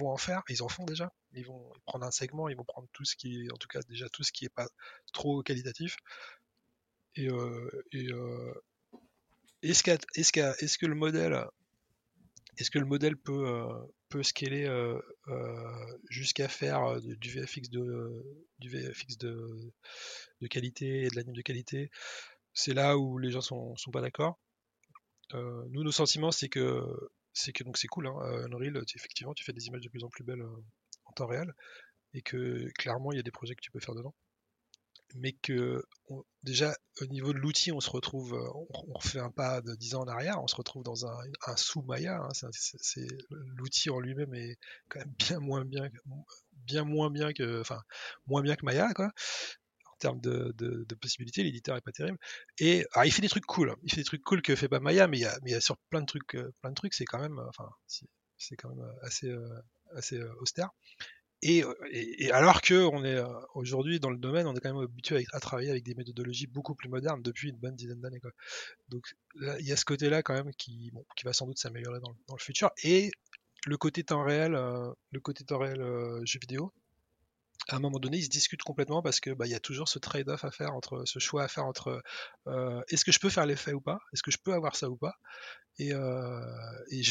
en 0.02 0.18
faire, 0.18 0.44
ils 0.50 0.64
en 0.64 0.70
font 0.70 0.86
déjà. 0.86 1.12
Ils 1.34 1.46
vont 1.46 1.72
prendre 1.86 2.06
un 2.06 2.12
segment, 2.12 2.50
ils 2.50 2.58
vont 2.58 2.66
prendre 2.66 2.88
tout 2.94 3.06
ce 3.06 3.16
qui, 3.16 3.48
en 3.54 3.58
tout 3.58 3.68
cas 3.68 3.82
déjà 3.90 4.10
tout 4.10 4.24
ce 4.24 4.32
qui 4.32 4.46
est 4.46 4.54
pas 4.54 4.68
trop 5.14 5.44
qualitatif. 5.44 5.98
Et, 7.16 7.28
et 7.94 8.10
est-ce, 9.64 9.84
est-ce 10.64 10.78
que 10.78 10.86
le 12.80 12.86
modèle 12.86 13.18
peut, 13.18 13.48
euh, 14.14 14.24
scaler 14.24 14.66
euh, 14.66 15.00
euh, 15.28 15.98
jusqu'à 16.10 16.48
faire 16.48 17.00
du 17.02 17.30
VFX 17.30 17.70
de, 17.70 18.24
du 18.60 18.70
VFX 18.70 19.18
de, 19.18 19.74
de 20.42 20.48
qualité 20.48 21.04
et 21.04 21.10
de 21.10 21.16
l'anime 21.16 21.36
de 21.36 21.42
qualité 21.42 21.92
C'est 22.58 22.74
là 22.74 22.98
où 22.98 23.20
les 23.20 23.30
gens 23.30 23.42
sont, 23.42 23.76
sont 23.76 23.92
pas 23.92 24.02
d'accord. 24.02 24.40
nous, 25.34 25.84
nos 25.84 25.92
sentiments, 25.92 26.32
c'est 26.32 26.50
que 26.50 26.84
c'est 27.34 27.54
que 27.54 27.64
donc 27.64 27.78
c'est 27.78 27.88
cool. 27.88 28.08
Hein, 28.08 28.48
Unreal, 28.52 28.82
effectivement, 28.96 29.34
tu 29.36 29.44
fais 29.44 29.54
des 29.54 29.68
images 29.68 29.82
de 29.82 29.90
plus 29.90 30.04
en 30.04 30.10
plus 30.10 30.24
belles 30.24 30.44
en 31.06 31.12
temps 31.14 31.28
réel 31.28 31.54
et 32.14 32.24
que 32.24 32.68
clairement, 32.80 33.12
il 33.12 33.18
y 33.18 33.20
a 33.20 33.24
des 33.24 33.32
projets 33.32 33.54
que 33.56 33.62
tu 33.62 33.72
peux 33.72 33.80
faire 33.80 33.96
dedans 33.96 34.16
mais 35.16 35.34
que 35.34 35.84
déjà 36.44 36.76
au 37.02 37.06
niveau 37.06 37.34
de 37.34 37.38
l'outil, 37.38 37.72
on 37.72 37.80
se 37.80 37.90
retrouve, 37.90 38.34
euh, 38.34 38.50
on, 38.72 38.94
refait 38.94 39.20
un 39.20 39.32
pas 39.32 39.62
de 39.62 39.76
10 39.76 39.96
ans 39.96 40.02
en 40.02 40.08
arrière, 40.08 40.42
on 40.42 40.48
se 40.48 40.56
retrouve 40.56 40.84
dans 40.84 41.06
un, 41.06 41.18
sous 41.56 41.82
Maya. 41.84 42.20
Hein, 42.22 42.50
l'outil 43.56 43.90
en 43.90 44.00
lui-même 44.00 44.34
est 44.34 44.58
quand 44.90 45.00
même 45.00 45.14
bien 45.18 45.40
moins 45.40 45.66
bien, 45.66 45.90
bien 46.52 46.84
moins 46.84 47.10
bien 47.10 47.34
que, 47.34 47.62
enfin, 47.62 47.82
moins 48.26 48.42
bien 48.42 48.56
que 48.56 48.66
Maya, 48.66 48.94
quoi. 48.94 49.12
Termes 50.00 50.22
de, 50.22 50.96
possibilités, 51.02 51.44
l'éditeur 51.44 51.76
est 51.78 51.82
pas 51.82 51.92
terrible. 51.92 52.18
Et 52.60 52.86
il 53.04 53.12
fait 53.12 53.22
des 53.22 53.30
trucs 53.30 53.46
cool. 53.46 53.76
Il 53.84 53.92
fait 53.92 54.02
des 54.02 54.06
trucs 54.06 54.24
cool 54.24 54.42
que 54.42 54.56
fait 54.56 54.70
pas 54.70 54.80
Maya, 54.80 55.08
mais 55.08 55.18
il 55.18 55.22
y 55.22 55.26
a, 55.26 55.38
mais 55.44 55.52
il 55.52 55.54
y 55.54 55.58
a 55.58 55.62
sur 55.62 55.78
plein 55.90 56.02
de 56.02 56.06
trucs, 56.06 56.36
euh, 56.36 56.54
plein 56.62 56.70
de 56.72 56.76
trucs, 56.76 56.94
c'est 56.94 57.06
quand 57.06 57.20
même, 57.20 57.40
enfin, 57.50 57.70
c'est 58.38 58.56
quand 58.56 58.70
même 58.70 58.86
assez, 59.02 59.30
euh, 59.30 59.62
assez 59.96 60.22
austère. 60.40 60.70
Et, 61.44 61.64
alors 62.32 62.62
que 62.62 62.74
on 62.74 63.04
est 63.04 63.16
euh, 63.16 63.28
aujourd'hui 63.54 64.00
dans 64.00 64.10
le 64.10 64.18
domaine, 64.18 64.48
on 64.48 64.56
est 64.56 64.60
quand 64.60 64.74
même 64.74 64.84
habitué 64.84 65.24
à, 65.34 65.40
travailler 65.40 65.70
avec 65.70 65.84
des 65.84 65.94
méthodologies 65.94 66.48
beaucoup 66.48 66.74
plus 66.74 66.90
modernes 66.90 67.22
depuis 67.22 67.50
une 67.50 67.58
bonne 67.58 67.76
dizaine 67.76 68.02
d'années. 68.02 68.20
Donc 68.90 69.04
il 69.60 69.68
y 69.68 69.72
a 69.72 69.78
ce 69.78 69.86
côté-là 69.86 70.24
quand 70.24 70.34
même 70.34 70.52
qui, 70.56 70.92
qui 71.16 71.26
va 71.26 71.34
sans 71.34 71.46
doute 71.46 71.60
s'améliorer 71.60 72.00
dans, 72.00 72.10
le 72.10 72.40
futur. 72.40 72.72
Et 72.84 73.12
le 73.68 73.78
côté 73.78 74.04
temps 74.04 74.24
réel, 74.24 74.56
euh, 74.56 74.92
le 75.12 75.20
côté 75.20 75.44
temps 75.44 75.60
réel 75.60 75.82
euh, 75.82 76.26
jeu 76.26 76.40
vidéo, 76.40 76.74
à 77.70 77.76
un 77.76 77.80
moment 77.80 78.00
donné, 78.00 78.18
il 78.18 78.24
se 78.24 78.30
discute 78.30 78.62
complètement 78.64 79.02
parce 79.02 79.20
que 79.20 79.32
bah, 79.32 79.46
il 79.46 79.52
y 79.52 79.56
a 79.56 79.60
toujours 79.60 79.90
ce 79.90 80.00
trade-off 80.00 80.44
à 80.46 80.52
faire 80.52 80.74
entre 80.74 81.04
ce 81.06 81.20
choix 81.20 81.44
à 81.44 81.48
faire 81.48 81.66
entre 81.66 82.02
est-ce 82.90 83.06
que 83.06 83.12
je 83.12 83.20
peux 83.20 83.30
faire 83.30 83.46
l'effet 83.46 83.74
ou 83.74 83.82
pas, 83.82 84.00
est-ce 84.14 84.24
que 84.24 84.32
je 84.32 84.38
peux 84.38 84.54
avoir 84.54 84.76
ça 84.76 84.90
ou 84.90 84.98
pas, 84.98 85.16
et, 85.80 85.90
et 85.90 87.02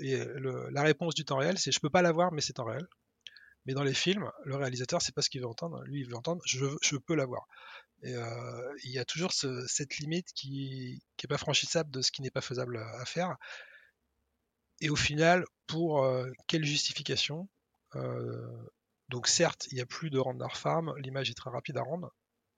et 0.00 0.24
la 0.70 0.82
réponse 0.82 1.14
du 1.14 1.24
temps 1.24 1.38
réel, 1.38 1.58
c'est 1.58 1.72
je 1.72 1.80
peux 1.80 1.90
pas 1.90 2.02
l'avoir, 2.02 2.32
mais 2.32 2.40
c'est 2.40 2.54
temps 2.54 2.64
réel. 2.64 2.86
Mais 3.64 3.74
dans 3.74 3.84
les 3.84 3.94
films, 3.94 4.28
le 4.44 4.56
réalisateur, 4.56 5.00
c'est 5.00 5.14
pas 5.14 5.22
ce 5.22 5.30
qu'il 5.30 5.40
veut 5.40 5.46
entendre. 5.46 5.82
Lui, 5.84 6.00
il 6.00 6.08
veut 6.08 6.16
entendre 6.16 6.42
je, 6.44 6.66
je 6.82 6.96
peux 6.96 7.14
l'avoir. 7.14 7.46
Euh, 8.04 8.74
il 8.82 8.90
y 8.90 8.98
a 8.98 9.04
toujours 9.04 9.32
cette 9.32 9.98
limite 9.98 10.32
qui 10.34 11.00
n'est 11.22 11.28
pas 11.28 11.38
franchissable 11.38 11.90
de 11.90 12.02
ce 12.02 12.10
qui 12.10 12.22
n'est 12.22 12.30
pas 12.30 12.40
faisable 12.40 12.78
à, 12.78 13.04
faire. 13.04 13.36
Et 14.80 14.90
au 14.90 14.96
final, 14.96 15.44
pour 15.66 16.04
euh, 16.04 16.28
quelle 16.48 16.64
justification 16.64 17.48
euh, 17.94 18.68
Donc 19.12 19.28
certes, 19.28 19.68
il 19.70 19.76
n'y 19.76 19.80
a 19.80 19.86
plus 19.86 20.10
de 20.10 20.18
render 20.18 20.48
farm, 20.54 20.92
l'image 20.98 21.30
est 21.30 21.34
très 21.34 21.50
rapide 21.50 21.76
à 21.76 21.82
rendre, 21.82 22.12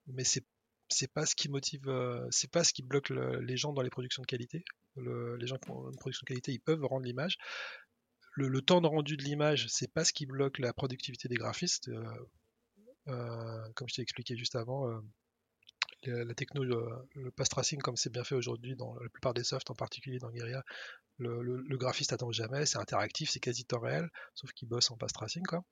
mais 0.07 0.25
c'est 0.25 1.13
pas 1.13 1.27
ce 1.27 1.35
qui 1.35 1.51
motive, 1.51 1.83
c'est 2.31 2.51
pas 2.51 2.65
ce 2.65 2.73
qui 2.73 2.83
bloque 2.83 3.11
les 3.11 3.57
gens 3.59 3.75
dans 3.75 3.83
les 3.83 3.91
productions 3.91 4.23
de 4.23 4.27
qualité. 4.27 4.65
les 4.97 5.47
gens 5.47 5.59
qui 5.59 5.71
ont 5.71 5.91
une 5.91 5.97
production 5.97 6.25
de 6.25 6.29
qualité, 6.29 6.53
ils 6.53 6.61
peuvent 6.61 6.85
rendre 6.85 7.05
l'image 7.05 7.37
le, 8.35 8.63
temps 8.63 8.81
de 8.81 8.87
rendu 8.87 9.17
de 9.17 9.23
l'image, 9.23 9.67
c'est 9.69 9.93
pas 9.93 10.05
ce 10.05 10.13
qui 10.13 10.27
bloque 10.27 10.59
la 10.59 10.73
productivité 10.73 11.29
des 11.29 11.37
graphistes. 11.37 11.89
Euh, 11.89 12.05
euh, 13.09 13.73
comme 13.75 13.89
je 13.89 13.95
t'ai 13.95 14.03
expliqué 14.03 14.37
juste 14.37 14.57
avant, 14.57 14.89
euh, 14.89 16.35
techno, 16.35 16.65
le, 16.65 17.31
pass 17.31 17.49
tracing, 17.49 17.81
comme 17.81 17.97
c'est 17.97 18.11
bien 18.11 18.25
fait 18.25 18.35
aujourd'hui 18.35 18.77
dans 18.77 18.95
la 18.99 19.09
plupart 19.09 19.35
des 19.35 19.45
softs, 19.45 19.71
en 19.71 19.75
particulier 19.75 20.19
dans 20.19 20.31
Guerilla, 20.31 20.65
le, 21.19 21.77
graphiste 21.77 22.13
attend 22.13 22.33
jamais, 22.33 22.67
c'est 22.67 22.79
interactif, 22.79 23.31
c'est 23.31 23.41
quasi 23.41 23.65
temps 23.65 23.81
réel, 23.81 24.11
sauf 24.35 24.53
qu'il 24.53 24.69
bosse 24.69 24.91
en 24.91 24.97
pass 24.97 25.13
tracing, 25.13 25.45
quoi. 25.45 25.65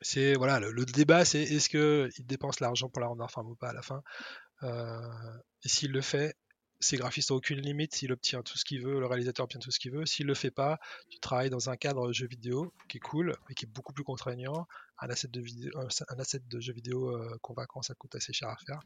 C'est 0.00 0.34
voilà, 0.34 0.60
le, 0.60 0.84
débat, 0.86 1.24
c'est 1.24 1.42
est-ce 1.42 1.68
qu'il 1.68 2.26
dépense 2.26 2.60
l'argent 2.60 2.88
pour 2.88 3.00
la 3.00 3.08
rendre 3.08 3.28
farm 3.30 3.48
ou 3.48 3.54
pas 3.54 3.70
à 3.70 3.72
la 3.72 3.82
fin. 3.82 4.02
et 4.62 5.68
s'il 5.68 5.92
le 5.92 6.00
fait, 6.00 6.36
ces 6.80 6.96
graphistes 6.96 7.30
n'ont 7.30 7.36
aucune 7.36 7.60
limite, 7.60 7.94
s'il 7.94 8.10
obtient 8.10 8.42
tout 8.42 8.56
ce 8.56 8.64
qu'il 8.64 8.82
veut, 8.82 8.98
le 8.98 9.06
réalisateur 9.06 9.44
obtient 9.44 9.60
tout 9.60 9.70
ce 9.70 9.78
qu'il 9.78 9.92
veut. 9.92 10.06
S'il 10.06 10.26
le 10.26 10.34
fait 10.34 10.50
pas, 10.50 10.80
tu 11.10 11.20
travailles 11.20 11.50
dans 11.50 11.68
un 11.68 11.76
cadre 11.76 12.10
jeu 12.12 12.26
vidéo 12.26 12.72
qui 12.88 12.96
est 12.96 13.00
cool, 13.00 13.36
mais 13.48 13.54
qui 13.54 13.66
est 13.66 13.68
beaucoup 13.68 13.92
plus 13.92 14.04
contraignant. 14.04 14.66
Un 14.98 15.10
asset 15.10 15.28
de, 15.28 15.40
vidéo, 15.40 15.70
jeu 16.58 16.72
vidéo 16.72 17.10
euh, 17.10 17.36
convaincant, 17.42 17.82
ça 17.82 17.94
coûte 17.94 18.14
assez 18.14 18.32
cher 18.32 18.48
à 18.48 18.56
faire. 18.56 18.80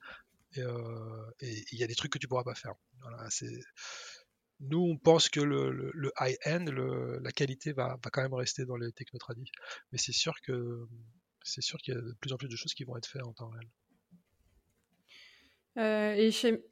Et 0.57 0.63
euh, 0.63 1.31
il 1.41 1.79
y 1.79 1.85
a 1.85 1.87
des 1.87 1.95
trucs 1.95 2.13
que 2.13 2.19
tu 2.19 2.27
pourras 2.27 2.45
pas 2.45 2.55
faire. 2.55 2.75
Nous, 4.61 4.79
on 4.79 4.97
pense 4.97 5.29
que 5.29 5.41
le, 5.41 6.13
high-end, 6.21 6.65
la 7.21 7.33
qualité 7.33 7.73
va, 7.73 7.99
quand 8.13 8.23
même 8.23 8.35
rester 8.35 8.65
dans 8.65 8.77
les 8.77 8.93
technotradis. 8.93 9.51
Mais 9.93 9.99
c'est 9.99 10.13
sûr 10.13 10.35
que 10.43 10.87
c'est 11.43 11.61
sûr 11.61 11.79
qu'il 11.79 11.95
y 11.95 11.97
a 11.97 12.01
de 12.01 12.15
plus 12.21 12.33
en 12.33 12.37
plus 12.37 12.49
de 12.49 12.57
choses 12.57 12.73
qui 12.73 12.85
vont 12.85 12.97
être 12.97 13.07
faites 13.07 13.23
en 13.23 13.33
temps 13.33 13.49
réel. 13.49 13.69
Euh, 15.77 16.15
et 16.15 16.31
chez 16.31 16.63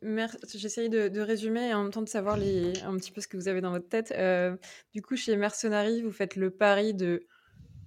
j'essaye 0.54 0.88
de, 0.88 1.20
résumer 1.20 1.70
et 1.70 1.74
en 1.74 1.82
même 1.82 1.92
temps 1.92 2.02
de 2.02 2.08
savoir 2.08 2.36
un 2.36 2.96
petit 2.96 3.10
peu 3.10 3.20
ce 3.20 3.26
que 3.26 3.36
vous 3.36 3.48
avez 3.48 3.60
dans 3.60 3.72
votre 3.72 3.88
tête. 3.88 4.12
Euh, 4.16 4.56
du 4.94 5.02
coup, 5.02 5.16
chez 5.16 5.36
Mercenary, 5.36 6.02
vous 6.02 6.12
faites 6.12 6.36
le 6.36 6.50
pari 6.50 6.94
de 6.94 7.26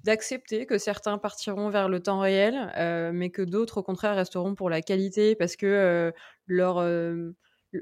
d'accepter 0.04 0.68
que 0.68 0.78
certains 0.78 1.18
partiront 1.18 1.70
vers 1.70 1.89
le 1.89 2.00
temps 2.00 2.20
réel, 2.20 2.72
euh, 2.78 3.12
mais 3.12 3.32
que 3.32 3.41
d'autres, 3.41 3.78
au 3.78 3.84
contraire, 3.84 4.16
resteront 4.16 4.54
pour 4.54 4.70
la 4.70 4.84
qualité 4.84 5.36
parce 5.36 5.56
que 5.56 6.14
leur 6.46 6.78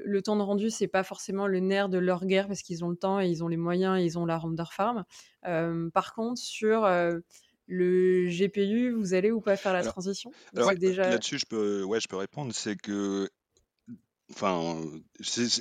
le 0.04 0.22
temps 0.22 0.36
de 0.36 0.42
rendu, 0.42 0.70
c'est 0.70 0.88
pas 0.88 1.02
forcément 1.02 1.46
le 1.46 1.60
nerf 1.60 1.88
de 1.88 1.98
leur 1.98 2.24
guerre 2.26 2.48
parce 2.48 2.62
qu'ils 2.62 2.84
ont 2.84 2.88
le 2.88 2.96
temps 2.96 3.20
et 3.20 3.28
ils 3.28 3.44
ont 3.44 3.48
les 3.48 3.56
moyens 3.56 3.98
et 3.98 4.04
ils 4.04 4.18
ont 4.18 4.26
la 4.26 4.38
render 4.38 4.64
farm. 4.70 5.04
par 5.92 6.14
contre, 6.14 6.40
sur 6.40 6.86
le 7.66 8.28
GPU, 8.28 8.92
vous 8.92 9.14
allez 9.14 9.30
ou 9.30 9.40
pas 9.40 9.56
faire 9.56 9.72
la 9.72 9.82
transition? 9.82 10.30
Déjà... 10.76 11.10
Là-dessus, 11.10 11.38
je 11.38 11.46
peux, 11.46 11.82
ouais, 11.84 12.00
je 12.00 12.08
peux 12.08 12.16
répondre. 12.16 12.52
C'est 12.54 12.76
que 12.76 13.28
Enfin, 14.30 14.80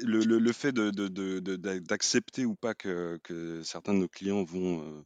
le, 0.04 0.24
le, 0.24 0.52
fait 0.54 0.72
d'accepter 0.72 2.42
de, 2.42 2.48
de, 2.48 2.52
ou 2.52 2.56
pas 2.56 2.74
que, 2.74 3.20
que, 3.22 3.62
certains 3.62 3.94
de 3.94 4.00
nos 4.00 4.08
clients 4.08 4.44
vont, 4.44 4.82
euh, 4.82 5.06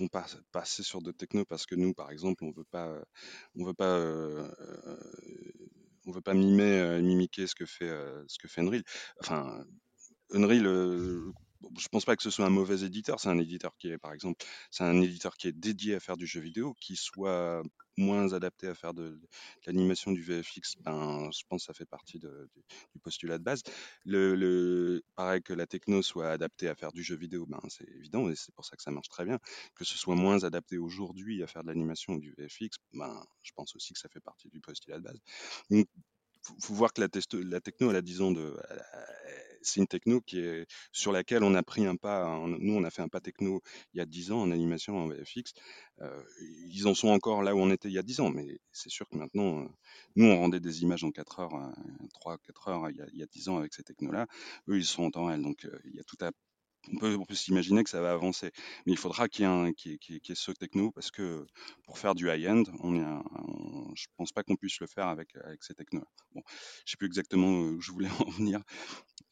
vont 0.00 0.08
passer 0.50 0.82
sur 0.82 1.00
de 1.00 1.12
techno 1.12 1.44
parce 1.44 1.66
que 1.66 1.76
nous, 1.76 1.94
par 1.94 2.10
exemple, 2.10 2.44
on 2.44 2.50
veut 2.50 2.64
pas, 2.64 3.00
on 3.54 3.64
veut 3.64 3.74
pas, 3.74 3.96
euh, 3.96 4.50
on 6.06 6.12
veut 6.12 6.20
pas 6.20 6.34
mimer, 6.34 7.00
mimiquer 7.02 7.46
ce 7.46 7.54
que 7.54 7.66
fait, 7.66 7.92
ce 8.28 8.38
que 8.38 8.48
fait 8.48 8.60
Unreal. 8.62 8.82
Enfin, 9.20 9.64
Unreal, 10.32 10.66
je 11.78 11.88
pense 11.88 12.04
pas 12.04 12.16
que 12.16 12.22
ce 12.22 12.30
soit 12.30 12.46
un 12.46 12.50
mauvais 12.50 12.84
éditeur. 12.84 13.20
C'est 13.20 13.28
un 13.28 13.38
éditeur 13.38 13.76
qui 13.78 13.88
est, 13.88 13.98
par 13.98 14.12
exemple, 14.12 14.44
c'est 14.70 14.84
un 14.84 15.00
éditeur 15.00 15.36
qui 15.36 15.48
est 15.48 15.52
dédié 15.52 15.94
à 15.94 16.00
faire 16.00 16.16
du 16.16 16.26
jeu 16.26 16.40
vidéo, 16.40 16.74
qui 16.80 16.96
soit 16.96 17.62
moins 17.96 18.32
adapté 18.32 18.68
à 18.68 18.74
faire 18.74 18.94
de, 18.94 19.20
l'animation 19.66 20.12
du 20.12 20.22
VFX. 20.22 20.76
Ben, 20.80 21.30
je 21.32 21.42
pense 21.48 21.62
que 21.62 21.66
ça 21.66 21.74
fait 21.74 21.86
partie 21.86 22.18
du, 22.18 22.28
postulat 23.02 23.38
de 23.38 23.44
base. 23.44 23.62
Le, 24.04 25.02
pareil 25.14 25.42
que 25.42 25.52
la 25.52 25.66
techno 25.66 26.02
soit 26.02 26.30
adaptée 26.30 26.68
à 26.68 26.74
faire 26.74 26.92
du 26.92 27.02
jeu 27.02 27.16
vidéo, 27.16 27.46
ben, 27.46 27.60
c'est 27.68 27.88
évident 27.88 28.28
et 28.28 28.36
c'est 28.36 28.54
pour 28.54 28.64
ça 28.64 28.76
que 28.76 28.82
ça 28.82 28.90
marche 28.90 29.08
très 29.08 29.24
bien. 29.24 29.38
Que 29.74 29.84
ce 29.84 29.96
soit 29.96 30.14
moins 30.14 30.44
adapté 30.44 30.78
aujourd'hui 30.78 31.42
à 31.42 31.46
faire 31.46 31.62
de 31.62 31.68
l'animation 31.68 32.16
du 32.16 32.34
VFX, 32.36 32.76
ben, 32.92 33.24
je 33.42 33.52
pense 33.54 33.74
aussi 33.76 33.94
que 33.94 33.98
ça 33.98 34.08
fait 34.08 34.20
partie 34.20 34.48
du 34.48 34.60
postulat 34.60 34.98
de 34.98 35.04
base. 35.04 35.18
Donc, 35.70 35.86
faut 36.60 36.74
voir 36.74 36.92
que 36.92 37.00
la, 37.00 37.08
la 37.44 37.60
techno, 37.60 37.90
elle 37.90 37.96
a 37.96 38.02
disons 38.02 38.30
de, 38.30 38.56
c'est 39.66 39.80
une 39.80 39.86
techno 39.86 40.20
qui 40.20 40.40
est 40.40 40.66
sur 40.92 41.12
laquelle 41.12 41.42
on 41.42 41.54
a 41.54 41.62
pris 41.62 41.86
un 41.86 41.96
pas. 41.96 42.40
nous, 42.46 42.74
on 42.74 42.84
a 42.84 42.90
fait 42.90 43.02
un 43.02 43.08
pas 43.08 43.20
techno 43.20 43.62
il 43.94 43.98
y 43.98 44.00
a 44.00 44.06
10 44.06 44.32
ans 44.32 44.42
en 44.42 44.50
animation 44.50 44.96
en 44.98 45.08
VFX. 45.08 45.52
Euh, 46.02 46.22
ils 46.68 46.86
en 46.86 46.94
sont 46.94 47.08
encore 47.08 47.42
là 47.42 47.54
où 47.54 47.58
on 47.58 47.70
était 47.70 47.88
il 47.88 47.94
y 47.94 47.98
a 47.98 48.02
10 48.02 48.20
ans, 48.20 48.30
mais 48.30 48.60
c'est 48.72 48.90
sûr 48.90 49.08
que 49.08 49.16
maintenant, 49.16 49.62
euh, 49.62 49.68
nous, 50.14 50.26
on 50.26 50.38
rendait 50.38 50.60
des 50.60 50.82
images 50.82 51.04
en 51.04 51.10
4 51.10 51.40
heures, 51.40 51.72
3-4 52.20 52.68
heures 52.68 52.90
il 52.90 52.96
y, 52.96 53.00
a, 53.02 53.06
il 53.12 53.18
y, 53.18 53.22
a, 53.22 53.26
10 53.26 53.48
ans 53.48 53.58
avec 53.58 53.74
ces 53.74 53.82
technos-là. 53.82 54.26
Eux, 54.68 54.76
ils 54.78 54.84
sont 54.84 55.04
en 55.04 55.10
temps 55.10 55.26
réel, 55.26 55.42
donc 55.42 55.64
euh, 55.64 55.78
il 55.84 55.94
y 55.94 56.00
a 56.00 56.04
tout 56.04 56.18
à 56.20 56.30
on 56.92 56.98
peut, 56.98 57.16
on 57.18 57.24
peut 57.24 57.34
s'imaginer 57.34 57.84
que 57.84 57.90
ça 57.90 58.00
va 58.00 58.12
avancer. 58.12 58.50
Mais 58.86 58.92
il 58.92 58.98
faudra 58.98 59.28
qu'il 59.28 59.44
y 59.44 59.48
ait, 59.48 59.72
qu 59.74 59.98
qu 59.98 60.20
qu 60.20 60.34
ce 60.34 60.52
techno 60.52 60.90
parce 60.90 61.10
que 61.10 61.46
pour 61.84 61.98
faire 61.98 62.14
du 62.14 62.30
high-end, 62.30 62.62
on 62.80 62.96
est 62.96 63.04
on, 63.04 63.94
je 63.94 64.06
pense 64.16 64.32
pas 64.32 64.42
qu'on 64.42 64.56
puisse 64.56 64.80
le 64.80 64.86
faire 64.86 65.08
avec, 65.08 65.34
avec 65.44 65.62
ces 65.62 65.74
technos. 65.74 66.04
Bon, 66.34 66.42
je 66.84 66.92
sais 66.92 66.96
plus 66.96 67.06
exactement 67.06 67.48
où 67.48 67.80
je 67.80 67.92
voulais 67.92 68.08
en 68.20 68.30
venir. 68.30 68.60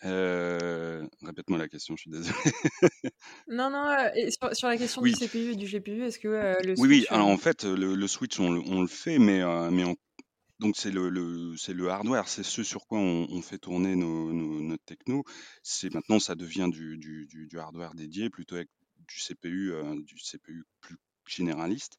Euh, 0.05 1.07
Répète-moi 1.23 1.59
la 1.59 1.69
question, 1.69 1.97
je 1.97 2.03
suis 2.03 2.11
désolé. 2.11 2.37
non, 3.49 3.71
non, 3.71 3.89
euh, 3.89 4.31
sur, 4.31 4.55
sur, 4.57 4.69
la 4.69 4.77
question 4.77 5.03
oui. 5.03 5.13
du 5.13 5.27
CPU 5.27 5.53
et 5.53 5.57
du 5.57 5.67
GPU, 5.67 6.05
est-ce 6.05 6.19
que 6.19 6.29
euh, 6.29 6.55
le 6.63 6.75
Oui, 6.79 6.89
oui, 6.89 7.07
alors 7.09 7.29
en 7.29 7.39
fait, 7.39 7.65
le, 7.65 7.95
le 7.95 8.07
switch, 8.09 8.39
on, 8.41 8.63
on, 8.67 8.83
le 8.83 8.87
fait, 8.87 9.19
mais, 9.19 9.41
euh, 9.41 9.71
mais 9.71 9.85
on, 9.85 9.97
donc 10.61 10.77
c'est 10.77 10.91
le, 10.91 11.57
c'est 11.57 11.75
le 11.75 11.89
hardware, 11.91 12.29
c'est 12.29 12.45
ce 12.45 12.63
sur 12.63 12.87
quoi 12.87 12.99
on, 12.99 13.43
fait 13.43 13.59
tourner 13.59 13.97
nos, 13.97 14.33
nos, 14.33 14.61
notre 14.61 14.85
techno. 14.85 15.25
C'est 15.63 15.93
maintenant 15.93 16.21
ça 16.21 16.37
devient 16.37 16.69
du, 16.71 16.97
du, 16.97 17.59
hardware 17.59 17.95
dédié 17.95 18.31
plutôt 18.31 18.57
avec 18.57 18.69
du 19.09 19.17
CPU, 19.17 19.73
euh, 19.73 20.01
du 20.03 20.15
CPU 20.17 20.65
plus 20.81 20.97
généraliste. 21.27 21.99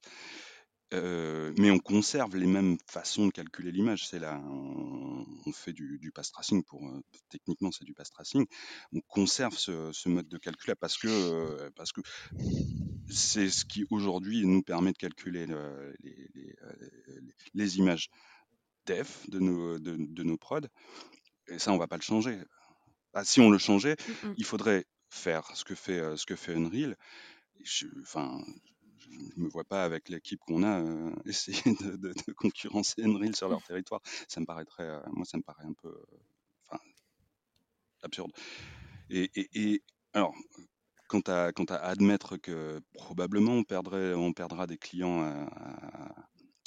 Euh, 0.94 1.52
mais 1.58 1.72
on 1.72 1.80
conserve 1.80 2.38
les 2.38 2.46
mêmes 2.46 2.78
façons 2.88 3.26
de 3.26 3.32
calculer 3.32 3.72
l'image. 3.72 4.08
C'est 4.08 4.20
là, 4.20 4.40
on, 4.48 5.52
fait 5.52 5.74
du, 5.74 5.98
du 6.00 6.12
pass 6.12 6.32
tracing 6.32 6.64
pour 6.64 6.88
euh, 6.88 7.02
techniquement 7.30 7.72
c'est 7.72 7.84
du 7.84 7.94
pass 7.94 8.10
tracing. 8.10 8.46
On 8.94 9.02
conserve 9.02 9.58
ce, 9.58 10.08
mode 10.08 10.30
de 10.30 10.38
calcul 10.38 10.70
là 10.70 10.76
parce 10.76 10.98
que 10.98 11.70
parce 11.72 11.92
que 11.92 12.02
c'est 13.10 13.50
ce 13.50 13.66
qui 13.66 13.86
aujourd'hui 13.90 14.46
nous 14.46 14.62
permet 14.62 14.94
de 14.94 14.98
calculer 14.98 15.46
le, 15.46 15.94
les, 16.02 16.30
les, 16.36 16.56
les, 17.22 17.34
les 17.54 17.78
images 17.78 18.10
def 18.86 19.30
de 19.30 19.40
nos, 19.40 19.80
de, 19.80 19.96
de, 19.98 20.24
nos 20.24 20.38
prods. 20.38 20.68
Et 21.48 21.60
ça, 21.60 21.72
on 21.72 21.78
va 21.78 21.88
pas 21.88 21.98
le 21.98 22.02
changer. 22.02 22.40
Ah, 23.14 23.24
si 23.24 23.40
on 23.40 23.50
le 23.50 23.58
changeait, 23.58 23.96
mm 23.96 24.14
-mm. 24.30 24.34
il 24.38 24.46
faudrait 24.46 24.86
faire 25.10 25.46
ce 25.56 25.64
que 25.64 25.76
fait, 25.76 26.00
euh, 26.00 26.18
ce 26.18 26.26
que 26.26 26.36
fait 26.36 26.54
Unreal. 26.56 26.96
Je, 27.64 27.88
enfin, 28.02 28.44
je 29.00 29.40
me 29.42 29.48
vois 29.50 29.64
pas 29.64 29.84
avec 29.84 30.10
l'équipe 30.10 30.40
qu'on 30.48 30.64
a 30.64 30.82
euh, 30.82 31.16
essayer 31.26 31.76
de, 31.82 31.96
de, 31.98 32.14
de, 32.28 32.34
concurrencer 32.34 33.04
Unreal 33.04 33.36
sur 33.36 33.50
leur 33.50 33.64
territoire. 33.64 34.02
Ça 34.28 34.40
me 34.42 34.46
paraîtrait, 34.46 34.84
euh, 34.84 35.00
moi, 35.14 35.26
ça 35.26 35.38
me 35.38 35.44
paraît 35.44 35.66
un 35.66 35.74
peu, 35.74 35.94
absurde. 38.04 38.32
Et, 39.10 39.32
et, 39.36 39.50
et 39.54 39.84
alors, 40.14 40.34
quant 41.08 41.22
à, 41.28 41.52
quant 41.52 41.66
à 41.66 41.76
admettre 41.78 42.38
que 42.38 42.80
probablement 42.94 43.54
on 43.54 43.64
perdrait, 43.64 44.14
on 44.14 44.34
perdra 44.34 44.68
des 44.68 44.78
clients 44.78 45.22
à, 45.24 45.50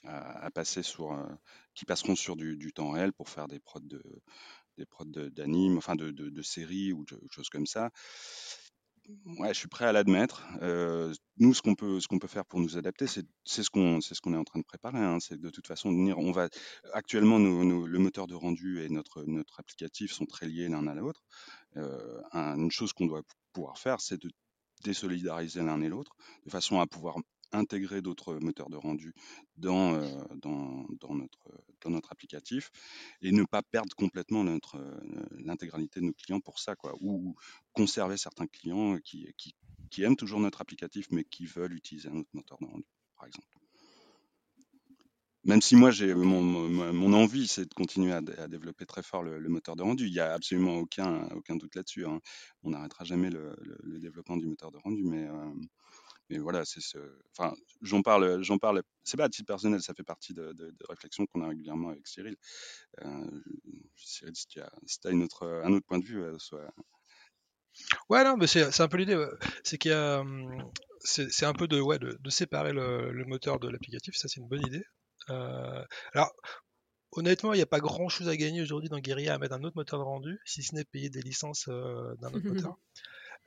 à, 0.04 0.44
à 0.46 0.50
passer 0.50 0.82
sur, 0.82 1.12
qui 1.78 1.84
passeront 1.84 2.16
sur 2.16 2.34
du, 2.34 2.72
temps 2.72 2.90
réel 2.90 3.12
pour 3.12 3.28
faire 3.28 3.46
des 3.46 3.60
prods 3.60 3.80
de 3.80 4.02
des 4.78 4.86
prods 4.86 5.04
d'anime, 5.04 5.76
enfin 5.76 5.96
de, 5.96 6.10
de, 6.10 6.42
séries 6.42 6.92
ou 6.92 7.04
de 7.04 7.18
choses 7.30 7.48
comme 7.48 7.66
ça. 7.66 7.90
Ouais, 9.38 9.48
je 9.48 9.58
suis 9.58 9.68
prêt 9.68 9.86
à 9.86 9.92
l'admettre. 9.92 10.44
Euh, 10.60 11.12
nous, 11.38 11.54
ce 11.54 11.62
qu'on 11.62 11.74
peut, 11.74 11.98
peut 12.20 12.26
faire 12.28 12.44
pour 12.44 12.60
nous 12.60 12.76
adapter, 12.76 13.06
c'est 13.06 13.24
ce 13.44 13.70
qu'on, 13.70 14.00
ce 14.00 14.12
est 14.12 14.36
en 14.36 14.44
train 14.44 14.60
de 14.60 14.64
préparer. 14.64 14.98
Hein. 14.98 15.18
C'est 15.18 15.40
de 15.40 15.50
toute 15.50 15.66
façon 15.66 15.90
venir. 15.90 16.18
On 16.18 16.30
va 16.30 16.48
actuellement, 16.92 17.38
le 17.38 17.98
moteur 17.98 18.26
de 18.26 18.34
rendu 18.34 18.82
et 18.82 18.88
notre 18.88 19.24
notre 19.24 19.58
applicatif 19.58 20.12
sont 20.12 20.26
très 20.26 20.46
liés 20.46 20.68
l'un 20.68 20.86
à 20.86 20.94
l'autre. 20.94 21.22
Euh, 21.76 22.20
une 22.34 22.70
chose 22.70 22.92
qu'on 22.92 23.06
doit 23.06 23.22
pouvoir 23.52 23.78
faire, 23.78 24.00
c'est 24.00 24.20
de 24.20 24.30
désolidariser 24.84 25.62
l'un 25.62 25.80
et 25.80 25.88
l'autre, 25.88 26.14
de 26.44 26.50
façon 26.50 26.78
à 26.78 26.86
pouvoir 26.86 27.16
intégrer 27.52 28.02
d'autres 28.02 28.34
moteurs 28.40 28.70
de 28.70 28.76
rendu 28.76 29.14
dans, 29.56 29.94
euh, 29.94 30.24
dans, 30.36 30.86
dans, 31.00 31.14
notre, 31.14 31.50
dans 31.80 31.90
notre 31.90 32.12
applicatif 32.12 32.70
et 33.22 33.32
ne 33.32 33.44
pas 33.44 33.62
perdre 33.62 33.94
complètement 33.96 34.44
euh, 34.46 35.00
l'intégralité 35.38 36.00
de 36.00 36.06
nos 36.06 36.12
clients 36.12 36.40
pour 36.40 36.58
ça, 36.58 36.76
quoi, 36.76 36.94
ou 37.00 37.34
conserver 37.72 38.16
certains 38.16 38.46
clients 38.46 38.98
qui, 38.98 39.32
qui, 39.90 40.02
aiment 40.02 40.16
toujours 40.16 40.40
notre 40.40 40.60
applicatif 40.60 41.06
mais 41.10 41.24
qui 41.24 41.46
veulent 41.46 41.74
utiliser 41.74 42.08
un 42.08 42.16
autre 42.16 42.30
moteur 42.32 42.58
de 42.60 42.66
rendu, 42.66 42.86
par 43.16 43.26
exemple. 43.26 43.58
Même 45.44 45.62
si 45.62 45.76
moi, 45.76 45.90
j'ai 45.90 46.14
mon, 46.14 46.42
mon, 46.42 46.92
mon, 46.92 47.12
envie, 47.14 47.46
c'est 47.46 47.64
de 47.64 47.72
continuer 47.72 48.12
à, 48.12 48.20
développer 48.48 48.84
très 48.84 49.02
fort 49.02 49.22
le, 49.22 49.40
moteur 49.48 49.76
de 49.76 49.82
rendu. 49.82 50.06
Il 50.06 50.12
n'y 50.12 50.20
a 50.20 50.34
absolument 50.34 50.76
aucun, 50.76 51.26
aucun 51.30 51.56
doute 51.56 51.74
là-dessus. 51.74 52.04
Hein. 52.04 52.20
On 52.64 52.70
n'arrêtera 52.70 53.04
jamais 53.04 53.30
le, 53.30 53.56
le, 53.82 53.98
développement 53.98 54.36
du 54.36 54.46
moteur 54.46 54.70
de 54.70 54.78
rendu, 54.78 55.04
mais, 55.04 55.26
euh, 55.26 55.54
mais 56.30 56.38
voilà, 56.38 56.64
c'est 56.64 56.80
ce. 56.80 56.98
Enfin, 57.36 57.54
j'en 57.82 58.02
parle, 58.02 58.42
j'en 58.42 58.58
parle. 58.58 58.82
C'est 59.04 59.16
pas 59.16 59.24
à 59.24 59.28
titre 59.28 59.46
personnel, 59.46 59.80
ça 59.82 59.94
fait 59.94 60.02
partie 60.04 60.34
de, 60.34 60.52
de, 60.52 60.70
de 60.70 60.86
réflexions 60.88 61.26
qu'on 61.26 61.42
a 61.42 61.48
régulièrement 61.48 61.90
avec 61.90 62.06
Cyril. 62.06 62.36
Euh, 63.02 63.40
Cyril, 63.96 64.34
si 64.36 64.46
tu 64.46 64.60
as, 64.60 64.70
si 64.86 64.98
as 65.04 65.10
une 65.10 65.22
autre, 65.22 65.46
un 65.64 65.72
autre 65.72 65.86
point 65.86 65.98
de 65.98 66.04
vue, 66.04 66.22
euh, 66.22 66.38
soit. 66.38 66.72
Ouais, 68.08 68.24
non, 68.24 68.36
mais 68.36 68.46
c'est 68.46 68.80
un 68.80 68.88
peu 68.88 68.96
l'idée. 68.96 69.16
Ouais. 69.16 69.28
C'est 69.62 69.78
qu'il 69.78 69.92
y 69.92 69.94
a, 69.94 70.20
hum, 70.20 70.70
c'est 71.00 71.46
un 71.46 71.52
peu 71.52 71.68
de, 71.68 71.80
ouais, 71.80 71.98
de, 71.98 72.18
de 72.20 72.30
séparer 72.30 72.72
le, 72.72 73.12
le, 73.12 73.24
moteur 73.24 73.58
de 73.58 73.68
l'applicatif. 73.68 74.16
Ça, 74.16 74.28
c'est 74.28 74.40
une 74.40 74.48
bonne 74.48 74.66
idée. 74.66 74.84
Euh, 75.30 75.84
alors, 76.12 76.32
honnêtement, 77.12 77.52
il 77.52 77.56
n'y 77.56 77.62
a 77.62 77.66
pas 77.66 77.80
grand 77.80 78.08
chose 78.08 78.28
à 78.28 78.36
gagner 78.36 78.62
aujourd'hui 78.62 78.88
dans 78.88 78.98
Guerilla 78.98 79.34
à 79.34 79.38
mettre 79.38 79.54
un 79.54 79.62
autre 79.64 79.76
moteur 79.76 79.98
de 79.98 80.04
rendu, 80.04 80.40
si 80.44 80.62
ce 80.62 80.74
n'est 80.74 80.84
payer 80.84 81.10
des 81.10 81.22
licences 81.22 81.68
euh, 81.68 82.14
d'un 82.16 82.28
autre 82.28 82.46
moteur. 82.72 82.78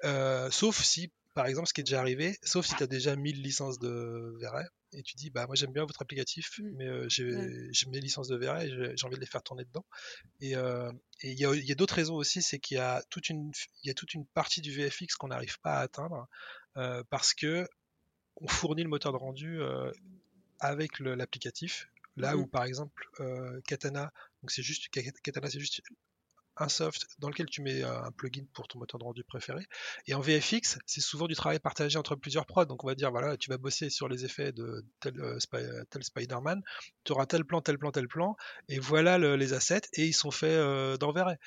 Euh, 0.03 0.49
sauf 0.49 0.81
si 0.81 1.11
par 1.33 1.45
exemple, 1.45 1.67
ce 1.67 1.73
qui 1.73 1.81
est 1.81 1.85
déjà 1.85 1.99
arrivé, 1.99 2.37
sauf 2.43 2.65
si 2.65 2.75
tu 2.75 2.83
as 2.83 2.87
déjà 2.87 3.15
1000 3.15 3.41
licences 3.41 3.79
de 3.79 4.35
Verret, 4.39 4.67
et 4.93 5.03
tu 5.03 5.15
dis, 5.15 5.29
bah 5.29 5.45
moi 5.47 5.55
j'aime 5.55 5.71
bien 5.71 5.85
votre 5.85 6.01
applicatif, 6.01 6.59
mmh. 6.59 6.69
mais 6.75 6.87
euh, 6.87 7.05
j'ai 7.07 7.89
mes 7.89 7.99
licences 7.99 8.27
de 8.27 8.35
Verret 8.35 8.67
et 8.67 8.97
j'ai 8.97 9.05
envie 9.05 9.15
de 9.15 9.21
les 9.21 9.25
faire 9.25 9.43
tourner 9.43 9.63
dedans. 9.63 9.85
Et 10.41 10.55
euh, 10.55 10.91
il 11.23 11.39
y 11.39 11.45
a, 11.45 11.55
y 11.55 11.71
a 11.71 11.75
d'autres 11.75 11.95
raisons 11.95 12.15
aussi, 12.15 12.41
c'est 12.41 12.59
qu'il 12.59 12.75
y, 12.75 12.79
a 12.79 13.01
toute 13.09 13.29
une, 13.29 13.51
y 13.83 13.89
a 13.89 13.93
toute 13.93 14.13
une 14.13 14.25
partie 14.25 14.61
du 14.61 14.71
VFX 14.71 15.15
qu'on 15.15 15.29
n'arrive 15.29 15.59
pas 15.61 15.77
à 15.77 15.81
atteindre 15.81 16.27
euh, 16.77 17.03
parce 17.09 17.33
que 17.33 17.67
on 18.37 18.47
fournit 18.47 18.83
le 18.83 18.89
moteur 18.89 19.11
de 19.13 19.17
rendu 19.17 19.59
avec 20.59 20.99
l'applicatif. 20.99 21.89
Là 22.17 22.35
mmh. 22.35 22.39
où 22.39 22.47
par 22.47 22.65
exemple 22.65 23.07
Katana, 23.65 24.11
donc 24.41 24.51
c'est 24.51 24.63
juste 24.63 24.89
Katana, 24.89 25.49
c'est 25.49 25.59
juste 25.59 25.81
un 26.61 26.69
soft 26.69 27.07
dans 27.19 27.29
lequel 27.29 27.47
tu 27.47 27.61
mets 27.61 27.83
euh, 27.83 28.03
un 28.03 28.11
plugin 28.11 28.45
pour 28.53 28.67
ton 28.67 28.79
moteur 28.79 28.99
de 28.99 29.03
rendu 29.03 29.23
préféré. 29.23 29.65
Et 30.07 30.13
en 30.13 30.21
VFX, 30.21 30.79
c'est 30.85 31.01
souvent 31.01 31.27
du 31.27 31.35
travail 31.35 31.59
partagé 31.59 31.97
entre 31.97 32.15
plusieurs 32.15 32.45
prods. 32.45 32.65
Donc 32.65 32.83
on 32.83 32.87
va 32.87 32.95
dire, 32.95 33.11
voilà, 33.11 33.37
tu 33.37 33.49
vas 33.49 33.57
bosser 33.57 33.89
sur 33.89 34.07
les 34.07 34.25
effets 34.25 34.51
de 34.51 34.85
tel, 34.99 35.19
euh, 35.19 35.83
tel 35.89 36.03
Spider-Man, 36.03 36.61
tu 37.03 37.11
auras 37.11 37.25
tel 37.25 37.45
plan, 37.45 37.61
tel 37.61 37.77
plan, 37.77 37.91
tel 37.91 38.07
plan, 38.07 38.35
et 38.69 38.79
voilà 38.79 39.17
le, 39.17 39.35
les 39.35 39.53
assets, 39.53 39.81
et 39.93 40.05
ils 40.05 40.13
sont 40.13 40.31
faits 40.31 40.51
euh, 40.51 40.97
dans 40.97 41.11
Verret. 41.11 41.39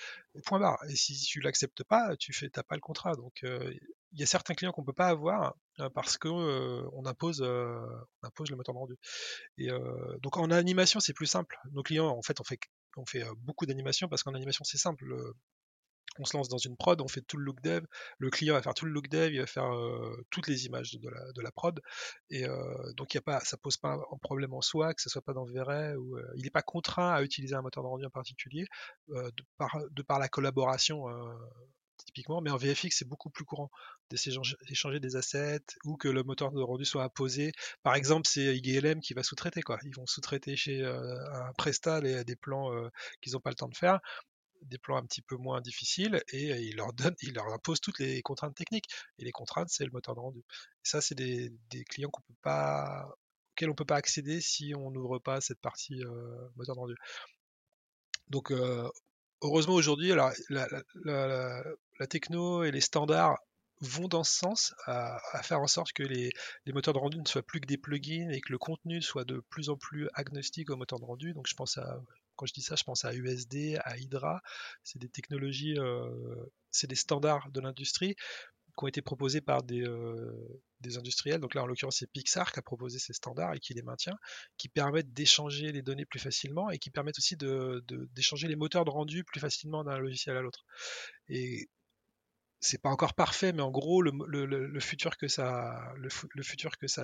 Point 0.45 0.59
barre. 0.59 0.79
Et 0.89 0.97
si 0.97 1.15
tu 1.15 1.41
l'acceptes 1.41 1.85
pas, 1.85 2.17
tu 2.17 2.33
fais, 2.33 2.49
t'as 2.51 2.65
pas 2.65 2.75
le 2.75 2.81
contrat. 2.81 3.15
Donc 3.15 3.45
euh, 3.45 3.73
il 4.13 4.21
y 4.21 4.23
a 4.23 4.27
certains 4.27 4.55
clients 4.55 4.73
qu'on 4.73 4.85
peut 4.85 4.93
pas 4.93 5.09
avoir 5.09 5.57
euh, 5.81 5.89
parce 5.91 6.19
que 6.19 6.29
euh, 6.29 6.89
on 6.93 7.07
impose 7.07 7.41
on 7.43 8.27
impose 8.27 8.51
le 8.51 8.57
moteur 8.57 8.75
de 8.75 8.79
rendu. 8.79 8.97
Et 9.59 9.69
donc 10.23 10.37
en 10.37 10.51
animation 10.51 11.01
c'est 11.01 11.13
plus 11.13 11.27
simple. 11.27 11.57
Nos 11.73 11.83
clients 11.83 12.09
en 12.09 12.23
fait 12.23 12.41
on 12.41 12.45
fait 12.45 12.59
on 12.97 13.07
fait 13.07 13.25
beaucoup 13.39 13.67
d'animation 13.67 14.09
parce 14.09 14.23
qu'en 14.23 14.35
animation 14.35 14.65
c'est 14.65 14.79
simple. 14.79 15.05
On 16.19 16.25
se 16.25 16.37
lance 16.37 16.49
dans 16.49 16.59
une 16.59 16.77
prod, 16.77 17.01
on 17.01 17.09
fait 17.09 17.23
tout 17.23 17.37
le 17.37 17.45
look 17.45 17.61
dev, 17.61 17.85
le 18.19 18.31
client 18.31 18.55
va 18.55 18.63
faire 18.63 18.75
tout 18.75 18.87
le 18.87 18.93
look 18.93 19.09
dev, 19.09 19.33
il 19.33 19.41
va 19.41 19.47
faire 19.47 19.75
euh, 19.75 20.25
toutes 20.31 20.47
les 20.47 20.67
images 20.67 20.93
de 20.93 21.43
la, 21.43 21.51
prod, 21.51 21.81
et 22.31 22.47
euh, 22.47 22.93
donc 22.97 23.15
y 23.15 23.19
a 23.19 23.21
pas, 23.21 23.41
ça 23.41 23.57
pose 23.57 23.77
pas 23.77 23.95
un 23.95 24.19
problème 24.19 24.55
en 24.55 24.61
soi, 24.61 24.95
que 24.95 25.03
ce 25.03 25.09
soit 25.09 25.23
pas 25.23 25.33
dans 25.33 25.45
Verret, 25.45 25.97
ou 25.97 26.17
euh, 26.17 26.23
il 26.37 26.45
n'est 26.45 26.51
pas 26.51 26.63
contraint 26.63 27.13
à 27.13 27.23
utiliser 27.23 27.57
un 27.57 27.63
moteur 27.63 27.83
de 27.83 27.89
rendu 27.89 28.07
en 28.07 28.11
particulier, 28.11 28.67
de 29.09 29.45
par, 29.59 29.77
de, 29.91 30.03
par, 30.03 30.21
la 30.21 30.29
collaboration 30.29 31.07
typiquement, 32.05 32.41
mais 32.41 32.51
en 32.51 32.57
VFX 32.57 32.99
c'est 32.99 33.09
beaucoup 33.09 33.31
plus 33.31 33.45
courant 33.45 33.71
d'échanger 34.11 35.01
des 35.01 35.17
assets 35.17 35.65
ou 35.85 35.97
que 35.97 36.09
le 36.09 36.23
moteur 36.23 36.53
de 36.53 36.61
rendu 36.61 36.85
soit 36.85 37.03
imposé. 37.05 37.53
Par 37.83 37.95
exemple, 37.95 38.29
c'est 38.29 38.57
IGLM 38.57 39.01
qui 39.01 39.15
va 39.15 39.23
sous-traiter 39.23 39.63
quoi. 39.63 39.79
Ils 39.85 39.95
vont 39.95 40.07
sous-traiter 40.07 40.57
chez 40.57 40.83
euh, 40.83 41.19
un 41.33 41.53
Presta 41.55 42.01
les, 42.01 42.25
des 42.25 42.37
plans 42.37 42.73
euh, 42.73 42.89
qu'ils 43.21 43.33
n'ont 43.33 43.41
pas 43.41 43.51
le 43.51 43.57
temps 43.57 43.69
de 43.69 43.77
faire, 43.77 44.01
des 44.63 44.79
plans 44.79 44.97
un 44.97 45.05
petit 45.05 45.23
peu 45.23 45.37
moins 45.37 45.61
difficiles 45.61 46.23
et 46.29 46.53
euh, 46.53 46.59
ils 46.59 46.77
leur 46.77 46.93
donnent, 46.93 47.17
ils 47.23 47.35
leur 47.35 47.47
imposent 47.53 47.81
toutes 47.81 47.99
les 47.99 48.23
contraintes 48.23 48.55
techniques. 48.55 48.89
Et 49.19 49.25
les 49.25 49.33
contraintes, 49.33 49.69
c'est 49.71 49.85
le 49.85 49.91
moteur 49.91 50.15
de 50.15 50.21
rendu. 50.21 50.41
Et 50.41 50.89
ça, 50.89 51.01
c'est 51.01 51.15
des, 51.15 51.51
clients 51.89 52.11
qu'on 52.11 52.23
peut 52.23 52.35
pas 52.43 53.09
auxquels 53.53 53.71
on 53.71 53.75
peut 53.75 53.85
pas 53.85 53.97
accéder 53.97 54.41
si 54.41 54.75
on 54.77 54.91
n'ouvre 54.91 55.19
pas 55.19 55.41
cette 55.41 55.61
partie 55.61 56.03
moteur 56.57 56.75
de 56.75 56.81
rendu. 56.81 56.95
Donc 58.29 58.53
heureusement 59.43 59.75
aujourd'hui, 59.75 60.13
alors 60.13 60.33
la, 60.49 60.67
la, 60.69 60.83
la, 61.05 61.65
la, 61.99 62.07
techno 62.07 62.65
et 62.65 62.71
les 62.71 62.81
standards 62.81 63.39
vont 63.81 64.09
dans 64.09 64.25
ce 64.25 64.33
sens, 64.33 64.75
à, 64.87 65.19
faire 65.43 65.61
en 65.61 65.67
sorte 65.67 65.93
que 65.93 66.03
les, 66.03 66.33
moteurs 66.73 66.95
de 66.95 66.99
rendu 66.99 67.19
ne 67.19 67.27
soient 67.27 67.43
plus 67.43 67.61
que 67.61 67.67
des 67.67 67.79
plugins 67.79 68.31
et 68.31 68.41
que 68.41 68.53
le 68.53 68.59
contenu 68.59 69.03
soit 69.03 69.25
de 69.25 69.41
plus 69.51 69.69
en 69.69 69.77
plus 69.77 70.09
agnostique 70.15 70.71
au 70.71 70.77
moteur 70.77 71.01
de 71.01 71.05
rendu. 71.05 71.35
Donc 71.35 71.47
je 71.49 71.55
pense 71.55 71.77
à, 71.79 72.01
quand 72.37 72.47
je 72.47 72.53
dis 72.53 72.63
ça, 72.63 72.77
je 72.77 72.85
pense 72.85 73.05
à 73.05 73.15
USD, 73.15 73.79
à 73.85 73.99
Hydra. 73.99 74.43
C'est 74.83 74.99
des 74.99 75.09
technologies, 75.09 75.79
euh, 75.79 76.11
c'est 76.71 76.87
des 76.87 76.97
standards 76.97 77.51
de 77.51 77.61
l'industrie 77.61 78.15
qui 78.77 78.85
ont 78.85 78.89
été 78.89 79.03
proposés 79.03 79.41
par 79.41 79.63
des, 79.63 79.83
euh, 79.83 80.61
des 80.81 80.99
industriels. 80.99 81.41
Donc 81.41 81.55
là, 81.55 81.63
en 81.63 81.67
l'occurrence, 81.67 81.99
c'est 81.99 82.11
Pixar 82.11 82.51
qui 82.53 82.59
a 82.59 82.63
proposé 82.63 82.99
ces 82.99 83.13
standards 83.13 83.55
et 83.55 83.61
qui 83.61 83.73
les 83.75 83.83
maintient, 83.83 84.17
qui 84.57 84.69
permettent 84.69 85.13
d'échanger 85.13 85.71
les 85.71 85.83
données 85.83 86.07
plus 86.07 86.19
facilement 86.19 86.71
et 86.71 86.79
qui 86.79 86.91
permettent 86.91 87.19
aussi 87.19 87.37
d'échanger 87.37 88.49
les 88.49 88.57
moteurs 88.57 88.85
de 88.85 88.91
rendu 88.91 89.23
plus 89.23 89.41
facilement 89.41 89.85
d'un 89.85 89.99
logiciel 89.99 90.37
à 90.37 90.43
l'autre. 90.43 90.65
C'est 92.65 92.81
pas 92.81 92.89
encore 92.89 93.15
parfait, 93.15 93.53
mais 93.53 93.63
en 93.63 93.71
gros, 93.71 94.01
le, 94.01 94.81
futur 94.81 95.17
que 95.19 95.29
ça, 95.29 95.93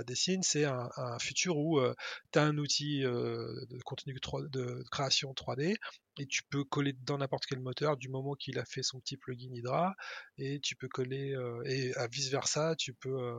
dessine, 0.07 0.43
c'est 0.43 0.65
un, 0.65 1.19
futur 1.19 1.59
où 1.59 1.78
euh, 1.78 1.95
tu 2.32 2.39
as 2.39 2.43
un 2.45 2.57
outil 2.57 3.05
euh, 3.05 3.47
de 3.69 3.78
contenu 3.82 4.19
3, 4.19 4.49
de 4.49 4.82
création 4.91 5.32
3D 5.32 5.77
et 6.19 6.27
tu 6.27 6.43
peux 6.45 6.65
coller 6.65 6.95
dans 7.05 7.19
n'importe 7.19 7.45
quel 7.47 7.61
moteur 7.61 7.97
du 7.97 8.09
moment 8.09 8.35
qu'il 8.35 8.59
a 8.59 8.65
fait 8.65 8.82
son 8.82 9.01
petit 9.01 9.16
plugin 9.16 9.51
Hydra 9.53 9.95
et 10.39 10.61
tu 10.61 10.77
peux 10.77 10.89
coller 10.89 11.35
euh, 11.35 11.62
et 11.66 11.95
à 11.95 12.09
vice 12.09 12.31
versa, 12.31 12.74
tu 12.77 12.95
peux, 12.95 13.39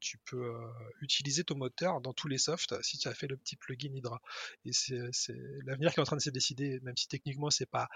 tu 0.00 0.18
peux 0.18 0.52
utiliser 1.00 1.44
ton 1.44 1.56
moteur 1.56 2.00
dans 2.00 2.12
tous 2.12 2.28
les 2.28 2.38
softs 2.38 2.74
si 2.82 2.98
tu 2.98 3.08
as 3.08 3.14
fait 3.14 3.28
le 3.28 3.36
petit 3.36 3.56
plugin 3.56 3.94
Hydra. 3.94 4.20
Et 4.64 4.72
c'est 4.72 5.36
l'avenir 5.64 5.92
qui 5.92 6.00
est 6.00 6.02
en 6.02 6.04
train 6.04 6.16
de 6.16 6.22
se 6.22 6.30
décider, 6.30 6.80
même 6.82 6.96
si 6.96 7.06
techniquement 7.06 7.50
c'est 7.50 7.70
pas 7.70 7.88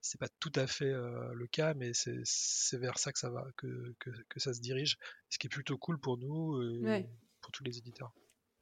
c'est 0.00 0.18
pas 0.18 0.28
tout 0.40 0.52
à 0.54 0.66
fait 0.66 0.92
le 0.92 1.46
cas, 1.46 1.74
mais 1.74 1.92
c'est 1.94 2.78
vers 2.78 2.98
ça 2.98 3.12
que 3.12 3.18
ça 3.18 3.30
va, 3.30 3.46
que, 3.56 3.94
que, 3.98 4.10
que, 4.28 4.40
ça 4.40 4.54
se 4.54 4.60
dirige, 4.60 4.96
ce 5.28 5.38
qui 5.38 5.46
est 5.46 5.50
plutôt 5.50 5.78
cool 5.78 5.98
pour 5.98 6.18
nous 6.18 6.60
et 6.86 7.06
pour 7.40 7.52
tous 7.52 7.64
les 7.64 7.78
éditeurs. 7.78 8.12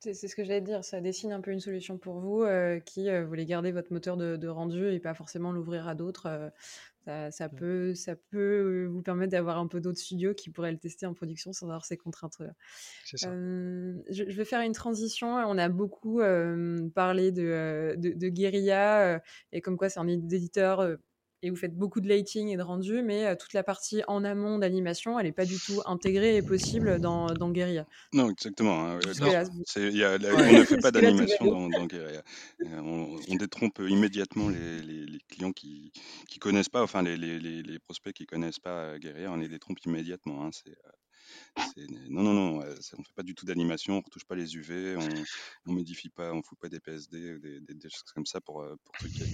C'est 0.00 0.28
ce 0.28 0.36
que 0.36 0.44
j'allais 0.44 0.60
dire, 0.60 0.84
ça 0.84 1.00
dessine 1.00 1.32
un 1.32 1.40
peu 1.40 1.50
une 1.50 1.60
solution 1.60 1.98
pour 1.98 2.20
vous 2.20 2.44
qui 2.84 3.08
voulez 3.24 3.46
garder 3.46 3.72
votre 3.72 3.92
moteur 3.92 4.16
de, 4.16 4.36
de, 4.36 4.48
rendu 4.48 4.88
et 4.88 5.00
pas 5.00 5.14
forcément 5.14 5.52
l'ouvrir 5.52 5.88
à 5.88 5.94
d'autres. 5.94 6.52
Ça, 7.06 7.30
ça, 7.30 7.48
peut, 7.48 7.94
ça 7.94 8.14
peut 8.16 8.86
vous 8.86 9.00
permettre 9.00 9.30
d'avoir 9.30 9.58
un 9.58 9.68
peu 9.68 9.80
d'autres 9.80 9.98
studios 9.98 10.34
qui 10.34 10.50
pourraient 10.50 10.72
le 10.72 10.78
tester 10.78 11.06
en 11.06 11.14
production 11.14 11.52
sans 11.52 11.66
avoir 11.66 11.84
ces 11.84 11.96
contraintes. 11.96 12.36
Euh, 12.40 13.94
je, 14.10 14.24
je, 14.28 14.36
vais 14.36 14.44
faire 14.44 14.60
une 14.60 14.72
transition. 14.72 15.28
On 15.28 15.56
a 15.56 15.68
beaucoup 15.68 16.20
parlé 16.94 17.32
de, 17.32 17.94
de, 17.96 18.12
de 18.12 18.28
Guerilla 18.28 19.22
et 19.52 19.60
comme 19.60 19.76
quoi 19.76 19.88
c'est 19.88 20.00
un 20.00 20.08
éditeur 20.08 20.98
et 21.46 21.50
vous 21.50 21.56
faites 21.56 21.76
beaucoup 21.76 22.00
de 22.00 22.08
lighting 22.08 22.48
et 22.48 22.56
de 22.56 22.62
rendu, 22.62 23.02
mais 23.02 23.24
euh, 23.24 23.36
toute 23.36 23.52
la 23.52 23.62
partie 23.62 24.02
en 24.08 24.24
amont 24.24 24.58
d'animation, 24.58 25.18
elle 25.18 25.26
n'est 25.26 25.32
pas 25.32 25.44
du 25.44 25.58
tout 25.58 25.80
intégrée 25.86 26.36
et 26.36 26.42
possible 26.42 27.00
dans, 27.00 27.26
dans 27.26 27.50
Guerilla. 27.50 27.86
Non, 28.12 28.30
exactement. 28.30 28.84
Hein, 28.84 28.98
y 29.76 30.02
a, 30.02 30.16
on 30.16 30.52
ne 30.52 30.64
fait 30.64 30.78
pas 30.78 30.90
d'animation 30.90 31.46
dans, 31.46 31.68
dans, 31.68 31.86
Guerilla. 31.86 32.22
Euh, 32.62 32.80
on, 32.80 33.16
on, 33.28 33.34
détrompe 33.36 33.80
immédiatement 33.86 34.48
les, 34.48 34.82
les, 34.82 35.06
les 35.06 35.20
clients 35.28 35.52
qui 35.52 35.92
ne 36.34 36.40
connaissent 36.40 36.68
pas, 36.68 36.82
enfin 36.82 37.02
les, 37.02 37.16
les, 37.16 37.78
prospects 37.78 38.12
qui 38.12 38.24
ne 38.24 38.26
connaissent 38.26 38.58
pas 38.58 38.98
Guerilla, 38.98 39.30
on 39.30 39.36
les 39.36 39.48
détrompe 39.48 39.78
immédiatement. 39.84 40.44
Hein, 40.44 40.50
euh, 41.78 41.86
non, 42.08 42.22
non, 42.22 42.32
non, 42.32 42.58
on 42.58 42.64
ne 42.64 43.04
fait 43.04 43.14
pas 43.14 43.22
du 43.22 43.36
tout 43.36 43.46
d'animation, 43.46 43.94
on 43.94 43.98
ne 43.98 44.02
retouche 44.02 44.24
pas 44.24 44.34
les 44.34 44.56
UV, 44.56 44.96
on 44.96 45.70
ne 45.70 45.76
modifie 45.76 46.08
pas, 46.08 46.32
on 46.32 46.38
ne 46.38 46.42
fout 46.42 46.58
pas 46.58 46.68
des 46.68 46.80
PSD, 46.80 47.38
des, 47.38 47.60
des, 47.60 47.74
des, 47.74 47.88
choses 47.88 48.12
comme 48.14 48.26
ça 48.26 48.40
pour, 48.40 48.66
pour 48.84 48.94
truquer. 48.98 49.24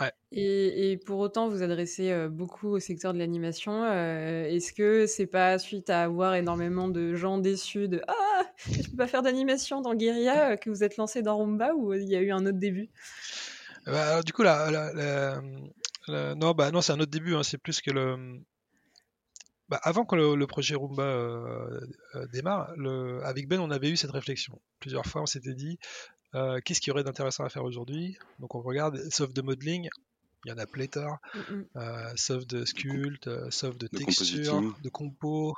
Ouais. 0.00 0.12
Et, 0.32 0.98
pour 1.06 1.18
autant, 1.20 1.48
vous 1.48 1.62
adressez 1.62 2.28
beaucoup 2.28 2.68
au 2.68 2.80
secteur 2.80 3.14
de 3.14 3.18
l'animation. 3.18 3.86
Est-ce 3.86 4.72
que 4.72 5.06
c'est 5.06 5.26
pas 5.26 5.58
suite 5.58 5.88
à 5.88 6.02
avoir 6.02 6.34
énormément 6.34 6.88
de 6.88 7.14
gens 7.14 7.38
déçus 7.38 7.88
de 7.88 8.02
Ah, 8.06 8.46
je 8.70 8.90
peux 8.90 8.96
pas 8.96 9.06
faire 9.06 9.22
d'animation 9.22 9.80
dans 9.80 9.94
Guerilla 9.94 10.56
que 10.56 10.68
vous 10.68 10.84
êtes 10.84 10.96
lancé 10.98 11.22
dans 11.22 11.38
Rumba 11.38 11.74
ou 11.74 11.94
il 11.94 12.08
y 12.08 12.16
a 12.16 12.20
eu 12.20 12.30
un 12.30 12.44
autre 12.44 12.58
début? 12.58 12.90
Bah, 13.86 14.10
alors, 14.10 14.24
Du 14.24 14.32
coup, 14.32 14.42
là, 14.42 15.40
non, 16.08 16.52
bah, 16.52 16.70
non 16.70 16.82
c'est 16.82 16.92
un 16.92 17.00
autre 17.00 17.10
début. 17.10 17.34
Hein, 17.34 17.42
c'est 17.42 17.58
plus 17.58 17.80
que 17.80 17.90
le. 17.90 18.40
Bah, 19.68 19.80
avant 19.82 20.04
que 20.04 20.14
le, 20.14 20.46
projet 20.46 20.74
Roomba 20.74 21.68
démarre, 22.32 22.72
le... 22.76 23.24
avec 23.24 23.48
Ben, 23.48 23.60
on 23.60 23.70
avait 23.70 23.90
eu 23.90 23.96
cette 23.96 24.12
réflexion. 24.12 24.60
Plusieurs 24.78 25.06
fois, 25.06 25.22
on 25.22 25.26
s'était 25.26 25.54
dit 25.54 25.78
qu'est-ce 26.32 26.80
qu'il 26.80 26.90
y 26.90 26.92
aurait 26.92 27.04
d'intéressant 27.04 27.44
à 27.44 27.48
faire 27.48 27.64
aujourd'hui? 27.64 28.18
Donc 28.38 28.54
on 28.54 28.60
regarde, 28.60 28.98
sauf 29.10 29.32
de 29.32 29.42
modeling, 29.42 29.88
il 30.44 30.50
y 30.50 30.52
en 30.52 30.58
a 30.58 30.66
pléthore, 30.66 31.18
mmh 31.34 31.62
sauf 32.16 32.46
de 32.46 32.64
sculpte, 32.64 33.50
sauf 33.50 33.76
de, 33.76 33.86
texture, 33.86 34.76
de 34.82 34.88
compo. 34.88 35.54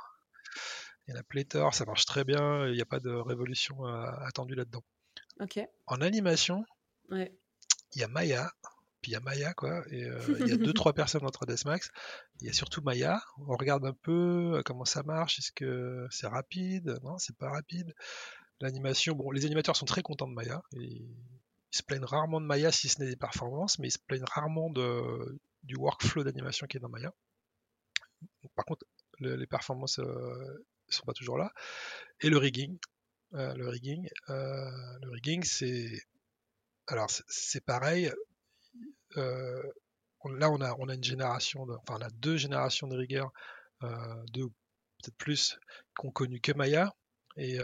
Il 1.07 1.13
y 1.13 1.17
en 1.17 1.19
a 1.19 1.23
pléthore, 1.23 1.73
ça 1.73 1.85
marche 1.85 2.05
très 2.05 2.23
bien, 2.23 2.67
il 2.67 2.73
n'y 2.73 2.81
a 2.81 2.85
pas 2.85 2.99
de 2.99 3.11
révolution 3.11 3.83
attendue 3.85 4.55
là-dedans. 4.55 4.83
En 5.87 6.01
animation, 6.01 6.65
il 7.11 7.29
y 7.95 8.03
a 8.03 8.07
Maya, 8.07 8.51
puis 9.01 9.11
il 9.11 9.13
y 9.13 9.17
a 9.17 9.21
Maya, 9.21 9.53
quoi. 9.53 9.83
Et 9.91 10.01
il 10.01 10.47
y 10.47 10.51
a 10.51 10.57
deux, 10.57 10.73
trois 10.73 10.93
personnes 10.93 11.25
entre 11.25 11.45
Desmax. 11.45 11.89
Il 12.41 12.47
y 12.47 12.49
a 12.49 12.53
surtout 12.53 12.81
Maya. 12.81 13.21
On 13.47 13.55
regarde 13.55 13.85
un 13.85 13.93
peu 13.93 14.61
comment 14.65 14.85
ça 14.85 15.03
marche. 15.03 15.39
Est-ce 15.39 15.51
que 15.51 16.05
c'est 16.11 16.27
rapide? 16.27 16.99
Non, 17.03 17.17
c'est 17.17 17.37
pas 17.37 17.49
rapide. 17.49 17.93
L'animation, 18.61 19.15
bon, 19.15 19.31
les 19.31 19.45
animateurs 19.45 19.75
sont 19.75 19.85
très 19.85 20.01
contents 20.01 20.27
de 20.27 20.33
Maya. 20.33 20.61
Ils 20.73 21.15
se 21.71 21.83
plaignent 21.83 22.03
rarement 22.03 22.41
de 22.41 22.45
Maya 22.45 22.71
si 22.71 22.89
ce 22.89 23.01
n'est 23.01 23.09
des 23.09 23.15
performances, 23.15 23.79
mais 23.79 23.87
ils 23.87 23.91
se 23.91 23.99
plaignent 23.99 24.25
rarement 24.25 24.69
de, 24.69 25.39
du 25.63 25.75
workflow 25.75 26.23
d'animation 26.23 26.67
qui 26.67 26.77
est 26.77 26.79
dans 26.79 26.89
Maya. 26.89 27.13
Par 28.55 28.65
contre, 28.65 28.85
les 29.19 29.47
performances 29.47 29.99
euh, 29.99 30.65
sont 30.89 31.05
pas 31.05 31.13
toujours 31.13 31.37
là. 31.37 31.51
Et 32.21 32.29
le 32.29 32.37
rigging. 32.37 32.77
Euh, 33.35 33.53
le 33.53 33.67
rigging, 33.69 34.09
euh, 34.29 34.99
rigging, 35.11 35.43
c'est 35.43 36.01
alors 36.87 37.09
c'est 37.27 37.63
pareil. 37.63 38.11
là, 39.15 40.49
on 40.51 40.61
a, 40.61 40.75
on 40.79 40.89
a 40.89 40.95
une 40.95 41.03
génération, 41.03 41.67
enfin, 41.69 41.99
on 41.99 42.01
a 42.01 42.09
deux 42.09 42.37
générations 42.37 42.87
de 42.87 42.97
riggers, 42.97 43.27
deux 44.33 44.47
peut-être 44.47 45.17
plus, 45.17 45.59
qui 45.99 46.07
ont 46.07 46.11
connu 46.11 46.41
que 46.41 46.51
Maya. 46.53 46.91
Et, 47.37 47.59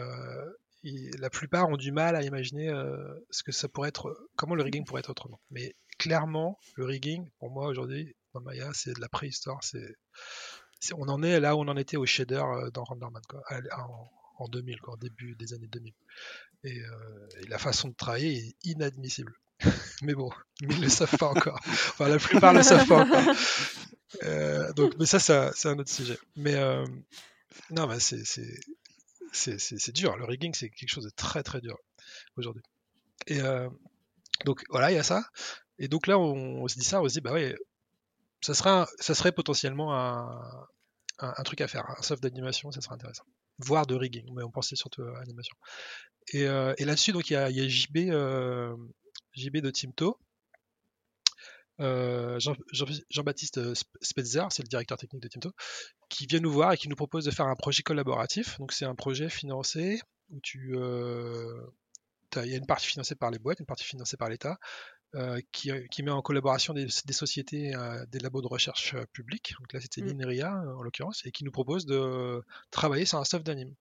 la 1.18 1.30
plupart 1.30 1.68
ont 1.68 1.76
du 1.76 1.92
mal 1.92 2.16
à 2.16 2.22
imaginer 2.22 2.68
euh, 2.68 3.14
ce 3.30 3.42
que 3.42 3.52
ça 3.52 3.68
pourrait 3.68 3.88
être, 3.88 4.28
comment 4.36 4.54
le 4.54 4.62
rigging 4.62 4.84
pourrait 4.84 5.00
être 5.00 5.10
autrement. 5.10 5.40
Mais 5.50 5.74
clairement, 5.98 6.58
le 6.76 6.84
rigging, 6.84 7.28
pour 7.38 7.50
moi 7.50 7.66
aujourd'hui, 7.66 8.14
dans 8.34 8.40
Maya, 8.40 8.70
c'est 8.74 8.94
de 8.94 9.00
la 9.00 9.08
préhistoire. 9.08 9.62
C'est, 9.62 9.96
on 10.94 11.08
en 11.08 11.22
est 11.22 11.40
là 11.40 11.56
où 11.56 11.60
on 11.60 11.68
en 11.68 11.76
était 11.76 11.96
au 11.96 12.06
shader 12.06 12.36
euh, 12.36 12.70
dans 12.70 12.84
Renderman, 12.84 13.22
quoi, 13.28 13.42
en, 14.38 14.48
2000, 14.48 14.80
quoi, 14.80 14.96
début 15.00 15.34
des 15.36 15.54
années 15.54 15.68
2000. 15.68 15.92
Euh, 16.64 16.68
et, 17.40 17.46
la 17.46 17.58
façon 17.58 17.88
de 17.88 17.94
travailler 17.94 18.36
est 18.36 18.56
inadmissible. 18.64 19.32
mais 20.02 20.14
bon, 20.14 20.30
ils 20.60 20.68
ne 20.68 20.82
le 20.82 20.88
savent 20.88 21.16
pas 21.16 21.28
encore. 21.28 21.58
Enfin, 21.64 22.08
la 22.08 22.18
plupart 22.18 22.52
ne 22.52 22.58
le 22.58 22.64
savent 22.64 22.86
pas 22.86 23.04
encore. 23.04 24.74
donc, 24.74 24.94
mais 24.98 25.06
ça, 25.06 25.18
ça 25.18 25.50
c'est 25.54 25.68
un 25.68 25.78
autre 25.78 25.90
sujet. 25.90 26.18
Mais 26.36 26.54
non, 27.70 27.86
mais 27.86 27.98
c'est, 27.98 28.24
c'est 29.36 29.92
dur. 29.92 30.16
Le 30.16 30.24
rigging, 30.24 30.54
c'est 30.54 30.70
quelque 30.70 30.88
chose 30.88 31.04
de 31.04 31.10
très 31.10 31.42
très 31.42 31.60
dur 31.60 31.78
aujourd'hui. 32.36 32.62
Et 33.26 33.40
euh, 33.40 33.68
donc 34.44 34.64
voilà, 34.70 34.90
il 34.90 34.94
y 34.94 34.98
a 34.98 35.02
ça. 35.02 35.24
Et 35.78 35.88
donc 35.88 36.06
là, 36.06 36.18
on, 36.18 36.66
se 36.68 36.78
dit 36.78 36.84
ça, 36.84 37.02
on 37.02 37.08
se 37.08 37.14
dit, 37.14 37.20
bah 37.20 37.32
oui, 37.32 37.54
ça, 38.40 38.54
sera, 38.54 38.88
ça 38.98 39.14
serait 39.14 39.32
potentiellement 39.32 39.94
un, 39.94 41.42
truc 41.44 41.60
à 41.60 41.68
faire, 41.68 41.88
un 41.90 42.02
soft 42.02 42.22
d'animation, 42.22 42.70
ça 42.70 42.80
serait 42.80 42.94
intéressant. 42.94 43.24
Voire 43.58 43.86
de 43.86 43.94
rigging, 43.94 44.28
mais 44.34 44.42
on 44.42 44.50
pensait 44.50 44.76
surtout 44.76 45.02
à 45.02 45.20
animation. 45.20 45.56
Et, 46.32 46.46
euh, 46.46 46.74
et 46.78 46.84
là-dessus, 46.84 47.12
donc 47.12 47.30
il 47.30 47.34
y 47.34 47.36
a, 47.36 47.50
y 47.50 47.60
a 47.60 47.68
JB, 47.68 48.10
euh, 48.10 48.74
JB 49.34 49.58
de 49.58 49.70
Timto, 49.70 50.18
euh, 51.80 52.38
Jean-Baptiste 53.10 53.58
euh, 53.58 53.74
Spetzer, 54.00 54.44
c'est 54.50 54.62
le 54.62 54.68
directeur 54.68 54.98
technique 54.98 55.22
de 55.22 55.28
Timto, 55.28 55.52
qui 56.08 56.26
vient 56.26 56.40
nous 56.40 56.52
voir 56.52 56.72
et 56.72 56.76
qui 56.76 56.88
nous 56.88 56.96
propose 56.96 57.24
de 57.24 57.30
faire 57.30 57.46
un 57.46 57.56
projet 57.56 57.82
collaboratif. 57.82 58.58
Donc 58.58 58.72
c'est 58.72 58.84
un 58.84 58.94
projet 58.94 59.28
financé 59.28 60.00
où 60.30 60.40
tu, 60.40 60.76
euh, 60.76 61.66
il 62.36 62.50
y 62.50 62.54
a 62.54 62.56
une 62.56 62.66
partie 62.66 62.86
financée 62.86 63.14
par 63.14 63.30
les 63.30 63.38
boîtes, 63.38 63.60
une 63.60 63.66
partie 63.66 63.84
financée 63.84 64.16
par 64.16 64.28
l'État, 64.28 64.58
qui, 65.50 66.02
met 66.02 66.10
en 66.10 66.20
collaboration 66.20 66.74
des, 66.74 66.88
sociétés, 66.90 67.72
des 68.08 68.18
labos 68.18 68.42
de 68.42 68.48
recherche 68.48 68.94
publics. 69.12 69.54
Donc 69.58 69.72
là 69.72 69.80
c'était 69.80 70.02
mmh. 70.02 70.18
l'INRIA 70.18 70.52
en 70.76 70.82
l'occurrence, 70.82 71.24
et 71.24 71.30
qui 71.30 71.44
nous 71.44 71.52
propose 71.52 71.86
de 71.86 72.42
travailler 72.70 73.06
sur 73.06 73.18
un 73.18 73.24
soft 73.24 73.46
d'anime. 73.46 73.74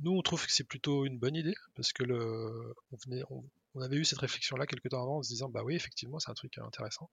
Nous, 0.00 0.12
on 0.12 0.22
trouve 0.22 0.44
que 0.44 0.52
c'est 0.52 0.64
plutôt 0.64 1.04
une 1.04 1.18
bonne 1.18 1.36
idée 1.36 1.54
parce 1.74 1.92
que 1.92 2.02
le, 2.02 2.74
on, 2.92 2.96
venait, 3.04 3.22
on 3.30 3.44
avait 3.80 3.96
eu 3.96 4.04
cette 4.04 4.18
réflexion-là 4.18 4.66
quelques 4.66 4.88
temps 4.90 5.02
avant 5.02 5.18
en 5.18 5.22
se 5.22 5.28
disant 5.28 5.48
bah 5.48 5.62
oui 5.64 5.74
effectivement 5.74 6.18
c'est 6.18 6.30
un 6.30 6.34
truc 6.34 6.58
intéressant 6.58 7.10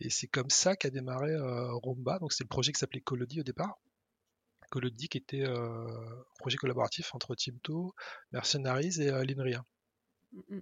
et 0.00 0.10
c'est 0.10 0.28
comme 0.28 0.50
ça 0.50 0.76
qu'a 0.76 0.90
démarré 0.90 1.32
euh, 1.32 1.72
Romba 1.74 2.18
donc 2.18 2.32
c'est 2.32 2.44
le 2.44 2.48
projet 2.48 2.72
qui 2.72 2.78
s'appelait 2.78 3.00
Colody 3.00 3.40
au 3.40 3.44
départ 3.44 3.78
Colody 4.70 5.08
qui 5.08 5.18
était 5.18 5.42
euh, 5.42 5.86
un 5.86 6.38
projet 6.38 6.56
collaboratif 6.56 7.14
entre 7.14 7.34
Timto, 7.34 7.94
Mercenaries 8.32 9.00
et 9.00 9.10
euh, 9.10 9.24
Linria. 9.24 9.64
Mm, 10.32 10.56
mm. 10.56 10.60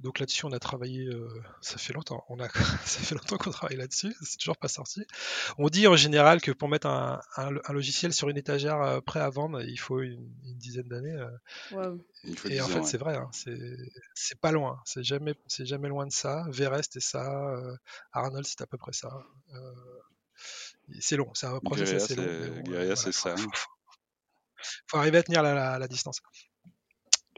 Donc 0.00 0.18
là-dessus, 0.18 0.44
on 0.44 0.52
a 0.52 0.58
travaillé, 0.58 1.06
euh, 1.06 1.42
ça 1.60 1.78
fait 1.78 1.92
longtemps, 1.92 2.24
on 2.28 2.40
a, 2.40 2.48
ça 2.84 3.00
fait 3.00 3.14
longtemps 3.14 3.36
qu'on 3.36 3.50
travaille 3.50 3.76
là-dessus, 3.76 4.14
c'est 4.22 4.38
toujours 4.38 4.56
pas 4.56 4.68
sorti. 4.68 5.06
On 5.56 5.68
dit 5.68 5.86
en 5.86 5.96
général 5.96 6.40
que 6.40 6.50
pour 6.50 6.68
mettre 6.68 6.88
un, 6.88 7.20
logiciel 7.70 8.12
sur 8.12 8.28
une 8.28 8.36
étagère 8.36 8.80
euh, 8.82 9.00
prêt 9.00 9.20
à 9.20 9.30
vendre, 9.30 9.62
il 9.62 9.78
faut 9.78 10.00
une, 10.00 10.30
dizaine 10.42 10.88
d'années. 10.88 11.16
Euh. 11.72 11.96
Et 12.50 12.60
en 12.60 12.66
fait, 12.68 12.84
c'est 12.84 12.98
vrai, 12.98 13.16
hein, 13.16 13.30
c'est 14.14 14.40
pas 14.40 14.50
loin, 14.50 14.80
c'est 14.84 15.04
jamais, 15.04 15.34
c'est 15.46 15.66
jamais 15.66 15.88
loin 15.88 16.06
de 16.06 16.12
ça. 16.12 16.44
Verest 16.48 16.96
et 16.96 17.00
ça, 17.00 17.56
Arnold, 18.12 18.46
c'est 18.46 18.62
à 18.62 18.66
peu 18.66 18.78
près 18.78 18.92
ça. 18.92 19.10
c'est 21.00 21.16
long, 21.16 21.30
c'est 21.34 21.46
un 21.46 21.60
process 21.60 21.92
assez 21.92 22.16
long. 22.16 22.96
c'est 22.96 23.12
ça. 23.12 23.36
Faut, 23.36 23.50
faut, 24.88 24.96
arriver 24.98 25.18
à 25.18 25.22
tenir 25.22 25.42
la, 25.42 25.78
la 25.78 25.88
distance. 25.88 26.20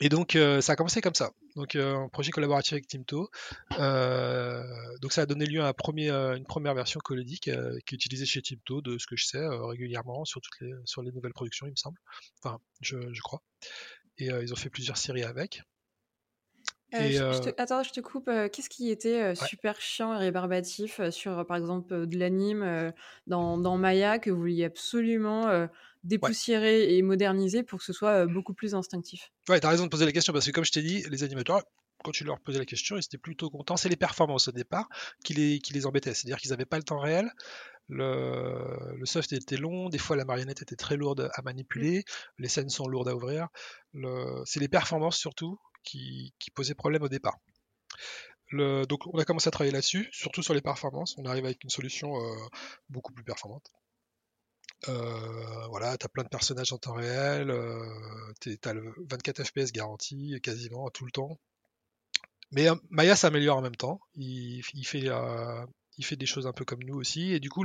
Et 0.01 0.09
donc, 0.09 0.36
euh, 0.36 0.60
ça 0.60 0.73
a 0.73 0.77
commencé 0.77 1.01
comme 1.01 1.14
ça. 1.14 1.31
Donc, 1.55 1.74
euh, 1.74 1.97
un 1.97 2.09
projet 2.09 2.31
collaboratif 2.31 2.74
avec 2.74 2.86
Timto. 2.86 3.31
Euh, 3.78 4.62
donc, 5.01 5.12
ça 5.12 5.23
a 5.23 5.27
donné 5.27 5.47
lieu 5.47 5.62
à 5.62 5.68
un 5.68 5.73
premier, 5.73 6.10
une 6.10 6.44
première 6.44 6.74
version 6.74 7.01
Colody 7.01 7.40
qui, 7.40 7.51
est 7.51 7.93
utilisée 7.93 8.27
chez 8.27 8.43
Timto, 8.43 8.82
de 8.82 8.98
ce 8.98 9.06
que 9.06 9.16
je 9.16 9.24
sais, 9.24 9.47
régulièrement 9.47 10.24
sur, 10.24 10.40
toutes 10.40 10.60
les, 10.60 10.73
sur 10.85 11.02
les 11.02 11.12
nouvelles 11.12 11.32
productions, 11.32 11.66
il 11.66 11.70
me 11.70 11.77
semble. 11.77 11.98
Enfin, 12.43 12.59
je, 12.82 12.98
je 13.12 13.20
crois. 13.23 13.40
Et 14.18 14.27
ils 14.27 14.52
ont 14.52 14.56
fait 14.56 14.70
plusieurs 14.70 14.98
séries 14.98 15.24
avec. 15.24 15.62
je, 16.93 17.40
te, 17.40 17.60
attends, 17.60 17.82
je 17.82 17.93
te 17.93 18.01
coupe. 18.01 18.31
Qu'est-ce 18.52 18.68
qui 18.68 18.90
était 18.90 19.35
super 19.35 19.81
chiant 19.81 20.14
et 20.14 20.18
rébarbatif 20.18 21.01
sur, 21.09 21.47
par 21.47 21.56
exemple, 21.56 22.06
de 22.06 22.18
l'anime 22.18 22.93
dans, 23.27 23.56
dans, 23.56 23.78
Maya 23.78 24.18
que 24.18 24.31
vous 24.31 24.40
vouliez 24.40 24.64
absolument 24.64 25.68
dépoussiérer 26.06 26.96
et 26.96 27.02
moderniser 27.02 27.62
pour 27.62 27.78
que 27.78 27.84
ce 27.84 27.92
soit 27.92 28.26
beaucoup 28.26 28.54
plus 28.54 28.74
instinctif. 28.74 29.30
Ouais, 29.48 29.60
t'as 29.60 29.70
raison 29.70 29.84
de 29.84 29.90
poser 29.90 30.04
la 30.04 30.12
question 30.12 30.32
parce 30.32 30.46
que 30.46 30.50
comme 30.50 30.64
je 30.64 30.72
t'ai 30.72 30.82
dit, 30.82 31.04
les 31.10 31.22
animateurs, 31.22 31.62
quand 32.04 32.10
tu 32.10 32.24
leur 32.24 32.40
posais 32.40 32.58
la 32.58 32.64
question, 32.64 32.96
ils 32.96 33.04
étaient 33.04 33.18
plutôt 33.18 33.50
contents. 33.50 33.76
C'est 33.76 33.88
les 33.88 33.96
performances 33.96 34.48
au 34.48 34.52
départ 34.52 34.88
qui 35.24 35.34
les, 35.34 35.58
qui 35.60 35.72
les 35.72 35.86
embêtaient. 35.86 36.14
C'est-à-dire 36.14 36.38
qu'ils 36.38 36.50
n'avaient 36.50 36.66
pas 36.66 36.76
le 36.76 36.82
temps 36.84 36.98
réel. 36.98 37.30
Le, 37.88 38.96
le, 38.96 39.06
soft 39.06 39.32
était 39.32 39.56
long, 39.56 39.88
des 39.88 39.98
fois 39.98 40.16
la 40.16 40.24
marionnette 40.24 40.60
était 40.60 40.74
très 40.74 40.96
lourde 40.96 41.30
à 41.34 41.42
manipuler, 41.42 42.00
mmh. 42.00 42.42
les 42.42 42.48
scènes 42.48 42.68
sont 42.68 42.88
lourdes 42.88 43.08
à 43.08 43.14
ouvrir. 43.14 43.48
Le, 43.92 44.42
c'est 44.44 44.58
les 44.58 44.68
performances 44.68 45.16
surtout 45.16 45.58
qui, 45.84 46.34
qui 46.40 46.50
posaient 46.50 46.74
problème 46.74 47.02
au 47.02 47.08
départ. 47.08 47.38
Le, 48.50 48.84
donc 48.86 49.06
on 49.06 49.18
a 49.18 49.24
commencé 49.24 49.48
à 49.48 49.50
travailler 49.50 49.72
là-dessus, 49.72 50.08
surtout 50.12 50.42
sur 50.42 50.54
les 50.54 50.62
performances. 50.62 51.14
On 51.18 51.24
arrive 51.24 51.44
avec 51.44 51.62
une 51.62 51.70
solution 51.70 52.16
euh, 52.16 52.36
beaucoup 52.88 53.12
plus 53.12 53.24
performante. 53.24 53.72
Euh, 54.89 55.66
voilà, 55.69 55.97
t'as 55.97 56.09
plein 56.09 56.23
de 56.23 56.28
personnages 56.28 56.73
en 56.73 56.78
temps 56.78 56.94
réel, 56.94 57.51
euh, 57.51 57.82
t'as 58.61 58.73
le 58.73 58.94
24 59.11 59.44
FPS 59.44 59.73
garanti 59.73 60.39
quasiment 60.43 60.90
tout 60.90 61.05
le 61.05 61.11
temps. 61.11 61.39
Mais 62.53 62.69
euh, 62.70 62.74
Maya 62.90 63.16
s'améliore 63.16 63.57
en 63.57 63.62
même 63.62 63.77
temps. 63.77 64.01
Il, 64.15 64.62
fait, 64.62 65.11
il 65.98 66.05
fait 66.05 66.16
des 66.16 66.27
choses 66.27 66.47
un 66.47 66.53
peu 66.53 66.65
comme 66.65 66.82
nous 66.85 66.94
aussi. 66.94 67.32
Et 67.32 67.40
du 67.40 67.51
coup, 67.51 67.65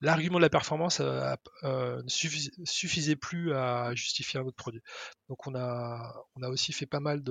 l'argument 0.00 0.38
de 0.38 0.42
la 0.42 0.50
performance 0.50 1.00
ne 1.00 2.02
suffisait 2.08 3.16
plus 3.16 3.52
à 3.52 3.94
justifier 3.94 4.40
un 4.40 4.44
autre 4.44 4.56
produit. 4.56 4.80
Donc 5.28 5.46
on 5.46 5.54
a, 5.54 6.14
on 6.36 6.42
a 6.42 6.48
aussi 6.48 6.72
fait 6.72 6.86
pas 6.86 7.00
mal 7.00 7.22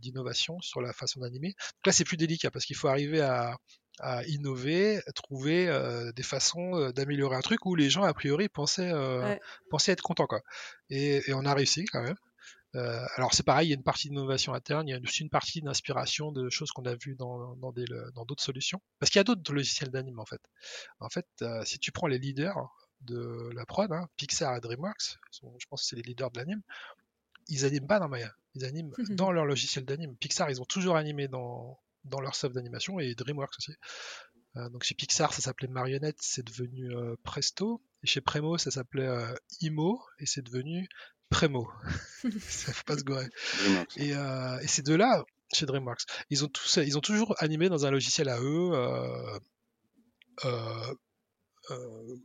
d'innovations 0.00 0.60
sur 0.60 0.82
la 0.82 0.92
façon 0.92 1.20
d'animer. 1.20 1.54
Là, 1.86 1.92
c'est 1.92 2.04
plus 2.04 2.18
délicat 2.18 2.50
parce 2.50 2.66
qu'il 2.66 2.76
faut 2.76 2.88
arriver 2.88 3.22
à, 3.22 3.56
à 4.00 4.24
innover, 4.24 5.00
trouver 5.14 5.68
euh, 5.68 6.12
des 6.12 6.22
façons 6.22 6.90
d'améliorer 6.90 7.36
un 7.36 7.40
truc 7.40 7.66
où 7.66 7.74
les 7.74 7.90
gens 7.90 8.02
a 8.02 8.14
priori 8.14 8.48
pensaient, 8.48 8.92
euh, 8.92 9.36
pensaient 9.70 9.92
être 9.92 10.02
contents 10.02 10.26
quoi. 10.26 10.40
Et, 10.90 11.22
on 11.32 11.44
a 11.44 11.54
réussi 11.54 11.84
quand 11.86 12.02
même. 12.02 12.16
alors 12.74 13.34
c'est 13.34 13.42
pareil, 13.42 13.68
il 13.68 13.70
y 13.70 13.74
a 13.74 13.76
une 13.76 13.82
partie 13.82 14.08
d'innovation 14.08 14.54
interne, 14.54 14.88
il 14.88 14.92
y 14.92 14.94
a 14.94 15.00
aussi 15.00 15.22
une 15.22 15.30
partie 15.30 15.60
d'inspiration 15.60 16.32
de 16.32 16.48
choses 16.48 16.72
qu'on 16.72 16.84
a 16.84 16.94
vues 16.94 17.16
dans, 17.16 17.54
dans, 17.56 17.72
dans 18.14 18.24
d'autres 18.24 18.42
solutions. 18.42 18.80
Parce 18.98 19.10
qu'il 19.10 19.18
y 19.18 19.20
a 19.20 19.24
d'autres 19.24 19.52
logiciels 19.52 19.90
d'anime 19.90 20.18
en 20.18 20.26
fait. 20.26 20.40
En 21.00 21.08
fait, 21.08 21.26
si 21.64 21.78
tu 21.78 21.92
prends 21.92 22.06
les 22.06 22.18
leaders 22.18 22.56
de 23.02 23.50
la 23.54 23.66
prod, 23.66 23.92
hein, 23.92 24.08
Pixar 24.16 24.56
et 24.56 24.60
DreamWorks, 24.60 25.18
je 25.32 25.66
pense 25.68 25.82
que 25.82 25.88
c'est 25.88 25.96
les 25.96 26.02
leaders 26.02 26.30
de 26.30 26.38
l'anime, 26.38 26.62
ils 27.48 27.64
animent 27.64 27.86
pas 27.86 27.98
dans 27.98 28.08
Maya, 28.08 28.32
ils 28.54 28.64
animent 28.64 28.92
dans 29.10 29.32
leur 29.32 29.44
logiciel 29.44 29.84
d'anime. 29.84 30.16
Pixar, 30.16 30.50
ils 30.50 30.62
ont 30.62 30.64
toujours 30.64 30.96
animé 30.96 31.28
dans, 31.28 31.78
dans 32.04 32.20
leur 32.20 32.34
soft 32.34 32.54
d'animation 32.54 32.98
et 33.00 33.14
DreamWorks 33.14 33.54
aussi. 33.58 33.72
Euh, 34.56 34.68
donc 34.68 34.82
chez 34.82 34.94
Pixar, 34.94 35.32
ça 35.32 35.40
s'appelait 35.40 35.68
Marionnette, 35.68 36.18
c'est 36.20 36.44
devenu 36.44 36.94
euh, 36.94 37.16
Presto. 37.22 37.82
Et 38.02 38.06
chez 38.06 38.20
Premo, 38.20 38.58
ça 38.58 38.70
s'appelait 38.70 39.06
euh, 39.06 39.34
Imo 39.60 40.02
et 40.18 40.26
c'est 40.26 40.42
devenu 40.42 40.88
Premo. 41.30 41.68
ça 42.40 42.72
faut 42.72 42.84
pas 42.84 42.98
se 42.98 43.04
gorer. 43.04 43.28
Et, 43.96 44.10
et, 44.10 44.66
ces 44.66 44.82
deux-là, 44.82 45.24
chez 45.52 45.66
DreamWorks, 45.66 46.02
ils 46.30 46.44
ont, 46.44 46.48
tous, 46.48 46.78
ils 46.78 46.98
ont 46.98 47.00
toujours 47.00 47.34
animé 47.38 47.68
dans 47.68 47.86
un 47.86 47.90
logiciel 47.90 48.28
à 48.28 48.40
eux. 48.40 48.72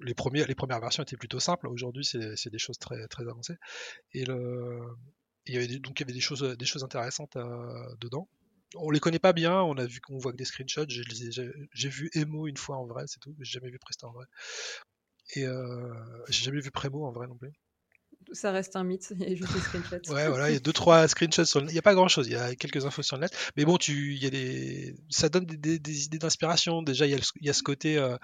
les, 0.02 0.14
premiers, 0.14 0.45
les 0.45 0.56
premières 0.56 0.82
versions 0.82 1.04
étaient 1.04 1.18
plutôt 1.18 1.40
simples. 1.40 1.68
Aujourd'hui, 1.68 2.04
c'est 2.04 2.49
des 2.49 2.60
choses 2.60 2.78
très, 2.78 3.08
très 3.08 3.24
avancées. 3.24 3.58
Et 4.12 4.26
le, 4.26 4.82
il 5.45 5.54
y 5.54 5.58
avait, 5.58 5.80
donc 5.80 5.99
il 5.99 6.02
y 6.02 6.04
avait 6.04 6.14
des 6.14 6.20
choses, 6.20 6.41
des 6.41 6.66
choses 6.66 6.84
intéressantes 6.84 7.38
dedans 8.02 8.28
on 8.76 8.89
les 8.89 8.99
connaît 8.99 9.19
pas 9.19 9.34
bien, 9.34 9.61
on 9.61 9.77
a 9.77 9.85
vu 9.85 10.02
qu'on 10.02 10.18
voit 10.18 10.31
que 10.31 10.38
des 10.38 10.45
screenshots, 10.45 10.85
j'ai 10.88 11.89
vu 11.89 12.10
Emo 12.14 12.48
une 12.48 12.57
fois 12.57 12.77
en 12.77 12.85
vrai, 12.85 13.06
c'est 13.07 13.19
tout, 13.19 13.35
j'ai 13.39 13.60
jamais 13.60 13.72
vu 13.72 13.80
Presta 13.80 14.07
en 14.07 14.11
vrai. 14.11 14.26
Et 15.35 15.45
euh, 15.45 15.94
j'ai 16.30 16.45
jamais 16.45 16.61
vu 16.61 16.72
Premo 16.72 17.06
en 17.06 17.11
vrai 17.11 17.27
non 17.27 17.38
plus 17.38 17.52
ça 18.34 18.52
reste 18.52 18.76
un 18.76 18.84
mythe. 18.84 19.14
Il 19.20 19.30
y 19.30 19.34
a 19.34 19.36
juste 19.36 19.54
des 19.54 19.60
screenshots. 19.60 20.14
ouais, 20.14 20.28
voilà, 20.28 20.49
il 20.49 20.54
y 20.54 20.58
a 20.58 20.60
deux 20.60 20.74
trois 20.74 21.08
screenshots 21.08 21.45
sur 21.45 21.62
le... 21.62 21.68
Il 21.68 21.74
n'y 21.74 21.80
a 21.80 21.82
pas 21.82 21.94
grand 21.94 22.08
chose. 22.08 22.28
Il 22.28 22.34
y 22.34 22.36
a 22.36 22.56
quelques 22.56 22.86
infos 22.86 23.02
sur 23.02 23.18
le 23.18 23.22
net, 23.22 23.52
mais 23.56 23.66
bon, 23.66 23.78
tu, 23.78 24.14
il 24.14 24.24
y 24.24 24.28
a 24.28 24.30
des, 24.30 24.95
ça 25.10 25.30
donne 25.30 25.45
des, 25.45 26.06
idées 26.06 26.20
d'inspiration. 26.20 26.82
Déjà, 26.82 27.06
il 27.06 27.20
y, 27.41 27.49
a 27.49 27.54
ce 27.54 27.64
côté, 27.64 27.98
euh, 27.98 28.18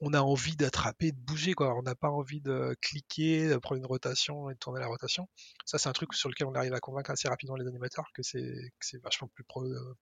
on 0.00 0.12
a 0.12 0.20
envie 0.20 0.56
d'attraper, 0.56 1.12
de 1.12 1.18
bouger, 1.18 1.54
quoi. 1.54 1.74
On 1.76 1.82
n'a 1.82 1.94
pas 1.94 2.10
envie 2.10 2.40
de 2.40 2.76
cliquer, 2.80 3.48
de 3.48 3.56
prendre 3.56 3.78
une 3.78 3.86
rotation 3.86 4.50
et 4.50 4.54
de 4.54 4.58
tourner 4.58 4.80
la 4.80 4.86
rotation. 4.86 5.28
Ça, 5.64 5.78
c'est 5.78 5.88
un 5.88 5.92
truc 5.92 6.14
sur 6.14 6.28
lequel 6.28 6.46
on 6.46 6.54
arrive 6.54 6.74
à 6.74 6.80
convaincre 6.80 7.10
assez 7.10 7.28
rapidement 7.28 7.56
les 7.56 7.66
animateurs 7.66 8.10
que 8.14 8.22
c'est, 8.22 8.72
c'est 8.80 9.02
vachement 9.02 9.28
plus 9.28 9.44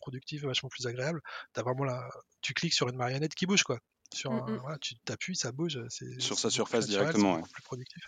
productif, 0.01 0.45
vachement 0.45 0.69
plus 0.69 0.87
agréable. 0.87 1.21
As 1.57 1.63
vraiment 1.63 1.85
la, 1.85 2.09
tu 2.41 2.55
cliques 2.55 2.75
sur 2.75 2.89
une 2.89 2.97
marionnette 2.97 3.35
qui 3.35 3.47
bouge, 3.47 3.63
quoi. 3.63 3.79
Sur 4.13 4.33
mm, 4.33 4.51
mm. 4.51 4.57
voilà, 4.59 4.79
tu 4.79 4.95
t'appuies, 4.97 5.37
ça 5.37 5.53
bouge. 5.53 5.81
Sur 6.19 6.39
sa 6.39 6.51
surface 6.51 6.87
directement. 6.87 7.37
Ouais. 7.37 7.43
Plus 7.53 7.63
productif. 7.63 8.03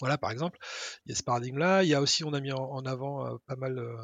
Voilà, 0.00 0.16
par 0.18 0.30
exemple, 0.30 0.58
il 1.04 1.10
y 1.10 1.12
a 1.12 1.16
ce 1.16 1.22
paradigme-là. 1.22 1.84
Il 1.84 1.88
y 1.88 1.94
a 1.94 2.00
aussi, 2.00 2.24
on 2.24 2.32
a 2.32 2.40
mis 2.40 2.52
en, 2.52 2.84
avant 2.86 3.26
euh, 3.26 3.36
pas 3.46 3.56
mal 3.56 3.78
euh, 3.78 3.94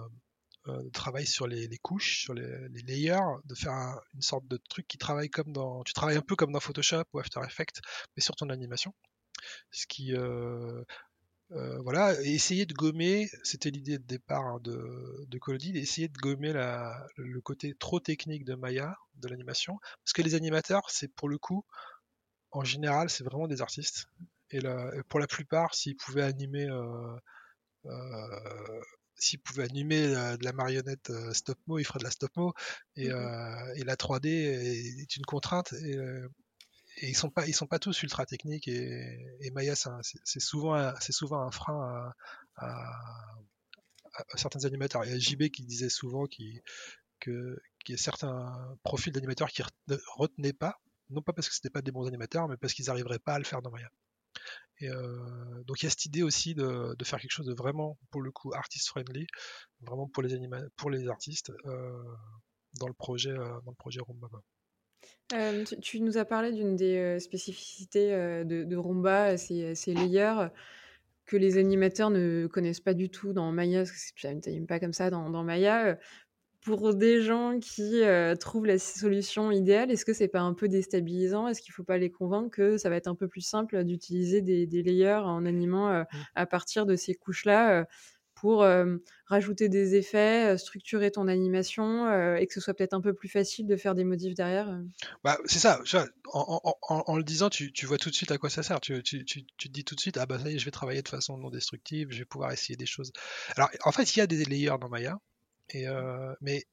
euh, 0.69 0.83
de 0.83 0.91
travail 0.91 1.27
sur 1.27 1.47
les, 1.47 1.69
couches, 1.79 2.21
sur 2.21 2.35
les, 2.35 2.69
layers, 2.87 3.41
de 3.45 3.55
faire 3.55 3.99
une 4.15 4.23
sorte 4.23 4.47
de 4.47 4.59
truc 4.69 4.87
qui 4.87 4.99
travaille 4.99 5.31
comme 5.31 5.53
dans. 5.53 5.83
Un 6.03 6.21
peu 6.21 6.37
comme 6.37 6.53
dans 6.53 6.61
Photoshop 6.61 7.05
ou 7.13 7.19
After 7.19 7.41
Effects, 7.45 7.81
mais 8.17 8.23
sur 8.23 8.37
ton 8.37 8.51
animation. 8.51 8.95
Ce 9.71 9.87
voilà, 11.83 12.21
essayer 12.23 12.67
de 12.67 12.75
gommer, 12.75 13.29
c'était 13.45 13.71
l'idée 13.71 13.99
de 13.99 14.05
départ 14.05 14.45
hein, 14.45 14.59
de, 14.63 15.25
de 15.29 15.39
Collody, 15.39 15.77
essayer 15.79 16.09
de 16.09 16.19
gommer 16.19 16.53
le 17.17 17.41
côté 17.41 17.75
trop 17.79 18.01
technique 18.01 18.45
de 18.45 18.55
Maya, 18.55 18.97
de 19.15 19.29
l'animation, 19.29 19.79
parce 20.05 20.13
que 20.13 20.23
les 20.23 20.35
animateurs, 20.35 20.91
c'est 20.91 21.09
pour 21.09 21.29
le 21.29 21.39
coup, 21.39 21.65
en 22.51 22.65
général, 22.65 23.09
c'est 23.11 23.25
vraiment 23.25 23.47
des 23.47 23.63
artistes. 23.63 24.09
Et, 24.51 24.61
pour 25.09 25.21
la 25.21 25.27
plupart, 25.27 25.75
s'ils 25.75 25.97
pouvaient 25.97 26.23
animer, 26.23 26.69
euh, 26.69 27.17
euh, 27.87 28.81
s'ils 29.17 29.41
pouvaient 29.41 29.65
animer 29.65 30.07
de 30.07 30.45
la 30.45 30.53
marionnette 30.53 31.11
euh, 31.11 31.33
stop 31.33 31.59
mo, 31.67 31.79
ils 31.79 31.85
feraient 31.85 31.99
de 31.99 32.05
la 32.05 32.11
stop 32.11 32.35
mo. 32.37 32.53
Et, 32.97 33.09
mmh 33.09 33.73
et 33.77 33.85
la 33.85 33.97
3D 33.97 34.29
est, 34.29 35.17
une 35.17 35.25
contrainte. 35.25 35.73
Et, 35.73 35.97
et, 36.99 37.09
ils 37.09 37.17
sont 37.17 37.31
pas, 37.31 37.47
ils 37.47 37.55
sont 37.55 37.67
pas 37.67 37.79
tous 37.79 38.03
ultra 38.03 38.27
techniques. 38.27 38.69
Et, 38.69 39.19
et 39.41 39.51
Maya, 39.51 39.75
c'est 39.77 40.41
souvent, 40.41 40.93
c'est 41.01 41.13
souvent 41.13 41.41
un 41.41 41.51
frein 41.51 42.13
à, 42.57 42.67
à, 42.67 44.37
certains 44.37 44.65
animateurs. 44.65 45.05
Il 45.05 45.13
y 45.13 45.15
a 45.15 45.19
JB 45.19 45.51
qui 45.51 45.65
disait 45.65 45.91
souvent 45.91 46.27
qu'il 46.27 46.63
que, 47.21 47.59
qu'il 47.85 47.95
y 47.95 47.99
a 47.99 48.03
certains 48.03 48.79
profils 48.83 49.13
d'animateurs 49.13 49.49
qui 49.49 49.63
ne 49.89 49.97
retenaient 50.17 50.53
pas, 50.53 50.81
non 51.11 51.23
pas 51.23 51.33
parce 51.33 51.49
que 51.49 51.55
c'était 51.55 51.71
pas 51.71 51.83
des 51.83 51.93
bons 51.93 52.07
animateurs, 52.07 52.49
mais 52.49 52.57
parce 52.57 52.75
qu'ils 52.75 52.87
n'arriveraient 52.87 53.19
pas 53.19 53.35
à 53.35 53.39
le 53.39 53.45
faire 53.45 53.63
dans 53.63 53.71
Maya. 53.71 53.91
Et 54.81 54.91
euh, 54.91 55.63
donc 55.67 55.83
il 55.83 55.85
y 55.85 55.87
a 55.87 55.91
cette 55.91 56.05
idée 56.05 56.23
aussi 56.23 56.55
de, 56.55 56.95
faire 57.05 57.19
quelque 57.19 57.31
chose 57.31 57.47
de 57.47 57.55
vraiment, 57.55 57.97
pour 58.11 58.21
le 58.23 58.31
coup, 58.31 58.53
artist 58.55 58.89
friendly, 58.89 59.27
vraiment 59.81 60.09
pour 60.09 60.23
les, 60.23 60.39
pour 60.77 60.91
les 60.91 61.09
artistes 61.09 61.51
euh, 61.67 62.03
dans 62.79 62.89
le 62.89 62.95
projet, 62.95 63.31
euh, 63.31 63.61
dans 63.65 63.71
le 63.71 63.77
projet 63.77 64.01
Rumba. 64.07 64.29
Tu, 65.83 66.01
nous 66.01 66.19
as 66.19 66.25
parlé 66.25 66.53
d'une 66.53 66.77
des 66.77 67.19
spécificités 67.21 68.11
de, 68.45 68.65
de, 68.65 68.77
Rumba, 68.77 69.37
c'est 69.37 69.75
layers 69.87 70.49
que 71.25 71.37
les 71.37 71.59
animateurs 71.59 72.11
ne 72.11 72.47
connaissent 72.47 72.81
pas 72.81 72.95
du 72.95 73.11
tout 73.11 73.33
dans 73.33 73.51
Maya, 73.51 73.81
parce 73.81 74.13
que 74.13 74.21
ça 74.21 74.33
ne 74.35 74.67
pas 74.67 74.79
comme 74.79 74.93
ça 74.93 75.11
dans 75.11 75.43
Maya 75.43 75.99
pour 76.67 76.95
des 76.95 77.23
gens 77.23 77.61
qui 77.61 78.03
trouvent 78.41 78.67
la 78.67 78.79
solution 78.81 79.53
idéale, 79.53 79.93
est-ce 79.93 80.05
que 80.05 80.13
c'est 80.13 80.27
pas 80.27 80.41
un 80.41 80.53
peu 80.53 80.67
déstabilisant? 80.67 81.47
Est-ce 81.47 81.63
qu'il 81.63 81.73
faut 81.73 81.85
pas 81.85 81.97
les 81.97 82.11
convaincre 82.11 82.51
que 82.51 82.77
ça 82.77 82.91
va 82.91 82.97
être 82.97 83.07
un 83.07 83.15
peu 83.15 83.29
plus 83.29 83.41
simple 83.41 83.85
d'utiliser 83.85 84.43
des, 84.43 84.83
layers 84.83 85.23
en 85.25 85.47
animant 85.47 86.01
mmh. 86.01 86.07
à 86.35 86.47
partir 86.47 86.85
de 86.85 86.97
ces 86.97 87.15
couches-là 87.15 87.87
pour 88.35 88.67
rajouter 89.27 89.69
des 89.69 89.95
effets, 89.95 90.59
structurer 90.59 91.13
ton 91.13 91.29
animation 91.29 92.35
et 92.37 92.47
que 92.49 92.55
ce 92.55 92.61
soit 92.61 92.75
peut-être 92.75 92.95
un 92.95 93.01
peu 93.01 93.15
plus 93.15 93.29
facile 93.29 93.69
de 93.69 93.77
faire 93.77 93.95
des 93.95 94.05
modifs 94.05 94.35
derrière 94.35 94.77
bah, 95.23 95.39
C'est 95.47 95.61
ça, 95.61 95.81
en, 96.33 97.17
le 97.17 97.23
disant, 97.23 97.49
tu, 97.49 97.87
vois 97.87 97.99
tout 97.99 98.11
de 98.11 98.15
suite 98.15 98.33
à 98.33 98.39
quoi 98.39 98.51
ça 98.51 98.65
sert. 98.65 98.81
Tu, 98.81 99.05
te 99.05 99.69
dis 99.69 99.85
tout 99.85 99.95
de 99.95 100.01
suite, 100.01 100.19
ah 100.19 100.27
bah 100.27 100.41
ça 100.41 100.51
y 100.51 100.57
est, 100.57 100.59
je 100.59 100.65
vais 100.65 100.73
travailler 100.73 101.03
de 101.03 101.09
façon 101.09 101.39
non 101.39 101.49
destructive, 101.49 102.09
je 102.11 102.19
vais 102.19 102.25
pouvoir 102.25 102.51
essayer 102.51 102.77
des 102.77 102.87
choses. 102.87 103.13
Alors 103.57 103.71
en 103.85 103.93
fait, 103.93 104.17
il 104.17 104.19
y 104.19 104.23
a 104.23 104.27
des 104.27 104.45
layers 104.45 104.79
dans 104.81 104.89
Maya, 104.89 105.19
et, 105.71 105.89
euh, 105.89 106.35
mais 106.41 106.65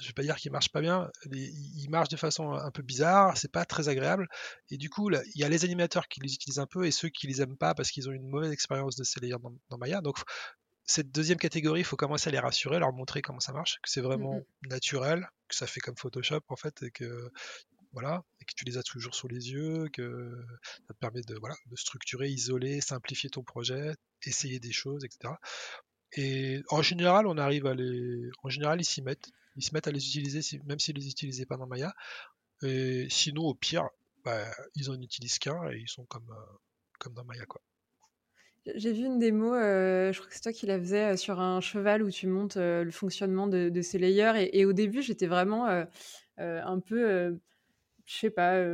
je 0.00 0.08
vais 0.08 0.12
pas 0.12 0.22
dire 0.22 0.36
qu'il 0.36 0.50
marche 0.50 0.70
pas 0.70 0.80
bien, 0.80 1.10
il 1.30 1.86
marche 1.88 2.08
de 2.08 2.16
façon 2.16 2.52
un 2.52 2.70
peu 2.70 2.82
bizarre, 2.82 3.36
c'est 3.36 3.50
pas 3.50 3.64
très 3.64 3.88
agréable. 3.88 4.26
Et 4.70 4.76
du 4.76 4.90
coup, 4.90 5.10
il 5.10 5.40
y 5.40 5.44
a 5.44 5.48
les 5.48 5.64
animateurs 5.64 6.08
qui 6.08 6.20
les 6.20 6.34
utilisent 6.34 6.58
un 6.58 6.66
peu 6.66 6.84
et 6.84 6.90
ceux 6.90 7.08
qui 7.08 7.26
les 7.28 7.42
aiment 7.42 7.56
pas 7.56 7.74
parce 7.74 7.90
qu'ils 7.90 8.08
ont 8.08 8.12
une 8.12 8.28
mauvaise 8.28 8.50
expérience 8.50 8.96
de 8.96 9.04
ces 9.04 9.20
layers 9.20 9.36
dans, 9.70 9.78
Maya. 9.78 10.00
Donc, 10.00 10.18
cette 10.84 11.12
deuxième 11.12 11.38
catégorie, 11.38 11.80
il 11.80 11.84
faut 11.84 11.96
commencer 11.96 12.28
à 12.28 12.32
les 12.32 12.40
rassurer, 12.40 12.78
leur 12.78 12.92
montrer 12.92 13.22
comment 13.22 13.40
ça 13.40 13.52
marche, 13.52 13.78
que 13.82 13.90
c'est 13.90 14.00
vraiment 14.00 14.40
naturel, 14.68 15.28
que 15.48 15.54
ça 15.54 15.66
fait 15.66 15.80
comme 15.80 15.96
Photoshop 15.96 16.42
en 16.48 16.56
fait, 16.56 16.82
et 16.82 16.90
que 16.90 17.30
voilà, 17.92 18.24
et 18.40 18.44
que 18.44 18.52
tu 18.56 18.64
les 18.64 18.76
as 18.76 18.82
toujours 18.82 19.14
sous 19.14 19.28
les 19.28 19.52
yeux, 19.52 19.88
que 19.92 20.44
ça 20.88 20.94
te 20.94 20.98
permet 20.98 21.22
de, 21.22 21.36
voilà, 21.38 21.54
de 21.66 21.76
structurer, 21.76 22.28
isoler, 22.28 22.80
simplifier 22.80 23.30
ton 23.30 23.44
projet, 23.44 23.94
essayer 24.24 24.58
des 24.58 24.72
choses, 24.72 25.04
etc. 25.04 25.34
Et 26.16 26.62
en 26.70 26.82
général, 26.82 27.26
on 27.26 27.36
arrive 27.38 27.66
à 27.66 27.74
les, 27.74 28.28
en 28.42 28.48
général, 28.48 28.80
ils 28.80 28.84
s'y 28.84 29.02
mettent, 29.02 29.30
ils 29.56 29.64
se 29.64 29.74
mettent 29.74 29.88
à 29.88 29.90
les 29.90 30.06
utiliser, 30.06 30.40
même 30.64 30.78
s'ils 30.78 30.96
les 30.96 31.08
utilisaient 31.08 31.46
pas 31.46 31.56
dans 31.56 31.66
Maya. 31.66 31.92
Et 32.62 33.06
sinon, 33.10 33.42
au 33.42 33.54
pire, 33.54 33.88
bah, 34.24 34.44
ils 34.74 34.90
en 34.90 35.00
utilisent 35.00 35.38
qu'un 35.38 35.70
et 35.70 35.78
ils 35.78 35.88
sont 35.88 36.04
comme, 36.04 36.30
euh, 36.30 36.56
comme 36.98 37.14
dans 37.14 37.24
Maya, 37.24 37.44
quoi. 37.46 37.60
J'ai 38.76 38.94
vu 38.94 39.04
une 39.04 39.18
démo, 39.18 39.54
euh, 39.54 40.10
je 40.10 40.18
crois 40.18 40.28
que 40.30 40.34
c'est 40.34 40.40
toi 40.40 40.52
qui 40.52 40.64
la 40.64 40.78
faisais, 40.78 41.12
euh, 41.12 41.16
sur 41.18 41.38
un 41.38 41.60
cheval 41.60 42.02
où 42.02 42.10
tu 42.10 42.26
montes 42.26 42.56
le 42.56 42.90
fonctionnement 42.90 43.46
de, 43.46 43.82
ces 43.82 43.98
layers. 43.98 44.48
Et, 44.56 44.64
au 44.64 44.72
début, 44.72 45.02
j'étais 45.02 45.26
vraiment 45.26 45.66
un 46.38 46.80
peu, 46.80 47.38
je 48.06 48.14
sais 48.16 48.30
pas, 48.30 48.64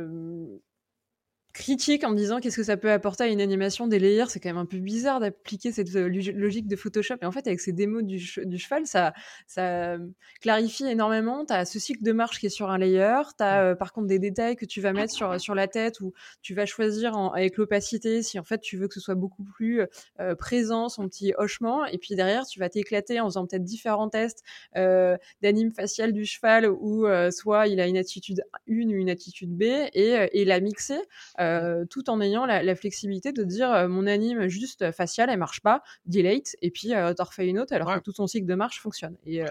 critique 1.53 2.03
en 2.03 2.11
me 2.11 2.15
disant 2.15 2.39
qu'est-ce 2.39 2.55
que 2.55 2.63
ça 2.63 2.77
peut 2.77 2.91
apporter 2.91 3.23
à 3.25 3.27
une 3.27 3.41
animation 3.41 3.87
des 3.87 3.99
layers. 3.99 4.25
C'est 4.29 4.39
quand 4.39 4.49
même 4.49 4.57
un 4.57 4.65
peu 4.65 4.77
bizarre 4.77 5.19
d'appliquer 5.19 5.71
cette 5.71 5.93
euh, 5.95 6.07
logique 6.07 6.67
de 6.67 6.75
Photoshop. 6.75 7.15
Et 7.21 7.25
en 7.25 7.31
fait, 7.31 7.47
avec 7.47 7.59
ces 7.59 7.73
démos 7.73 8.03
du, 8.03 8.19
cheval, 8.19 8.85
ça, 8.85 9.13
ça 9.47 9.97
clarifie 10.41 10.85
énormément. 10.85 11.45
Tu 11.45 11.53
as 11.53 11.65
ce 11.65 11.79
cycle 11.79 12.03
de 12.03 12.11
marche 12.11 12.39
qui 12.39 12.45
est 12.45 12.49
sur 12.49 12.69
un 12.69 12.77
layer. 12.77 13.21
Tu 13.37 13.43
as 13.43 13.63
euh, 13.63 13.75
par 13.75 13.93
contre 13.93 14.07
des 14.07 14.19
détails 14.19 14.55
que 14.55 14.65
tu 14.65 14.81
vas 14.81 14.93
mettre 14.93 15.13
sur, 15.13 15.39
sur 15.39 15.55
la 15.55 15.67
tête 15.67 15.99
ou 16.01 16.13
tu 16.41 16.53
vas 16.53 16.65
choisir 16.65 17.17
avec 17.33 17.57
l'opacité 17.57 18.23
si 18.23 18.39
en 18.39 18.43
fait 18.43 18.59
tu 18.59 18.77
veux 18.77 18.87
que 18.87 18.93
ce 18.93 18.99
soit 18.99 19.15
beaucoup 19.15 19.43
plus 19.43 19.81
euh, 20.19 20.35
présent, 20.35 20.89
son 20.89 21.07
petit 21.07 21.33
hochement. 21.37 21.85
Et 21.85 21.97
puis 21.97 22.15
derrière, 22.15 22.45
tu 22.45 22.59
vas 22.59 22.69
t'éclater 22.69 23.19
en 23.19 23.25
faisant 23.25 23.45
peut-être 23.45 23.63
différents 23.63 24.09
tests 24.09 24.43
d'anime 24.75 25.71
facial 25.71 26.13
du 26.13 26.25
cheval 26.25 26.69
où 26.69 27.05
soit 27.31 27.67
il 27.67 27.79
a 27.79 27.87
une 27.87 27.97
attitude 27.97 28.41
1 28.69 28.73
ou 28.73 28.91
une 28.91 29.09
attitude 29.09 29.55
B 29.55 29.63
et, 29.63 30.29
et 30.33 30.45
la 30.45 30.59
mixer. 30.59 31.01
Euh, 31.41 31.85
tout 31.85 32.09
en 32.09 32.21
ayant 32.21 32.45
la, 32.45 32.75
flexibilité 32.75 33.31
de 33.31 33.43
dire 33.43 33.71
euh, 33.71 33.87
mon 33.87 34.05
anime 34.05 34.47
juste 34.47 34.91
facial, 34.91 35.29
elle 35.29 35.39
marche 35.39 35.61
pas, 35.61 35.81
delete, 36.05 36.55
et 36.61 36.69
puis 36.69 36.93
euh, 36.93 37.13
t'en 37.13 37.23
refais 37.23 37.47
une 37.47 37.59
autre 37.59 37.73
alors 37.73 37.95
que 37.95 37.99
tout 37.99 38.11
son 38.11 38.27
cycle 38.27 38.45
de 38.45 38.53
marche 38.53 38.79
fonctionne. 38.79 39.15
Et, 39.25 39.43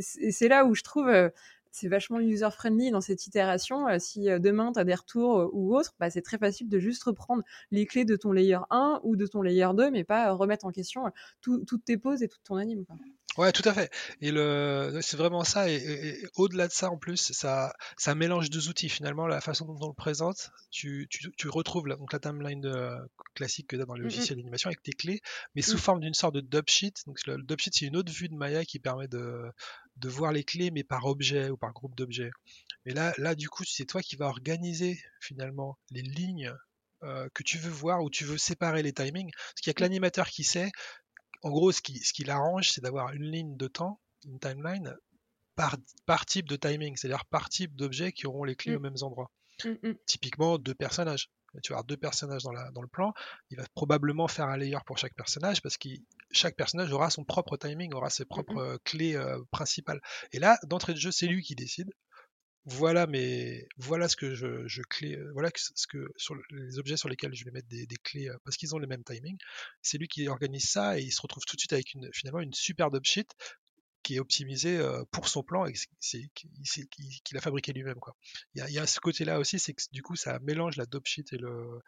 c'est 0.00 0.48
là 0.48 0.64
où 0.64 0.74
je 0.74 0.82
trouve 0.82 1.10
c'est 1.70 1.88
vachement 1.88 2.20
user-friendly 2.20 2.90
dans 2.90 3.00
cette 3.02 3.26
itération. 3.26 3.86
si 3.98 4.24
demain 4.24 4.72
tu 4.72 4.78
as 4.78 4.84
des 4.84 4.94
retours 4.94 5.50
ou 5.52 5.76
autre, 5.76 5.94
bah, 6.00 6.08
c'est 6.10 6.22
très 6.22 6.38
facile 6.38 6.68
de 6.68 6.78
juste 6.78 7.04
reprendre 7.04 7.42
les 7.70 7.86
clés 7.86 8.04
de 8.04 8.16
ton 8.16 8.32
layer 8.32 8.58
1 8.70 9.00
ou 9.02 9.16
de 9.16 9.26
ton 9.26 9.42
layer 9.42 9.68
2, 9.74 9.90
mais 9.90 10.04
pas 10.04 10.32
remettre 10.32 10.64
en 10.64 10.70
question 10.70 11.04
toutes 11.40 11.84
tes 11.84 11.98
poses 11.98 12.22
et 12.22 12.28
tout 12.28 12.38
ton 12.44 12.56
anime. 12.56 12.84
Ouais, 13.38 13.52
tout 13.52 13.66
à 13.68 13.74
fait. 13.74 13.92
Et 14.20 14.30
le, 14.30 14.98
c'est 15.02 15.16
vraiment 15.16 15.44
ça. 15.44 15.68
Et, 15.70 16.22
au-delà 16.36 16.68
de 16.68 16.72
ça, 16.72 16.90
en 16.90 16.96
plus, 16.96 17.32
ça, 17.32 17.74
ça 17.96 18.14
mélange 18.14 18.50
deux 18.50 18.68
outils. 18.68 18.88
Finalement, 18.88 19.26
la 19.26 19.40
façon 19.40 19.66
dont 19.66 19.78
on 19.80 19.88
le 19.88 19.94
présente, 19.94 20.50
tu, 20.70 21.06
tu, 21.10 21.30
tu 21.36 21.48
retrouves 21.48 21.86
la, 21.86 21.96
donc 21.96 22.12
la 22.12 22.18
timeline 22.18 22.60
de, 22.60 22.96
classique 23.34 23.68
que 23.68 23.76
tu 23.76 23.82
as 23.82 23.84
dans 23.84 23.94
le 23.94 24.00
mmh 24.00 24.04
logiciel 24.04 24.38
d'animation 24.38 24.68
avec 24.68 24.82
tes 24.82 24.92
clés, 24.92 25.20
mais 25.54 25.62
sous 25.62 25.76
mmh. 25.76 25.78
forme 25.78 26.00
d'une 26.00 26.14
sorte 26.14 26.34
de 26.34 26.40
dub 26.40 26.68
sheet. 26.68 26.94
Donc 27.06 27.18
le, 27.26 27.36
dub 27.42 27.60
sheet, 27.60 27.72
c'est 27.74 27.86
une 27.86 27.96
autre 27.96 28.12
vue 28.12 28.28
de 28.28 28.34
Maya 28.34 28.64
qui 28.64 28.78
permet 28.78 29.08
de, 29.08 29.44
de 29.96 30.08
voir 30.08 30.32
les 30.32 30.44
clés, 30.44 30.70
mais 30.70 30.84
par 30.84 31.04
objet 31.04 31.50
ou 31.50 31.56
par 31.56 31.72
groupe 31.72 31.94
d'objets. 31.94 32.30
Mais 32.84 32.92
là, 32.92 33.12
là, 33.18 33.34
du 33.34 33.48
coup, 33.48 33.64
c'est 33.64 33.84
toi 33.84 34.00
qui 34.00 34.16
vas 34.16 34.26
organiser 34.26 34.98
finalement 35.20 35.78
les 35.90 36.02
lignes 36.02 36.52
euh, 37.02 37.28
que 37.34 37.42
tu 37.42 37.58
veux 37.58 37.70
voir 37.70 38.02
ou 38.02 38.10
tu 38.10 38.24
veux 38.24 38.38
séparer 38.38 38.82
les 38.82 38.92
timings. 38.92 39.30
Parce 39.32 39.60
qu'il 39.60 39.70
n'y 39.70 39.72
a 39.72 39.74
que 39.74 39.82
mmh. 39.82 39.84
l'animateur 39.84 40.28
qui 40.28 40.44
sait 40.44 40.70
en 41.42 41.50
gros, 41.50 41.72
ce 41.72 41.82
qui, 41.82 41.98
ce 41.98 42.24
l'arrange, 42.24 42.70
c'est 42.70 42.80
d'avoir 42.80 43.12
une 43.12 43.30
ligne 43.30 43.56
de 43.56 43.68
temps, 43.68 44.00
une 44.24 44.38
timeline, 44.38 44.94
par, 45.54 45.76
par 46.04 46.26
type 46.26 46.48
de 46.48 46.56
timing, 46.56 46.96
c'est-à-dire 46.96 47.24
par 47.26 47.48
type 47.48 47.74
d'objet 47.74 48.12
qui 48.12 48.26
auront 48.26 48.44
les 48.44 48.56
clés 48.56 48.72
mmh. 48.72 48.76
aux 48.76 48.80
mêmes 48.80 49.02
endroits. 49.02 49.30
Mmh, 49.64 49.88
mmh. 49.88 49.94
Typiquement, 50.06 50.58
deux 50.58 50.74
personnages. 50.74 51.30
Tu 51.62 51.72
vas 51.72 51.76
avoir 51.76 51.84
deux 51.84 51.96
personnages 51.96 52.42
dans, 52.42 52.52
la, 52.52 52.70
dans 52.72 52.82
le 52.82 52.88
plan. 52.88 53.14
Il 53.50 53.56
va 53.56 53.64
probablement 53.74 54.28
faire 54.28 54.46
un 54.46 54.58
layer 54.58 54.78
pour 54.84 54.98
chaque 54.98 55.14
personnage 55.14 55.62
parce 55.62 55.78
que 55.78 55.88
chaque 56.30 56.54
personnage 56.54 56.92
aura 56.92 57.08
son 57.08 57.24
propre 57.24 57.56
timing, 57.56 57.94
aura 57.94 58.10
ses 58.10 58.26
propres 58.26 58.58
euh, 58.58 58.78
clés 58.84 59.16
euh, 59.16 59.42
principales. 59.50 60.00
Et 60.32 60.38
là, 60.38 60.58
d'entrée 60.64 60.92
de 60.92 60.98
jeu, 60.98 61.10
c'est 61.10 61.26
lui 61.26 61.42
qui 61.42 61.54
décide 61.54 61.90
voilà 62.66 63.06
mais 63.06 63.68
voilà 63.78 64.08
ce 64.08 64.16
que 64.16 64.34
je, 64.34 64.66
je 64.66 64.82
clé, 64.82 65.16
euh, 65.16 65.30
voilà 65.32 65.50
ce 65.54 65.86
que 65.86 66.08
sur 66.16 66.34
les 66.50 66.78
objets 66.78 66.96
sur 66.96 67.08
lesquels 67.08 67.32
je 67.32 67.44
vais 67.44 67.52
mettre 67.52 67.68
des, 67.68 67.86
clés 68.02 68.28
euh, 68.28 68.36
parce 68.44 68.56
qu'ils 68.56 68.74
ont 68.74 68.78
le 68.78 68.88
même 68.88 69.04
timing. 69.04 69.36
C'est 69.82 69.98
lui 69.98 70.08
qui 70.08 70.28
organise 70.28 70.68
ça 70.68 70.98
et 70.98 71.02
il 71.02 71.12
se 71.12 71.22
retrouve 71.22 71.44
tout 71.44 71.54
de 71.54 71.60
suite 71.60 71.72
avec 71.72 71.94
une 71.94 72.10
finalement 72.12 72.40
une 72.40 72.52
super 72.52 72.88
sheet 73.04 73.28
qui 74.02 74.16
est 74.16 74.20
optimisée 74.20 74.78
euh, 74.78 75.04
pour 75.12 75.28
son 75.28 75.44
plan 75.44 75.66
et 75.66 75.74
qu'il 76.34 77.36
a 77.36 77.40
fabriqué 77.40 77.72
lui-même 77.72 78.00
quoi. 78.00 78.16
Il 78.54 78.68
y, 78.68 78.78
a, 78.78 78.86
ce 78.86 79.00
côté-là 79.00 79.38
aussi, 79.38 79.58
c'est 79.60 79.74
que 79.74 79.82
du 79.92 80.02
coup 80.02 80.16
ça 80.16 80.38
mélange 80.40 80.76
la 80.76 80.86
dope 80.86 81.06
et 81.32 81.36
le 81.38 81.80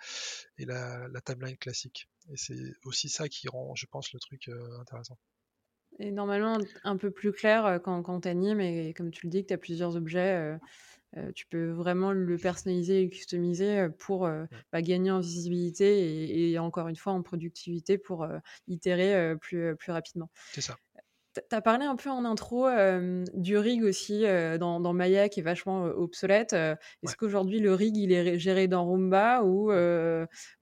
et 0.58 0.64
la, 0.64 1.08
timeline 1.24 1.56
classique. 1.58 2.08
Et 2.32 2.36
c'est 2.36 2.72
aussi 2.84 3.08
ça 3.08 3.28
qui 3.28 3.48
rend, 3.48 3.74
je 3.74 3.86
pense, 3.86 4.12
le 4.12 4.20
truc 4.20 4.48
intéressant. 4.80 5.18
Et 6.00 6.10
normalement, 6.10 6.58
un 6.84 6.96
peu 6.96 7.10
plus 7.10 7.32
clair 7.32 7.80
quand, 7.82 8.02
quand 8.02 8.20
tu 8.20 8.28
animes, 8.28 8.60
et 8.60 8.94
comme 8.94 9.10
tu 9.10 9.26
le 9.26 9.30
dis, 9.30 9.42
que 9.42 9.48
tu 9.48 9.54
as 9.54 9.58
plusieurs 9.58 9.96
objets, 9.96 10.58
tu 11.34 11.46
peux 11.46 11.70
vraiment 11.70 12.12
le 12.12 12.36
personnaliser 12.36 13.00
et 13.00 13.04
le 13.04 13.10
customiser 13.10 13.88
pour 13.98 14.28
bah, 14.72 14.82
gagner 14.82 15.10
en 15.10 15.20
visibilité 15.20 16.50
et, 16.50 16.58
encore 16.58 16.88
une 16.88 16.96
fois 16.96 17.12
en 17.12 17.22
productivité 17.22 17.98
pour 17.98 18.28
itérer 18.68 19.34
plus, 19.40 19.74
plus 19.76 19.92
rapidement. 19.92 20.30
C'est 20.52 20.60
ça. 20.60 20.76
Tu 21.50 21.56
as 21.56 21.60
parlé 21.60 21.84
un 21.84 21.96
peu 21.96 22.10
en 22.10 22.24
intro 22.24 22.66
du 23.34 23.56
rig 23.56 23.82
aussi 23.82 24.24
dans, 24.58 24.80
dans, 24.80 24.92
Maya 24.92 25.28
qui 25.28 25.40
est 25.40 25.42
vachement 25.42 25.84
obsolète. 25.84 26.52
Est-ce 26.52 27.16
qu'aujourd'hui 27.16 27.60
le 27.60 27.74
rig 27.74 27.96
il 27.96 28.12
est 28.12 28.38
géré 28.38 28.68
dans 28.68 28.84
Roomba 28.84 29.42
ou, 29.42 29.72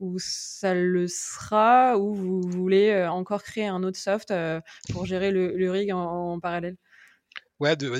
ou 0.00 0.16
ça 0.18 0.74
le 0.74 1.06
sera 1.08 1.98
ou 1.98 2.14
vous 2.14 2.40
voulez 2.42 3.06
encore 3.06 3.42
créer 3.42 3.66
un 3.66 3.82
autre 3.82 3.98
soft 3.98 4.32
pour 4.92 5.06
gérer 5.06 5.30
le, 5.30 5.70
rig 5.70 5.92
en 5.92 6.40
parallèle? 6.40 6.76
Ouais, 7.58 7.74
de, 7.74 7.90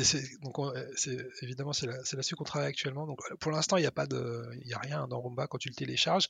donc 0.42 0.56
c'est 0.96 1.26
évidemment 1.40 1.72
c'est 1.72 1.86
là-dessus 1.86 2.36
qu'on 2.36 2.44
travaille 2.44 2.68
actuellement. 2.68 3.06
Donc 3.06 3.20
pour 3.38 3.52
l'instant 3.52 3.78
il 3.78 3.80
n'y 3.80 3.86
a 3.86 3.92
pas 3.92 4.06
de, 4.06 4.44
il 4.60 4.68
y 4.68 4.74
a 4.74 4.78
rien 4.78 5.08
dans 5.08 5.18
Roomba 5.18 5.46
quand 5.46 5.58
tu 5.58 5.68
le 5.70 5.74
télécharges. 5.74 6.28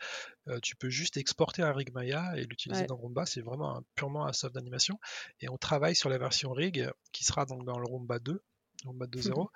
tu 0.62 0.76
peux 0.76 0.90
juste 0.90 1.16
exporter 1.16 1.62
un 1.62 1.72
rig 1.72 1.92
Maya 1.92 2.36
et 2.36 2.44
l'utiliser 2.44 2.86
dans 2.86 2.96
Roomba. 2.96 3.26
C'est 3.26 3.40
vraiment 3.40 3.82
purement 3.96 4.26
un 4.26 4.32
soft 4.32 4.54
d'animation. 4.54 4.98
Et 5.40 5.48
on 5.48 5.58
travaille 5.58 5.96
sur 5.96 6.08
la 6.08 6.18
version 6.18 6.52
rig 6.52 6.88
qui 7.12 7.24
sera 7.24 7.46
donc 7.46 7.64
dans 7.64 7.78
le 7.78 7.86
Roomba 7.86 8.18
2, 8.20 8.40
Roomba 8.84 9.06
2.0. 9.06 9.48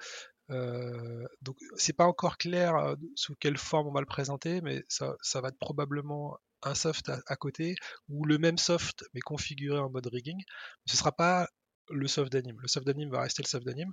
Euh, 0.50 1.26
donc 1.42 1.56
c'est 1.76 1.92
pas 1.92 2.06
encore 2.06 2.36
clair 2.36 2.96
sous 3.14 3.34
quelle 3.36 3.56
forme 3.56 3.86
on 3.88 3.92
va 3.92 4.00
le 4.00 4.06
présenter, 4.06 4.60
mais 4.60 4.84
ça, 4.88 5.16
ça 5.22 5.40
va 5.40 5.48
être 5.48 5.58
probablement 5.58 6.38
un 6.62 6.74
soft 6.74 7.10
à, 7.26 7.36
côté 7.36 7.74
ou 8.08 8.24
le 8.24 8.36
même 8.36 8.58
soft 8.58 9.04
mais 9.14 9.20
configuré 9.20 9.78
en 9.78 9.90
mode 9.90 10.06
rigging. 10.06 10.42
Ce 10.86 10.96
sera 10.96 11.12
pas 11.12 11.48
le 11.90 12.08
soft 12.08 12.32
d'anime. 12.32 12.56
Le 12.60 12.68
soft 12.68 12.86
d'anime 12.86 13.10
va 13.10 13.22
rester 13.22 13.42
le 13.42 13.48
soft 13.48 13.64
d'anime. 13.64 13.92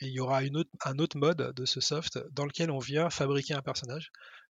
Et 0.00 0.06
il 0.06 0.12
y 0.12 0.20
aura 0.20 0.40
un 0.40 0.98
autre 0.98 1.16
mode 1.16 1.52
de 1.54 1.64
ce 1.64 1.80
soft 1.80 2.18
dans 2.32 2.46
lequel 2.46 2.70
on 2.70 2.78
vient 2.78 3.10
fabriquer 3.10 3.54
un 3.54 3.62
personnage 3.62 4.10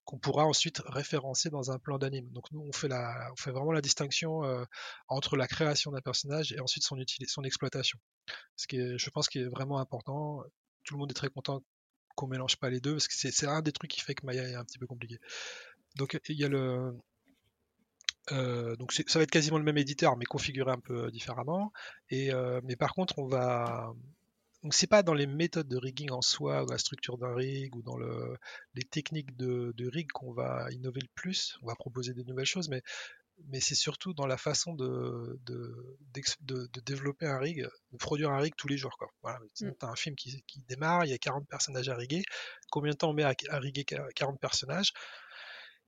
qu'on 0.05 0.19
pourra 0.19 0.47
ensuite 0.47 0.81
référencer 0.86 1.51
dans 1.51 1.70
un 1.70 1.78
plan 1.78 1.98
d'anime. 1.98 2.31
Donc 2.31 2.51
nous, 2.51 2.60
on 2.66 2.73
fait, 2.73 2.89
vraiment 3.51 3.73
la 3.73 3.82
distinction 3.82 4.43
euh, 4.43 4.65
entre 5.06 5.36
la 5.36 5.47
création 5.47 5.93
d'un 5.93 6.01
personnage 6.01 6.52
et 6.52 6.60
ensuite 6.60 6.82
son, 6.82 7.44
exploitation. 7.44 7.98
Ce 8.56 8.66
qui 8.66 8.78
est, 8.78 8.97
je 8.97 9.10
pense, 9.10 9.28
est 9.36 9.44
vraiment 9.44 9.78
important. 9.78 10.43
Tout 10.85 10.94
le 10.94 11.01
monde 11.01 11.10
est 11.10 11.15
très 11.15 11.28
content 11.28 11.62
qu'on 12.16 12.27
mélange 12.27 12.56
pas 12.56 12.70
les 12.70 12.81
deux, 12.81 12.93
parce 12.93 13.06
que 13.06 13.15
c'est 13.15 13.47
un 13.47 13.60
des 13.60 13.70
trucs 13.70 13.90
qui 13.90 14.01
fait 14.01 14.15
que 14.15 14.24
Maya 14.24 14.48
est 14.48 14.55
un 14.55 14.65
petit 14.65 14.78
peu 14.78 14.86
compliqué. 14.86 15.19
Donc 15.97 16.19
il 16.28 16.36
y 16.36 16.44
a 16.44 16.48
le, 16.48 16.97
euh, 18.32 18.76
donc 18.76 18.92
ça 18.92 19.18
va 19.18 19.22
être 19.22 19.30
quasiment 19.30 19.59
le 19.59 19.64
même 19.64 19.78
éditeur, 19.78 20.16
mais 20.16 20.24
configuré 20.24 20.70
un 20.70 20.80
peu 20.80 21.10
différemment. 21.10 21.72
Et, 22.10 22.32
euh, 22.32 22.60
mais 22.64 22.76
par 22.76 22.94
contre, 22.94 23.18
on 23.18 23.26
va 23.26 23.92
donc 24.64 24.74
c'est 24.74 24.88
pas 24.88 25.05
dans 25.05 25.14
les 25.14 25.26
méthodes 25.26 25.68
de 25.68 25.76
rigging 25.76 26.10
en 26.10 26.20
soi, 26.20 26.64
dans 26.64 26.72
la 26.72 26.78
structure 26.78 27.16
d'un 27.16 27.32
rig 27.34 27.74
ou 27.76 27.82
dans 27.82 27.96
le, 27.96 28.36
les 28.74 28.82
techniques 28.82 29.36
de, 29.36 29.72
rig 29.88 30.10
qu'on 30.10 30.32
va 30.32 30.66
innover 30.72 31.00
le 31.00 31.09
plus. 31.14 31.56
On 31.62 31.66
va 31.66 31.76
proposer 31.76 32.12
des 32.12 32.24
nouvelles 32.24 32.44
choses, 32.44 32.68
mais, 32.68 32.82
mais 33.46 33.60
c'est 33.60 33.76
surtout 33.76 34.14
dans 34.14 34.26
la 34.26 34.36
façon 34.36 34.74
de, 34.74 35.38
de, 35.46 35.96
de, 36.40 36.80
développer 36.80 37.26
un 37.26 37.38
rig, 37.38 37.68
de 37.92 37.96
produire 37.98 38.30
un 38.30 38.38
rig 38.38 38.52
tous 38.56 38.66
les 38.66 38.76
jours. 38.76 38.96
Quoi. 38.98 39.09
Voilà, 39.22 39.38
mm. 39.60 39.70
as 39.80 39.86
un 39.86 39.94
film 39.94 40.16
qui, 40.16 40.42
qui, 40.48 40.60
démarre, 40.68 41.05
il 41.05 41.10
y 41.10 41.14
a 41.14 41.18
40 41.18 41.46
personnages 41.48 41.88
à 41.88 41.94
riguer. 41.94 42.24
Combien 42.70 42.90
de 42.90 42.96
temps 42.96 43.10
on 43.10 43.14
met 43.14 43.22
à, 43.22 43.34
à 43.50 43.59
riguer 43.60 43.84
40 43.84 44.40
personnages? 44.40 44.92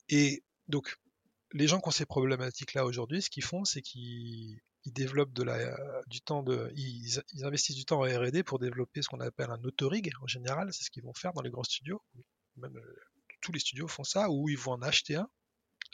Et 0.08 0.44
donc, 0.68 0.96
les 1.52 1.66
gens 1.66 1.80
qui 1.80 1.88
ont 1.88 1.92
ces 1.92 2.06
problématiques-là 2.06 2.84
aujourd'hui, 2.84 3.22
ce 3.22 3.30
qu'ils 3.30 3.44
font, 3.44 3.64
c'est 3.64 3.82
qu'ils 3.82 4.60
développent 4.86 5.32
du 6.06 6.20
temps 6.20 6.42
de, 6.42 6.70
ils, 6.76 7.20
investissent 7.44 7.76
du 7.76 7.84
temps 7.84 8.00
en 8.00 8.04
R&D 8.04 8.42
pour 8.42 8.58
développer 8.58 9.02
ce 9.02 9.08
qu'on 9.08 9.20
appelle 9.20 9.50
un 9.50 9.62
autorig. 9.64 10.10
En 10.22 10.26
général, 10.26 10.72
c'est 10.72 10.84
ce 10.84 10.90
qu'ils 10.90 11.04
vont 11.04 11.14
faire 11.14 11.32
dans 11.32 11.42
les 11.42 11.50
grands 11.50 11.64
studios. 11.64 12.02
Même 12.56 12.76
euh, 12.76 12.96
tous 13.40 13.52
les 13.52 13.60
studios 13.60 13.88
font 13.88 14.04
ça, 14.04 14.30
ou 14.30 14.48
ils 14.48 14.58
vont 14.58 14.72
en 14.72 14.82
acheter 14.82 15.16
un 15.16 15.28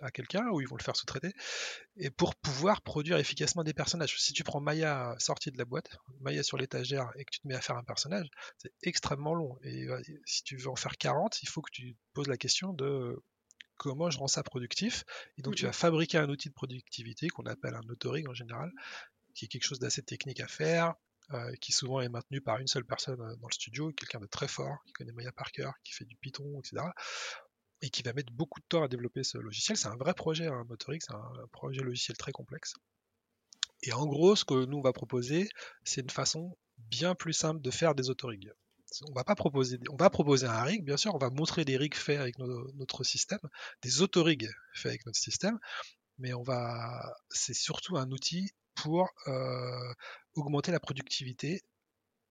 à 0.03 0.11
quelqu'un 0.11 0.47
ou 0.51 0.61
ils 0.61 0.69
vont 0.69 0.77
le 0.77 0.83
faire 0.83 0.97
sous-traiter, 0.97 1.33
et 1.97 2.11
pour 2.11 2.35
pouvoir 2.37 2.83
produire 2.83 3.17
efficacement 3.17 3.65
des 3.65 3.73
personnages. 3.73 4.21
Si 4.21 4.35
tu 4.35 4.45
prends 4.45 4.61
Maya 4.61 5.15
sorti 5.19 5.51
de 5.51 5.57
la 5.57 5.65
boîte, 5.65 5.89
Maya 6.21 6.43
sur 6.43 6.59
l'étagère, 6.59 7.11
et 7.17 7.25
que 7.25 7.31
tu 7.31 7.41
te 7.41 7.49
mets 7.49 7.55
à 7.55 7.63
faire 7.63 7.77
un 7.77 7.85
personnage, 7.85 8.29
c'est 8.59 8.73
extrêmement 8.83 9.35
long. 9.35 9.59
Et 9.63 9.87
si 10.27 10.43
tu 10.43 10.57
veux 10.57 10.69
en 10.69 10.77
faire 10.77 10.99
40, 10.99 11.43
il 11.43 11.49
faut 11.49 11.63
que 11.63 11.71
tu 11.73 11.97
poses 12.13 12.29
la 12.29 12.37
question 12.37 12.73
de 12.75 13.19
comment 13.77 14.11
je 14.11 14.19
rends 14.19 14.29
ça 14.29 14.43
productif. 14.43 15.05
Et 15.39 15.43
donc, 15.43 15.55
tu 15.55 15.65
vas 15.65 15.73
fabriquer 15.73 16.19
un 16.19 16.29
outil 16.29 16.49
de 16.49 16.55
productivité 16.55 17.29
qu'on 17.29 17.47
appelle 17.47 17.75
un 17.75 17.89
autoring 17.89 18.29
en 18.29 18.35
général, 18.35 18.71
qui 19.35 19.45
est 19.45 19.49
quelque 19.49 19.65
chose 19.65 19.79
d'assez 19.79 20.03
technique 20.03 20.41
à 20.41 20.49
faire, 20.49 20.95
euh, 21.33 21.53
qui 21.61 21.73
souvent 21.73 22.01
est 22.01 22.09
maintenu 22.09 22.41
par 22.41 22.59
une 22.59 22.69
seule 22.69 22.85
personne 22.85 23.21
euh, 23.21 23.37
dans 23.37 23.49
le 23.49 23.53
studio, 23.53 23.93
quelqu'un 23.93 24.21
de 24.21 24.27
très 24.27 24.49
fort, 24.49 24.79
qui 24.87 24.93
connaît 24.93 25.13
Maya 25.13 25.33
par 25.33 25.51
cœur, 25.51 25.75
qui 25.83 25.93
fait 25.93 26.05
du 26.05 26.17
Python, 26.17 26.61
etc. 26.61 26.85
Et 27.83 27.91
qui 27.91 28.03
va 28.03 28.13
mettre 28.13 28.33
beaucoup 28.33 28.61
de 28.61 28.67
temps 28.69 28.83
à 28.85 28.89
développer 28.89 29.25
ce 29.25 29.39
logiciel. 29.39 29.77
C'est 29.77 29.89
un 29.89 29.97
vrai 29.97 30.15
projet, 30.15 30.47
un 30.47 30.65
Motorix, 30.65 31.01
c'est 31.01 31.15
un 31.15 31.47
projet 31.53 31.83
logiciel 31.83 32.17
très 32.17 32.33
complexe. 32.33 32.75
Et 33.83 33.93
en 33.93 34.07
gros, 34.07 34.37
ce 34.37 34.45
que 34.45 34.65
nous 34.67 34.79
on 34.79 34.83
va 34.83 34.93
proposer, 34.93 35.49
c'est 35.85 36.01
une 36.01 36.11
façon 36.11 36.57
bien 36.79 37.15
plus 37.15 37.33
simple 37.33 37.61
de 37.61 37.71
faire 37.71 37.95
des 37.95 38.09
autorigs 38.09 38.53
on 39.03 39.13
va 39.13 40.11
proposer, 40.11 40.47
un 40.47 40.63
rig, 40.63 40.85
bien 40.85 40.97
sûr, 40.97 41.15
on 41.15 41.19
va 41.19 41.31
montrer 41.31 41.65
des 41.65 41.77
rigs 41.77 41.95
faits 41.95 42.19
avec 42.19 42.39
notre 42.39 43.05
système, 43.05 43.41
des 43.83 44.03
autorigs 44.03 44.51
faits 44.75 44.91
avec 44.91 45.07
notre 45.07 45.19
système, 45.19 45.59
mais 46.19 46.33
on 46.35 46.43
va, 46.43 47.15
c'est 47.31 47.55
surtout 47.55 47.97
un 47.97 48.11
outil 48.11 48.51
pour 48.75 49.09
euh, 49.29 49.95
augmenter 50.35 50.73
la 50.73 50.81
productivité 50.81 51.63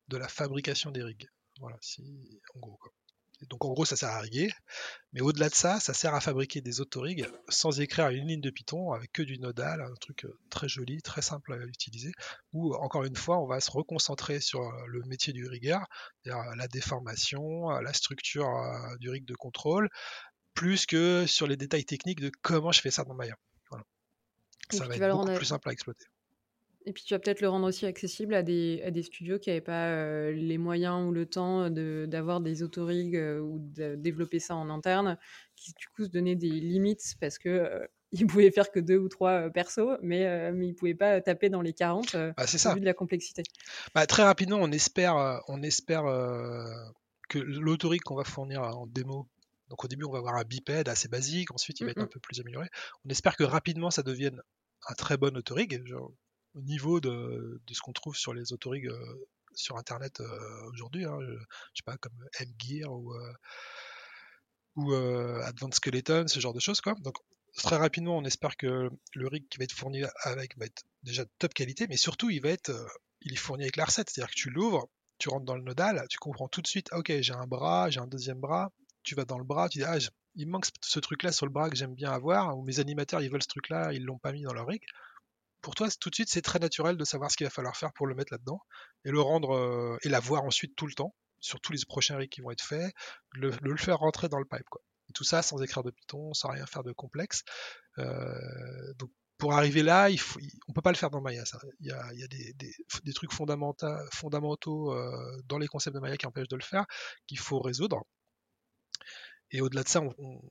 de 0.07 0.17
la 0.17 0.27
fabrication 0.27 0.91
des 0.91 1.03
rigs. 1.03 1.27
Voilà, 1.59 1.77
en 2.55 2.59
gros. 2.59 2.77
Quoi 2.77 2.91
donc 3.49 3.65
en 3.65 3.69
gros, 3.69 3.85
ça 3.85 3.95
sert 3.95 4.09
à 4.09 4.19
riguer. 4.19 4.51
Mais 5.13 5.21
au-delà 5.21 5.49
de 5.49 5.55
ça, 5.55 5.79
ça 5.79 5.93
sert 5.93 6.13
à 6.13 6.21
fabriquer 6.21 6.61
des 6.61 6.81
autorigs 6.81 7.27
sans 7.49 7.79
écrire 7.79 8.09
une 8.09 8.27
ligne 8.27 8.41
de 8.41 8.49
Python, 8.49 8.93
avec 8.93 9.11
que 9.11 9.21
du 9.21 9.37
nodal, 9.39 9.81
un 9.81 9.93
truc 9.99 10.25
euh, 10.25 10.37
très 10.49 10.67
joli, 10.67 11.01
très 11.01 11.21
simple 11.21 11.53
à 11.53 11.57
utiliser. 11.65 12.11
Où 12.53 12.73
encore 12.75 13.03
une 13.03 13.15
fois, 13.15 13.39
on 13.39 13.47
va 13.47 13.59
se 13.59 13.71
reconcentrer 13.71 14.39
sur 14.39 14.61
euh, 14.61 14.85
le 14.87 15.01
métier 15.03 15.33
du 15.33 15.47
rigueur, 15.47 15.85
c'est-à-dire 16.23 16.55
la 16.55 16.67
déformation, 16.67 17.69
la 17.69 17.93
structure 17.93 18.47
euh, 18.47 18.97
du 18.99 19.09
rig 19.09 19.25
de 19.25 19.35
contrôle, 19.35 19.89
plus 20.53 20.85
que 20.85 21.25
sur 21.27 21.47
les 21.47 21.57
détails 21.57 21.85
techniques 21.85 22.21
de 22.21 22.31
comment 22.41 22.71
je 22.71 22.81
fais 22.81 22.91
ça 22.91 23.03
dans 23.03 23.15
Maya. 23.15 23.35
Ça 24.71 24.87
va 24.87 24.95
être 24.95 25.11
beaucoup 25.11 25.35
plus 25.35 25.45
simple 25.45 25.69
à 25.69 25.71
exploiter. 25.73 26.05
Et 26.85 26.93
puis 26.93 27.03
tu 27.03 27.13
vas 27.13 27.19
peut-être 27.19 27.41
le 27.41 27.49
rendre 27.49 27.67
aussi 27.67 27.85
accessible 27.85 28.35
à 28.35 28.43
des, 28.43 28.81
à 28.85 28.91
des 28.91 29.01
studios 29.01 29.39
qui 29.39 29.49
n'avaient 29.49 29.61
pas 29.61 29.87
euh, 29.87 30.31
les 30.31 30.57
moyens 30.57 31.07
ou 31.07 31.11
le 31.11 31.25
temps 31.25 31.69
d'avoir 31.69 32.41
des 32.41 32.61
autorigs 32.61 33.15
euh, 33.15 33.39
ou 33.39 33.59
de 33.59 33.95
développer 33.95 34.39
ça 34.39 34.55
en 34.55 34.69
interne, 34.69 35.17
qui 35.55 35.73
du 35.73 35.87
coup 35.87 36.03
se 36.03 36.09
donnaient 36.09 36.35
des 36.35 36.49
limites 36.49 37.15
parce 37.19 37.39
que 37.39 37.49
euh, 37.49 37.87
ils 38.11 38.27
pouvaient 38.27 38.51
faire 38.51 38.71
que 38.71 38.79
deux 38.79 38.97
ou 38.97 39.09
trois 39.09 39.49
persos, 39.49 39.97
mais, 40.01 40.51
mais 40.53 40.67
ils 40.67 40.69
ne 40.69 40.75
pouvaient 40.75 40.95
pas 40.95 41.19
taper 41.19 41.49
dans 41.49 41.61
les 41.61 41.73
40 41.73 42.15
bah, 42.15 42.47
ça. 42.47 42.73
vu 42.73 42.79
de 42.79 42.85
la 42.85 42.93
complexité. 42.93 43.43
Bah, 43.93 44.05
très 44.05 44.23
rapidement, 44.23 44.57
on 44.61 44.71
espère, 44.71 45.41
on 45.49 45.61
espère 45.61 46.03
que 47.27 47.39
l'autorig 47.39 47.99
qu'on 47.99 48.15
va 48.15 48.23
fournir 48.23 48.61
en 48.61 48.87
démo 48.87 49.27
donc 49.69 49.83
au 49.83 49.87
début, 49.87 50.05
on 50.05 50.11
va 50.11 50.19
avoir 50.19 50.35
un 50.35 50.43
bipède 50.43 50.87
assez 50.87 51.07
basique, 51.07 51.51
ensuite 51.51 51.79
il 51.79 51.85
va 51.85 51.91
être 51.91 52.01
un 52.01 52.07
peu 52.07 52.19
plus 52.19 52.39
amélioré. 52.39 52.67
On 53.03 53.09
espère 53.09 53.35
que 53.35 53.43
rapidement 53.43 53.89
ça 53.89 54.03
devienne 54.03 54.39
un 54.87 54.93
très 54.93 55.17
bon 55.17 55.35
autorig, 55.35 55.83
au 56.55 56.61
niveau 56.61 56.99
de, 56.99 57.61
ce 57.71 57.81
qu'on 57.81 57.93
trouve 57.93 58.15
sur 58.15 58.33
les 58.33 58.53
autorigs 58.53 58.87
euh, 58.87 59.27
sur 59.53 59.77
Internet 59.77 60.21
euh, 60.21 60.69
aujourd'hui. 60.73 61.05
Hein, 61.05 61.17
je, 61.21 61.37
sais 61.75 61.83
pas, 61.85 61.97
comme 61.97 62.17
M-Gear 62.39 62.91
ou, 62.91 63.13
euh, 64.93 65.41
Advanced 65.43 65.75
Skeleton, 65.75 66.27
ce 66.27 66.39
genre 66.39 66.53
de 66.53 66.59
choses. 66.59 66.81
Quoi. 66.81 66.95
Donc 67.01 67.17
très 67.55 67.77
rapidement, 67.77 68.17
on 68.17 68.25
espère 68.25 68.57
que 68.57 68.89
le 69.13 69.27
rig 69.27 69.47
qui 69.49 69.57
va 69.57 69.65
être 69.65 69.73
fourni 69.73 70.03
avec 70.23 70.57
va 70.57 70.65
être 70.65 70.83
déjà 71.03 71.23
de 71.23 71.29
top 71.39 71.53
qualité, 71.53 71.87
mais 71.87 71.97
surtout 71.97 72.29
il 72.29 72.41
va 72.41 72.49
être 72.49 72.71
il 73.21 73.33
est 73.33 73.37
fourni 73.37 73.63
avec 73.63 73.77
la 73.77 73.85
recette, 73.85 74.09
c'est-à-dire 74.09 74.29
que 74.29 74.39
tu 74.39 74.49
l'ouvres, 74.49 74.89
tu 75.17 75.29
rentres 75.29 75.45
dans 75.45 75.55
le 75.55 75.61
nodal, 75.61 76.05
tu 76.09 76.17
comprends 76.17 76.47
tout 76.47 76.61
de 76.61 76.67
suite, 76.67 76.89
ah, 76.91 76.99
ok, 76.99 77.13
j'ai 77.21 77.33
un 77.33 77.47
bras, 77.47 77.89
j'ai 77.89 78.01
un 78.01 78.07
deuxième 78.07 78.39
bras, 78.39 78.71
tu 79.03 79.15
vas 79.15 79.23
dans 79.23 79.37
le 79.37 79.45
bras, 79.45 79.69
tu 79.69 79.79
dis, 79.79 79.85
ah, 79.85 79.97
il 80.35 80.47
manque 80.47 80.65
ce 80.81 80.99
truc-là 80.99 81.31
sur 81.31 81.45
le 81.45 81.51
bras 81.51 81.69
que 81.69 81.77
j'aime 81.77 81.95
bien 81.95 82.11
avoir, 82.11 82.57
ou 82.57 82.61
mes 82.61 82.79
animateurs, 82.79 83.21
ils 83.21 83.31
veulent 83.31 83.41
ce 83.41 83.47
truc-là, 83.47 83.93
ils 83.93 84.03
l'ont 84.03 84.19
pas 84.19 84.33
mis 84.33 84.43
dans 84.43 84.53
leur 84.53 84.67
rig 84.67 84.81
pour 85.65 85.73
toi, 85.73 85.89
tout 85.99 86.11
de 86.11 86.15
suite, 86.15 86.29
c'est 86.29 86.43
très 86.43 86.59
naturel 86.59 86.95
de 86.95 87.03
savoir 87.03 87.31
ce 87.31 87.37
qu'il 87.37 87.47
va 87.47 87.49
falloir 87.49 87.75
faire 87.75 87.91
pour 87.91 88.05
le 88.05 88.13
mettre 88.13 88.31
là-dedans 88.31 88.61
et 89.03 89.09
le 89.09 89.19
rendre 89.19 89.55
euh, 89.55 89.97
et 90.03 90.09
l'avoir 90.09 90.43
ensuite 90.43 90.75
tout 90.75 90.85
le 90.85 90.93
temps 90.93 91.15
sur 91.39 91.59
tous 91.59 91.71
les 91.71 91.79
prochains 91.87 92.17
rigs 92.17 92.29
qui 92.29 92.41
vont 92.41 92.51
être 92.51 92.61
faits, 92.61 92.93
le, 93.31 93.49
faire 93.75 93.97
rentrer 93.97 94.29
dans 94.29 94.37
le 94.37 94.45
pipe. 94.45 94.69
Quoi. 94.69 94.83
tout 95.15 95.23
ça 95.23 95.41
sans 95.41 95.59
écrire 95.63 95.81
de 95.81 95.89
Python, 95.89 96.35
sans 96.35 96.49
rien 96.49 96.67
faire 96.67 96.83
de 96.83 96.91
complexe. 96.91 97.41
Euh, 97.97 98.93
donc 98.99 99.09
pour 99.39 99.53
arriver 99.53 99.81
là, 99.81 100.11
il 100.11 100.19
faut, 100.19 100.39
on 100.67 100.73
peut 100.73 100.83
pas 100.83 100.91
le 100.91 100.97
faire 100.97 101.09
dans 101.09 101.19
Maya. 101.19 101.43
Il 101.79 101.87
y 101.87 101.91
a, 101.91 102.27
des, 102.27 103.13
trucs 103.13 103.33
fondamentaux, 103.33 103.87
fondamentaux 104.11 104.93
euh, 104.93 105.41
dans 105.45 105.57
les 105.57 105.67
concepts 105.67 105.95
de 105.95 105.99
Maya 105.99 106.15
qui 106.15 106.27
empêchent 106.27 106.47
de 106.47 106.57
le 106.57 106.61
faire, 106.61 106.85
qu'il 107.25 107.39
faut 107.39 107.59
résoudre. 107.59 108.05
Et 109.49 109.61
au-delà 109.61 109.81
de 109.81 109.89
ça, 109.89 110.01
on, 110.01 110.41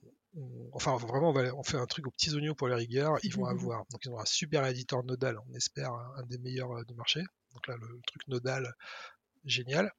enfin 0.72 0.96
vraiment 0.96 1.30
on, 1.30 1.62
fait 1.62 1.76
un 1.76 1.86
truc 1.86 2.06
aux 2.06 2.10
petits 2.10 2.34
oignons 2.34 2.54
pour 2.54 2.68
les 2.68 2.74
rigueurs. 2.74 3.18
Ils 3.22 3.32
vont 3.34 3.46
avoir 3.46 3.84
donc 3.90 4.04
ils 4.04 4.10
ont 4.10 4.18
un 4.18 4.24
super 4.24 4.66
éditeur 4.66 5.04
nodal, 5.04 5.38
on 5.48 5.54
espère 5.54 5.92
un, 5.92 6.22
des 6.24 6.38
meilleurs 6.38 6.72
euh, 6.72 6.84
du 6.84 6.94
marché. 6.94 7.22
Donc 7.52 7.66
là 7.68 7.76
le, 7.76 8.00
truc 8.06 8.26
nodal 8.28 8.74
génial. 9.44 9.92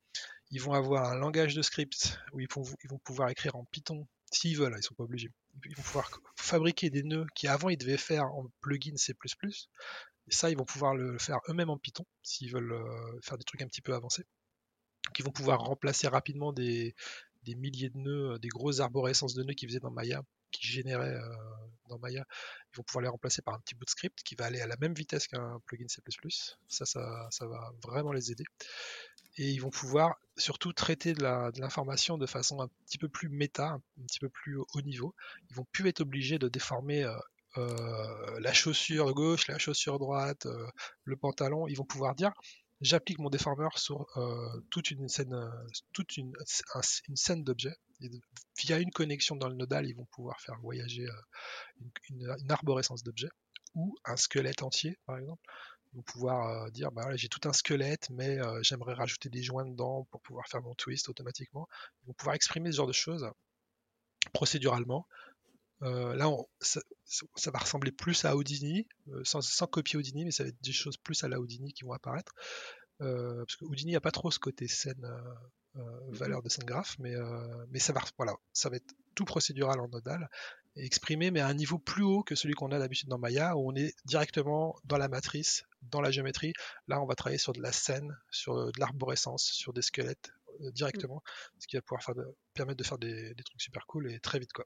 Ils 0.51 0.61
vont 0.61 0.73
avoir 0.73 1.11
un 1.11 1.15
langage 1.15 1.55
de 1.55 1.61
script 1.61 2.19
où 2.31 2.39
ils, 2.39 2.47
vont, 2.53 2.99
pouvoir 3.03 3.29
écrire 3.29 3.55
en 3.55 3.65
Python 3.65 4.07
s'ils 4.31 4.57
veulent, 4.57 4.75
ils 4.77 4.83
sont 4.83 4.93
pas 4.93 5.03
obligés. 5.03 5.31
Ils 5.65 5.75
vont 5.75 5.83
pouvoir 5.83 6.09
fabriquer 6.35 6.89
des 6.89 7.03
nœuds 7.03 7.25
qui 7.33 7.47
avant 7.47 7.69
ils 7.69 7.77
devaient 7.77 7.97
faire 7.97 8.25
en 8.25 8.45
plugin 8.61 8.95
C++. 8.95 9.13
Et 10.27 10.33
ça, 10.33 10.49
ils 10.49 10.57
vont 10.57 10.65
pouvoir 10.65 10.95
le 10.95 11.17
faire 11.17 11.39
eux-mêmes 11.49 11.69
en 11.69 11.77
Python 11.77 12.05
s'ils 12.21 12.51
veulent 12.51 12.73
euh, 12.73 13.19
faire 13.21 13.37
des 13.37 13.43
trucs 13.43 13.61
un 13.61 13.67
petit 13.67 13.81
peu 13.81 13.93
avancés. 13.93 14.25
Ils 15.17 15.25
vont 15.25 15.31
pouvoir 15.31 15.59
remplacer 15.61 16.07
rapidement 16.07 16.51
des, 16.51 16.95
des 17.45 17.55
milliers 17.55 17.89
de 17.89 17.97
nœuds, 17.97 18.33
euh, 18.33 18.37
des 18.39 18.49
grosses 18.49 18.79
arborescences 18.79 19.35
de 19.35 19.43
nœuds 19.43 19.53
qu'ils 19.53 19.69
faisaient 19.69 19.79
dans 19.79 19.91
Maya, 19.91 20.21
qui 20.51 20.67
généraient 20.67 21.15
euh, 21.15 21.35
dans 21.87 21.99
Maya, 21.99 22.25
ils 22.73 22.77
vont 22.77 22.83
pouvoir 22.83 23.03
les 23.03 23.09
remplacer 23.09 23.41
par 23.41 23.53
un 23.53 23.59
petit 23.59 23.75
bout 23.75 23.85
de 23.85 23.89
script 23.89 24.23
qui 24.23 24.35
va 24.35 24.45
aller 24.45 24.59
à 24.59 24.67
la 24.67 24.75
même 24.81 24.93
vitesse 24.93 25.27
qu'un 25.27 25.59
plugin 25.65 25.87
C++. 25.87 26.01
Ça, 26.67 26.85
ça, 26.85 27.47
va 27.47 27.71
vraiment 27.83 28.11
les 28.11 28.31
aider. 28.31 28.45
Et 29.37 29.49
ils 29.49 29.59
vont 29.59 29.69
pouvoir 29.69 30.15
surtout 30.37 30.73
traiter 30.73 31.13
de 31.13 31.21
l'information 31.59 32.17
de, 32.17 32.25
façon 32.25 32.61
un 32.61 32.69
petit 32.85 32.97
peu 32.97 33.09
plus 33.09 33.29
méta, 33.29 33.67
un 33.67 33.81
petit 34.07 34.19
peu 34.19 34.29
plus 34.29 34.57
haut 34.57 34.81
niveau. 34.81 35.13
Ils 35.49 35.55
vont 35.55 35.65
plus 35.71 35.87
être 35.89 36.01
obligés 36.01 36.39
de 36.39 36.47
déformer 36.47 37.03
euh, 37.57 38.39
la 38.39 38.53
chaussure 38.53 39.13
gauche, 39.13 39.47
la 39.47 39.57
chaussure 39.57 39.99
droite, 39.99 40.47
le 41.03 41.17
pantalon. 41.17 41.67
Ils 41.67 41.75
vont 41.75 41.85
pouvoir 41.85 42.15
dire 42.15 42.31
j'applique 42.81 43.19
mon 43.19 43.29
déformeur 43.29 43.77
sur 43.77 44.05
euh, 44.17 44.61
toute 44.69 44.91
une 44.91 45.07
scène, 45.07 45.33
euh, 45.33 45.49
toute 45.93 46.17
une, 46.17 46.33
une 47.07 47.15
scène 47.15 47.43
d'objets. 47.43 47.75
Via 48.59 48.79
une 48.79 48.91
connexion 48.91 49.35
dans 49.35 49.47
le 49.47 49.55
nodal, 49.55 49.87
ils 49.87 49.95
vont 49.95 50.07
pouvoir 50.11 50.39
faire 50.41 50.59
voyager 50.59 51.07
euh, 51.07 51.85
une, 52.09 52.51
arborescence 52.51 53.03
d'objets 53.03 53.29
ou 53.73 53.95
un 54.05 54.17
squelette 54.17 54.63
entier, 54.63 54.97
par 55.05 55.17
exemple. 55.17 55.41
Ils 55.93 55.97
vont 55.97 56.03
pouvoir 56.03 56.71
dire 56.71 56.91
bah, 56.91 57.15
j'ai 57.15 57.29
tout 57.29 57.47
un 57.47 57.53
squelette, 57.53 58.09
mais 58.09 58.37
j'aimerais 58.63 58.93
rajouter 58.93 59.29
des 59.29 59.41
joints 59.41 59.65
dedans 59.65 60.05
pour 60.11 60.21
pouvoir 60.21 60.45
faire 60.47 60.61
mon 60.61 60.73
twist 60.75 61.07
automatiquement. 61.07 61.67
Ils 62.03 62.07
vont 62.07 62.13
pouvoir 62.13 62.35
exprimer 62.35 62.71
ce 62.71 62.77
genre 62.77 62.87
de 62.87 62.93
choses 62.93 63.25
procéduralement 64.33 65.07
euh, 65.83 66.15
là, 66.15 66.29
ça, 66.61 67.51
va 67.51 67.59
ressembler 67.59 67.91
plus 67.91 68.25
à 68.25 68.35
Houdini, 68.35 68.87
euh, 69.09 69.21
sans, 69.23 69.67
copier 69.67 69.97
Houdini, 69.97 70.25
mais 70.25 70.31
ça 70.31 70.43
va 70.43 70.49
être 70.49 70.61
des 70.61 70.71
choses 70.71 70.97
plus 70.97 71.23
à 71.23 71.27
la 71.27 71.39
Houdini 71.39 71.73
qui 71.73 71.83
vont 71.83 71.93
apparaître. 71.93 72.33
Euh, 73.01 73.43
parce 73.45 73.57
que 73.57 73.65
Houdini 73.65 73.91
n'a 73.91 74.01
pas 74.01 74.11
trop 74.11 74.31
ce 74.31 74.39
côté 74.39 74.67
scène, 74.67 75.01
mmh 75.01 75.81
valeur 76.07 76.41
de 76.41 76.47
scène 76.47 76.63
graph, 76.63 76.95
mais, 76.99 77.13
mais 77.69 77.79
ça, 77.79 77.91
va, 77.91 77.99
voilà, 78.15 78.33
ça 78.53 78.69
va 78.69 78.77
être 78.77 78.95
tout 79.13 79.25
procédural 79.25 79.81
en 79.81 79.89
nodal, 79.89 80.29
et 80.77 80.85
exprimé, 80.85 81.31
mais 81.31 81.41
à 81.41 81.47
un 81.47 81.53
niveau 81.53 81.77
plus 81.77 82.03
haut 82.03 82.23
que 82.23 82.33
celui 82.33 82.53
qu'on 82.53 82.71
a 82.71 82.79
d'habitude 82.79 83.09
dans 83.09 83.17
Maya, 83.17 83.57
où 83.57 83.69
on 83.69 83.75
est 83.75 83.93
directement 84.05 84.79
dans 84.85 84.97
la 84.97 85.09
matrice, 85.09 85.65
dans 85.81 85.99
la 85.99 86.11
géométrie. 86.11 86.53
Là, 86.87 87.01
on 87.01 87.05
va 87.05 87.15
travailler 87.15 87.39
sur 87.39 87.51
de 87.51 87.61
la 87.61 87.73
scène, 87.73 88.17
sur 88.31 88.67
de 88.67 88.79
l'arborescence, 88.79 89.43
sur 89.43 89.73
des 89.73 89.81
squelettes 89.81 90.31
directement, 90.71 91.21
ce 91.59 91.67
qui 91.67 91.75
va 91.75 91.81
pouvoir 91.81 92.01
faire 92.01 92.15
permettre 92.53 92.77
de 92.77 92.83
faire 92.85 92.97
des, 92.97 93.33
des 93.33 93.43
trucs 93.43 93.61
super 93.61 93.85
cool 93.87 94.09
et 94.09 94.21
très 94.21 94.39
vite. 94.39 94.53
quoi. 94.53 94.65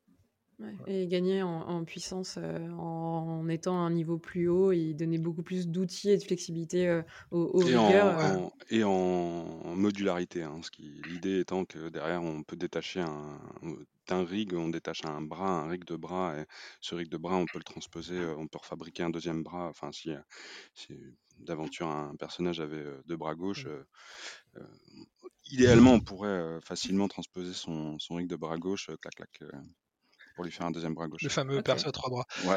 Et 0.87 1.07
gagner 1.07 1.41
en, 1.41 1.85
puissance 1.85 2.35
euh, 2.37 2.69
en, 2.71 3.47
étant 3.47 3.77
à 3.77 3.81
un 3.81 3.91
niveau 3.91 4.17
plus 4.17 4.49
haut 4.49 4.71
et 4.73 4.93
donner 4.93 5.17
beaucoup 5.17 5.43
plus 5.43 5.69
d'outils 5.69 6.09
et 6.09 6.17
de 6.17 6.23
flexibilité 6.23 6.87
euh, 6.87 7.01
aux, 7.31 7.61
et 7.61 7.77
rigueurs. 7.77 8.17
En, 8.17 8.45
euh. 8.45 8.49
et 8.69 8.83
en, 8.83 9.75
modularité. 9.75 10.43
Hein, 10.43 10.59
L'idée 10.77 11.39
étant 11.39 11.63
que 11.63 11.89
derrière, 11.89 12.21
on 12.21 12.43
peut 12.43 12.57
détacher 12.57 12.99
un, 12.99 13.39
d'un 14.07 14.25
rig, 14.25 14.53
on 14.53 14.67
détache 14.67 15.05
un 15.05 15.21
bras, 15.21 15.49
un 15.49 15.69
rig 15.69 15.85
de 15.85 15.95
bras, 15.95 16.37
et 16.37 16.45
ce 16.81 16.95
rig 16.95 17.07
de 17.07 17.17
bras, 17.17 17.37
on 17.37 17.45
peut 17.45 17.59
le 17.59 17.63
transposer, 17.63 18.19
on 18.37 18.47
peut 18.47 18.59
refabriquer 18.59 19.03
un 19.03 19.09
deuxième 19.09 19.43
bras. 19.43 19.69
Enfin, 19.69 19.91
si, 19.93 20.11
si 20.73 20.93
d'aventure 21.37 21.87
un 21.87 22.15
personnage 22.17 22.59
avait 22.59 22.85
deux 23.05 23.15
bras 23.15 23.35
gauches, 23.35 23.67
mmh. 24.55 24.61
idéalement, 25.51 25.93
on 25.93 26.01
pourrait 26.01 26.59
facilement 26.61 27.07
transposer 27.07 27.53
son, 27.53 27.97
son 27.97 28.15
rig 28.15 28.27
de 28.27 28.35
bras 28.35 28.57
gauche, 28.57 28.89
clac, 28.99 29.15
clac 29.15 29.41
pour 30.39 30.45
lui 30.45 30.53
faire 30.53 30.67
un 30.67 30.71
deuxième 30.71 30.93
bras 30.93 31.09
gauche. 31.09 31.21
Le 31.21 31.27
fameux 31.27 31.61
perso 31.61 31.89
à 31.89 31.91
trois 31.91 32.09
bras. 32.09 32.25
Ouais. 32.45 32.55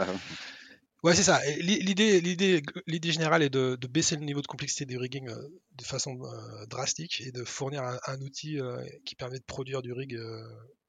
Ouais, 1.02 1.16
c'est 1.16 1.24
ça. 1.24 1.40
L'idée, 1.59 2.20
l'idée, 2.20 2.62
l'idée 2.86 3.10
générale 3.10 3.42
est 3.42 3.50
de, 3.50 3.76
baisser 3.88 4.14
le 4.14 4.22
niveau 4.24 4.40
de 4.40 4.46
complexité 4.46 4.86
du 4.86 4.96
rigging 4.96 5.28
euh, 5.28 5.48
de 5.72 5.84
façon 5.84 6.16
euh, 6.22 6.66
drastique 6.66 7.20
et 7.22 7.32
de 7.32 7.42
fournir 7.42 7.82
un, 7.82 8.20
outil 8.20 8.60
euh, 8.60 8.80
qui 9.04 9.16
permet 9.16 9.40
de 9.40 9.44
produire 9.44 9.82
du 9.82 9.92
rig 9.92 10.16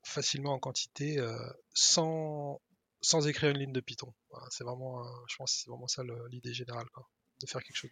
facilement 0.03 0.53
en 0.53 0.59
quantité 0.59 1.17
sans, 1.73 2.61
sans 3.01 3.27
écrire 3.27 3.49
une 3.49 3.57
ligne 3.57 3.73
de 3.73 3.81
Python. 3.81 4.13
c'est 4.51 4.63
vraiment, 4.63 5.03
je 5.27 5.35
pense, 5.37 5.51
que 5.51 5.61
c'est 5.63 5.69
vraiment 5.71 5.87
ça 5.87 6.03
l'idée 6.29 6.53
générale, 6.53 6.85
de 7.41 7.47
faire 7.47 7.63
quelque 7.63 7.75
chose 7.75 7.89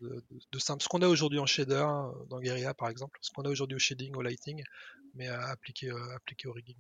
de, 0.52 0.60
simple. 0.60 0.84
Ce 0.84 0.90
qu'on 0.90 1.02
a 1.02 1.08
aujourd'hui 1.08 1.40
en 1.40 1.48
shader 1.48 1.88
dans 2.30 2.40
Guerilla 2.40 2.76
par 2.76 2.90
exemple, 2.90 3.18
ce 3.24 3.32
qu'on 3.34 3.46
a 3.46 3.50
aujourd'hui 3.50 3.78
au 3.78 3.80
shading, 3.80 4.14
au 4.16 4.22
lighting, 4.22 4.62
mais 5.16 5.28
appliqué, 5.28 5.90
appliqué 5.90 6.48
au 6.48 6.52
rigging. 6.52 6.78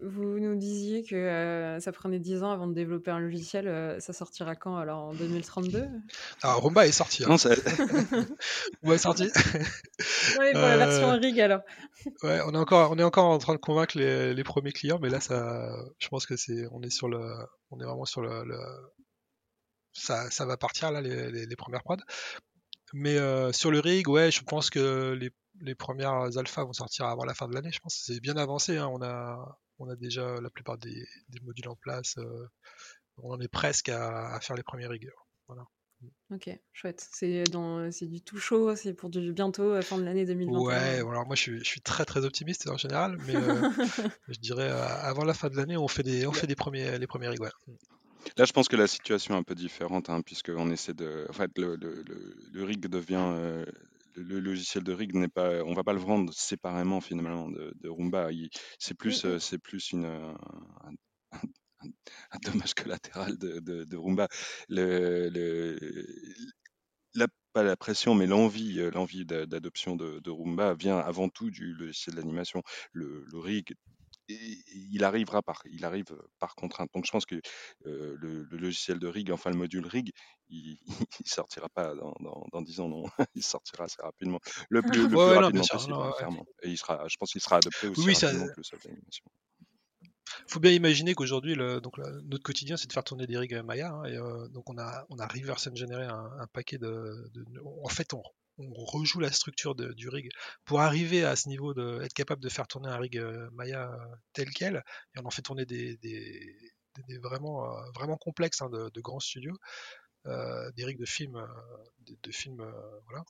Vous 0.00 0.38
nous 0.38 0.56
disiez 0.56 1.04
que 1.04 1.14
euh, 1.14 1.80
ça 1.80 1.92
prenait 1.92 2.18
10 2.18 2.42
ans 2.42 2.50
avant 2.50 2.66
de 2.66 2.72
développer 2.72 3.10
un 3.10 3.18
logiciel. 3.18 3.68
Euh, 3.68 4.00
ça 4.00 4.14
sortira 4.14 4.56
quand 4.56 4.76
Alors 4.76 5.04
en 5.04 5.14
2032 5.14 5.86
Alors 6.42 6.62
Rumba 6.62 6.86
est 6.86 6.92
sorti. 6.92 7.24
Hein. 7.24 7.28
Non, 7.28 7.36
ça... 7.36 7.50
Rumba 8.82 8.94
est 8.94 8.98
sorti. 8.98 9.24
Oui, 10.38 10.52
pour 10.52 10.62
la 10.62 10.76
version 10.76 11.12
euh, 11.12 11.16
rig 11.16 11.40
alors. 11.40 11.60
Ouais, 12.22 12.40
on 12.46 12.54
est 12.54 12.58
encore, 12.58 12.90
on 12.90 12.98
est 12.98 13.02
encore 13.02 13.26
en 13.26 13.38
train 13.38 13.54
de 13.54 13.58
convaincre 13.58 13.98
les, 13.98 14.34
les 14.34 14.44
premiers 14.44 14.72
clients, 14.72 14.98
mais 15.00 15.08
là, 15.08 15.20
ça, 15.20 15.74
je 15.98 16.08
pense 16.08 16.26
que 16.26 16.36
c'est, 16.36 16.66
on 16.72 16.82
est 16.82 16.90
sur 16.90 17.08
le, 17.08 17.20
on 17.70 17.80
est 17.80 17.84
vraiment 17.84 18.04
sur 18.04 18.20
le, 18.20 18.44
le... 18.44 18.58
Ça, 19.92 20.30
ça, 20.30 20.44
va 20.44 20.56
partir 20.56 20.90
là 20.92 21.00
les, 21.00 21.30
les, 21.30 21.46
les 21.46 21.56
premières 21.56 21.82
prods. 21.82 21.96
Mais 22.92 23.16
sur 23.52 23.70
le 23.70 23.80
rig, 23.80 24.08
ouais, 24.08 24.30
je 24.30 24.42
pense 24.42 24.70
que 24.70 25.12
les, 25.12 25.30
les 25.60 25.74
premières 25.74 26.36
alphas 26.36 26.64
vont 26.64 26.72
sortir 26.72 27.06
avant 27.06 27.24
la 27.24 27.34
fin 27.34 27.48
de 27.48 27.54
l'année. 27.54 27.70
Je 27.72 27.80
pense 27.80 28.02
c'est 28.06 28.20
bien 28.20 28.36
avancé. 28.36 28.76
Hein. 28.76 28.88
On 28.92 29.02
a 29.02 29.58
on 29.78 29.88
a 29.88 29.96
déjà 29.96 30.40
la 30.40 30.50
plupart 30.50 30.78
des, 30.78 31.06
modules 31.42 31.68
en 31.68 31.76
place. 31.76 32.16
Euh, 32.18 32.46
on 33.18 33.32
en 33.32 33.40
est 33.40 33.48
presque 33.48 33.88
à, 33.88 34.38
faire 34.40 34.56
les 34.56 34.62
premiers 34.62 34.86
rigueurs. 34.86 35.26
Voilà. 35.46 35.64
Ok, 36.30 36.50
chouette. 36.72 37.06
C'est 37.10 37.44
dans, 37.44 37.90
c'est 37.90 38.06
du 38.06 38.20
tout 38.20 38.38
chaud, 38.38 38.76
c'est 38.76 38.92
pour 38.92 39.08
du 39.08 39.32
bientôt, 39.32 39.72
à 39.72 39.80
fin 39.80 39.96
de 39.96 40.04
l'année 40.04 40.26
2021. 40.26 40.60
Ouais, 40.60 40.98
alors 40.98 41.26
moi 41.26 41.34
je 41.36 41.62
suis, 41.62 41.80
très 41.80 42.04
très 42.04 42.24
optimiste 42.24 42.68
en 42.68 42.76
général, 42.76 43.16
mais 43.26 43.34
euh, 43.34 43.70
je 44.28 44.38
dirais 44.38 44.68
euh, 44.70 44.86
avant 45.00 45.24
la 45.24 45.32
fin 45.32 45.48
de 45.48 45.56
l'année, 45.56 45.76
on 45.78 45.88
fait 45.88 46.02
des, 46.02 46.26
on 46.26 46.32
fait 46.32 46.46
des 46.46 46.54
premiers, 46.54 46.98
les 46.98 47.06
premiers 47.06 47.28
rigs. 47.28 47.40
Là, 48.36 48.44
je 48.44 48.52
pense 48.52 48.68
que 48.68 48.76
la 48.76 48.88
situation 48.88 49.36
est 49.36 49.38
un 49.38 49.42
peu 49.42 49.54
différente, 49.54 50.10
hein, 50.10 50.20
puisqu'on 50.20 50.70
essaie 50.70 50.94
de. 50.94 51.26
En 51.30 51.32
fait, 51.32 51.50
le, 51.56 51.76
le, 51.76 52.64
rig 52.64 52.80
devient 52.80 53.64
le 54.16 54.40
logiciel 54.40 54.84
de 54.84 54.92
rig 54.92 55.14
n'est 55.14 55.28
pas, 55.28 55.62
on 55.64 55.74
va 55.74 55.84
pas 55.84 55.92
le 55.92 56.00
vendre 56.00 56.32
séparément 56.32 57.00
finalement 57.00 57.50
de, 57.50 57.72
de 57.80 57.88
Roomba. 57.88 58.28
C'est 58.78 58.94
plus, 58.94 59.26
c'est 59.38 59.58
plus 59.58 59.92
une, 59.92 60.04
un, 60.04 60.36
dommage 62.42 62.74
collatéral 62.74 63.38
de, 63.38 63.60
de, 63.60 63.84
de 63.84 63.96
Roomba. 63.96 64.28
Le, 64.68 65.28
le, 65.28 65.78
la, 67.14 67.26
pas 67.52 67.62
la 67.62 67.76
pression, 67.76 68.14
mais 68.14 68.26
l'envie, 68.26 68.80
euh, 68.80 68.90
l'envie 68.90 69.24
d'adoption 69.24 69.96
de, 69.96 70.20
de, 70.20 70.30
Roomba 70.30 70.74
vient 70.74 70.98
avant 70.98 71.28
tout 71.28 71.50
du 71.50 71.74
logiciel 71.74 72.16
d'animation. 72.16 72.62
Le, 72.92 73.24
le 73.26 73.38
rig 73.38 73.74
il 74.28 75.04
arrivera 75.04 75.42
par, 75.42 75.62
il 75.66 75.84
arrive 75.84 76.16
par 76.38 76.54
contrainte. 76.54 76.90
Donc 76.94 77.06
je 77.06 77.10
pense 77.10 77.26
que 77.26 77.40
le, 77.84 78.46
logiciel 78.50 78.98
de 78.98 79.06
rig, 79.06 79.30
enfin 79.30 79.50
le 79.50 79.56
module 79.56 79.86
rig, 79.86 80.12
il, 80.48 80.78
ne 81.20 81.28
sortira 81.28 81.68
pas 81.68 81.94
dans, 81.94 82.14
dans, 82.52 82.62
10 82.62 82.80
ans, 82.80 82.88
non. 82.88 83.04
il 83.34 83.42
sortira 83.42 83.84
assez 83.84 84.02
rapidement. 84.02 84.40
Le 84.68 84.82
plus, 84.82 85.02
le 85.02 85.08
plus 85.08 85.16
rapidement 85.16 85.64
possible, 85.64 85.94
hein, 85.94 86.12
Et 86.62 86.70
il 86.70 86.78
sera, 86.78 87.06
je 87.08 87.16
pense 87.16 87.32
qu'il 87.32 87.40
sera 87.40 87.56
adopté 87.56 87.88
aussi 87.88 88.00
oui, 88.00 88.14
rapidement 88.14 88.46
ça... 88.46 88.52
que 88.52 88.60
le 88.60 88.64
solde 88.64 88.82
d'animation 88.82 89.24
faut 90.48 90.60
bien 90.60 90.72
imaginer 90.72 91.14
qu'aujourd'hui, 91.14 91.56
donc 91.56 91.98
notre 91.98 92.42
quotidien, 92.42 92.76
c'est 92.76 92.86
de 92.86 92.92
faire 92.92 93.04
tourner 93.04 93.26
des 93.26 93.38
rigs 93.38 93.62
Maya. 93.64 93.90
Hein, 93.90 94.04
et, 94.04 94.16
donc 94.50 94.68
on 94.68 94.78
a, 94.78 95.06
on 95.10 95.18
a 95.18 95.26
reverse 95.26 95.66
engineeré 95.66 96.04
un, 96.04 96.30
un 96.38 96.46
paquet 96.48 96.78
de, 96.78 97.30
de, 97.34 97.44
En 97.82 97.88
fait, 97.88 98.12
on, 98.14 98.22
on 98.58 98.72
rejoue 98.72 99.20
la 99.20 99.32
structure 99.32 99.74
du 99.74 100.08
rig 100.08 100.30
pour 100.64 100.80
arriver 100.80 101.24
à 101.24 101.36
ce 101.36 101.48
niveau 101.48 101.74
de 101.74 102.00
être 102.02 102.14
capable 102.14 102.42
de 102.42 102.48
faire 102.48 102.66
tourner 102.66 102.88
un 102.88 102.96
rig 102.96 103.18
euh, 103.18 103.48
Maya 103.52 103.92
euh, 103.92 104.16
tel 104.32 104.50
quel 104.50 104.82
et 105.14 105.20
on 105.20 105.26
en 105.26 105.30
fait 105.30 105.42
tourner 105.42 105.66
des, 105.66 105.98
vraiment 107.22 107.64
euh, 107.64 107.90
vraiment 107.94 108.16
complexes 108.16 108.62
hein, 108.62 108.70
de, 108.70 109.00
grands 109.00 109.20
studios 109.20 109.56
des 110.24 110.84
rigs 110.84 110.98
de 110.98 111.06
films 111.06 111.46
de, 112.00 112.32
films 112.32 112.64
voilà 113.06 113.24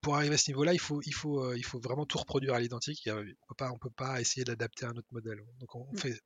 pour 0.00 0.14
arriver 0.14 0.36
à 0.36 0.38
ce 0.38 0.48
niveau-là, 0.52 0.72
il 0.72 0.78
faut, 0.78 1.02
il, 1.02 1.12
faut, 1.12 1.52
il 1.54 1.64
faut 1.64 1.80
vraiment 1.80 2.06
tout 2.06 2.18
reproduire 2.18 2.54
à 2.54 2.60
l'identique. 2.60 3.08
On 3.08 3.20
ne 3.20 3.78
peut 3.80 3.90
pas 3.90 4.20
essayer 4.20 4.44
d'adapter 4.44 4.86
un 4.86 4.92
autre 4.92 5.08
modèle. 5.10 5.44
Donc 5.58 5.74
on 5.74 5.92
mmh. 5.92 5.98
fait 5.98 6.20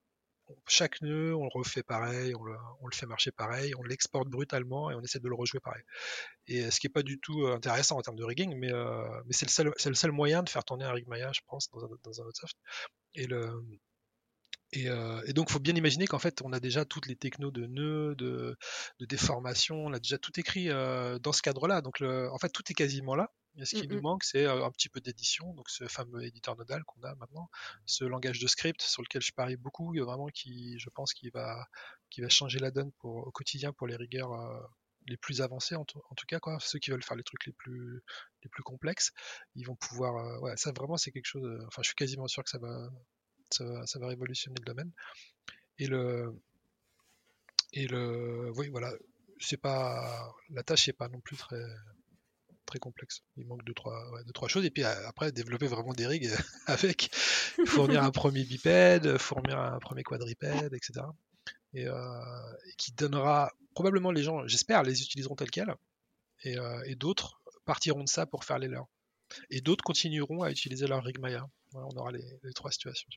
chaque 0.67 1.01
nœud, 1.03 1.35
on 1.35 1.45
le 1.45 1.51
refait 1.53 1.83
pareil, 1.83 2.35
on 2.35 2.45
le, 2.45 2.57
fait 2.93 3.07
marcher 3.07 3.31
pareil, 3.31 3.75
on 3.79 3.83
l'exporte 3.83 4.29
brutalement 4.29 4.91
et 4.91 4.95
on 4.95 5.01
essaie 5.01 5.21
de 5.21 5.29
le 5.29 5.35
rejouer 5.35 5.61
pareil. 5.61 5.83
Et 6.47 6.71
ce 6.71 6.81
qui 6.81 6.87
n'est 6.87 6.93
pas 6.93 7.03
du 7.03 7.19
tout 7.21 7.45
euh, 7.45 7.57
intéressant 7.57 7.99
en 7.99 8.03
termes 8.03 8.17
de 8.17 8.25
rigging, 8.25 8.55
mais, 8.57 8.73
euh, 8.73 9.05
c'est 9.31 9.63
le, 9.65 9.95
seul, 9.95 10.13
moyen 10.13 10.43
de 10.43 10.49
faire 10.49 10.65
tourner 10.65 10.85
un 10.85 10.93
rig 10.93 11.07
Maya, 11.09 11.31
je 11.33 11.41
pense, 11.47 11.71
dans 11.71 11.85
un, 11.85 12.25
autre 12.27 12.37
soft. 12.37 12.57
Et, 13.15 13.29
euh, 14.89 15.33
donc, 15.33 15.51
il 15.51 15.53
faut 15.53 15.61
bien 15.61 15.75
imaginer 15.75 16.07
qu'en 16.07 16.19
fait, 16.19 16.41
on 16.43 16.53
a 16.53 16.61
déjà 16.61 16.85
toutes 16.85 17.07
les 17.07 17.17
technos 17.17 17.51
de 17.51 17.67
nœuds, 17.67 18.15
de, 18.17 18.57
déformation, 19.01 19.77
on 19.77 19.93
a 19.93 19.99
déjà 19.99 20.19
tout 20.19 20.39
écrit 20.41 20.69
dans 20.69 21.33
ce 21.33 21.43
cadre-là. 21.43 21.83
Donc, 21.83 22.01
en 22.03 22.39
fait, 22.39 22.51
tout 22.51 22.63
est 22.71 22.75
quasiment 22.75 23.15
là. 23.15 23.31
Et 23.59 23.65
ce 23.67 23.77
qui 23.77 23.87
mmh 23.87 23.93
nous 23.93 24.01
manque, 24.01 24.25
c'est 24.25 24.47
un 24.47 24.71
petit 24.71 24.89
peu 24.89 25.01
d'édition, 25.01 25.53
donc 25.53 25.69
ce 25.69 25.87
fameux 25.87 26.25
éditeur 26.25 26.57
nodal 26.57 26.83
qu'on 26.85 27.03
a 27.03 27.15
maintenant, 27.17 27.51
ce 27.85 28.05
langage 28.05 28.41
de 28.41 28.47
script 28.47 28.81
sur 28.81 29.03
lequel 29.03 29.21
je 29.21 29.33
parie 29.33 29.57
beaucoup, 29.57 29.95
vraiment 29.95 30.29
qui, 30.29 30.79
je 30.79 30.89
pense, 30.89 31.13
qui 31.13 31.29
va, 31.29 31.69
qui 32.09 32.23
va 32.23 32.29
changer 32.31 32.59
la 32.59 32.71
donne 32.71 32.93
pour, 32.93 33.27
au 33.27 33.31
quotidien 33.31 33.73
pour 33.73 33.87
les 33.87 33.97
rigueurs 33.97 34.33
les 35.09 35.17
plus 35.17 35.43
avancés 35.43 35.75
en, 35.75 35.85
tout 35.85 36.01
cas, 36.27 36.39
quoi. 36.39 36.59
Ceux 36.61 36.79
qui 36.79 36.91
veulent 36.91 37.03
faire 37.03 37.17
les 37.17 37.25
trucs 37.25 37.45
les 37.45 37.53
plus, 37.53 38.03
les 38.43 38.49
plus 38.49 38.63
complexes, 38.63 39.13
ils 39.55 39.67
vont 39.67 39.77
pouvoir, 39.77 40.41
ouais, 40.43 40.57
ça 40.57 40.73
vraiment 40.73 40.97
c'est 40.97 41.11
quelque 41.11 41.27
chose. 41.27 41.47
enfin, 41.67 41.83
je 41.83 41.89
suis 41.89 41.95
quasiment 41.95 42.29
sûr 42.29 42.45
que 42.45 42.51
ça 42.51 42.59
va, 42.59 42.89
ça 43.51 43.65
va, 43.65 43.87
ça 43.87 43.99
va 43.99 44.09
révolutionner 44.09 44.57
le 44.61 44.65
domaine. 44.65 44.93
Et 45.79 45.87
le, 45.87 46.41
et 47.73 47.87
le, 47.87 48.51
oui, 48.57 48.69
voilà, 48.69 48.93
c'est 49.41 49.57
pas, 49.57 50.33
la 50.51 50.63
tâche 50.63 50.87
n'est 50.87 50.93
pas 50.93 51.09
non 51.09 51.21
plus 51.21 51.37
très 51.37 51.63
très 52.73 52.79
complexe. 52.79 53.23
Il 53.37 53.47
manque 53.47 53.65
deux 53.65 53.75
trois, 53.75 54.49
choses. 54.49 54.65
Et 54.65 54.71
puis 54.71 54.83
après, 54.85 55.31
développer 55.31 55.67
vraiment 55.67 55.93
des 55.93 56.07
rigs 56.07 56.31
avec, 56.67 57.11
fournir 57.67 58.03
un 58.03 58.11
premier 58.11 58.45
bipède, 58.45 59.19
fournir 59.19 59.59
un 59.59 59.79
premier 59.79 60.03
quadripède, 60.03 60.73
etc. 60.73 61.07
Et, 61.75 61.87
euh, 61.87 61.95
qui 62.79 62.93
donnera 62.93 63.53
probablement 63.75 64.11
les 64.11 64.23
gens, 64.23 64.47
j'espère, 64.47 64.83
les 64.83 65.03
utiliseront 65.03 65.35
tels 65.37 65.51
quels. 65.51 65.75
Et, 66.45 66.59
euh, 66.59 66.83
et 66.87 66.95
d'autres 66.95 67.43
partiront 67.67 68.05
de 68.05 68.09
ça 68.09 68.25
pour 68.27 68.45
faire 68.45 68.59
les 68.59 68.69
leurs. 68.69 68.89
Et 69.51 69.61
d'autres 69.61 69.85
continueront 69.85 70.43
à 70.43 70.51
utiliser 70.51 70.87
leur 70.87 71.05
rig 71.05 71.19
Maya. 71.19 71.47
on 71.75 71.97
aura 71.97 72.11
les, 72.13 72.25
trois 72.55 72.71
situations. 72.71 73.09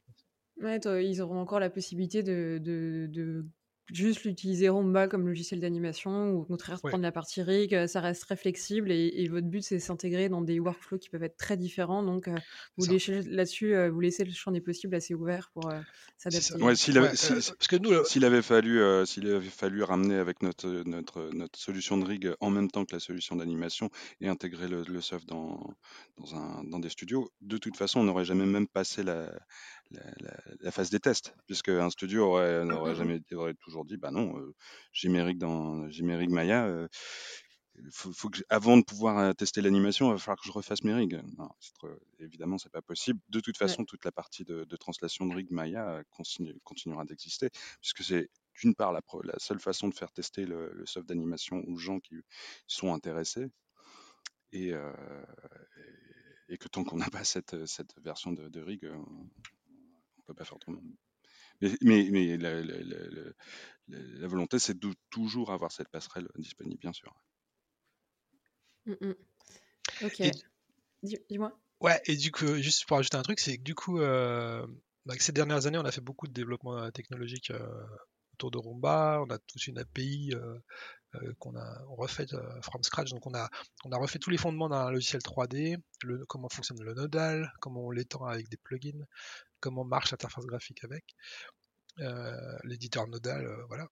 Ils 0.62 1.22
auront 1.22 1.40
encore 1.40 1.60
la 1.60 1.70
possibilité 1.70 2.24
de 2.24 3.46
juste 3.92 4.24
l'utiliser 4.24 4.70
Romba 4.70 5.08
comme 5.08 5.28
logiciel 5.28 5.60
d'animation 5.60 6.32
ou 6.32 6.42
au 6.42 6.44
contraire 6.44 6.80
prendre 6.82 7.04
la 7.04 7.12
partie 7.12 7.42
rig, 7.42 7.74
euh, 7.76 7.88
ça 7.88 8.02
reste 8.02 8.24
très 8.24 8.36
flexible 8.36 8.92
et, 8.92 9.28
votre 9.28 9.48
but 9.48 9.62
c'est 9.62 9.80
s'intégrer 9.80 10.30
dans 10.30 10.42
des 10.42 10.60
workflows 10.60 10.98
qui 10.98 11.10
peuvent 11.10 11.24
être 11.24 11.38
très 11.38 11.58
différents. 11.58 12.04
Donc 12.04 12.28
euh, 12.28 12.36
vous 12.78 12.86
laissez 12.88 13.22
là-dessus, 13.24 13.76
euh, 13.76 13.90
vous 13.90 14.00
laissez 14.00 14.24
le 14.24 14.32
champ 14.32 14.52
des 14.52 14.62
possibles 14.62 14.96
assez 14.96 15.14
ouvert 15.14 15.50
pour 15.54 15.72
s'adapter. 16.18 16.64
Ouais, 16.64 16.76
s'il 16.76 16.98
avait, 16.98 17.10
parce 17.10 17.68
que 17.68 17.76
nous, 17.76 18.04
s'il 18.06 18.26
avait 18.26 18.42
fallu, 18.42 18.82
s'il 19.06 19.28
avait 19.28 19.50
fallu 19.50 19.84
ramener 19.84 20.16
avec 20.16 20.42
notre, 20.42 20.68
notre 20.86 21.30
notre 21.34 21.60
solution 21.60 21.98
de 21.98 22.06
rig 22.06 22.32
en 22.40 22.50
même 22.50 22.70
temps 22.70 22.86
que 22.86 22.94
la 22.94 23.00
solution 23.00 23.36
d'animation 23.36 23.90
et 24.22 24.28
intégrer 24.28 24.68
le, 24.68 24.84
le 24.84 25.02
soft 25.02 25.28
dans 25.28 25.76
dans 26.18 26.36
un 26.36 26.64
dans 26.64 26.80
des 26.80 26.90
studios, 26.90 27.30
de 27.42 27.58
toute 27.58 27.78
façon 27.78 28.00
on 28.00 28.04
n'aurait 28.04 28.26
jamais 28.26 28.46
même 28.46 28.68
passé 28.68 29.04
la 29.04 29.32
la, 30.62 30.72
phase 30.72 30.90
des 30.90 31.00
tests, 31.00 31.34
puisque 31.46 31.70
un 31.70 31.90
studio 31.90 32.26
aurait, 32.26 32.64
mmh, 32.64 32.70
mmh, 32.70 32.92
mmh. 32.92 32.96
jamais 32.96 33.22
aurait 33.34 33.54
toujours 33.56 33.86
dit 33.86 33.98
bah 33.98 34.12
non, 34.12 34.38
euh, 34.38 34.54
j'ai 34.92 35.10
mes 35.10 35.22
rigs 35.22 35.38
dans 35.38 35.88
Maya. 36.30 36.66
Euh, 36.66 36.88
faut, 37.92 38.30
que, 38.30 38.40
avant 38.48 38.78
de 38.78 38.84
pouvoir 38.84 39.18
euh, 39.18 39.34
tester 39.34 39.62
l'animation, 39.62 40.08
il 40.08 40.14
va 40.14 40.18
falloir 40.18 40.38
que 40.38 40.48
je 40.48 40.52
refasse 40.52 40.84
mes 40.84 40.94
rigs. 40.94 41.22
Non, 41.38 41.50
évidemment, 42.20 42.58
c'est 42.58 42.72
pas 42.72 42.82
possible. 42.82 43.20
De 43.30 43.42
toute 43.42 43.58
façon, 43.58 43.84
toute 43.84 44.06
la 44.06 44.14
partie 44.14 44.46
de, 44.46 44.64
translation 44.78 45.26
de 45.26 45.36
rigs 45.36 45.52
Maya 45.52 46.02
continuera 46.64 47.04
d'exister, 47.04 47.50
puisque 47.82 48.04
c'est 48.04 48.30
d'une 48.62 48.76
part 48.76 48.94
la, 48.94 49.02
la, 49.24 49.34
seule 49.38 49.60
façon 49.60 49.90
de 49.90 49.94
faire 49.94 50.12
tester 50.14 50.46
le, 50.46 50.84
soft 50.86 51.08
d'animation 51.10 51.64
aux 51.68 51.78
gens 51.78 52.00
qui 52.00 52.16
sont 52.68 52.94
intéressés. 52.94 53.48
Et, 54.54 54.72
et, 56.48 56.58
que 56.58 56.70
tant 56.70 56.86
qu'on 56.86 56.96
n'a 56.96 57.10
pas 57.10 57.26
cette, 57.26 57.66
cette 57.66 57.94
version 58.00 58.32
de, 58.32 58.48
de 58.48 58.62
rig, 58.62 58.90
peut 60.26 60.34
pas 60.34 60.46
faire 60.46 60.56
autrement. 60.56 60.82
Mais, 61.62 61.70
mais, 61.82 62.10
mais 62.12 62.38
la, 62.38 62.62
la, 62.62 62.78
la, 62.80 62.98
la, 63.88 64.28
volonté, 64.28 64.60
c'est 64.60 64.78
de 64.78 64.94
toujours 65.10 65.52
avoir 65.52 65.72
cette 65.72 65.90
passerelle 65.90 66.28
disponible, 66.38 66.80
bien 66.80 66.94
sûr. 66.94 67.14
Mmh, 68.86 68.94
mmh. 69.02 69.16
Ok. 70.04 70.22
Dis-moi. 71.04 71.58
Ouais, 71.82 72.02
et 72.06 72.16
du 72.16 72.32
coup, 72.32 72.56
juste 72.56 72.86
pour 72.86 72.98
ajouter 72.98 73.18
un 73.18 73.22
truc, 73.22 73.40
c'est 73.40 73.58
que 73.58 73.64
du 73.64 73.76
coup, 73.76 74.00
euh, 74.00 74.66
ces 75.20 75.32
dernières 75.32 75.68
années, 75.68 75.78
on 75.78 75.86
a 75.86 75.92
fait 75.92 76.02
beaucoup 76.02 76.28
de 76.28 76.34
développement 76.34 76.90
technologique 76.92 77.52
autour 78.34 78.52
de 78.52 78.58
Roomba. 78.58 79.22
On 79.26 79.30
a 79.30 79.38
tous 79.38 79.68
une 79.68 79.78
API 79.78 80.34
qu'on 81.40 81.56
a 81.56 81.82
refait 81.90 82.28
from 82.62 82.84
scratch. 82.84 83.12
Donc 83.12 83.26
on 83.28 83.34
a, 83.34 83.50
on 83.86 83.92
a 83.92 83.98
refait 83.98 84.20
tous 84.20 84.30
les 84.30 84.38
fondements 84.38 84.70
d'un 84.70 84.92
logiciel 84.92 85.22
3D, 85.22 85.78
le, 86.04 86.26
comment 86.26 86.50
fonctionne 86.50 86.82
le 86.82 86.94
nodal, 86.94 87.52
comment 87.60 87.82
on 87.82 87.92
l'étend 87.92 88.26
avec 88.26 88.50
des 88.50 88.58
plugins, 88.58 89.06
comment 89.60 89.84
marche 89.84 90.12
l'interface 90.12 90.46
graphique 90.46 90.84
avec, 90.84 91.06
l'éditeur 92.64 93.08
nodal, 93.08 93.48
voilà. 93.68 93.88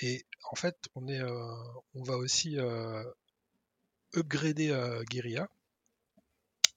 Et 0.00 0.24
en 0.50 0.54
fait, 0.54 0.76
on, 0.94 1.08
est, 1.08 1.22
on 1.22 2.02
va 2.02 2.16
aussi 2.16 2.56
upgrader 4.14 5.02
Guerilla. 5.10 5.48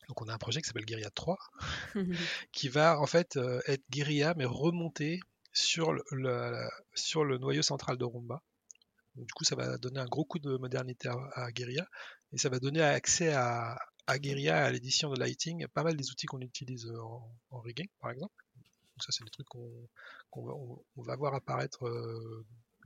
Donc 0.08 0.22
on 0.22 0.28
a 0.28 0.34
un 0.34 0.38
projet 0.38 0.62
qui 0.62 0.68
s'appelle 0.68 0.86
Guerilla 0.86 1.12
3, 1.12 1.38
qui 2.52 2.68
va 2.68 3.00
en 3.00 3.06
fait 3.06 3.40
être 3.68 3.84
Guerilla 3.90 4.34
mais 4.36 4.46
remonté 4.46 5.20
sur 5.54 5.94
le, 5.94 6.70
sur 6.94 7.24
le 7.24 7.38
noyau 7.38 7.62
central 7.62 7.98
de 7.98 8.06
Roomba. 8.06 8.42
Du 9.16 9.34
coup, 9.34 9.44
ça 9.44 9.56
va 9.56 9.78
donner 9.78 10.00
un 10.00 10.06
gros 10.06 10.26
coup 10.26 10.40
de 10.40 10.58
modernité 10.58 11.10
à, 11.34 11.52
Guerilla 11.52 11.88
et 12.34 12.38
ça 12.38 12.50
va 12.50 12.60
donner 12.60 12.82
accès 12.82 13.34
à, 13.34 13.78
à 14.08 14.14
à 14.14 14.72
l'édition 14.72 15.10
de 15.10 15.20
Lighting, 15.20 15.68
pas 15.68 15.84
mal 15.84 15.96
des 15.96 16.12
outils 16.12 16.26
qu'on 16.26 16.42
utilise 16.42 16.90
en, 16.90 17.60
rigging, 17.60 17.88
par 18.00 18.12
exemple. 18.12 18.34
Donc 18.56 19.04
ça, 19.04 19.12
c'est 19.12 19.24
des 19.24 19.30
trucs 19.30 19.48
qu'on 19.48 20.46
va, 20.46 20.54
on 20.54 21.16
voir 21.16 21.34
apparaître 21.36 21.84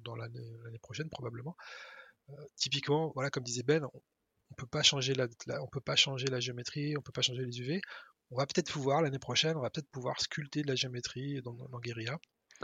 dans 0.03 0.15
l'année 0.15 0.79
prochaine 0.81 1.09
probablement. 1.09 1.55
typiquement, 2.55 3.11
voilà, 3.13 3.29
comme 3.29 3.43
disait 3.43 3.63
Ben, 3.63 3.87
on 4.51 4.53
peut 4.55 4.67
pas 4.67 4.83
changer 4.83 5.13
la, 5.13 5.27
on 5.61 5.67
peut 5.67 5.81
pas 5.81 5.95
changer 5.95 6.27
la 6.27 6.39
géométrie, 6.39 6.97
on 6.97 7.01
peut 7.01 7.11
pas 7.11 7.21
changer 7.21 7.45
les 7.45 7.59
UV. 7.59 7.81
On 8.31 8.37
va 8.37 8.45
peut-être 8.45 8.71
pouvoir 8.71 9.01
l'année 9.01 9.19
prochaine, 9.19 9.55
on 9.57 9.61
va 9.61 9.69
peut-être 9.69 9.89
pouvoir 9.89 10.19
sculpter 10.19 10.63
de 10.63 10.67
la 10.67 10.75
géométrie 10.75 11.41
dans, 11.43 11.53
dans 11.53 11.79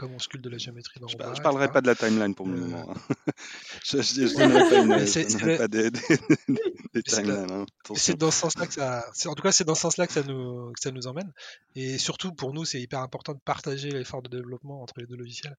comme 0.02 0.14
on 0.14 0.18
sculpte 0.18 0.44
de 0.44 0.50
la 0.50 0.58
géométrie 0.58 0.98
dans 0.98 1.06
Je, 1.06 1.16
ne 1.16 1.42
parlerai 1.42 1.70
pas 1.70 1.80
de 1.80 1.86
la 1.86 1.94
timeline 1.94 2.34
pour 2.34 2.48
le 2.48 2.54
euh, 2.54 2.66
moment. 2.66 2.90
Hein. 2.90 3.14
je 3.84 3.98
ne 3.98 5.56
pas, 5.56 5.68
des, 5.68 5.92
timelines. 7.04 7.48
Hein, 7.48 7.66
c'est 7.94 8.18
dans 8.18 8.32
ce 8.32 8.40
sens-là 8.40 8.66
que 8.66 8.74
ça. 8.74 9.04
En 9.26 9.34
tout 9.34 9.44
cas, 9.44 9.52
c'est 9.52 9.62
dans 9.62 9.76
ce 9.76 9.82
sens-là 9.82 10.08
que 10.08 10.12
ça 10.12 10.24
nous 10.24 10.72
ça 10.76 10.90
nous 10.90 11.06
emmène. 11.06 11.32
Et 11.76 11.98
surtout 11.98 12.32
pour 12.32 12.52
nous, 12.52 12.64
c'est 12.64 12.80
hyper 12.80 12.98
important 12.98 13.32
de 13.32 13.38
partager 13.44 13.90
l'effort 13.90 14.22
de 14.22 14.28
développement 14.28 14.82
entre 14.82 14.94
les 14.98 15.06
deux 15.06 15.14
logiciels 15.14 15.56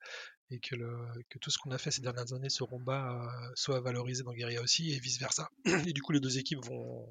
et 0.52 0.60
que, 0.60 0.76
le, 0.76 0.92
que 1.30 1.40
tout 1.40 1.50
ce 1.50 1.58
qu'on 1.58 1.72
a 1.72 1.78
fait 1.78 1.92
ces 1.92 2.02
dernières 2.02 2.34
années 2.34 2.50
sur 2.50 2.66
Romba 2.66 3.14
euh, 3.14 3.52
soit 3.56 3.80
valorisé 3.80 4.24
dans 4.24 4.34
Guerilla 4.34 4.62
aussi 4.62 4.92
et 4.92 5.00
vice 5.00 5.20
versa. 5.22 5.48
Et 5.88 5.94
du 5.94 6.02
coup, 6.02 6.12
les 6.12 6.20
deux 6.20 6.38
équipes 6.38 6.66
vont 6.66 7.08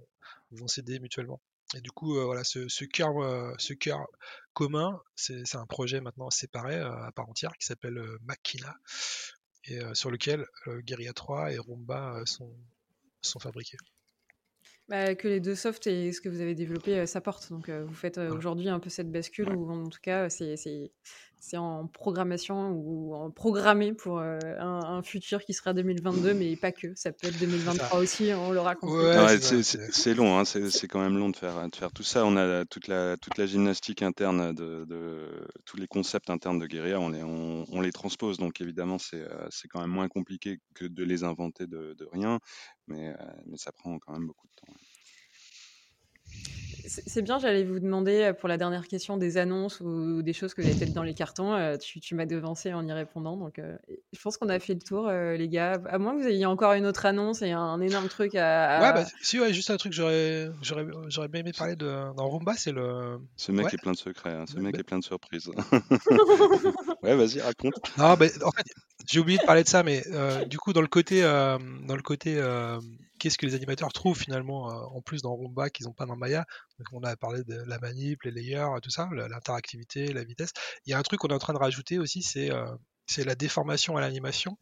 vont 0.51 0.69
s'aider 0.69 0.99
mutuellement. 1.01 1.41
Et 1.75 1.81
du 1.81 1.91
coup, 1.91 2.19
euh, 2.19 2.25
voilà, 2.25 2.45
ce, 2.45 2.69
ce 2.69 2.85
cœur, 2.85 3.19
euh, 3.19 3.53
ce 3.59 3.73
cœur 3.73 4.07
commun, 4.53 5.01
c'est 5.15 5.55
un 5.55 5.67
projet 5.67 6.01
maintenant 6.01 6.31
séparé 6.31 6.77
euh, 6.77 6.91
à 6.91 7.13
part 7.13 7.29
entière 7.29 7.53
qui 7.59 7.67
s'appelle 7.67 8.01
Makina 8.23 8.75
et 9.65 9.79
sur 9.93 10.11
lequel 10.11 10.45
Guerilla 10.67 11.13
3 11.13 11.53
et 11.53 11.59
Roomba 11.59 12.21
sont, 12.25 12.53
sont 13.21 13.39
fabriqués. 13.39 13.77
Bah, 14.89 15.15
que 15.15 15.29
les 15.29 15.39
deux 15.39 15.55
softs 15.55 15.87
et 15.87 16.11
ce 16.11 16.21
que 16.21 16.29
vous 16.29 16.41
avez 16.41 16.57
développé 16.57 17.07
s'apportent. 17.07 17.49
Donc, 17.51 17.71
vous 17.71 17.95
faites 17.95 18.19
aujourd'hui 18.19 18.69
un 18.69 18.81
peu 18.81 18.91
cette 18.91 19.13
bascule, 19.13 19.51
ou 19.51 19.71
en 19.71 19.89
tout 19.89 20.01
cas, 20.03 20.29
c'est 20.29 20.57
c'est 21.45 21.57
en 21.57 21.89
programmation 21.89 22.71
ou 22.71 23.17
en 23.17 23.33
programmé 23.33 23.93
pour 23.93 24.21
euh, 24.21 24.39
un, 24.61 25.03
futur 25.03 25.43
qui 25.43 25.53
sera 25.55 25.75
2022, 25.75 26.35
mais 26.35 26.55
pas 26.55 26.71
que. 26.71 26.95
Ça 26.95 27.11
peut 27.11 27.27
être 27.27 27.39
2023 27.41 27.99
aussi, 27.99 28.31
on 28.33 28.53
l'aura 28.53 28.77
compris. 28.77 29.41
c'est 29.41 30.15
long, 30.15 30.39
hein, 30.39 30.45
c'est 30.45 30.87
quand 30.87 31.01
même 31.01 31.19
long 31.19 31.31
de 31.31 31.37
faire, 31.37 31.69
de 31.69 31.75
faire 31.75 31.91
tout 31.91 32.05
ça. 32.05 32.25
On 32.25 32.37
a 32.37 32.65
toute 32.67 32.87
la, 32.87 33.17
toute 33.17 33.39
la 33.39 33.47
gymnastique 33.47 34.03
interne, 34.03 34.55
de, 34.55 34.85
de 34.85 35.49
tous 35.65 35.77
les 35.77 35.89
concepts 35.89 36.31
internes 36.31 36.61
de 36.61 36.67
Guerilla, 36.67 37.01
on 37.01 37.09
les, 37.09 37.25
on, 37.25 37.67
on 37.73 37.81
les 37.81 37.91
transpose. 37.91 38.39
Donc 38.39 38.61
évidemment, 38.61 39.01
c'est 39.01 39.23
euh, 39.23 39.49
quand 39.69 39.81
même 39.81 39.91
moins 39.91 40.09
compliqué 40.09 40.61
que 40.77 40.85
de 40.85 41.03
les 41.03 41.25
inventer 41.25 41.67
de, 41.67 41.95
de 41.99 42.09
rien, 42.13 42.39
mais, 42.87 43.09
euh, 43.09 43.33
mais 43.47 43.57
ça 43.57 43.73
prend 43.73 43.99
quand 43.99 44.13
même 44.13 44.29
beaucoup 44.29 44.47
de 44.47 44.53
temps. 44.65 44.75
C'est 46.85 47.23
bien, 47.23 47.39
j'allais 47.39 47.65
vous 47.65 47.79
demander 47.79 48.23
euh, 48.23 48.33
pour 48.33 48.49
la 48.49 48.59
dernière 48.59 48.87
question 48.87 49.17
des 49.17 49.39
annonces 49.39 49.81
ou 49.81 50.23
des 50.23 50.33
choses 50.33 50.53
que 50.53 50.61
vous 50.61 50.69
avez 50.69 50.77
peut-être 50.77 50.93
dans 50.93 51.03
les 51.03 51.15
cartons. 51.15 51.55
Euh, 51.55 51.77
tu, 51.79 52.15
m'as 52.15 52.27
devancé 52.27 52.75
en 52.75 52.87
y 52.87 52.93
répondant. 52.93 53.37
Donc, 53.37 53.59
euh, 53.59 53.77
je 54.13 54.21
pense 54.21 54.37
qu'on 54.37 54.49
a 54.49 54.59
fait 54.59 54.75
le 54.75 54.81
tour, 54.81 55.11
les 55.11 55.49
gars. 55.49 55.81
À 55.89 55.99
moins 55.99 56.15
que 56.17 56.23
vous 56.23 56.29
ayez 56.29 56.45
encore 56.45 56.73
une 56.73 56.85
autre 56.85 57.07
annonce 57.07 57.43
et 57.43 57.53
un 57.53 57.81
énorme 57.81 58.09
truc 58.09 58.35
à. 58.35 58.81
Ouais, 58.81 58.93
bah, 58.93 59.09
si, 59.23 59.41
ouais, 59.41 59.55
juste 59.55 59.71
un 59.71 59.77
truc, 59.77 59.93
j'aurais 59.93 60.51
bien 61.31 61.41
aimé 61.41 61.53
parler 61.57 61.77
de. 61.77 62.15
Dans 62.15 62.29
Roomba, 62.29 62.55
c'est 62.55 62.73
le. 62.73 63.19
Ce 63.37 63.53
mec 63.53 63.73
est 63.73 63.81
plein 63.81 63.93
de 63.93 63.97
secrets, 63.97 64.33
hein. 64.33 64.45
ce 64.47 64.59
mec 64.59 64.77
est 64.79 64.85
plein 64.85 64.99
de 64.99 65.05
surprises. 65.05 65.51
ouais, 67.03 67.15
vas-y, 67.15 67.41
raconte. 67.41 67.75
Non, 67.97 68.15
bah, 68.15 68.27
en 68.45 68.51
fait, 68.51 68.67
j'ai 69.07 69.21
oublié 69.21 69.39
de 69.39 69.45
parler 69.45 69.63
de 69.63 69.69
ça, 69.69 69.83
mais 69.83 70.03
du 70.47 70.59
coup, 70.59 70.73
dans 70.73 70.83
le 70.83 70.89
côté. 70.89 71.23
dans 71.23 71.97
le 71.97 72.03
côté 72.03 72.41
qu'est-ce 73.23 73.39
que 73.39 73.47
les 73.47 73.55
animateurs 73.55 73.93
trouvent 73.93 74.19
finalement 74.19 74.65
en 74.65 75.01
plus 75.01 75.23
dans 75.23 75.33
Roomba 75.33 75.71
qu'ils 75.71 75.87
n'ont 75.87 75.93
pas 75.93 76.07
dans 76.07 76.17
Maya 76.17 76.45
on 76.91 77.05
a 77.05 77.17
parlé 77.17 77.45
de 77.45 77.55
la 77.55 77.79
manip, 77.79 78.25
les 78.25 78.33
layers, 78.33 78.81
tout 78.83 78.91
ça, 78.91 79.09
l'interactivité, 79.13 80.13
la 80.13 80.25
vitesse. 80.25 80.51
Il 80.85 80.91
y 80.91 80.93
a 80.93 80.99
un 80.99 81.03
truc 81.03 81.21
qu'on 81.21 81.29
est 81.29 81.35
en 81.35 81.39
train 81.39 81.53
de 81.53 81.59
rajouter 81.59 82.01
aussi, 82.01 82.23
c'est 82.23 82.51
euh, 82.51 82.67
la 83.19 83.35
déformation 83.37 83.97
à 83.97 84.01
l'animation. 84.01 84.59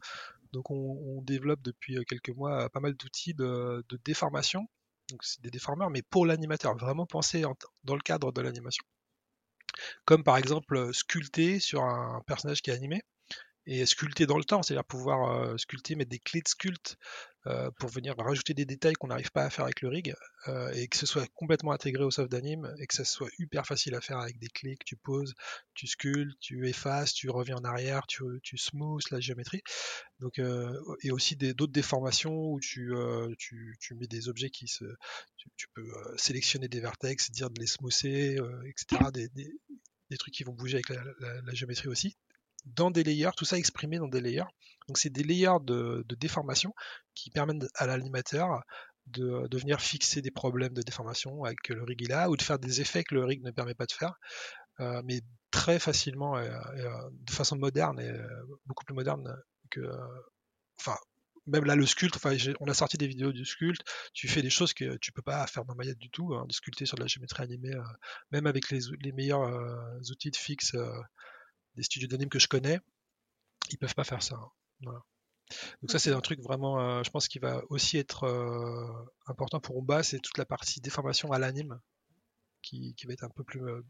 Donc 0.52 0.70
on, 0.70 1.22
développe 1.22 1.62
depuis 1.62 1.96
euh, 1.96 2.02
quelques 2.02 2.30
mois 2.30 2.68
pas 2.70 2.80
mal 2.80 2.94
d'outils 2.94 3.34
de, 3.34 3.82
déformation. 4.04 4.66
Donc 5.08 5.24
c'est 5.24 5.40
des 5.40 5.50
déformeurs, 5.50 5.88
mais 5.88 6.02
pour 6.02 6.26
l'animateur, 6.26 6.76
vraiment 6.76 7.06
pensé 7.06 7.44
dans 7.84 7.94
le 7.94 8.02
cadre 8.02 8.30
de 8.30 8.40
l'animation. 8.42 8.84
Comme 10.04 10.24
par 10.24 10.36
exemple 10.36 10.76
euh, 10.76 10.92
sculpter 10.92 11.60
sur 11.60 11.82
un 11.82 12.20
personnage 12.26 12.60
qui 12.60 12.70
est 12.70 12.74
animé 12.74 13.02
et 13.66 13.84
sculpter 13.86 14.26
dans 14.26 14.38
le 14.38 14.44
temps, 14.44 14.62
c'est-à-dire 14.62 14.84
pouvoir 14.84 15.58
sculpter, 15.58 15.94
mettre 15.94 16.10
des 16.10 16.18
clés 16.18 16.40
de 16.40 16.48
sculpte 16.48 16.96
euh, 17.46 17.70
pour 17.78 17.88
venir 17.88 18.14
rajouter 18.18 18.52
des 18.52 18.66
détails 18.66 18.92
qu'on 18.92 19.06
n'arrive 19.06 19.30
pas 19.30 19.44
à 19.44 19.48
faire 19.48 19.64
avec 19.64 19.80
le 19.80 19.88
rig 19.88 20.14
euh, 20.48 20.70
et 20.74 20.88
que 20.88 20.98
ce 20.98 21.06
soit 21.06 21.26
complètement 21.34 21.72
intégré 21.72 22.04
au 22.04 22.10
soft 22.10 22.30
d'anime 22.30 22.70
et 22.78 22.86
que 22.86 22.94
ça 22.94 23.06
soit 23.06 23.30
hyper 23.38 23.64
facile 23.64 23.94
à 23.94 24.02
faire 24.02 24.18
avec 24.18 24.38
des 24.38 24.48
clés 24.48 24.76
que 24.76 24.84
tu 24.84 24.96
poses, 24.96 25.32
tu 25.72 25.86
sculptes, 25.86 26.38
tu 26.38 26.68
effaces, 26.68 27.14
tu 27.14 27.30
reviens 27.30 27.56
en 27.56 27.64
arrière, 27.64 28.06
tu, 28.06 28.24
tu 28.42 28.58
smoothes 28.58 29.08
la 29.10 29.20
géométrie. 29.20 29.62
Donc, 30.18 30.38
euh, 30.38 30.78
et 31.02 31.10
aussi 31.12 31.34
d'autres 31.34 31.72
déformations 31.72 32.52
où 32.52 32.60
tu, 32.60 32.92
mets 33.92 34.06
des 34.06 34.28
objets 34.28 34.50
qui 34.50 34.68
se. 34.68 34.84
Tu, 35.56 35.68
peux 35.72 35.88
sélectionner 36.18 36.68
des 36.68 36.80
vertex, 36.80 37.30
dire 37.30 37.48
de 37.48 37.58
les 37.58 37.66
smoother, 37.66 38.38
etc. 38.66 39.10
Des, 39.14 40.18
trucs 40.18 40.34
qui 40.34 40.44
vont 40.44 40.52
bouger 40.52 40.74
avec 40.74 40.90
la 40.90 41.54
géométrie 41.54 41.88
aussi 41.88 42.18
dans 42.66 42.90
des 42.90 43.04
layers, 43.04 43.30
tout 43.36 43.44
ça 43.44 43.58
exprimé 43.58 43.98
dans 43.98 44.08
des 44.08 44.20
layers. 44.20 44.44
Donc 44.88 44.98
c'est 44.98 45.10
des 45.10 45.22
layers 45.22 45.60
de, 45.62 46.04
déformation 46.18 46.74
qui 47.14 47.30
permettent 47.30 47.68
à 47.74 47.86
l'animateur 47.86 48.62
de, 49.06 49.48
venir 49.56 49.80
fixer 49.80 50.22
des 50.22 50.30
problèmes 50.30 50.74
de 50.74 50.82
déformation 50.82 51.44
avec 51.44 51.68
le 51.68 51.82
rig 51.82 52.00
il 52.00 52.12
a, 52.12 52.30
ou 52.30 52.36
de 52.36 52.42
faire 52.42 52.58
des 52.58 52.80
effets 52.80 53.04
que 53.04 53.14
le 53.14 53.24
rig 53.24 53.42
ne 53.42 53.50
permet 53.50 53.74
pas 53.74 53.86
de 53.86 53.92
faire, 53.92 54.14
euh, 54.80 55.02
mais 55.04 55.20
très 55.50 55.78
facilement, 55.78 56.38
et, 56.38 56.48
euh, 56.48 57.10
de 57.12 57.32
façon 57.32 57.56
moderne 57.56 58.00
et 58.00 58.08
euh, 58.08 58.26
beaucoup 58.66 58.84
plus 58.84 58.94
moderne 58.94 59.36
que, 59.70 59.80
enfin, 60.80 60.96
même 61.46 61.64
là 61.64 61.74
le 61.74 61.86
sculpte, 61.86 62.16
enfin, 62.16 62.36
on 62.60 62.66
a 62.68 62.74
sorti 62.74 62.96
des 62.96 63.06
vidéos 63.06 63.32
du 63.32 63.44
sculpte, 63.44 63.82
tu 64.12 64.28
fais 64.28 64.42
des 64.42 64.50
choses 64.50 64.74
que 64.74 64.96
tu 64.98 65.12
peux 65.12 65.22
pas 65.22 65.46
faire 65.46 65.64
dans 65.64 65.74
Maya 65.74 65.94
du 65.94 66.10
tout, 66.10 66.34
hein, 66.34 66.46
de 66.46 66.52
sculpter 66.52 66.86
sur 66.86 66.96
de 66.96 67.02
la 67.02 67.08
géométrie 67.08 67.42
animée, 67.42 67.74
même 68.30 68.46
avec 68.46 68.70
les, 68.70 68.80
les 69.00 69.12
meilleurs 69.12 69.50
outils 70.10 70.30
de 70.30 70.36
fixe 70.36 70.76
des 71.76 71.82
studios 71.82 72.08
d'anime 72.08 72.28
que 72.28 72.38
je 72.38 72.48
connais, 72.48 72.80
ils 73.70 73.78
peuvent 73.78 73.94
pas 73.94 74.04
faire 74.04 74.22
ça. 74.22 74.36
Hein. 74.86 75.02
Donc 75.82 75.90
ça 75.90 75.98
c'est 75.98 76.12
un 76.12 76.20
truc 76.20 76.40
vraiment, 76.40 76.80
euh, 76.80 77.02
je 77.02 77.10
pense 77.10 77.28
qui 77.28 77.38
va 77.38 77.62
aussi 77.70 77.98
être 77.98 78.24
euh, 78.24 78.86
important 79.26 79.60
pour 79.60 79.78
Umba, 79.78 80.02
c'est 80.02 80.20
toute 80.20 80.38
la 80.38 80.46
partie 80.46 80.80
déformation 80.80 81.32
à 81.32 81.38
l'anime 81.38 81.80
qui, 82.62 82.94
va 83.06 83.12
être 83.12 83.24
un 83.24 83.30
peu 83.30 83.42
plus, 83.42 83.62
euh, 83.64 83.82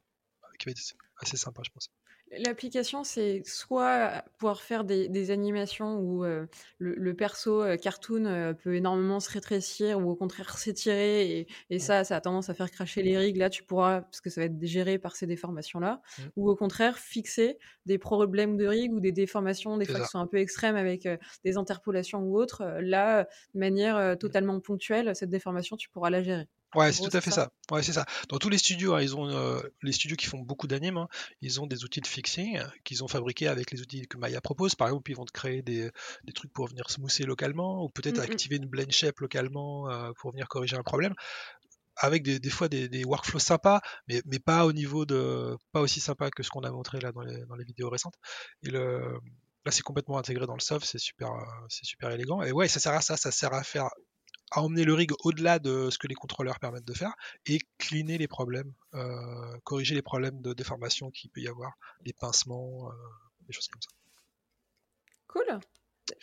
qui 0.58 0.66
va 0.66 0.70
être 0.72 0.80
assez 1.18 1.36
sympa 1.36 1.62
je 1.64 1.70
pense. 1.70 1.90
L'application, 2.38 3.02
c'est 3.02 3.42
soit 3.44 4.22
pouvoir 4.38 4.62
faire 4.62 4.84
des, 4.84 5.30
animations 5.32 5.98
où 5.98 6.24
euh, 6.24 6.46
le, 6.78 7.14
perso 7.14 7.60
euh, 7.60 7.76
cartoon 7.76 8.24
euh, 8.24 8.52
peut 8.52 8.76
énormément 8.76 9.18
se 9.18 9.30
rétrécir 9.30 9.98
ou 9.98 10.10
au 10.10 10.14
contraire 10.14 10.56
s'étirer 10.56 11.48
et, 11.70 11.78
ça, 11.80 12.04
ça 12.04 12.16
a 12.16 12.20
tendance 12.20 12.48
à 12.48 12.54
faire 12.54 12.70
cracher 12.70 13.02
les 13.02 13.18
rigues. 13.18 13.36
Là, 13.36 13.50
tu 13.50 13.64
pourras, 13.64 14.02
parce 14.02 14.20
que 14.20 14.30
ça 14.30 14.42
va 14.42 14.44
être 14.44 14.64
géré 14.64 14.98
par 14.98 15.16
ces 15.16 15.26
déformations-là, 15.26 16.00
mmh. 16.18 16.22
ou 16.36 16.48
au 16.48 16.54
contraire 16.54 16.98
fixer 16.98 17.58
des 17.86 17.98
problèmes 17.98 18.56
de 18.56 18.66
rigues 18.66 18.92
ou 18.92 19.00
des 19.00 19.12
déformations, 19.12 19.76
des 19.76 19.84
fois 19.84 19.98
qui 19.98 20.06
sont 20.06 20.20
un 20.20 20.28
peu 20.28 20.38
extrêmes 20.38 20.76
avec 20.76 21.08
des 21.44 21.56
interpolations 21.56 22.20
ou 22.20 22.38
autres. 22.38 22.62
Là, 22.80 23.24
de 23.54 23.58
manière 23.58 23.96
mmh. 23.96 24.18
totalement 24.18 24.60
ponctuelle, 24.60 25.16
cette 25.16 25.30
déformation, 25.30 25.76
tu 25.76 25.88
pourras 25.90 26.10
la 26.10 26.22
gérer. 26.22 26.46
Ouais, 26.74 26.92
c'est 26.92 27.02
tout 27.02 27.16
à 27.16 27.20
fait 27.20 27.32
ça. 27.32 27.50
Ouais, 27.72 27.82
c'est 27.82 27.92
ça. 27.92 28.06
Dans 28.28 28.38
tous 28.38 28.48
les 28.48 28.58
studios, 28.58 28.94
hein, 28.94 29.02
ils 29.02 29.16
ont 29.16 29.28
euh, 29.28 29.60
les 29.82 29.92
studios 29.92 30.16
qui 30.16 30.26
font 30.26 30.38
beaucoup 30.38 30.68
d'animes, 30.68 30.98
hein, 30.98 31.08
ils 31.40 31.60
ont 31.60 31.66
des 31.66 31.84
outils 31.84 32.00
de 32.00 32.06
fixing 32.06 32.58
euh, 32.58 32.64
qu'ils 32.84 33.02
ont 33.02 33.08
fabriqués 33.08 33.48
avec 33.48 33.72
les 33.72 33.80
outils 33.80 34.06
que 34.06 34.16
Maya 34.18 34.40
propose. 34.40 34.76
Par 34.76 34.86
exemple, 34.88 35.10
ils 35.10 35.16
vont 35.16 35.24
te 35.24 35.32
créer 35.32 35.62
des, 35.62 35.90
des 36.24 36.32
trucs 36.32 36.52
pour 36.52 36.68
venir 36.68 36.88
smoother 36.88 37.26
localement, 37.26 37.82
ou 37.82 37.88
peut-être 37.88 38.18
mmh 38.18 38.30
activer 38.30 38.56
une 38.56 38.66
blend 38.66 38.90
shape 38.90 39.18
localement 39.18 39.90
euh, 39.90 40.12
pour 40.20 40.30
venir 40.30 40.46
corriger 40.48 40.76
un 40.76 40.82
problème. 40.84 41.14
avec 41.96 42.22
des, 42.22 42.38
des 42.38 42.50
fois 42.50 42.68
des, 42.68 42.88
des, 42.88 43.04
workflows 43.04 43.40
sympas, 43.40 43.80
mais, 44.08 44.22
mais 44.26 44.38
pas 44.38 44.64
au 44.66 44.72
niveau 44.72 45.04
de, 45.06 45.56
pas 45.72 45.80
aussi 45.80 46.00
sympa 46.00 46.30
que 46.30 46.42
ce 46.42 46.50
qu'on 46.50 46.62
a 46.62 46.70
montré 46.70 47.00
là 47.00 47.12
dans 47.12 47.22
les, 47.22 47.44
dans 47.46 47.56
les 47.56 47.64
vidéos 47.64 47.90
récentes. 47.90 48.14
Et 48.62 48.70
le, 48.70 49.18
là, 49.64 49.72
c'est 49.72 49.82
complètement 49.82 50.18
intégré 50.18 50.46
dans 50.46 50.54
le 50.54 50.60
soft, 50.60 50.86
c'est 50.86 50.98
super, 50.98 51.30
c'est 51.68 51.84
super 51.84 52.10
élégant. 52.10 52.42
Et 52.42 52.52
ouais, 52.52 52.68
ça 52.68 52.80
sert 52.80 52.92
à 52.94 53.00
ça, 53.00 53.16
ça 53.16 53.30
sert 53.30 53.52
à 53.54 53.62
faire, 53.62 53.88
à 54.50 54.62
emmener 54.62 54.84
le 54.84 54.94
rig 54.94 55.12
au-delà 55.24 55.58
de 55.58 55.90
ce 55.90 55.98
que 55.98 56.06
les 56.06 56.14
contrôleurs 56.14 56.58
permettent 56.58 56.86
de 56.86 56.94
faire 56.94 57.14
et 57.46 57.58
cleaner 57.78 58.18
les 58.18 58.28
problèmes, 58.28 58.72
euh, 58.94 59.56
corriger 59.64 59.94
les 59.94 60.02
problèmes 60.02 60.40
de 60.42 60.52
déformation 60.52 61.10
qu'il 61.10 61.30
peut 61.30 61.40
y 61.40 61.48
avoir, 61.48 61.72
les 62.04 62.12
pincements, 62.12 62.88
euh, 62.88 62.92
des 63.46 63.52
choses 63.52 63.68
comme 63.68 63.82
ça. 63.82 63.90
Cool. 65.28 65.60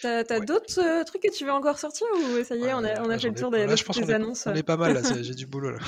T'as 0.01 0.19
as, 0.19 0.39
d'autres 0.41 0.79
euh, 0.79 1.03
trucs 1.05 1.21
que 1.21 1.31
tu 1.31 1.45
veux 1.45 1.51
encore 1.51 1.79
sortir 1.79 2.07
ou 2.13 2.43
ça 2.43 2.55
y 2.55 2.63
est, 2.63 2.73
on 2.73 2.83
a, 2.83 3.01
on 3.01 3.09
a 3.09 3.17
fait 3.17 3.29
le 3.29 3.35
tour 3.35 3.51
des, 3.51 3.65
là, 3.65 3.75
je 3.75 3.83
pense 3.83 3.97
des 3.97 4.13
annonces 4.13 4.45
On 4.47 4.53
est 4.53 4.63
pas 4.63 4.75
mal 4.75 4.93
là, 4.93 5.01
j'ai 5.21 5.33
du 5.33 5.45
boulot 5.45 5.71
là. 5.71 5.79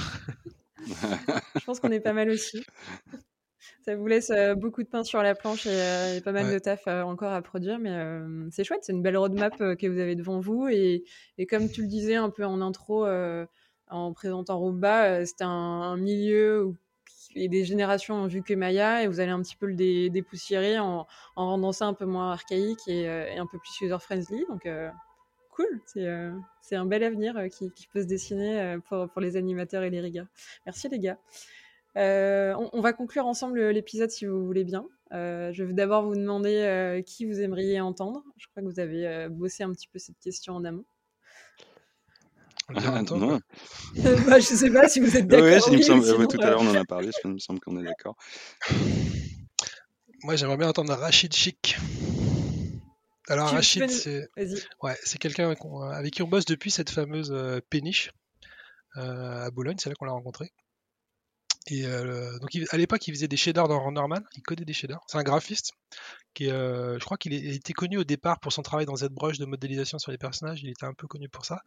je 1.55 1.65
pense 1.65 1.81
qu'on 1.81 1.91
est 1.91 1.99
pas 1.99 2.13
mal 2.13 2.29
aussi. 2.29 2.65
Ça 3.89 3.95
vous 3.95 4.05
laisse 4.05 4.29
euh, 4.29 4.53
beaucoup 4.53 4.83
de 4.83 4.87
pain 4.87 5.03
sur 5.03 5.23
la 5.23 5.33
planche 5.33 5.65
et, 5.65 5.71
euh, 5.71 6.17
et 6.17 6.21
pas 6.21 6.31
mal 6.31 6.45
Ouais. 6.45 6.53
de 6.53 6.59
taf 6.59 6.83
euh, 6.87 7.01
encore 7.01 7.33
à 7.33 7.41
produire, 7.41 7.79
mais 7.79 7.89
c'est 8.51 8.63
chouette, 8.63 8.81
c'est 8.83 8.91
une 8.93 9.01
belle 9.01 9.17
roadmap 9.17 9.57
que 9.57 9.87
vous 9.87 9.97
avez 9.97 10.15
devant 10.15 10.39
vous. 10.39 10.67
Et, 10.67 11.05
et 11.39 11.47
comme 11.47 11.67
tu 11.71 11.81
le 11.81 11.87
disais 11.87 12.13
un 12.13 12.29
peu 12.29 12.45
en 12.45 12.61
intro, 12.61 13.07
en 13.87 14.13
présentant 14.13 14.59
Roomba, 14.59 15.25
c'est 15.25 15.41
un, 15.41 15.47
un 15.47 15.97
milieu 15.97 16.65
où 16.65 16.75
et 17.33 17.47
des 17.47 17.65
générations 17.65 18.13
ont 18.13 18.27
vu 18.27 18.43
que 18.43 18.53
Maya 18.53 19.01
et 19.03 19.07
vous 19.07 19.19
allez 19.21 19.31
un 19.31 19.41
petit 19.41 19.55
peu 19.55 19.65
le 19.65 19.73
dé- 19.73 20.11
dépoussiérer 20.11 20.77
en, 20.77 21.07
en 21.35 21.45
rendant 21.47 21.71
ça 21.71 21.87
un 21.87 21.95
peu 21.95 22.05
moins 22.05 22.31
archaïque 22.31 22.87
et, 22.87 23.05
et 23.05 23.39
un 23.39 23.47
peu 23.47 23.57
plus 23.57 23.81
user-friendly. 23.81 24.45
Donc, 24.49 24.67
euh, 24.67 24.89
cool, 25.49 25.81
c'est 25.87 26.05
euh, 26.05 26.31
un 26.73 26.85
bel 26.85 27.03
avenir 27.03 27.35
qui, 27.51 27.71
qui 27.71 27.87
peut 27.87 28.03
se 28.03 28.07
dessiner 28.07 28.77
pour, 28.87 29.09
pour 29.09 29.19
les 29.21 29.35
animateurs 29.35 29.81
et 29.81 29.89
les 29.89 29.99
riggers. 29.99 30.27
Merci 30.67 30.89
les 30.89 30.99
gars. 30.99 31.17
Euh, 31.99 32.53
on, 32.57 32.69
on 32.73 32.81
va 32.81 32.93
conclure 32.93 33.25
ensemble 33.25 33.61
l'épisode 33.69 34.09
si 34.09 34.25
vous 34.25 34.45
voulez 34.45 34.63
bien. 34.63 34.85
Euh, 35.11 35.51
je 35.53 35.63
vais 35.63 35.73
d'abord 35.73 36.03
vous 36.03 36.15
demander 36.15 36.55
euh, 36.55 37.01
qui 37.01 37.25
vous 37.25 37.41
aimeriez 37.41 37.81
entendre. 37.81 38.23
Je 38.37 38.47
crois 38.47 38.63
que 38.63 38.67
vous 38.67 38.79
avez 38.79 39.07
euh, 39.07 39.29
bossé 39.29 39.63
un 39.63 39.71
petit 39.71 39.87
peu 39.87 39.99
cette 39.99 40.19
question 40.19 40.55
en 40.55 40.63
amont. 40.63 40.85
Non. 42.69 43.05
quoi. 43.17 43.39
bah, 44.27 44.39
je 44.39 44.45
sais 44.45 44.69
pas 44.71 44.87
si 44.87 44.99
vous 44.99 45.17
êtes 45.17 45.25
d'accord. 45.27 45.45
Ouais, 45.47 45.57
il 45.67 45.73
me 45.73 45.77
oui, 45.77 45.83
semble, 45.83 46.03
sinon, 46.03 46.19
ouais, 46.19 46.27
tout 46.27 46.39
à 46.39 46.51
l'heure 46.51 46.61
on 46.61 46.69
en 46.69 46.75
a 46.75 46.85
parlé, 46.85 47.09
il 47.25 47.31
me 47.31 47.39
semble 47.39 47.59
qu'on 47.59 47.79
est 47.79 47.83
d'accord. 47.83 48.15
Moi, 50.23 50.35
j'aimerais 50.35 50.57
bien 50.57 50.67
entendre 50.69 50.93
Rachid 50.93 51.33
Chic. 51.33 51.77
Alors, 53.27 53.49
Tu- 53.49 53.55
Rachid, 53.55 53.81
peux 53.81 53.87
c'est 53.89 54.27
ouais, 54.83 54.95
quelqu'un 55.19 55.55
avec 55.91 56.13
qui 56.13 56.21
on 56.21 56.27
bosse 56.27 56.45
depuis 56.45 56.69
cette 56.69 56.91
fameuse 56.91 57.31
euh, 57.31 57.59
péniche 57.71 58.11
euh, 58.97 59.45
à 59.45 59.51
Boulogne, 59.51 59.77
c'est 59.79 59.89
là 59.89 59.95
qu'on 59.95 60.05
l'a 60.05 60.11
rencontré. 60.11 60.51
Et 61.67 61.85
euh, 61.85 62.39
donc, 62.39 62.53
il- 62.53 62.65
à 62.71 62.77
l'époque, 62.77 63.05
il 63.07 63.13
faisait 63.13 63.27
des 63.27 63.37
shaders 63.37 63.67
dans 63.67 63.79
Renderman, 63.79 64.23
il 64.35 64.41
codait 64.41 64.65
des 64.65 64.73
shaders. 64.73 64.99
C'est 65.07 65.17
un 65.17 65.23
graphiste 65.23 65.73
qui, 66.33 66.49
euh, 66.49 66.97
je 66.99 67.05
crois 67.05 67.17
qu'il 67.17 67.33
était 67.33 67.73
connu 67.73 67.97
au 67.97 68.03
départ 68.03 68.39
pour 68.39 68.51
son 68.53 68.61
travail 68.61 68.85
dans 68.85 68.95
ZBrush 68.95 69.37
de 69.37 69.45
modélisation 69.45 69.99
sur 69.99 70.11
les 70.11 70.17
personnages. 70.17 70.61
Il 70.63 70.69
était 70.69 70.85
un 70.85 70.93
peu 70.93 71.05
connu 71.07 71.27
pour 71.29 71.45
ça. 71.45 71.59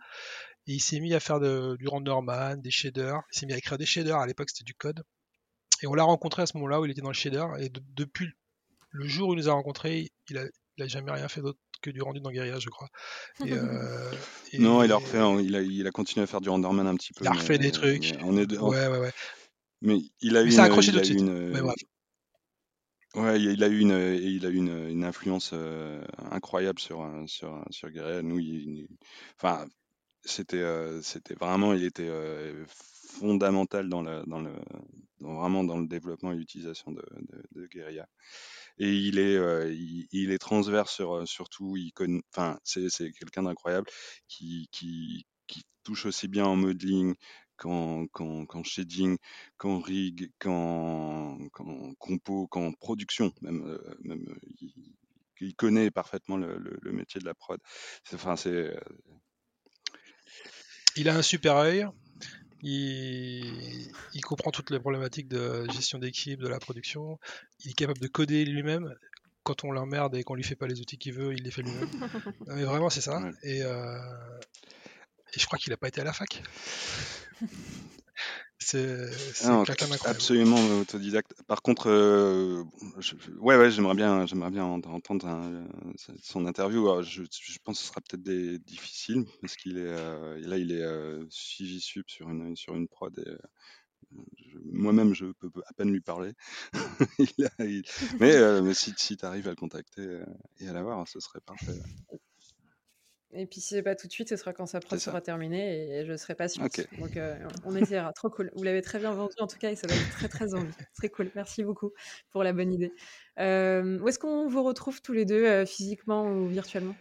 Et 0.66 0.72
il 0.72 0.80
s'est 0.80 0.98
mis 1.00 1.14
à 1.14 1.20
faire 1.20 1.40
de- 1.40 1.76
du 1.78 1.86
Renderman, 1.88 2.60
des 2.60 2.70
shaders. 2.70 3.20
Il 3.32 3.38
s'est 3.38 3.46
mis 3.46 3.52
à 3.52 3.58
écrire 3.58 3.78
des 3.78 3.86
shaders. 3.86 4.18
À 4.18 4.26
l'époque, 4.26 4.48
c'était 4.50 4.64
du 4.64 4.74
code. 4.74 5.02
Et 5.82 5.86
on 5.86 5.94
l'a 5.94 6.04
rencontré 6.04 6.42
à 6.42 6.46
ce 6.46 6.56
moment-là 6.56 6.80
où 6.80 6.84
il 6.84 6.90
était 6.90 7.00
dans 7.02 7.08
le 7.08 7.14
shader. 7.14 7.44
Et 7.60 7.68
de- 7.68 7.82
depuis 7.94 8.28
le 8.90 9.06
jour 9.06 9.28
où 9.30 9.34
il 9.34 9.36
nous 9.36 9.48
a 9.48 9.52
rencontrés, 9.52 10.10
il 10.30 10.38
a, 10.38 10.44
il 10.78 10.84
a 10.84 10.86
jamais 10.88 11.10
rien 11.12 11.28
fait 11.28 11.40
d'autre 11.42 11.58
que 11.82 11.90
du 11.90 12.00
rendu 12.02 12.20
dans 12.20 12.30
Guerilla, 12.30 12.58
je 12.60 12.68
crois. 12.70 12.88
Et, 13.44 13.52
euh, 13.52 14.10
et- 14.52 14.58
Non, 14.58 14.82
il 14.84 14.92
a 14.92 14.96
refait, 14.96 15.44
il 15.44 15.56
a, 15.56 15.60
il 15.60 15.86
a 15.86 15.90
continué 15.90 16.22
à 16.22 16.26
faire 16.28 16.40
du 16.40 16.48
renderman 16.48 16.86
un 16.86 16.94
petit 16.94 17.12
peu. 17.12 17.24
Il 17.24 17.28
a 17.28 17.32
refait 17.32 17.58
des 17.58 17.72
trucs. 17.72 18.14
On 18.22 18.36
est, 18.38 18.46
de- 18.46 18.56
Ouais, 18.58 18.86
ouais, 18.86 18.98
ouais. 18.98 19.12
Mais 19.82 19.98
il 20.20 20.36
a 20.36 20.42
eu 20.44 20.50
s'est 20.50 20.60
une, 20.60 20.60
accroché 20.60 20.92
tout 20.92 21.00
a 21.00 21.02
de 21.02 21.06
suite. 21.06 21.24
une, 21.24 21.72
ouais, 23.14 23.40
il 23.42 23.62
a 23.64 23.68
eu 23.68 23.78
une, 23.80 23.90
il 23.90 24.46
a 24.46 24.48
eu 24.50 24.56
une, 24.56 24.88
une 24.88 25.04
influence 25.04 25.50
euh, 25.54 26.02
incroyable 26.30 26.78
sur 26.80 27.06
sur 27.26 27.64
sur 27.70 27.90
Guerrilla. 27.90 28.22
Nous, 28.22 28.38
il, 28.38 28.78
il- 28.78 28.88
enfin, 29.40 29.66
c'était 30.24 30.58
euh, 30.62 31.02
c'était 31.02 31.34
vraiment, 31.34 31.74
il 31.74 31.84
était 31.84 32.08
euh, 32.08 32.64
fondamental 32.68 33.88
dans 33.88 34.02
le 34.02 34.24
dans 34.26 34.40
le 34.40 34.52
dans- 35.20 35.36
vraiment 35.40 35.64
dans 35.64 35.78
le 35.78 35.86
développement 35.88 36.32
et 36.32 36.36
l'utilisation 36.36 36.92
de, 36.92 37.04
de, 37.32 37.44
de 37.62 37.66
Guerrilla. 37.68 38.08
Et 38.78 38.92
il 38.92 39.18
est 39.18 39.36
euh, 39.36 39.72
il, 39.72 40.08
il 40.12 40.30
est 40.32 40.38
transverse 40.38 40.92
sur 40.94 41.26
surtout. 41.28 41.76
Il 41.76 41.92
connaît, 41.92 42.22
enfin, 42.34 42.58
c'est 42.64 42.88
c'est 42.90 43.12
quelqu'un 43.12 43.44
d'incroyable 43.44 43.88
qui 44.28 44.68
qui 44.72 45.26
qui 45.46 45.62
touche 45.84 46.06
aussi 46.06 46.28
bien 46.28 46.44
en 46.46 46.56
modeling 46.56 47.14
qu'en 47.56 48.06
qu'en 48.08 48.46
qu'en 48.46 48.62
shading, 48.62 49.16
qu'en 49.56 49.80
rig, 49.80 50.30
qu'en 50.38 51.38
qu'en 51.52 51.94
compo, 51.94 52.46
qu'en 52.48 52.72
production 52.72 53.32
même. 53.40 53.62
euh, 53.66 53.94
même 54.02 54.24
euh, 54.28 54.38
il, 54.60 54.94
il 55.40 55.54
connaît 55.56 55.90
parfaitement 55.90 56.36
le, 56.36 56.56
le, 56.56 56.78
le 56.80 56.92
métier 56.92 57.20
de 57.20 57.24
la 57.24 57.34
prod. 57.34 57.58
Enfin, 58.14 58.36
c'est 58.36 58.50
euh, 58.50 58.78
Il 60.96 61.08
a 61.08 61.16
un 61.16 61.22
super 61.22 61.56
œil. 61.56 61.86
Il, 62.62 63.90
il 64.14 64.20
comprend 64.20 64.52
toutes 64.52 64.70
les 64.70 64.78
problématiques 64.78 65.26
de 65.26 65.66
gestion 65.72 65.98
d'équipe, 65.98 66.38
de 66.38 66.46
la 66.46 66.60
production. 66.60 67.18
Il 67.64 67.70
est 67.70 67.74
capable 67.74 67.98
de 67.98 68.06
coder 68.06 68.44
lui-même. 68.44 68.94
Quand 69.42 69.64
on 69.64 69.72
l'emmerde 69.72 70.14
et 70.14 70.22
qu'on 70.22 70.36
lui 70.36 70.44
fait 70.44 70.54
pas 70.54 70.68
les 70.68 70.80
outils 70.80 70.96
qu'il 70.98 71.14
veut, 71.14 71.32
il 71.32 71.42
les 71.42 71.50
fait 71.50 71.62
lui-même. 71.62 71.90
Mais 72.46 72.62
vraiment, 72.62 72.88
c'est 72.88 73.00
ça. 73.00 73.18
Ouais. 73.18 73.32
Et, 73.42 73.62
euh, 73.64 73.98
et 75.34 75.40
je 75.40 75.46
crois 75.46 75.58
qu'il 75.58 75.72
a 75.72 75.76
pas 75.76 75.88
été 75.88 76.00
à 76.00 76.04
la 76.04 76.12
fac. 76.12 76.40
C'est 78.58 79.08
Ah 79.44 79.64
absolument 80.04 80.64
autodidacte. 80.80 81.34
Par 81.48 81.62
contre, 81.62 81.88
euh, 81.90 82.62
je- 82.98 83.14
ouais, 83.38 83.56
ouais, 83.56 83.70
j'aimerais 83.72 83.94
bien, 83.96 84.24
j'aimerais 84.26 84.50
bien 84.50 84.64
ent- 84.64 84.80
entendre 84.86 85.26
un- 85.26 85.52
euh, 85.52 85.66
son 86.22 86.46
interview. 86.46 86.88
Alors, 86.88 87.02
je, 87.02 87.24
je 87.24 87.58
pense 87.64 87.78
que 87.78 87.82
ce 87.82 87.88
sera 87.88 88.00
peut-être 88.00 88.22
difficile 88.64 89.24
parce 89.40 89.56
qu'il 89.56 89.78
est 89.78 89.80
euh, 89.86 90.38
là, 90.46 90.58
il 90.58 90.70
est 90.70 90.82
euh, 90.82 91.24
suivi 91.30 91.80
sur 91.80 92.04
une 92.30 92.54
sur 92.56 92.76
une 92.76 92.86
prod. 92.86 93.18
et, 93.18 93.28
euh, 93.28 93.36
Moi-même, 94.72 95.14
je 95.14 95.26
peux 95.32 95.50
à 95.66 95.72
peine 95.74 95.90
lui 95.90 96.00
parler. 96.00 96.32
Il 97.18 97.44
a- 97.46 97.64
il- 97.64 97.84
Mais, 98.20 98.36
euh, 98.36 98.62
mais 98.62 98.74
si, 98.74 98.94
si 98.96 99.16
tu 99.16 99.24
arrives 99.24 99.46
à 99.48 99.50
le 99.50 99.56
contacter 99.56 100.02
euh, 100.02 100.24
et 100.60 100.68
à 100.68 100.72
l'avoir, 100.72 101.06
ce 101.08 101.20
serait 101.20 101.40
parfait. 101.40 101.78
Et 103.34 103.46
puis 103.46 103.60
si 103.60 103.74
c'est 103.74 103.82
pas 103.82 103.94
tout 103.94 104.06
de 104.06 104.12
suite, 104.12 104.28
ce 104.28 104.36
sera 104.36 104.52
quand 104.52 104.66
sa 104.66 104.80
prod 104.80 104.98
sera 104.98 105.22
terminée 105.22 106.00
et 106.00 106.04
je 106.04 106.16
serai 106.16 106.34
patiente. 106.34 106.80
Donc 106.98 107.16
euh, 107.16 107.34
on 107.64 107.74
essaiera. 107.74 108.12
Trop 108.12 108.28
cool. 108.28 108.50
Vous 108.54 108.62
l'avez 108.62 108.82
très 108.82 108.98
bien 108.98 109.12
vendu 109.12 109.34
en 109.38 109.46
tout 109.46 109.58
cas 109.58 109.70
et 109.70 109.76
ça 109.76 109.86
donne 109.86 109.96
très 110.12 110.28
très 110.28 110.54
envie. 110.54 110.72
Très 110.94 111.08
cool. 111.08 111.30
Merci 111.34 111.64
beaucoup 111.64 111.92
pour 112.30 112.44
la 112.44 112.52
bonne 112.52 112.72
idée. 112.72 112.92
Euh, 113.38 113.98
où 114.00 114.08
est-ce 114.08 114.18
qu'on 114.18 114.48
vous 114.48 114.62
retrouve 114.62 115.00
tous 115.00 115.14
les 115.14 115.24
deux, 115.24 115.46
euh, 115.46 115.64
physiquement 115.64 116.30
ou 116.30 116.46
virtuellement? 116.46 116.94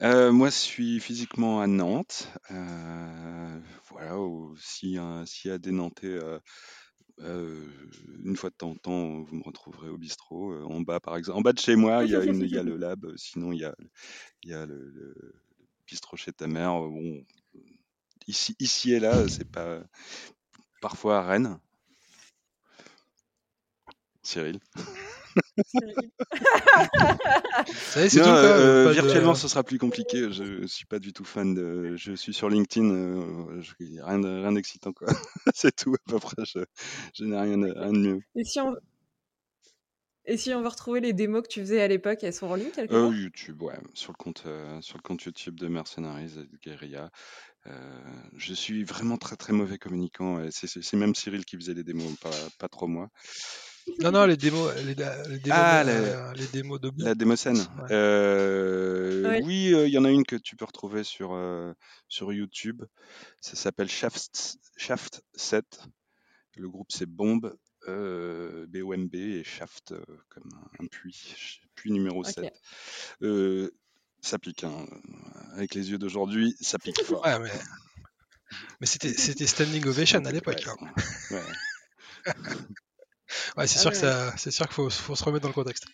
Moi, 0.00 0.48
je 0.50 0.54
suis 0.54 1.00
physiquement 1.00 1.60
à 1.60 1.66
Nantes. 1.66 2.28
Voilà, 2.50 4.18
ou 4.18 4.54
si, 4.58 4.98
s'il 5.24 5.50
y 5.50 5.54
a 5.54 5.58
des 5.58 5.72
Nantais, 5.72 6.18
euh, 7.20 7.66
une 8.24 8.36
fois 8.36 8.50
de 8.50 8.54
temps 8.54 8.70
en 8.70 8.74
temps, 8.76 9.22
vous 9.22 9.36
me 9.36 9.42
retrouverez 9.42 9.88
au 9.88 9.98
bistrot. 9.98 10.52
euh, 10.52 10.64
en 10.64 10.80
bas, 10.80 11.00
par 11.00 11.16
exemple. 11.16 11.38
En 11.38 11.42
bas 11.42 11.52
de 11.52 11.58
chez 11.58 11.76
moi, 11.76 12.04
il 12.04 12.10
y 12.10 12.16
a, 12.16 12.24
une, 12.24 12.42
il 12.42 12.50
y 12.52 12.58
a 12.58 12.62
le 12.62 12.76
lab. 12.76 13.04
euh, 13.04 13.16
Sinon, 13.16 13.52
il 13.52 13.60
y 13.60 13.64
a, 13.64 13.74
il 14.42 14.50
y 14.50 14.54
a 14.54 14.66
le, 14.66 14.90
le 14.90 15.34
bistrot 15.86 16.16
chez 16.16 16.32
ta 16.32 16.46
mère. 16.46 16.72
Bon, 16.72 17.24
ici, 18.26 18.54
ici 18.60 18.92
et 18.92 19.00
là, 19.00 19.28
c'est 19.28 19.48
pas. 19.50 19.82
Parfois 20.80 21.18
à 21.18 21.22
Rennes. 21.22 21.58
Cyril. 24.22 24.60
C'est 27.66 28.10
tout. 28.10 28.18
euh, 28.28 28.86
de- 28.88 28.92
virtuellement, 28.92 29.34
ce 29.34 29.48
sera 29.48 29.62
plus 29.64 29.78
compliqué. 29.78 30.30
Je 30.32 30.66
suis 30.66 30.86
pas 30.86 30.98
du 30.98 31.12
tout 31.12 31.24
fan 31.24 31.54
de. 31.54 31.96
Je 31.96 32.12
suis 32.12 32.32
sur 32.34 32.48
LinkedIn. 32.48 32.90
euh, 32.90 33.60
je- 33.60 33.74
rien 34.02 34.18
de- 34.18 34.28
rien 34.28 34.52
d'excitant, 34.52 34.92
quoi. 34.92 35.08
C'est 35.54 35.74
tout 35.74 35.94
à 35.94 36.10
peu 36.10 36.18
près. 36.18 36.42
Je, 36.44 36.60
je 37.14 37.24
n'ai 37.24 37.38
rien, 37.40 37.58
de- 37.58 37.72
rien 37.76 37.92
de 37.92 37.98
mieux. 37.98 38.20
Et 38.36 38.44
si 38.44 38.60
on 38.60 38.76
et 40.30 40.36
si 40.36 40.52
on 40.52 40.60
veut 40.60 40.68
retrouver 40.68 41.00
les 41.00 41.14
démos 41.14 41.40
que 41.42 41.48
tu 41.48 41.60
faisais 41.60 41.80
à 41.80 41.88
l'époque, 41.88 42.18
elles 42.22 42.34
sont 42.34 42.48
en 42.48 42.54
ligne 42.54 42.70
quelque 42.70 42.92
Euh, 42.92 43.08
part? 43.08 43.14
YouTube, 43.18 43.62
ouais, 43.62 43.78
sur 43.94 44.12
le 44.12 44.16
compte, 44.22 44.42
euh, 44.44 44.78
sur 44.82 44.98
le 44.98 45.02
compte 45.02 45.22
YouTube 45.22 45.58
de 45.58 45.68
Mercenaries 45.68 46.34
et 46.38 46.44
de 46.44 46.58
Guerilla. 46.62 47.10
Euh, 47.66 47.72
je 48.36 48.52
suis 48.52 48.84
vraiment 48.84 49.16
très 49.16 49.36
très 49.36 49.54
mauvais 49.54 49.78
communicant. 49.78 50.38
c'est 50.50 50.92
même 50.94 51.14
Cyril 51.14 51.46
qui 51.46 51.56
faisait 51.56 51.72
les 51.72 51.82
démos, 51.82 52.14
pas, 52.20 52.30
pas 52.58 52.68
trop 52.68 52.86
moi. 52.86 53.08
Non, 54.00 54.12
non, 54.12 54.26
les 54.26 54.36
démos, 54.36 54.74
les, 54.76 54.84
les 54.84 54.94
démos, 54.94 55.50
Ah, 55.50 55.84
de, 55.84 56.38
les 56.38 56.46
démos 56.48 56.80
de 56.80 56.90
La 56.98 57.14
démocène. 57.14 57.56
Ouais. 57.58 57.92
Euh, 57.92 59.28
Ouais. 59.28 59.42
Oui, 59.44 59.74
euh, 59.74 59.86
il 59.86 59.92
y 59.92 59.98
en 59.98 60.04
a 60.04 60.10
une 60.10 60.24
que 60.24 60.36
tu 60.36 60.56
peux 60.56 60.64
retrouver 60.64 61.04
sur, 61.04 61.32
euh, 61.32 61.72
sur 62.08 62.32
YouTube. 62.32 62.82
Ça 63.40 63.56
s'appelle 63.56 63.88
Shaft, 63.88 64.56
Shaft 64.76 65.22
7. 65.34 65.80
Le 66.56 66.68
groupe 66.68 66.90
c'est 66.90 67.06
Bombe, 67.06 67.56
euh, 67.88 68.66
B-O-M-B 68.68 69.14
et 69.14 69.44
Shaft 69.44 69.92
euh, 69.92 70.00
comme 70.28 70.48
un, 70.54 70.84
un 70.84 70.86
puits, 70.86 71.60
puits 71.74 71.92
numéro 71.92 72.20
Ok. 72.20 72.30
7. 72.30 72.52
Euh, 73.22 73.70
ça 74.20 74.38
pique, 74.38 74.64
hein. 74.64 74.86
avec 75.52 75.74
les 75.74 75.90
yeux 75.90 75.98
d'aujourd'hui, 75.98 76.56
ça 76.60 76.78
pique 76.78 77.02
fort. 77.04 77.24
Ouais, 77.24 77.38
mais 77.38 77.50
Mais 78.80 78.86
c'était 78.86 79.12
c'était 79.12 79.46
standing 79.46 79.84
ovation 79.86 80.24
à 80.24 80.32
l'époque. 80.32 80.64
Ouais. 81.30 81.42
Ouais, 83.56 83.66
c'est 83.66 83.78
Ah 83.78 83.82
sûr 83.82 83.90
ouais, 83.90 83.94
que 83.94 84.00
ça, 84.00 84.32
c'est 84.36 84.50
sûr 84.50 84.66
qu'il 84.66 84.74
faut, 84.74 84.88
faut 84.90 85.14
se 85.14 85.24
remettre 85.24 85.42
dans 85.42 85.48
le 85.48 85.54
contexte. 85.54 85.86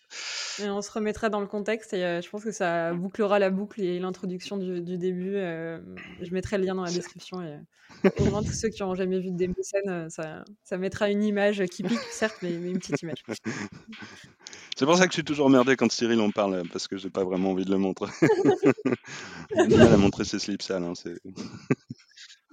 Et 0.60 0.68
on 0.68 0.82
se 0.82 0.90
remettra 0.92 1.28
dans 1.30 1.40
le 1.40 1.46
contexte 1.46 1.92
et 1.92 2.04
euh, 2.04 2.20
je 2.22 2.28
pense 2.30 2.44
que 2.44 2.52
ça 2.52 2.92
bouclera 2.94 3.38
la 3.40 3.50
boucle 3.50 3.80
et 3.80 3.98
l'introduction 3.98 4.56
du, 4.56 4.80
du 4.80 4.98
début. 4.98 5.34
euh, 5.36 5.80
je 6.20 6.30
mettrai 6.32 6.58
le 6.58 6.64
lien 6.64 6.74
dans 6.76 6.84
la 6.84 6.92
description 6.92 7.42
et 7.42 7.58
euh, 8.04 8.10
au 8.18 8.24
moins 8.26 8.42
tous 8.42 8.52
ceux 8.52 8.68
qui 8.68 8.82
n'ont 8.82 8.94
jamais 8.94 9.18
vu 9.18 9.30
de 9.32 9.36
démo 9.36 9.54
scène, 9.62 9.88
euh, 9.88 10.08
ça, 10.10 10.44
ça 10.62 10.78
mettra 10.78 11.10
une 11.10 11.24
image 11.24 11.64
qui 11.66 11.82
pique, 11.82 11.98
certes, 12.10 12.36
mais, 12.42 12.50
mais 12.50 12.70
une 12.70 12.78
petite 12.78 13.02
image. 13.02 13.24
C'est 14.76 14.86
pour 14.86 14.96
ça 14.96 15.06
que 15.06 15.12
je 15.12 15.16
suis 15.18 15.24
toujours 15.24 15.50
merdé 15.50 15.76
quand 15.76 15.90
Cyril 15.90 16.20
en 16.20 16.30
parle, 16.32 16.64
parce 16.72 16.88
que 16.88 16.96
j'ai 16.96 17.08
pas 17.10 17.22
vraiment 17.24 17.50
envie 17.52 17.64
de 17.64 17.70
le 17.70 17.78
montrer. 17.78 18.10
Il 19.54 19.60
a 19.60 19.66
du 19.68 19.76
mal 19.76 19.92
à 19.92 19.96
montrer 19.96 20.24
ses 20.24 20.40
slips 20.40 20.62
sales. 20.62 20.82
Hein, 20.82 20.94
c'est- 20.94 21.20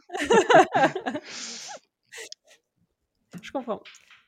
Je 3.41 3.51
comprends. 3.51 3.81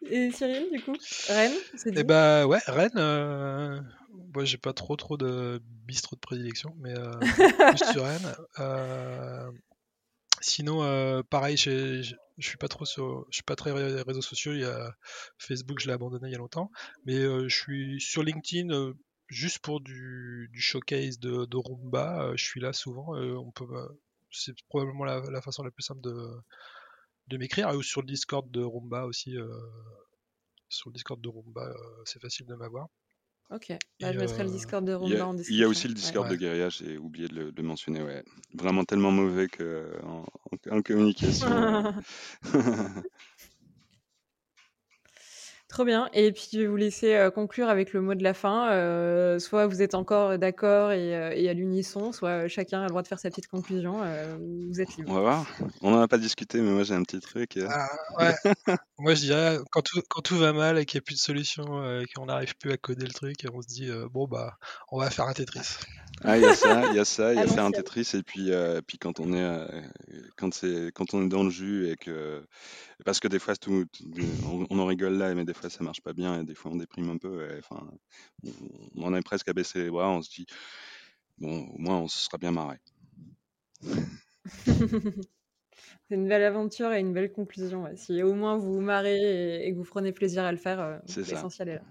Et 0.09 0.31
Cyril, 0.31 0.67
du 0.71 0.81
coup 0.81 0.95
Rennes, 1.27 1.53
Et 1.95 2.03
bah 2.03 2.45
ouais, 2.47 2.59
Rennes, 2.67 2.91
euh, 2.97 3.79
moi 4.33 4.43
j'ai 4.45 4.57
pas 4.57 4.73
trop 4.73 4.95
trop 4.95 5.17
de 5.17 5.61
bistrot 5.85 6.15
de 6.15 6.21
prédilection, 6.21 6.75
mais 6.79 6.97
euh, 6.97 7.11
plus 7.69 7.91
sur 7.91 8.03
Rennes. 8.05 8.35
Euh, 8.59 9.51
sinon, 10.41 10.83
euh, 10.83 11.21
pareil, 11.29 11.57
je 11.57 12.13
suis 12.39 12.57
pas 12.57 12.67
trop 12.67 12.85
sur, 12.85 13.25
je 13.29 13.35
suis 13.37 13.43
pas 13.43 13.55
très 13.55 13.71
ré- 13.71 14.01
réseaux 14.01 14.21
sociaux. 14.21 14.53
Il 14.53 14.61
y 14.61 14.65
a 14.65 14.93
Facebook, 15.37 15.79
je 15.79 15.87
l'ai 15.87 15.93
abandonné 15.93 16.27
il 16.29 16.31
y 16.31 16.35
a 16.35 16.39
longtemps, 16.39 16.71
mais 17.05 17.17
euh, 17.19 17.47
je 17.47 17.55
suis 17.55 18.01
sur 18.01 18.23
LinkedIn 18.23 18.93
juste 19.27 19.59
pour 19.59 19.79
du, 19.81 20.49
du 20.51 20.61
showcase 20.61 21.19
de, 21.19 21.45
de 21.45 21.57
Roomba. 21.57 22.31
je 22.35 22.43
suis 22.43 22.59
là 22.59 22.73
souvent. 22.73 23.15
on 23.15 23.51
peut, 23.51 23.65
me- 23.65 23.99
c'est 24.31 24.53
probablement 24.69 25.05
la, 25.05 25.21
la 25.31 25.41
façon 25.41 25.63
la 25.63 25.71
plus 25.71 25.83
simple 25.83 26.01
de 26.01 26.27
de 27.27 27.37
m'écrire 27.37 27.69
ou 27.75 27.81
sur 27.83 28.01
le 28.01 28.07
Discord 28.07 28.49
de 28.51 28.61
Roomba 28.61 29.05
aussi. 29.05 29.37
euh, 29.37 29.47
sur 30.69 30.89
le 30.89 30.93
Discord 30.93 31.21
de 31.21 31.29
Roomba, 31.29 31.61
euh, 31.61 32.01
c'est 32.05 32.19
facile 32.21 32.45
de 32.47 32.55
m'avoir. 32.55 32.87
Ok, 33.51 33.71
bah, 33.99 34.11
je 34.11 34.17
mettrai 34.19 34.43
le 34.43 34.49
euh, 34.49 34.51
Discord 34.53 34.83
de 34.85 34.93
Il 35.03 35.09
y, 35.09 35.19
Ronda 35.19 35.23
a, 35.23 35.27
en 35.27 35.33
il 35.33 35.37
description. 35.37 35.61
y 35.61 35.63
a 35.63 35.67
aussi 35.67 35.87
le 35.87 35.93
Ouais. 35.93 35.99
Discord 35.99 36.27
de 36.27 36.31
Ouais. 36.33 36.37
Guerilla, 36.39 36.69
j'ai 36.69 36.97
oublié 36.97 37.27
de 37.27 37.35
le, 37.35 37.51
de 37.51 37.61
mentionner. 37.61 38.01
Ouais. 38.01 38.23
Vraiment 38.55 38.83
tellement 38.85 39.11
mauvais 39.11 39.47
que, 39.47 39.91
en, 40.03 40.23
en- 40.71 40.77
en 40.77 40.81
communication. 40.81 41.93
euh. 45.73 45.75
Trop 45.75 45.85
bien. 45.85 46.07
Et 46.13 46.31
puis, 46.31 46.47
je 46.53 46.59
vais 46.59 46.67
vous 46.67 46.75
laisser 46.75 47.15
euh, 47.15 47.31
conclure 47.31 47.67
avec 47.67 47.93
le 47.93 48.01
mot 48.01 48.13
de 48.13 48.23
la 48.23 48.33
fin. 48.33 48.69
Euh, 48.71 49.39
soit 49.39 49.65
vous 49.67 49.81
êtes 49.81 49.95
encore 49.95 50.37
d'accord 50.37 50.91
et, 50.91 51.15
euh, 51.15 51.31
et 51.35 51.49
à 51.49 51.53
l'unisson, 51.53 52.11
soit 52.11 52.29
euh, 52.29 52.47
chacun 52.47 52.79
a 52.81 52.83
le 52.83 52.89
droit 52.89 53.01
de 53.01 53.07
faire 53.07 53.19
sa 53.19 53.29
petite 53.29 53.47
conclusion. 53.47 54.01
Euh, 54.03 54.37
vous 54.69 54.79
êtes 54.81 54.89
On 54.97 55.01
libre. 55.01 55.13
va 55.15 55.19
voir. 55.21 55.45
On 55.81 55.91
n'en 55.91 56.01
a 56.01 56.07
pas 56.07 56.17
discuté, 56.19 56.61
mais 56.61 56.71
moi 56.71 56.83
j'ai 56.83 56.93
un 56.93 57.03
petit 57.03 57.19
truc. 57.19 57.57
euh. 57.57 57.67
Ah, 57.69 57.87
ouais. 58.19 58.33
Moi 58.99 59.15
je 59.15 59.21
dirais 59.21 59.57
quand 59.71 59.81
tout, 59.81 59.99
quand 60.07 60.21
tout 60.21 60.37
va 60.37 60.53
mal 60.53 60.77
et 60.77 60.85
qu'il 60.85 60.97
n'y 60.97 61.01
a 61.03 61.05
plus 61.05 61.15
de 61.15 61.19
solution, 61.19 61.65
euh, 61.83 62.01
et 62.01 62.05
qu'on 62.15 62.27
n'arrive 62.27 62.55
plus 62.55 62.71
à 62.71 62.77
coder 62.77 63.05
le 63.05 63.11
truc, 63.11 63.35
on 63.53 63.61
se 63.61 63.67
dit 63.67 63.89
euh, 63.89 64.07
bon 64.09 64.27
bah 64.27 64.57
on 64.91 64.99
va 64.99 65.09
faire 65.09 65.25
un 65.25 65.33
Tetris. 65.33 65.77
Ah, 66.23 66.37
il 66.37 66.43
y 66.43 66.45
a 66.45 66.53
ça, 66.55 66.83
il 66.89 66.95
y 66.95 66.99
a 66.99 67.03
ça, 67.05 67.33
il 67.33 67.39
y 67.39 67.43
a 67.43 67.47
faire 67.47 67.65
un. 67.65 67.71
Tetris, 67.71 68.11
et 68.13 68.21
puis, 68.23 68.53
euh, 68.53 68.79
puis 68.85 68.97
quand 68.99 69.19
on 69.19 69.33
est, 69.33 69.41
euh, 69.43 69.67
quand 70.37 70.53
c'est, 70.53 70.91
quand 70.93 71.13
on 71.13 71.25
est 71.25 71.27
dans 71.27 71.43
le 71.43 71.49
jus 71.49 71.89
et 71.89 71.97
que, 71.97 72.45
parce 73.03 73.19
que 73.19 73.27
des 73.27 73.39
fois 73.39 73.55
tout, 73.57 73.83
tout- 73.91 74.05
on, 74.47 74.65
on 74.69 74.79
en 74.79 74.85
rigole 74.85 75.17
là, 75.17 75.33
mais 75.33 75.43
des 75.43 75.53
fois 75.55 75.62
ça 75.69 75.83
marche 75.83 76.01
pas 76.01 76.13
bien, 76.13 76.41
et 76.41 76.45
des 76.45 76.55
fois 76.55 76.71
on 76.71 76.75
déprime 76.75 77.09
un 77.09 77.17
peu. 77.17 77.49
et, 77.51 77.59
enfin, 77.59 77.87
on, 78.43 78.51
on 78.95 79.03
en 79.07 79.15
est 79.15 79.21
presque 79.21 79.47
à 79.49 79.53
baisser 79.53 79.83
les 79.83 79.89
bras, 79.89 80.09
on 80.09 80.21
se 80.21 80.29
dit 80.29 80.45
bon, 81.37 81.67
au 81.67 81.77
moins 81.77 81.97
on 81.99 82.07
se 82.07 82.19
sera 82.19 82.37
bien 82.37 82.51
marré. 82.51 82.77
C'est 86.09 86.15
une 86.15 86.27
belle 86.27 86.43
aventure 86.43 86.91
et 86.91 86.99
une 86.99 87.13
belle 87.13 87.31
conclusion. 87.31 87.83
ouais. 87.83 87.95
Si 87.95 88.21
au 88.23 88.33
moins 88.33 88.57
vous 88.57 88.73
vous 88.73 88.81
marrez 88.81 89.17
et, 89.17 89.67
et 89.67 89.71
que 89.71 89.77
vous 89.77 89.83
prenez 89.85 90.11
plaisir 90.11 90.43
à 90.43 90.51
le 90.51 90.57
faire, 90.57 90.79
euh, 90.79 90.97
l'essentiel 91.15 91.69
est 91.69 91.75
là. 91.75 91.81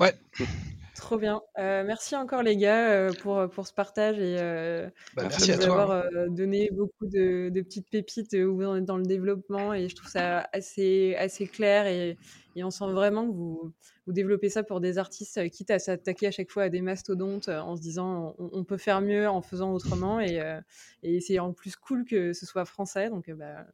Ouais. 0.00 0.14
Trop 1.04 1.18
bien. 1.18 1.42
Euh, 1.58 1.84
merci 1.84 2.16
encore 2.16 2.42
les 2.42 2.56
gars 2.56 2.88
euh, 2.90 3.12
pour, 3.12 3.46
pour 3.50 3.66
ce 3.66 3.74
partage 3.74 4.18
et 4.18 4.38
euh, 4.40 4.88
Bah, 5.12 5.24
Merci 5.24 5.50
merci 5.50 5.52
à 5.52 5.54
à 5.54 5.56
vous 5.58 5.62
toi. 5.66 5.82
avoir 5.82 5.90
euh, 5.90 6.28
donné 6.28 6.70
beaucoup 6.72 7.06
de, 7.06 7.50
de 7.50 7.60
petites 7.60 7.90
pépites 7.90 8.32
euh, 8.32 8.46
où 8.46 8.56
vous 8.56 8.64
en 8.64 8.76
êtes 8.76 8.86
dans 8.86 8.96
le 8.96 9.04
développement 9.04 9.74
et 9.74 9.90
je 9.90 9.94
trouve 9.94 10.08
ça 10.08 10.48
assez, 10.54 11.14
assez 11.18 11.46
clair 11.46 11.86
et, 11.86 12.16
et 12.56 12.64
on 12.64 12.70
sent 12.70 12.90
vraiment 12.90 13.26
que 13.28 13.34
vous, 13.34 13.74
vous 14.06 14.12
développez 14.14 14.48
ça 14.48 14.62
pour 14.62 14.80
des 14.80 14.96
artistes, 14.96 15.36
euh, 15.36 15.48
quitte 15.48 15.70
à 15.70 15.78
s'attaquer 15.78 16.28
à 16.28 16.30
chaque 16.30 16.50
fois 16.50 16.62
à 16.64 16.68
des 16.70 16.80
mastodontes 16.80 17.48
euh, 17.50 17.60
en 17.60 17.76
se 17.76 17.82
disant 17.82 18.34
on, 18.38 18.48
on 18.54 18.64
peut 18.64 18.78
faire 18.78 19.02
mieux 19.02 19.28
en 19.28 19.42
faisant 19.42 19.72
autrement 19.74 20.20
et, 20.20 20.40
euh, 20.40 20.58
et 21.02 21.20
c'est 21.20 21.38
en 21.38 21.52
plus 21.52 21.76
cool 21.76 22.06
que 22.06 22.32
ce 22.32 22.46
soit 22.46 22.64
français 22.64 23.10
donc 23.10 23.28
euh, 23.28 23.34
bah, 23.34 23.66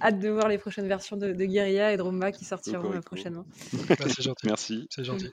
hâte 0.00 0.18
de 0.18 0.28
voir 0.28 0.48
les 0.48 0.58
prochaines 0.58 0.88
versions 0.88 1.16
de, 1.16 1.32
de 1.32 1.44
Guerilla 1.44 1.92
et 1.92 1.96
de 1.96 2.02
Romba 2.02 2.32
qui 2.32 2.44
sortiront 2.44 2.78
euh, 2.78 2.80
Cocorico. 3.00 3.02
prochainement. 3.04 3.46
Bah, 3.88 3.96
c'est 4.08 4.22
gentil. 4.22 4.46
Merci. 4.46 4.86
C'est 4.90 5.04
gentil. 5.04 5.30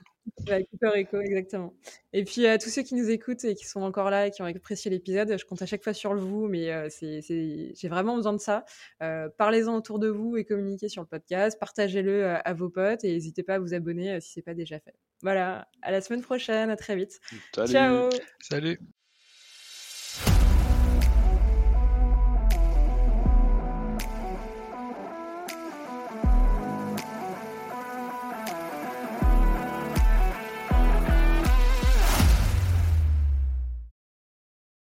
Ouais, 0.48 0.66
Cocorico, 0.70 1.20
exactement. 1.20 1.74
Et 2.12 2.24
puis 2.24 2.46
à 2.46 2.58
tous 2.58 2.68
ceux 2.68 2.82
qui 2.82 2.94
nous 2.94 3.08
écoutent 3.10 3.44
et 3.44 3.54
qui 3.54 3.66
sont 3.66 3.80
encore 3.80 4.10
là 4.10 4.26
et 4.26 4.30
qui 4.30 4.42
ont 4.42 4.44
apprécié 4.44 4.90
l'épisode, 4.90 5.34
je 5.38 5.44
compte 5.44 5.62
à 5.62 5.66
chaque 5.66 5.82
fois 5.82 5.92
sur 5.94 6.14
le 6.14 6.20
vous, 6.20 6.46
mais 6.46 6.70
euh, 6.72 6.88
c'est, 6.90 7.20
c'est- 7.22 7.72
j'ai 7.74 7.88
vraiment 7.88 8.14
besoin 8.16 8.32
de 8.32 8.38
ça. 8.40 8.64
Euh, 9.02 9.28
parlez-en 9.38 9.74
autour 9.76 9.98
de 9.98 10.08
vous 10.08 10.36
et 10.36 10.44
communiquez 10.44 10.88
sur 10.88 11.02
le 11.02 11.08
podcast, 11.08 11.58
partagez-le 11.58 12.26
à 12.44 12.52
vos 12.54 12.68
potes 12.68 13.02
et 13.04 13.12
n'hésitez 13.12 13.42
pas 13.42 13.54
à 13.54 13.58
vous 13.58 13.74
abonner 13.74 14.12
euh, 14.12 14.20
si 14.20 14.32
c'est 14.32 14.42
pas 14.42 14.54
déjà 14.54 14.78
fait. 14.78 14.94
Voilà, 15.22 15.68
à 15.82 15.90
la 15.90 16.00
semaine 16.00 16.22
prochaine, 16.22 16.70
à 16.70 16.76
très 16.76 16.96
vite. 16.96 17.18
Salut. 17.54 17.72
Ciao 17.72 18.10
Salut. 18.40 18.78